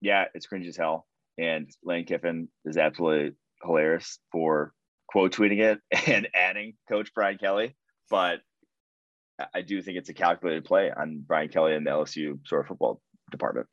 yeah 0.00 0.24
it's 0.34 0.46
cringe 0.46 0.66
as 0.66 0.76
hell 0.76 1.06
and 1.38 1.70
lane 1.82 2.04
kiffin 2.04 2.48
is 2.64 2.76
absolutely 2.76 3.36
hilarious 3.62 4.18
for 4.32 4.72
quote 5.08 5.32
tweeting 5.32 5.60
it 5.60 5.80
and 6.06 6.28
adding 6.34 6.74
coach 6.88 7.10
brian 7.14 7.38
kelly 7.38 7.74
but 8.10 8.40
i 9.54 9.62
do 9.62 9.80
think 9.80 9.96
it's 9.96 10.10
a 10.10 10.14
calculated 10.14 10.64
play 10.64 10.90
on 10.90 11.24
brian 11.26 11.48
kelly 11.48 11.74
and 11.74 11.86
the 11.86 11.90
lsu 11.90 12.38
sort 12.46 12.62
of 12.62 12.68
football 12.68 13.00
department. 13.30 13.66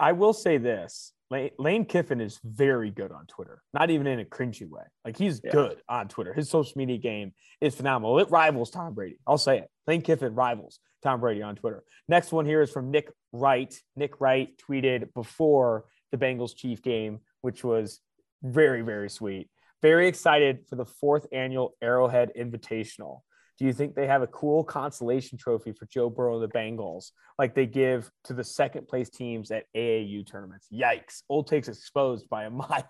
I 0.00 0.12
will 0.12 0.32
say 0.32 0.58
this 0.58 1.12
Lane, 1.30 1.50
Lane, 1.58 1.84
Kiffin 1.84 2.20
is 2.20 2.40
very 2.42 2.90
good 2.90 3.12
on 3.12 3.26
Twitter, 3.26 3.62
not 3.74 3.90
even 3.90 4.06
in 4.06 4.20
a 4.20 4.24
cringy 4.24 4.68
way. 4.68 4.84
Like 5.04 5.18
he's 5.18 5.40
yeah. 5.44 5.52
good 5.52 5.78
on 5.88 6.08
Twitter. 6.08 6.32
His 6.32 6.48
social 6.48 6.72
media 6.76 6.96
game 6.96 7.32
is 7.60 7.74
phenomenal. 7.74 8.18
It 8.18 8.30
rivals 8.30 8.70
Tom 8.70 8.94
Brady. 8.94 9.18
I'll 9.26 9.38
say 9.38 9.58
it. 9.58 9.70
Lane 9.86 10.00
Kiffin 10.00 10.34
rivals 10.34 10.80
Tom 11.02 11.20
Brady 11.20 11.42
on 11.42 11.56
Twitter. 11.56 11.84
Next 12.08 12.32
one 12.32 12.46
here 12.46 12.62
is 12.62 12.70
from 12.70 12.90
Nick 12.90 13.12
Wright. 13.32 13.74
Nick 13.94 14.20
Wright 14.20 14.48
tweeted 14.68 15.12
before 15.14 15.84
the 16.12 16.18
Bengals 16.18 16.56
Chief 16.56 16.82
game, 16.82 17.20
which 17.42 17.62
was 17.62 18.00
very, 18.42 18.80
very 18.82 19.10
sweet. 19.10 19.50
Very 19.82 20.08
excited 20.08 20.66
for 20.68 20.76
the 20.76 20.86
fourth 20.86 21.26
annual 21.32 21.74
Arrowhead 21.82 22.32
Invitational. 22.36 23.20
Do 23.58 23.64
you 23.64 23.72
think 23.72 23.94
they 23.94 24.06
have 24.06 24.22
a 24.22 24.28
cool 24.28 24.62
consolation 24.62 25.36
trophy 25.36 25.72
for 25.72 25.86
Joe 25.86 26.08
Burrow 26.08 26.40
and 26.40 26.48
the 26.48 26.56
Bengals, 26.56 27.10
like 27.38 27.56
they 27.56 27.66
give 27.66 28.08
to 28.24 28.32
the 28.32 28.44
second 28.44 28.86
place 28.86 29.10
teams 29.10 29.50
at 29.50 29.64
AAU 29.76 30.24
tournaments? 30.24 30.68
Yikes! 30.72 31.22
Old 31.28 31.48
takes 31.48 31.66
exposed 31.66 32.28
by 32.28 32.44
a 32.44 32.50
mile. 32.50 32.88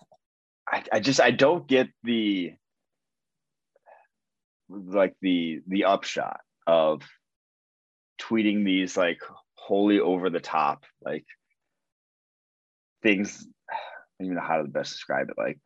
I, 0.70 0.84
I 0.92 1.00
just 1.00 1.20
I 1.20 1.30
don't 1.30 1.66
get 1.66 1.88
the 2.04 2.52
like 4.68 5.14
the 5.22 5.62
the 5.66 5.84
upshot 5.84 6.40
of 6.66 7.02
tweeting 8.20 8.64
these 8.64 8.94
like 8.94 9.22
wholly 9.54 10.00
over 10.00 10.28
the 10.28 10.40
top 10.40 10.84
like 11.02 11.24
things. 13.02 13.46
I 13.70 13.74
don't 14.18 14.26
even 14.26 14.36
know 14.36 14.46
how 14.46 14.58
to 14.58 14.68
best 14.68 14.92
describe 14.92 15.30
it. 15.30 15.38
Like 15.38 15.60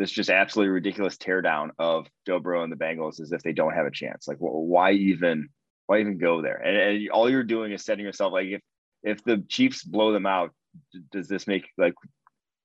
this 0.00 0.10
just 0.10 0.30
absolutely 0.30 0.70
ridiculous 0.70 1.18
teardown 1.18 1.68
of 1.78 2.06
Burrow 2.24 2.64
and 2.64 2.72
the 2.72 2.76
Bengals 2.76 3.20
as 3.20 3.32
if 3.32 3.42
they 3.42 3.52
don't 3.52 3.74
have 3.74 3.84
a 3.84 3.90
chance. 3.90 4.26
Like, 4.26 4.38
well, 4.40 4.54
why 4.54 4.92
even 4.92 5.50
why 5.86 6.00
even 6.00 6.16
go 6.16 6.40
there? 6.40 6.56
And, 6.56 6.76
and, 6.76 7.10
all 7.10 7.28
you're 7.28 7.44
doing 7.44 7.72
is 7.72 7.84
setting 7.84 8.06
yourself 8.06 8.32
like 8.32 8.46
if 8.46 8.62
if 9.02 9.22
the 9.24 9.44
Chiefs 9.46 9.84
blow 9.84 10.12
them 10.12 10.24
out, 10.24 10.54
does 11.12 11.28
this 11.28 11.46
make 11.46 11.68
like 11.76 11.92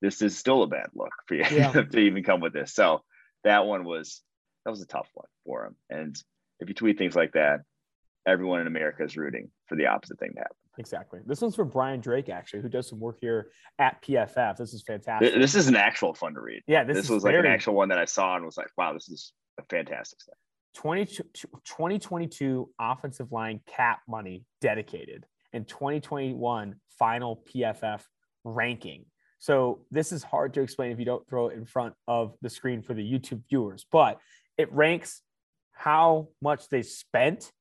this 0.02 0.22
is 0.22 0.38
still 0.38 0.64
a 0.64 0.68
bad 0.68 0.88
look 0.96 1.12
for 1.28 1.36
you 1.36 1.44
yeah. 1.52 1.74
to 1.74 2.00
even 2.00 2.24
come 2.24 2.40
with 2.40 2.54
this? 2.54 2.74
So 2.74 3.02
that 3.44 3.66
one 3.66 3.84
was 3.84 4.22
that 4.64 4.72
was 4.72 4.82
a 4.82 4.88
tough 4.88 5.10
one 5.14 5.28
for 5.46 5.66
him. 5.66 5.76
And 5.90 6.16
if 6.62 6.70
you 6.70 6.74
tweet 6.74 6.98
things 6.98 7.18
like 7.18 7.34
that, 7.34 7.64
everyone 8.26 8.62
in 8.62 8.68
America 8.68 9.04
is 9.04 9.18
rooting 9.18 9.52
for 9.68 9.76
the 9.76 9.88
opposite 9.88 10.20
thing 10.20 10.32
to 10.36 10.40
happen. 10.40 10.56
Exactly. 10.78 11.22
This 11.26 11.42
one's 11.42 11.56
for 11.56 11.66
Brian 11.66 12.02
Drake, 12.02 12.30
actually, 12.30 12.62
who 12.62 12.70
does 12.70 12.90
some 12.90 13.00
work 13.00 13.18
here 13.22 13.52
at 13.80 14.02
PFF. 14.02 14.58
This 14.58 14.74
is 14.74 14.84
fantastic. 14.84 15.34
This 15.34 15.56
is 15.56 15.68
an 15.68 15.76
actual 15.76 16.14
fun 16.14 16.34
to 16.34 16.42
read. 16.42 16.64
Yeah, 16.68 16.84
this, 16.84 16.98
this 16.98 17.10
was 17.10 17.24
very... 17.24 17.38
like 17.38 17.46
an 17.46 17.52
actual 17.52 17.76
one 17.76 17.90
that 17.90 17.98
I 17.98 18.06
saw 18.06 18.36
and 18.36 18.46
was 18.46 18.58
like, 18.58 18.70
wow, 18.78 18.94
this 18.94 19.10
is 19.10 19.34
a 19.58 19.64
fantastic 19.64 20.22
stuff. 20.22 20.36
20, 20.76 21.06
2022 21.06 22.70
offensive 22.80 23.32
line 23.32 23.62
cap 23.66 24.02
money 24.08 24.44
dedicated 24.60 25.26
and 25.54 25.68
2021 25.68 26.76
final 27.00 27.44
PFF 27.50 28.02
ranking. 28.44 29.06
So 29.40 29.86
this 29.92 30.12
is 30.12 30.24
hard 30.24 30.54
to 30.56 30.62
explain 30.62 30.92
if 30.92 31.00
you 31.00 31.06
don't 31.06 31.28
throw 31.30 31.48
it 31.48 31.58
in 31.58 31.66
front 31.66 31.94
of 32.08 32.36
the 32.42 32.50
screen 32.50 32.82
for 32.82 32.94
the 32.94 33.04
YouTube 33.04 33.44
viewers, 33.50 33.86
but 33.92 34.20
it 34.58 34.72
ranks 34.74 35.22
how 35.72 36.30
much 36.42 36.68
they 36.70 36.82
spent 36.82 37.52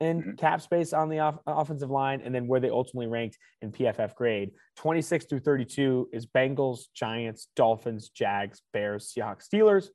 in 0.00 0.20
mm-hmm. 0.20 0.34
cap 0.34 0.60
space 0.60 0.92
on 0.92 1.08
the 1.08 1.20
off- 1.20 1.38
offensive 1.46 1.90
line, 1.90 2.20
and 2.24 2.34
then 2.34 2.46
where 2.46 2.60
they 2.60 2.70
ultimately 2.70 3.06
ranked 3.06 3.38
in 3.62 3.72
PFF 3.72 4.14
grade. 4.14 4.50
26 4.76 5.26
through 5.26 5.40
32 5.40 6.08
is 6.12 6.26
Bengals, 6.26 6.84
Giants, 6.94 7.48
Dolphins, 7.56 8.08
Jags, 8.08 8.62
Bears, 8.72 9.12
Seahawks, 9.16 9.48
Steelers, 9.48 9.88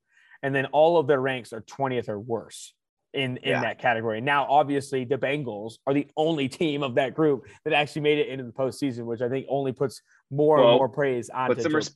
and 0.44 0.54
then 0.56 0.66
all 0.68 0.98
of 0.98 1.08
their 1.08 1.20
ranks 1.20 1.54
are 1.54 1.62
20th 1.62 2.10
or 2.10 2.20
worse 2.20 2.74
in 3.14 3.38
in 3.38 3.52
yeah. 3.52 3.62
that 3.62 3.80
category. 3.80 4.22
Now, 4.22 4.46
obviously, 4.50 5.04
the 5.04 5.18
Bengals 5.18 5.76
are 5.88 5.94
the 5.94 6.08
only 6.16 6.48
team 6.48 6.84
of 6.84 6.96
that 6.96 7.14
group 7.14 7.48
that 7.66 7.74
actually 7.74 8.04
made 8.04 8.20
it 8.20 8.28
into 8.28 8.44
the 8.46 8.52
postseason, 8.52 9.06
which 9.06 9.22
I 9.22 9.30
think 9.30 9.48
only 9.50 9.72
puts 9.72 10.02
more 10.32 10.58
well, 10.58 10.70
and 10.70 10.78
more 10.78 10.90
praise 10.90 11.30
on. 11.30 11.48
Put 11.48 11.62
some, 11.62 11.76
res- 11.76 11.94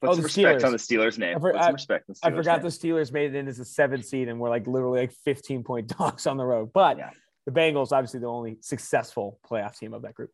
Put 0.00 0.10
Oh, 0.10 0.12
some 0.12 0.22
the 0.22 0.26
respect 0.26 0.60
Steelers. 0.60 0.66
on 0.66 0.72
the 0.72 0.78
Steelers 0.78 1.18
name. 1.18 1.36
I 1.36 1.40
for- 1.40 1.56
I- 1.56 1.70
respect 1.70 2.06
the 2.06 2.14
I 2.22 2.30
forgot 2.30 2.62
name. 2.62 2.62
the 2.64 2.68
Steelers 2.68 3.12
made 3.12 3.34
it 3.34 3.36
in 3.36 3.48
as 3.48 3.58
a 3.58 3.64
seventh 3.64 4.04
seed 4.04 4.28
and 4.28 4.38
we're 4.38 4.50
like 4.50 4.66
literally 4.66 5.00
like 5.00 5.12
15 5.24 5.64
point 5.64 5.86
dogs 5.98 6.26
on 6.26 6.36
the 6.36 6.44
road. 6.44 6.70
But 6.74 6.98
Yeah. 6.98 7.10
The 7.46 7.52
Bengals, 7.52 7.92
obviously, 7.92 8.20
the 8.20 8.26
only 8.26 8.58
successful 8.60 9.38
playoff 9.48 9.78
team 9.78 9.94
of 9.94 10.02
that 10.02 10.14
group. 10.14 10.30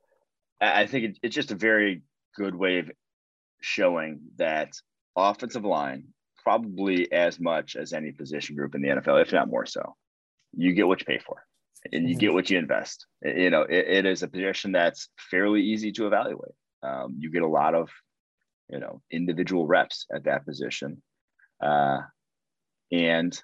I 0.61 0.87
think 0.87 1.05
it, 1.05 1.19
it's 1.23 1.35
just 1.35 1.51
a 1.51 1.57
very 1.57 2.03
good 2.37 2.55
way 2.55 2.79
of 2.79 2.91
showing 3.61 4.21
that 4.37 4.73
offensive 5.17 5.65
line, 5.65 6.09
probably 6.43 7.11
as 7.13 7.39
much 7.39 7.77
as 7.77 7.93
any 7.93 8.13
position 8.13 8.57
group 8.57 8.75
in 8.75 8.83
the 8.83 8.89
NFL, 8.89 9.21
if 9.23 9.33
not 9.33 9.49
more 9.49 9.67
so, 9.67 9.95
you 10.53 10.73
get 10.73 10.87
what 10.89 11.01
you 11.01 11.07
pay 11.07 11.19
for 11.19 11.45
and 11.93 12.09
you 12.09 12.17
Mhm. 12.17 12.21
get 12.21 12.33
what 12.33 12.49
you 12.49 12.59
invest. 12.59 13.07
You 13.23 13.51
know, 13.51 13.63
it, 13.63 13.87
it 13.89 14.07
is 14.07 14.23
a 14.23 14.29
position 14.29 14.73
that's 14.73 15.09
fairly 15.31 15.63
easy 15.63 15.93
to 15.93 16.07
evaluate. 16.07 16.55
Um, 16.83 17.17
you 17.19 17.31
get 17.31 17.43
a 17.43 17.49
lot 17.49 17.75
of, 17.75 17.91
you 18.69 18.79
know, 18.79 19.03
individual 19.11 19.67
reps 19.67 20.07
at 20.15 20.25
that 20.25 20.45
position. 20.47 21.03
Uh, 21.61 22.03
and 22.91 23.41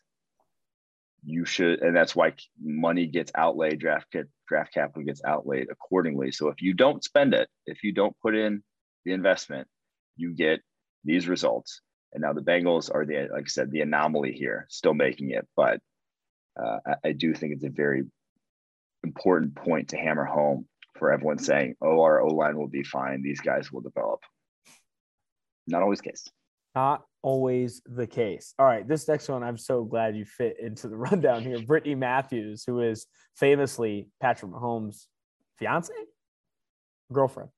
you 1.29 1.45
should, 1.45 1.81
and 1.81 1.95
that's 1.95 2.16
why 2.16 2.33
money 2.59 3.07
gets 3.07 3.31
outlaid, 3.35 3.79
draft 3.79 4.16
draft 4.49 4.72
capital 4.72 5.03
gets 5.03 5.22
outlaid 5.24 5.68
accordingly. 5.70 6.33
So 6.33 6.49
if 6.49 6.62
you 6.62 6.72
don't 6.72 7.05
spend 7.05 7.35
it, 7.35 7.49
if 7.66 7.85
you 7.85 7.93
don't 7.93 8.16
put 8.22 8.35
in 8.35 8.62
the 9.05 9.12
investment, 9.12 9.68
you 10.16 10.33
get 10.33 10.61
these 11.05 11.29
results. 11.29 11.83
And 12.14 12.22
now 12.22 12.33
the 12.33 12.41
Bengals 12.41 12.91
are 12.93 13.05
the, 13.05 13.29
like 13.31 13.45
I 13.45 13.49
said, 13.49 13.70
the 13.70 13.83
anomaly 13.83 14.33
here, 14.33 14.66
still 14.70 14.95
making 14.95 15.33
it. 15.33 15.47
But 15.55 15.81
uh, 16.59 16.79
I, 16.87 17.09
I 17.09 17.12
do 17.12 17.35
think 17.35 17.53
it's 17.53 17.64
a 17.64 17.68
very 17.68 18.05
important 19.05 19.55
point 19.55 19.91
to 19.91 19.99
hammer 19.99 20.24
home 20.24 20.66
for 20.99 21.12
everyone 21.12 21.39
saying, 21.39 21.74
"Oh, 21.83 22.01
our 22.01 22.20
O 22.22 22.29
line 22.29 22.57
will 22.57 22.68
be 22.68 22.85
fine. 22.85 23.22
These 23.22 23.43
guys 23.43 23.70
will 23.70 23.83
develop." 23.83 24.20
Not 25.66 25.83
always 25.83 26.01
case. 26.01 26.26
Not 26.74 27.05
always 27.23 27.83
the 27.87 28.07
case. 28.07 28.55
All 28.59 28.66
right, 28.66 28.87
this 28.87 29.09
next 29.09 29.29
one, 29.29 29.43
I'm 29.43 29.59
so 29.59 29.85
glad 29.85 30.16
you 30.16 30.25
fit 30.25 30.57
into 30.61 30.89
the 30.89 30.97
rundown 31.09 31.43
here. 31.43 31.61
Brittany 31.61 31.95
Matthews, 31.95 32.64
who 32.66 32.81
is 32.81 33.07
famously 33.37 34.09
Patrick 34.21 34.53
Mahomes' 34.53 35.07
fiance, 35.59 35.93
girlfriend. 37.12 37.51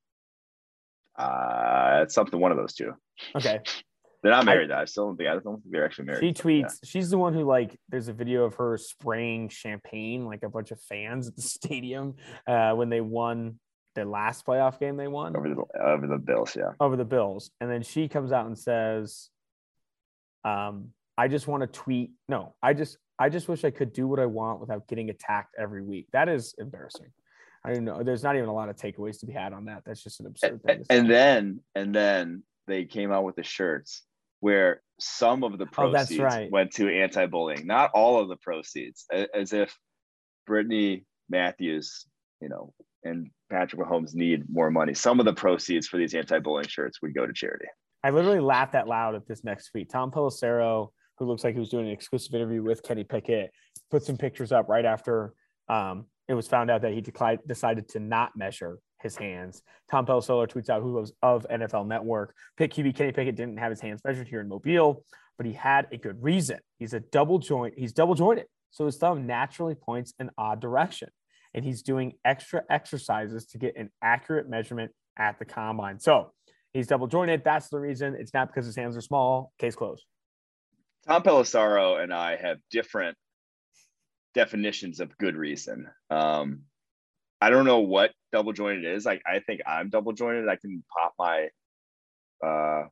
Uh, 1.19 2.01
it's 2.03 2.15
something 2.15 2.41
one 2.41 2.51
of 2.51 2.57
those 2.57 2.75
two. 2.75 2.95
Okay, 3.37 3.61
They're 4.23 4.33
not 4.33 4.45
married. 4.45 4.71
though. 4.71 4.77
I 4.77 4.85
still 4.85 5.07
don't 5.07 5.17
think. 5.17 5.29
I 5.29 5.35
don't 5.35 5.43
think 5.45 5.63
they're 5.71 5.85
actually 5.85 6.07
married. 6.07 6.21
she 6.21 6.33
but 6.43 6.53
yeah. 6.55 6.65
tweets. 6.67 6.79
She's 6.85 7.11
the 7.11 7.19
one 7.19 7.33
who 7.33 7.45
like. 7.45 7.79
There's 7.89 8.09
a 8.09 8.13
video 8.13 8.45
of 8.45 8.55
her 8.55 8.77
spraying 8.77 9.49
champagne 9.49 10.27
like 10.27 10.43
a 10.43 10.49
bunch 10.49 10.71
of 10.71 10.81
fans 10.83 11.29
at 11.29 11.37
the 11.37 11.43
stadium 11.59 12.17
uh, 12.47 12.73
when 12.75 12.91
they 12.91 13.01
won 13.01 13.59
their 13.95 14.05
last 14.05 14.47
playoff 14.47 14.79
game. 14.79 14.97
They 14.97 15.09
won 15.09 15.37
over 15.37 15.49
the 15.49 15.81
over 15.81 16.07
the 16.07 16.19
Bills. 16.19 16.55
Yeah. 16.57 16.73
over 16.81 16.97
the 16.97 17.05
Bills. 17.05 17.51
And 17.61 17.71
then 17.71 17.83
she 17.83 18.09
comes 18.09 18.31
out 18.33 18.47
and 18.47 18.59
says, 18.59 19.31
um, 20.45 20.89
I 21.19 21.29
just 21.29 21.47
want 21.47 21.63
to 21.63 21.67
tweet. 21.67 22.13
No, 22.29 22.55
I 22.63 22.73
just 22.75 22.97
I 23.19 23.29
just 23.29 23.49
wish 23.49 23.65
I 23.65 23.71
could 23.71 23.93
do 23.93 24.07
what 24.09 24.19
I 24.21 24.27
want 24.27 24.61
without 24.61 24.89
getting 24.89 25.11
attacked 25.11 25.55
every 25.59 25.83
week. 25.83 26.07
That 26.13 26.29
is 26.29 26.55
embarrassing. 26.59 27.13
I 27.65 27.75
don't 27.75 27.85
know. 27.85 28.03
There's 28.03 28.23
not 28.23 28.37
even 28.37 28.49
a 28.49 28.55
lot 28.55 28.71
of 28.71 28.77
takeaways 28.77 29.21
to 29.21 29.27
be 29.27 29.35
had 29.35 29.53
on 29.53 29.67
that. 29.67 29.83
That's 29.85 30.03
just 30.03 30.21
an 30.21 30.27
absurd 30.27 30.63
thing. 30.63 30.79
to 30.79 30.85
say. 30.85 30.99
And 30.99 31.11
then 31.11 31.61
and 31.75 31.95
then 31.95 32.43
they 32.67 32.85
came 32.87 33.13
out 33.13 33.25
with 33.25 33.37
the 33.37 33.43
shirts 33.43 34.03
where 34.41 34.81
some 34.99 35.45
of 35.45 35.59
the 35.59 35.67
Oh, 35.67 35.91
proceeds 35.91 36.19
right. 36.19 36.51
went 36.51 36.73
to 36.73 36.89
anti-bullying, 36.89 37.67
not 37.67 37.91
all 37.93 38.19
of 38.19 38.29
the 38.29 38.37
proceeds, 38.37 39.05
as 39.35 39.53
if 39.53 39.77
Brittany 40.47 41.05
Matthews, 41.29 42.07
you 42.41 42.49
know, 42.49 42.73
and 43.05 43.29
Patrick 43.51 43.83
Mahomes 43.83 44.15
need 44.15 44.45
more 44.49 44.71
money. 44.71 44.95
Some 44.95 45.21
of 45.21 45.27
the 45.27 45.35
proceeds 45.35 45.87
for 45.87 45.99
these 45.99 46.15
anti-bullying 46.15 46.69
shirts 46.69 47.03
would 47.03 47.15
go 47.15 47.27
to 47.27 47.33
charity. 47.35 47.67
I 48.03 48.11
literally 48.11 48.41
laughed 48.41 48.75
out 48.75 48.89
loud 48.89 49.15
at 49.15 49.27
this 49.27 49.45
next 49.45 49.71
tweet. 49.71 49.91
Tom 49.91 50.11
Pelissero, 50.11 50.89
who 51.19 51.27
looks 51.27 51.45
like 51.45 51.55
he 51.55 51.61
was 51.61 51.69
doing 51.69 51.87
an 51.87 51.93
exclusive 51.93 52.35
interview 52.35 52.63
with 52.63 52.83
Kenny 52.83 53.05
Pickett, 53.05 53.51
put 53.91 54.03
some 54.03 54.17
pictures 54.17 54.53
up 54.53 54.69
right 54.69 54.85
after 54.85 55.35
um, 55.69 56.07
it 56.29 56.35
was 56.35 56.49
found 56.49 56.71
out 56.71 56.83
that 56.83 56.93
he 56.93 57.01
declined, 57.01 57.41
decided 57.47 57.89
to 57.91 58.01
not 58.01 58.37
measure 58.37 58.79
his 59.03 59.17
hands. 59.17 59.63
Tom 59.91 60.07
Pelissero 60.07 60.47
tweets 60.47 60.69
out 60.69 60.83
who 60.83 60.93
was 60.93 61.13
of 61.23 61.47
NFL 61.51 61.87
Network. 61.87 62.35
Pitt 62.57 62.73
QB 62.73 62.95
Kenny 62.95 63.13
Pickett 63.13 63.37
didn't 63.37 63.59
have 63.59 63.71
his 63.71 63.81
hands 63.81 64.01
measured 64.05 64.29
here 64.29 64.41
in 64.41 64.49
Mobile, 64.49 65.05
but 65.37 65.47
he 65.47 65.53
had 65.53 65.89
a 65.91 65.97
good 65.97 66.23
reason. 66.23 66.59
He's 66.79 66.95
a 66.95 67.01
double 67.01 67.39
joint. 67.39 67.75
He's 67.77 67.93
double 67.93 68.15
jointed, 68.15 68.47
so 68.71 68.87
his 68.87 68.97
thumb 68.97 69.27
naturally 69.27 69.75
points 69.75 70.15
an 70.19 70.31
odd 70.39 70.61
direction, 70.61 71.09
and 71.55 71.65
he's 71.65 71.83
doing 71.83 72.13
extra 72.25 72.63
exercises 72.71 73.47
to 73.47 73.59
get 73.59 73.77
an 73.77 73.91
accurate 74.03 74.49
measurement 74.49 74.93
at 75.19 75.39
the 75.39 75.45
combine. 75.45 75.99
So 75.99 76.33
He's 76.73 76.87
double 76.87 77.07
jointed. 77.09 77.43
That's 77.45 77.69
the 77.69 77.79
reason. 77.81 78.15
It's 78.19 78.33
not 78.33 78.49
because 78.49 78.67
his 78.67 78.77
hands 78.77 78.97
are 78.97 79.01
small. 79.01 79.53
Case 79.59 79.75
closed. 79.75 80.05
Tom 81.07 81.23
Pelissero 81.23 82.01
and 82.03 82.13
I 82.13 82.37
have 82.37 82.59
different 82.71 83.17
definitions 84.35 85.01
of 85.01 85.17
good 85.19 85.35
reason. 85.37 85.89
Um, 86.11 86.63
I 87.41 87.51
don't 87.51 87.65
know 87.65 87.81
what 87.81 88.13
double 88.33 88.53
jointed 88.53 88.85
is. 88.85 89.05
Like 89.05 89.23
I 89.27 89.41
think 89.41 89.63
I'm 89.67 89.89
double 89.89 90.13
jointed. 90.13 90.49
I 90.49 90.57
can 90.57 90.85
pop 90.97 91.15
my 91.19 91.49
uh 92.47 92.85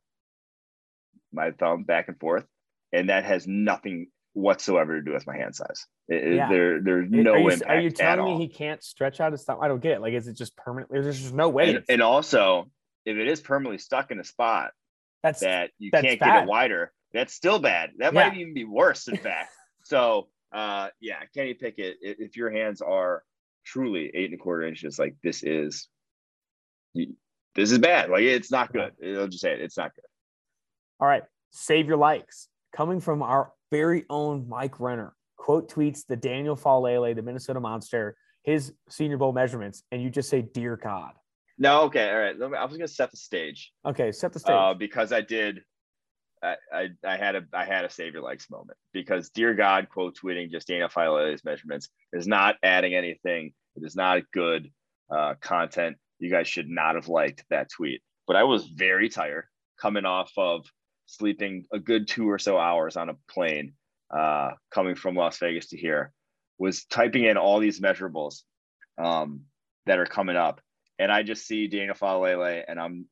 my 1.31 1.51
thumb 1.51 1.83
back 1.83 2.07
and 2.07 2.19
forth, 2.19 2.45
and 2.91 3.09
that 3.09 3.23
has 3.23 3.47
nothing 3.47 4.07
whatsoever 4.33 4.95
to 4.97 5.03
do 5.03 5.13
with 5.13 5.27
my 5.27 5.37
hand 5.37 5.55
size. 5.55 5.85
It- 6.07 6.35
Yeah. 6.35 6.49
there, 6.49 6.81
there's 6.81 7.09
no 7.09 7.33
are 7.33 7.37
you, 7.39 7.49
impact 7.49 7.69
are 7.71 7.79
you 7.79 7.91
telling 7.91 8.19
all. 8.21 8.37
me 8.37 8.43
he 8.45 8.47
can't 8.51 8.83
stretch 8.83 9.19
out 9.19 9.31
his 9.31 9.43
thumb? 9.43 9.59
I 9.61 9.67
don't 9.67 9.81
get 9.81 9.93
it. 9.93 10.01
Like, 10.01 10.13
is 10.13 10.27
it 10.27 10.33
just 10.33 10.55
permanent? 10.57 10.91
There's 10.91 11.19
just 11.21 11.33
no 11.33 11.49
way. 11.49 11.75
and, 11.75 11.83
and 11.89 12.01
also, 12.01 12.69
if 13.09 13.17
it 13.17 13.27
is 13.27 13.41
permanently 13.41 13.77
stuck 13.77 14.11
in 14.11 14.19
a 14.19 14.23
spot 14.23 14.71
that's 15.23 15.41
that 15.41 15.71
you 15.79 15.89
that's 15.91 16.05
can't 16.05 16.19
get 16.19 16.43
it 16.43 16.47
wider, 16.47 16.93
that's 17.13 17.33
still 17.33 17.59
bad. 17.59 17.91
That 17.97 18.13
Yeah. 18.13 18.29
might 18.29 18.37
even 18.37 18.53
be 18.53 18.63
worse, 18.65 19.07
in 19.07 19.17
fact. 19.29 19.51
So, 19.83 20.29
uh, 20.51 20.89
yeah, 21.01 21.19
Kenny 21.33 21.53
Pickett, 21.53 21.97
if 22.01 22.37
your 22.37 22.49
hands 22.51 22.81
are 22.81 23.23
truly 23.65 24.11
eight 24.13 24.31
and 24.31 24.35
a 24.35 24.37
quarter 24.37 24.63
inches, 24.63 24.97
like 24.99 25.15
this 25.23 25.43
is, 25.43 25.87
this 26.93 27.71
is 27.71 27.77
bad. 27.79 28.09
Like 28.09 28.21
it's 28.23 28.51
not 28.51 28.71
good. 28.71 28.93
I'll 29.03 29.27
just 29.27 29.41
say 29.41 29.53
it. 29.53 29.61
It's 29.61 29.77
not 29.77 29.93
good. 29.95 30.05
all 30.99 31.07
right. 31.07 31.23
Save 31.51 31.87
your 31.87 31.97
likes. 31.97 32.47
Coming 32.75 32.99
from 32.99 33.23
our 33.23 33.51
very 33.71 34.05
own 34.09 34.47
Mike 34.47 34.79
Renner. 34.79 35.13
Quote 35.37 35.71
tweets 35.71 36.05
the 36.05 36.15
Daniel 36.15 36.55
Faalele, 36.55 37.15
the 37.15 37.21
Minnesota 37.23 37.59
Monster, 37.59 38.15
his 38.43 38.73
Senior 38.89 39.17
Bowl 39.17 39.31
measurements, 39.33 39.83
and 39.91 40.01
you 40.01 40.09
just 40.11 40.29
say, 40.29 40.41
"Dear 40.43 40.77
God." 40.77 41.13
No, 41.59 41.83
okay, 41.83 42.09
all 42.09 42.17
right. 42.19 42.39
Let 42.39 42.51
me, 42.51 42.57
I 42.57 42.63
was 42.63 42.77
gonna 42.77 42.87
set 42.87 43.11
the 43.11 43.17
stage, 43.17 43.71
Okay, 43.85 44.11
set 44.11 44.33
the 44.33 44.39
stage. 44.39 44.55
uh, 44.55 44.73
because 44.73 45.11
I 45.11 45.21
did. 45.21 45.61
I, 46.41 46.55
I, 46.73 46.87
I 47.05 47.17
had 47.17 47.35
a 47.35 47.43
I 47.53 47.65
had 47.65 47.83
a 47.83 47.89
save 47.89 48.13
your 48.13 48.23
likes 48.23 48.49
moment 48.49 48.77
because 48.93 49.29
dear 49.29 49.53
God 49.53 49.89
quote 49.89 50.17
tweeting 50.17 50.49
just 50.49 50.69
Daniel 50.69 50.87
Faalele's 50.87 51.43
measurements 51.43 51.89
is 52.13 52.27
not 52.27 52.55
adding 52.63 52.95
anything. 52.95 53.51
It 53.75 53.83
is 53.85 53.93
not 53.95 54.21
good 54.31 54.71
uh, 55.13 55.33
content. 55.41 55.97
You 56.19 56.29
guys 56.29 56.47
should 56.47 56.69
not 56.69 56.95
have 56.95 57.09
liked 57.09 57.43
that 57.49 57.69
tweet. 57.69 58.01
But 58.25 58.37
I 58.37 58.43
was 58.43 58.67
very 58.67 59.09
tired 59.09 59.45
coming 59.81 60.05
off 60.05 60.31
of 60.37 60.65
sleeping 61.07 61.65
a 61.73 61.79
good 61.79 62.07
two 62.07 62.29
or 62.29 62.39
so 62.39 62.57
hours 62.57 62.95
on 62.95 63.09
a 63.09 63.15
plane 63.29 63.73
uh, 64.15 64.51
coming 64.71 64.95
from 64.95 65.15
Las 65.15 65.37
Vegas 65.39 65.67
to 65.67 65.77
here. 65.77 66.13
Was 66.57 66.85
typing 66.85 67.25
in 67.25 67.35
all 67.37 67.59
these 67.59 67.81
measurables 67.81 68.43
um, 68.97 69.41
that 69.87 69.99
are 69.99 70.05
coming 70.05 70.35
up, 70.35 70.61
and 70.99 71.11
I 71.11 71.23
just 71.23 71.47
see 71.47 71.67
Daniel 71.67 71.95
Faalele, 71.95 72.63
and 72.67 72.79
I'm 72.79 73.05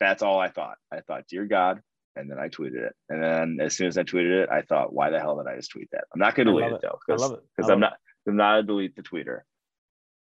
that's 0.00 0.22
all 0.22 0.38
I 0.40 0.48
thought. 0.48 0.76
I 0.92 1.00
thought, 1.00 1.24
dear 1.28 1.44
God, 1.46 1.80
and 2.16 2.30
then 2.30 2.38
I 2.38 2.48
tweeted 2.48 2.86
it. 2.86 2.94
And 3.08 3.22
then 3.22 3.58
as 3.60 3.76
soon 3.76 3.86
as 3.86 3.96
I 3.96 4.02
tweeted 4.02 4.42
it, 4.44 4.48
I 4.50 4.62
thought, 4.62 4.92
why 4.92 5.10
the 5.10 5.20
hell 5.20 5.36
did 5.36 5.46
I 5.46 5.56
just 5.56 5.70
tweet 5.70 5.88
that? 5.92 6.04
I'm 6.12 6.18
not 6.18 6.34
going 6.34 6.46
to 6.46 6.52
delete 6.52 6.72
it, 6.72 6.80
though, 6.82 6.88
I 6.88 6.98
because 7.06 7.22
love 7.22 7.32
it. 7.38 7.44
Because 7.56 7.70
I'm 7.70 7.80
not 7.80 7.94
I'm 8.26 8.36
not 8.36 8.58
a 8.58 8.62
delete 8.62 8.96
the 8.96 9.02
tweeter, 9.02 9.40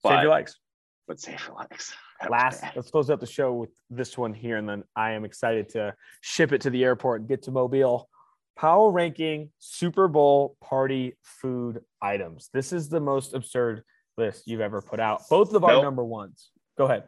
Save 0.06 0.22
your 0.22 0.30
likes. 0.30 0.56
but 1.06 1.20
save 1.20 1.44
your 1.46 1.56
likes. 1.56 1.92
That 2.20 2.30
Last, 2.30 2.62
let's 2.76 2.90
close 2.90 3.10
out 3.10 3.20
the 3.20 3.26
show 3.26 3.52
with 3.54 3.70
this 3.88 4.16
one 4.16 4.34
here, 4.34 4.56
and 4.56 4.68
then 4.68 4.84
I 4.94 5.12
am 5.12 5.24
excited 5.24 5.70
to 5.70 5.94
ship 6.20 6.52
it 6.52 6.62
to 6.62 6.70
the 6.70 6.84
airport 6.84 7.20
and 7.20 7.28
get 7.28 7.42
to 7.44 7.50
Mobile. 7.50 8.08
Power 8.56 8.90
ranking 8.90 9.50
Super 9.58 10.06
Bowl 10.06 10.56
party 10.62 11.16
food 11.22 11.80
items. 12.02 12.50
This 12.52 12.74
is 12.74 12.90
the 12.90 13.00
most 13.00 13.32
absurd 13.32 13.84
list 14.18 14.46
you've 14.46 14.60
ever 14.60 14.82
put 14.82 15.00
out. 15.00 15.22
Both 15.30 15.54
of 15.54 15.64
our 15.64 15.72
Nope. 15.72 15.82
number 15.84 16.04
ones. 16.04 16.50
Go 16.80 16.86
ahead. 16.86 17.02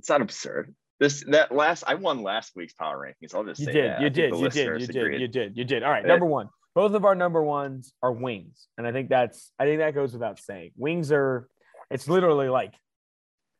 It's 0.00 0.08
not 0.08 0.20
absurd. 0.20 0.74
This 0.98 1.22
that 1.28 1.52
last 1.54 1.84
I 1.86 1.94
won 1.94 2.24
last 2.24 2.56
week's 2.56 2.72
power 2.72 2.98
rankings. 2.98 3.32
I'll 3.32 3.44
just 3.44 3.60
You 3.60 3.66
say 3.66 3.72
did. 3.72 3.90
that. 3.92 4.00
You 4.00 4.10
did. 4.10 4.34
You 4.34 4.48
did. 4.48 4.80
You 4.80 4.86
did. 4.88 4.96
agreed. 4.96 5.20
You 5.20 5.28
did. 5.28 5.56
You 5.56 5.64
did. 5.64 5.84
All 5.84 5.92
right. 5.92 6.04
Number 6.04 6.26
one. 6.26 6.48
Both 6.74 6.94
of 6.94 7.04
our 7.04 7.14
number 7.14 7.40
ones 7.40 7.92
are 8.02 8.10
wings, 8.10 8.66
and 8.76 8.84
I 8.84 8.90
think 8.90 9.10
that's. 9.10 9.52
I 9.60 9.64
think 9.64 9.78
that 9.78 9.94
goes 9.94 10.12
without 10.12 10.40
saying. 10.40 10.72
Wings 10.76 11.12
are. 11.12 11.48
It's 11.88 12.08
literally 12.08 12.48
like. 12.48 12.74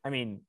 I 0.05 0.11
mean, 0.11 0.41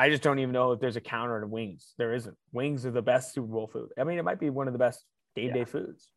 I 0.00 0.10
just 0.10 0.24
don't 0.24 0.40
even 0.40 0.50
know 0.50 0.72
if 0.72 0.80
there's 0.80 0.96
a 0.96 1.00
counter 1.00 1.40
to 1.40 1.46
wings. 1.46 1.94
There 1.96 2.12
isn't. 2.12 2.36
Wings 2.50 2.84
are 2.84 2.90
the 2.90 3.02
best 3.02 3.32
Super 3.34 3.46
Bowl 3.46 3.68
food. 3.68 3.90
I 3.96 4.02
mean, 4.02 4.18
it 4.18 4.24
might 4.24 4.40
be 4.40 4.50
one 4.50 4.66
of 4.66 4.72
the 4.72 4.80
best 4.80 5.04
game 5.36 5.52
day 5.52 5.60
Yeah. 5.60 5.64
foods. 5.66 6.08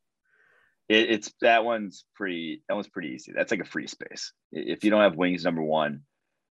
It, 0.89 1.11
it's 1.11 1.31
that 1.41 1.63
one's 1.63 2.05
pretty. 2.15 2.63
That 2.67 2.73
one's 2.73 2.87
pretty 2.87 3.09
easy. 3.09 3.31
That's 3.31 3.51
like 3.51 3.61
a 3.61 3.65
free 3.65 3.85
space. 3.85 4.33
If 4.51 4.83
you 4.83 4.89
don't 4.89 5.01
have 5.01 5.15
wings 5.15 5.43
number 5.43 5.61
one, 5.61 6.01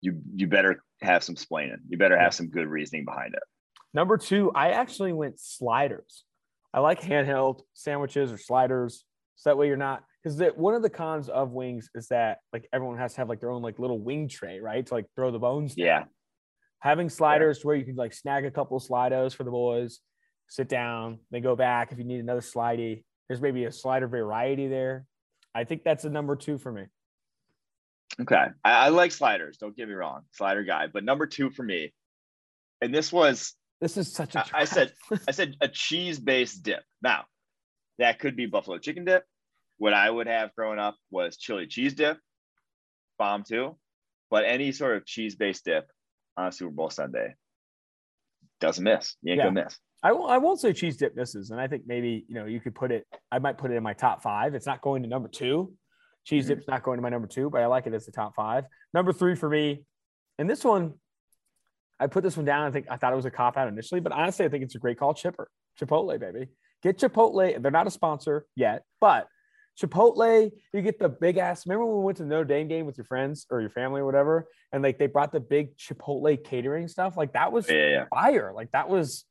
you 0.01 0.21
you 0.35 0.47
better 0.47 0.83
have 1.03 1.23
some 1.23 1.35
splaining. 1.35 1.79
You 1.89 1.99
better 1.99 2.19
have 2.19 2.35
some 2.35 2.49
good 2.49 2.67
reasoning 2.67 3.05
behind 3.05 3.35
it. 3.35 3.43
Number 3.95 4.17
two, 4.17 4.53
I 4.55 4.71
actually 4.71 5.13
went 5.13 5.41
sliders. 5.41 6.25
I 6.73 6.81
like 6.81 7.01
handheld 7.01 7.63
sandwiches 7.75 8.31
or 8.31 8.39
sliders. 8.39 9.05
So 9.37 9.51
that 9.51 9.57
way 9.57 9.69
you're 9.69 9.77
not 9.77 10.03
because 10.23 10.39
that 10.39 10.59
one 10.59 10.75
of 10.75 10.83
the 10.83 10.91
cons 10.91 11.29
of 11.29 11.53
wings 11.53 11.89
is 11.95 12.09
that 12.09 12.39
like 12.53 12.69
everyone 12.73 12.99
has 12.99 13.15
to 13.15 13.19
have 13.19 13.29
like 13.29 13.41
their 13.41 13.51
own 13.51 13.63
like 13.63 13.79
little 13.79 13.99
wing 13.99 14.29
tray, 14.29 14.61
right? 14.61 14.85
To 14.87 14.95
like 14.95 15.07
throw 15.15 15.31
the 15.31 15.39
bones. 15.39 15.75
down. 15.75 15.87
Yeah. 15.87 16.05
Having 16.81 17.11
sliders 17.11 17.61
to 17.61 17.67
where 17.67 17.77
you 17.77 17.85
can 17.85 17.97
like 17.97 18.13
snag 18.13 18.45
a 18.45 18.51
couple 18.51 18.77
of 18.77 18.83
slidos 18.85 19.35
for 19.35 19.45
the 19.45 19.51
boys, 19.51 20.01
sit 20.49 20.69
down, 20.69 21.19
then 21.31 21.43
go 21.43 21.57
back 21.57 21.93
if 21.93 21.99
you 21.99 22.05
need 22.05 22.21
another 22.21 22.41
slidey. 22.41 23.05
There's 23.29 23.41
maybe 23.41 23.65
a 23.65 23.73
slider 23.73 24.07
variety 24.07 24.69
there. 24.69 25.07
I 25.55 25.65
think 25.65 25.83
that's 25.83 26.05
a 26.05 26.11
number 26.11 26.37
two 26.37 26.59
for 26.59 26.71
me. 26.71 26.85
Okay. 28.21 28.47
I, 28.65 28.73
I 28.73 28.89
like 28.89 29.13
sliders. 29.13 29.59
Don't 29.59 29.77
get 29.77 29.89
me 29.89 29.95
wrong, 29.95 30.23
slider 30.33 30.65
guy. 30.65 30.87
But 30.93 31.05
number 31.05 31.27
two 31.27 31.51
for 31.51 31.63
me, 31.63 31.93
and 32.81 32.95
this 32.95 33.13
was 33.13 33.55
This 33.81 33.97
is 33.97 34.13
such 34.13 34.35
a 34.35 34.41
I- 34.41 34.61
I 34.61 34.65
said- 34.65 34.93
I 35.29 35.31
said 35.31 35.57
a 35.61 35.69
cheese 35.69 36.19
based 36.19 36.63
dip. 36.63 36.83
Now, 37.03 37.25
that 37.99 38.19
could 38.19 38.37
be 38.37 38.47
buffalo 38.47 38.79
chicken 38.79 39.05
dip. 39.05 39.25
What 39.79 39.95
I 39.95 40.11
would 40.11 40.27
have 40.27 40.55
growing 40.57 40.79
up 40.81 40.97
was 41.11 41.37
chili 41.37 41.67
cheese 41.67 41.95
dip, 41.95 42.19
bomb 43.19 43.45
too. 43.45 43.77
But 44.31 44.45
any 44.45 44.73
sort 44.73 44.97
of 44.97 45.07
cheese 45.07 45.37
based 45.37 45.65
dip 45.65 45.89
on 46.37 46.49
a 46.49 46.53
Super 46.53 46.73
Bowl 46.73 46.91
Sunday 46.91 47.35
doesn't 48.61 48.83
miss. 48.85 49.15
You 49.23 49.33
ain't 49.33 49.39
Yeah. 49.39 49.45
gonna 49.47 49.65
miss. 49.65 49.79
I 50.03 50.13
won't, 50.13 50.31
I 50.31 50.39
won't 50.39 50.61
say 50.61 50.73
cheese 50.73 50.97
dip 50.97 51.17
misses. 51.17 51.51
And 51.51 51.61
I 51.61 51.67
think 51.67 51.85
maybe, 51.87 52.25
you 52.29 52.35
know, 52.35 52.47
you 52.47 52.61
could 52.61 52.75
put 52.75 52.93
it, 52.93 53.05
I 53.33 53.39
might 53.41 53.59
put 53.59 53.71
it 53.73 53.75
in 53.75 53.83
my 53.83 53.95
top 53.95 54.23
five. 54.23 54.55
It's 54.55 54.67
not 54.67 54.81
going 54.81 55.03
to 55.03 55.09
number 55.09 55.29
two. 55.29 55.73
Cheese 56.29 56.45
Mhm. 56.45 56.49
dip's 56.49 56.69
not 56.69 56.83
going 56.83 56.99
to 56.99 57.03
my 57.03 57.09
number 57.09 57.27
two, 57.27 57.49
but 57.49 57.63
I 57.63 57.67
like 57.67 57.87
it 57.87 57.95
as 57.95 58.05
the 58.05 58.13
top 58.13 58.35
five. 58.35 58.67
Number 58.93 59.15
three 59.15 59.35
for 59.35 59.49
me, 59.49 59.87
and 60.39 60.49
this 60.49 60.63
one, 60.63 60.95
I 61.99 62.07
put 62.07 62.23
this 62.23 62.37
one 62.37 62.45
down. 62.45 62.67
I 62.67 62.71
think 62.71 62.87
I 62.91 62.99
thought 62.99 63.15
it 63.15 63.17
was 63.17 63.25
a 63.25 63.31
cop 63.31 63.57
out 63.57 63.67
initially, 63.67 64.01
but 64.01 64.13
honestly, 64.13 64.45
I 64.45 64.51
think 64.51 64.63
it's 64.63 64.75
a 64.75 64.79
great 64.79 64.99
call. 64.99 65.15
Chipper, 65.15 65.49
Chipotle, 65.81 66.21
baby. 66.21 66.49
Get 66.83 66.99
Chipotle. 66.99 67.61
They're 67.63 67.71
not 67.71 67.87
a 67.87 67.91
sponsor 67.91 68.45
yet, 68.55 68.83
but 69.01 69.27
Chipotle, 69.81 70.53
you 70.75 70.83
get 70.83 70.99
the 70.99 71.09
big 71.09 71.39
ass. 71.39 71.67
Remember 71.67 71.87
when 71.87 71.97
we 71.97 72.05
went 72.05 72.19
to 72.19 72.25
the 72.25 72.29
Notre 72.29 72.45
Dame 72.45 72.69
game 72.69 72.85
with 72.85 72.99
your 72.99 73.07
friends 73.07 73.47
or 73.51 73.63
your 73.63 73.71
family 73.71 74.03
or 74.03 74.05
whatever, 74.05 74.49
and 74.71 74.83
like 74.83 74.99
they 74.99 75.07
brought 75.07 75.33
the 75.33 75.41
big 75.41 75.77
Chipotle 75.79 76.45
catering 76.45 76.89
stuff? 76.89 77.17
Like 77.17 77.33
that 77.33 77.53
was 77.53 77.71
yeah, 77.71 77.89
yeah. 77.89 78.05
fire. 78.11 78.53
Like 78.55 78.71
that 78.73 78.91
was. 78.91 79.25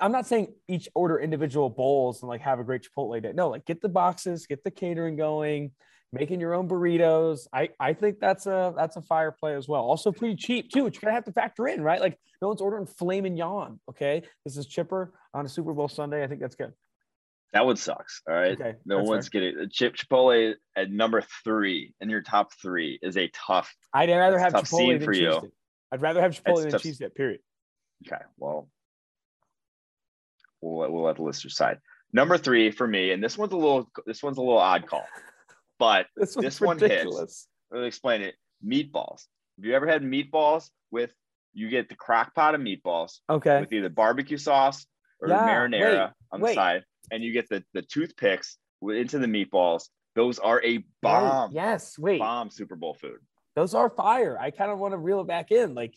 I'm 0.00 0.12
not 0.12 0.26
saying 0.26 0.52
each 0.68 0.88
order 0.94 1.18
individual 1.18 1.70
bowls 1.70 2.20
and 2.20 2.28
like 2.28 2.42
have 2.42 2.58
a 2.58 2.64
great 2.64 2.82
Chipotle 2.82 3.22
day. 3.22 3.32
No, 3.32 3.48
like 3.48 3.64
get 3.64 3.80
the 3.80 3.88
boxes, 3.88 4.46
get 4.46 4.64
the 4.64 4.70
catering 4.70 5.16
going, 5.16 5.70
making 6.18 6.40
your 6.40 6.54
own 6.54 6.68
burritos. 6.68 7.46
I 7.52 7.70
I 7.78 7.92
think 7.92 8.18
that's 8.20 8.46
a 8.46 8.72
that's 8.76 8.96
a 8.96 9.02
fire 9.02 9.30
play 9.32 9.54
as 9.54 9.68
well. 9.68 9.82
Also 9.82 10.12
pretty 10.12 10.36
cheap 10.36 10.70
too, 10.70 10.84
which 10.84 10.96
you're 10.96 11.02
gonna 11.08 11.14
have 11.14 11.24
to 11.24 11.32
factor 11.32 11.66
in, 11.68 11.82
right? 11.82 12.00
Like 12.00 12.18
no 12.42 12.48
one's 12.48 12.60
ordering 12.60 12.86
flaming 12.86 13.36
yawn. 13.36 13.80
Okay, 13.90 14.22
this 14.44 14.56
is 14.56 14.66
chipper 14.66 15.12
on 15.34 15.44
a 15.46 15.48
Super 15.48 15.72
Bowl 15.72 15.88
Sunday. 15.88 16.22
I 16.22 16.26
think 16.26 16.40
that's 16.40 16.56
good. 16.56 16.72
That 17.52 17.64
one 17.64 17.76
sucks. 17.76 18.20
All 18.28 18.34
right. 18.34 18.52
Okay, 18.60 18.74
No 18.84 19.02
one's 19.02 19.28
fair. 19.28 19.52
getting 19.52 19.68
Chip 19.70 19.94
Chipotle 19.94 20.54
at 20.76 20.90
number 20.90 21.22
three 21.44 21.94
in 22.00 22.10
your 22.10 22.20
top 22.20 22.52
three 22.60 22.98
is 23.00 23.16
a 23.16 23.30
tough. 23.34 23.74
I'd 23.94 24.10
rather 24.10 24.38
have 24.38 24.52
Chipotle 24.52 24.66
scene 24.66 24.98
than 24.98 25.04
for 25.04 25.12
cheese 25.12 25.22
you. 25.22 25.40
dip. 25.40 25.50
I'd 25.92 26.02
rather 26.02 26.20
have 26.20 26.32
Chipotle 26.32 26.62
than 26.62 26.70
tough. 26.72 26.82
cheese 26.82 26.98
dip. 26.98 27.14
Period. 27.14 27.40
Okay. 28.06 28.20
Well, 28.36 28.68
we'll 30.60 30.78
let, 30.80 30.92
we'll 30.92 31.04
let 31.04 31.16
the 31.16 31.22
listeners 31.22 31.52
decide. 31.54 31.78
Number 32.12 32.36
three 32.36 32.70
for 32.70 32.86
me, 32.86 33.12
and 33.12 33.22
this 33.22 33.38
one's 33.38 33.52
a 33.52 33.56
little 33.56 33.90
this 34.06 34.22
one's 34.22 34.38
a 34.38 34.42
little 34.42 34.58
odd 34.58 34.86
call, 34.86 35.04
but 35.78 36.06
This, 36.16 36.34
This 36.34 36.60
one 36.60 36.78
hits. 36.78 37.48
let 37.70 37.80
me 37.80 37.86
explain 37.86 38.22
it. 38.22 38.34
Meatballs. 38.64 39.26
Have 39.58 39.64
you 39.64 39.74
ever 39.74 39.86
had 39.86 40.02
meatballs 40.02 40.70
with 40.90 41.12
you 41.54 41.68
get 41.70 41.88
the 41.88 41.94
crock 41.94 42.34
pot 42.34 42.54
of 42.54 42.60
meatballs 42.60 43.20
Okay. 43.30 43.60
with 43.60 43.72
either 43.72 43.88
barbecue 43.88 44.36
sauce 44.36 44.86
or 45.20 45.28
Yeah, 45.28 45.46
marinara 45.48 45.80
wait, 46.08 46.10
on 46.32 46.40
the 46.40 46.44
wait. 46.44 46.54
side, 46.54 46.84
and 47.10 47.22
you 47.22 47.32
get 47.32 47.48
the 47.48 47.64
the 47.72 47.82
toothpicks 47.82 48.58
into 48.82 49.18
the 49.18 49.26
meatballs. 49.26 49.84
Those 50.14 50.38
are 50.38 50.62
a 50.64 50.84
bomb, 51.02 51.50
Wait, 51.50 51.56
yes. 51.56 51.98
Wait. 51.98 52.18
bomb 52.18 52.50
Super 52.50 52.76
Bowl 52.76 52.94
food. 52.94 53.18
Those 53.54 53.74
are 53.74 53.88
fire. 53.88 54.38
I 54.38 54.50
kind 54.50 54.70
of 54.70 54.78
want 54.78 54.92
to 54.92 54.98
reel 54.98 55.20
it 55.22 55.26
back 55.26 55.50
in. 55.50 55.74
Like 55.74 55.94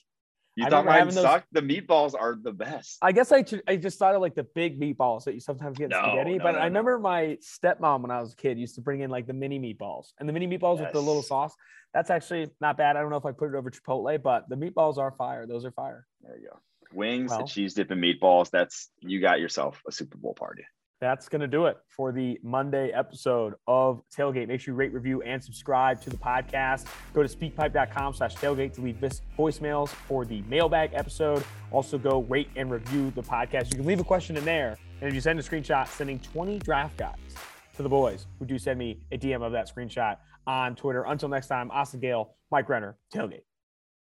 You 0.60 0.66
I 0.66 0.70
thought 0.70 0.86
mine 0.86 1.00
having 1.00 1.16
those- 1.16 1.24
sucked? 1.24 1.48
The 1.54 1.62
meatballs 1.62 2.14
are 2.20 2.38
the 2.42 2.52
best. 2.52 2.98
I 3.02 3.12
guess 3.12 3.32
I, 3.32 3.44
I 3.68 3.76
just 3.78 3.98
thought 3.98 4.14
of 4.16 4.22
like 4.22 4.36
the 4.36 4.44
big 4.56 4.80
meatballs 4.80 5.24
that 5.24 5.34
you 5.34 5.40
sometimes 5.40 5.78
get 5.78 5.86
in 5.86 5.90
No, 5.92 6.02
spaghetti. 6.02 6.38
no, 6.38 6.44
but 6.44 6.52
no, 6.54 6.58
I 6.60 6.66
remember 6.66 7.00
my 7.00 7.38
stepmom 7.42 8.02
when 8.02 8.12
I 8.12 8.20
was 8.22 8.34
a 8.34 8.36
kid 8.36 8.60
used 8.60 8.76
to 8.76 8.82
bring 8.82 9.00
in 9.02 9.10
like 9.10 9.26
the 9.28 9.34
mini 9.34 9.60
meatballs 9.60 10.08
and 10.20 10.28
the 10.28 10.34
mini 10.34 10.48
meatballs 10.48 10.80
with 10.82 10.92
the 10.92 11.02
little 11.02 11.24
sauce. 11.24 11.54
That's 11.94 12.10
actually 12.10 12.50
not 12.62 12.78
bad. 12.78 12.98
I 12.98 13.02
don't 13.02 13.10
know 13.10 13.18
if 13.18 13.26
I 13.26 13.32
put 13.32 13.50
it 13.50 13.56
over 13.58 13.72
Chipotle, 13.72 14.22
but 14.22 14.48
the 14.50 14.56
meatballs 14.56 14.98
are 14.98 15.12
fire. 15.12 15.48
Those 15.48 15.66
are 15.66 15.72
fire. 15.72 16.06
There 16.22 16.38
you 16.38 16.50
go. 16.50 16.60
Wings, 16.94 17.30
Well. 17.32 17.48
cheese 17.48 17.74
dip, 17.76 17.90
and 17.92 18.04
meatballs. 18.04 18.50
That's 18.52 18.90
you 19.00 19.22
got 19.22 19.40
yourself 19.40 19.82
a 19.88 19.92
Super 19.92 20.18
Bowl 20.18 20.34
party. 20.34 20.64
That's 21.02 21.30
going 21.30 21.42
to 21.42 21.48
do 21.48 21.66
it 21.66 21.78
for 21.88 22.12
the 22.12 22.38
Monday 22.44 22.92
episode 22.92 23.54
of 23.68 24.02
Tailgate. 24.14 24.50
Make 24.50 24.60
sure 24.60 24.74
you 24.74 24.78
rate, 24.78 24.94
review, 24.94 25.22
and 25.22 25.42
subscribe 25.42 26.02
to 26.02 26.10
the 26.10 26.18
podcast. 26.18 26.88
Go 27.14 27.24
to 27.24 27.30
speakpipe.com 27.30 28.14
slash 28.14 28.36
tailgate 28.36 28.74
to 28.74 28.82
leave 28.82 28.98
voicemails 29.38 29.90
for 29.90 30.26
the 30.26 30.42
mailbag 30.44 30.92
episode. 30.94 31.44
Also, 31.72 31.98
go 31.98 32.24
rate 32.24 32.50
and 32.58 32.70
review 32.70 33.12
the 33.12 33.24
podcast. 33.24 33.72
You 33.72 33.78
can 33.78 33.86
leave 33.86 34.02
a 34.02 34.04
question 34.04 34.36
in 34.36 34.44
there. 34.44 34.78
And 35.00 35.08
if 35.08 35.16
you 35.16 35.22
send 35.22 35.40
a 35.40 35.42
screenshot, 35.42 35.88
sending 35.88 36.20
20 36.20 36.60
draft 36.60 36.98
guides 36.98 37.36
to 37.78 37.84
the 37.84 37.90
boys 37.90 38.28
who 38.38 38.46
do 38.46 38.58
send 38.58 38.78
me 38.78 39.00
a 39.14 39.18
DM 39.18 39.42
of 39.42 39.54
that 39.54 39.74
screenshot 39.74 40.18
on 40.46 40.76
Twitter. 40.76 41.06
Until 41.08 41.30
next 41.30 41.48
time, 41.48 41.72
Austin 41.72 42.02
Gayle, 42.02 42.36
Mike 42.52 42.68
Renner, 42.68 42.98
Tailgate. 43.14 43.49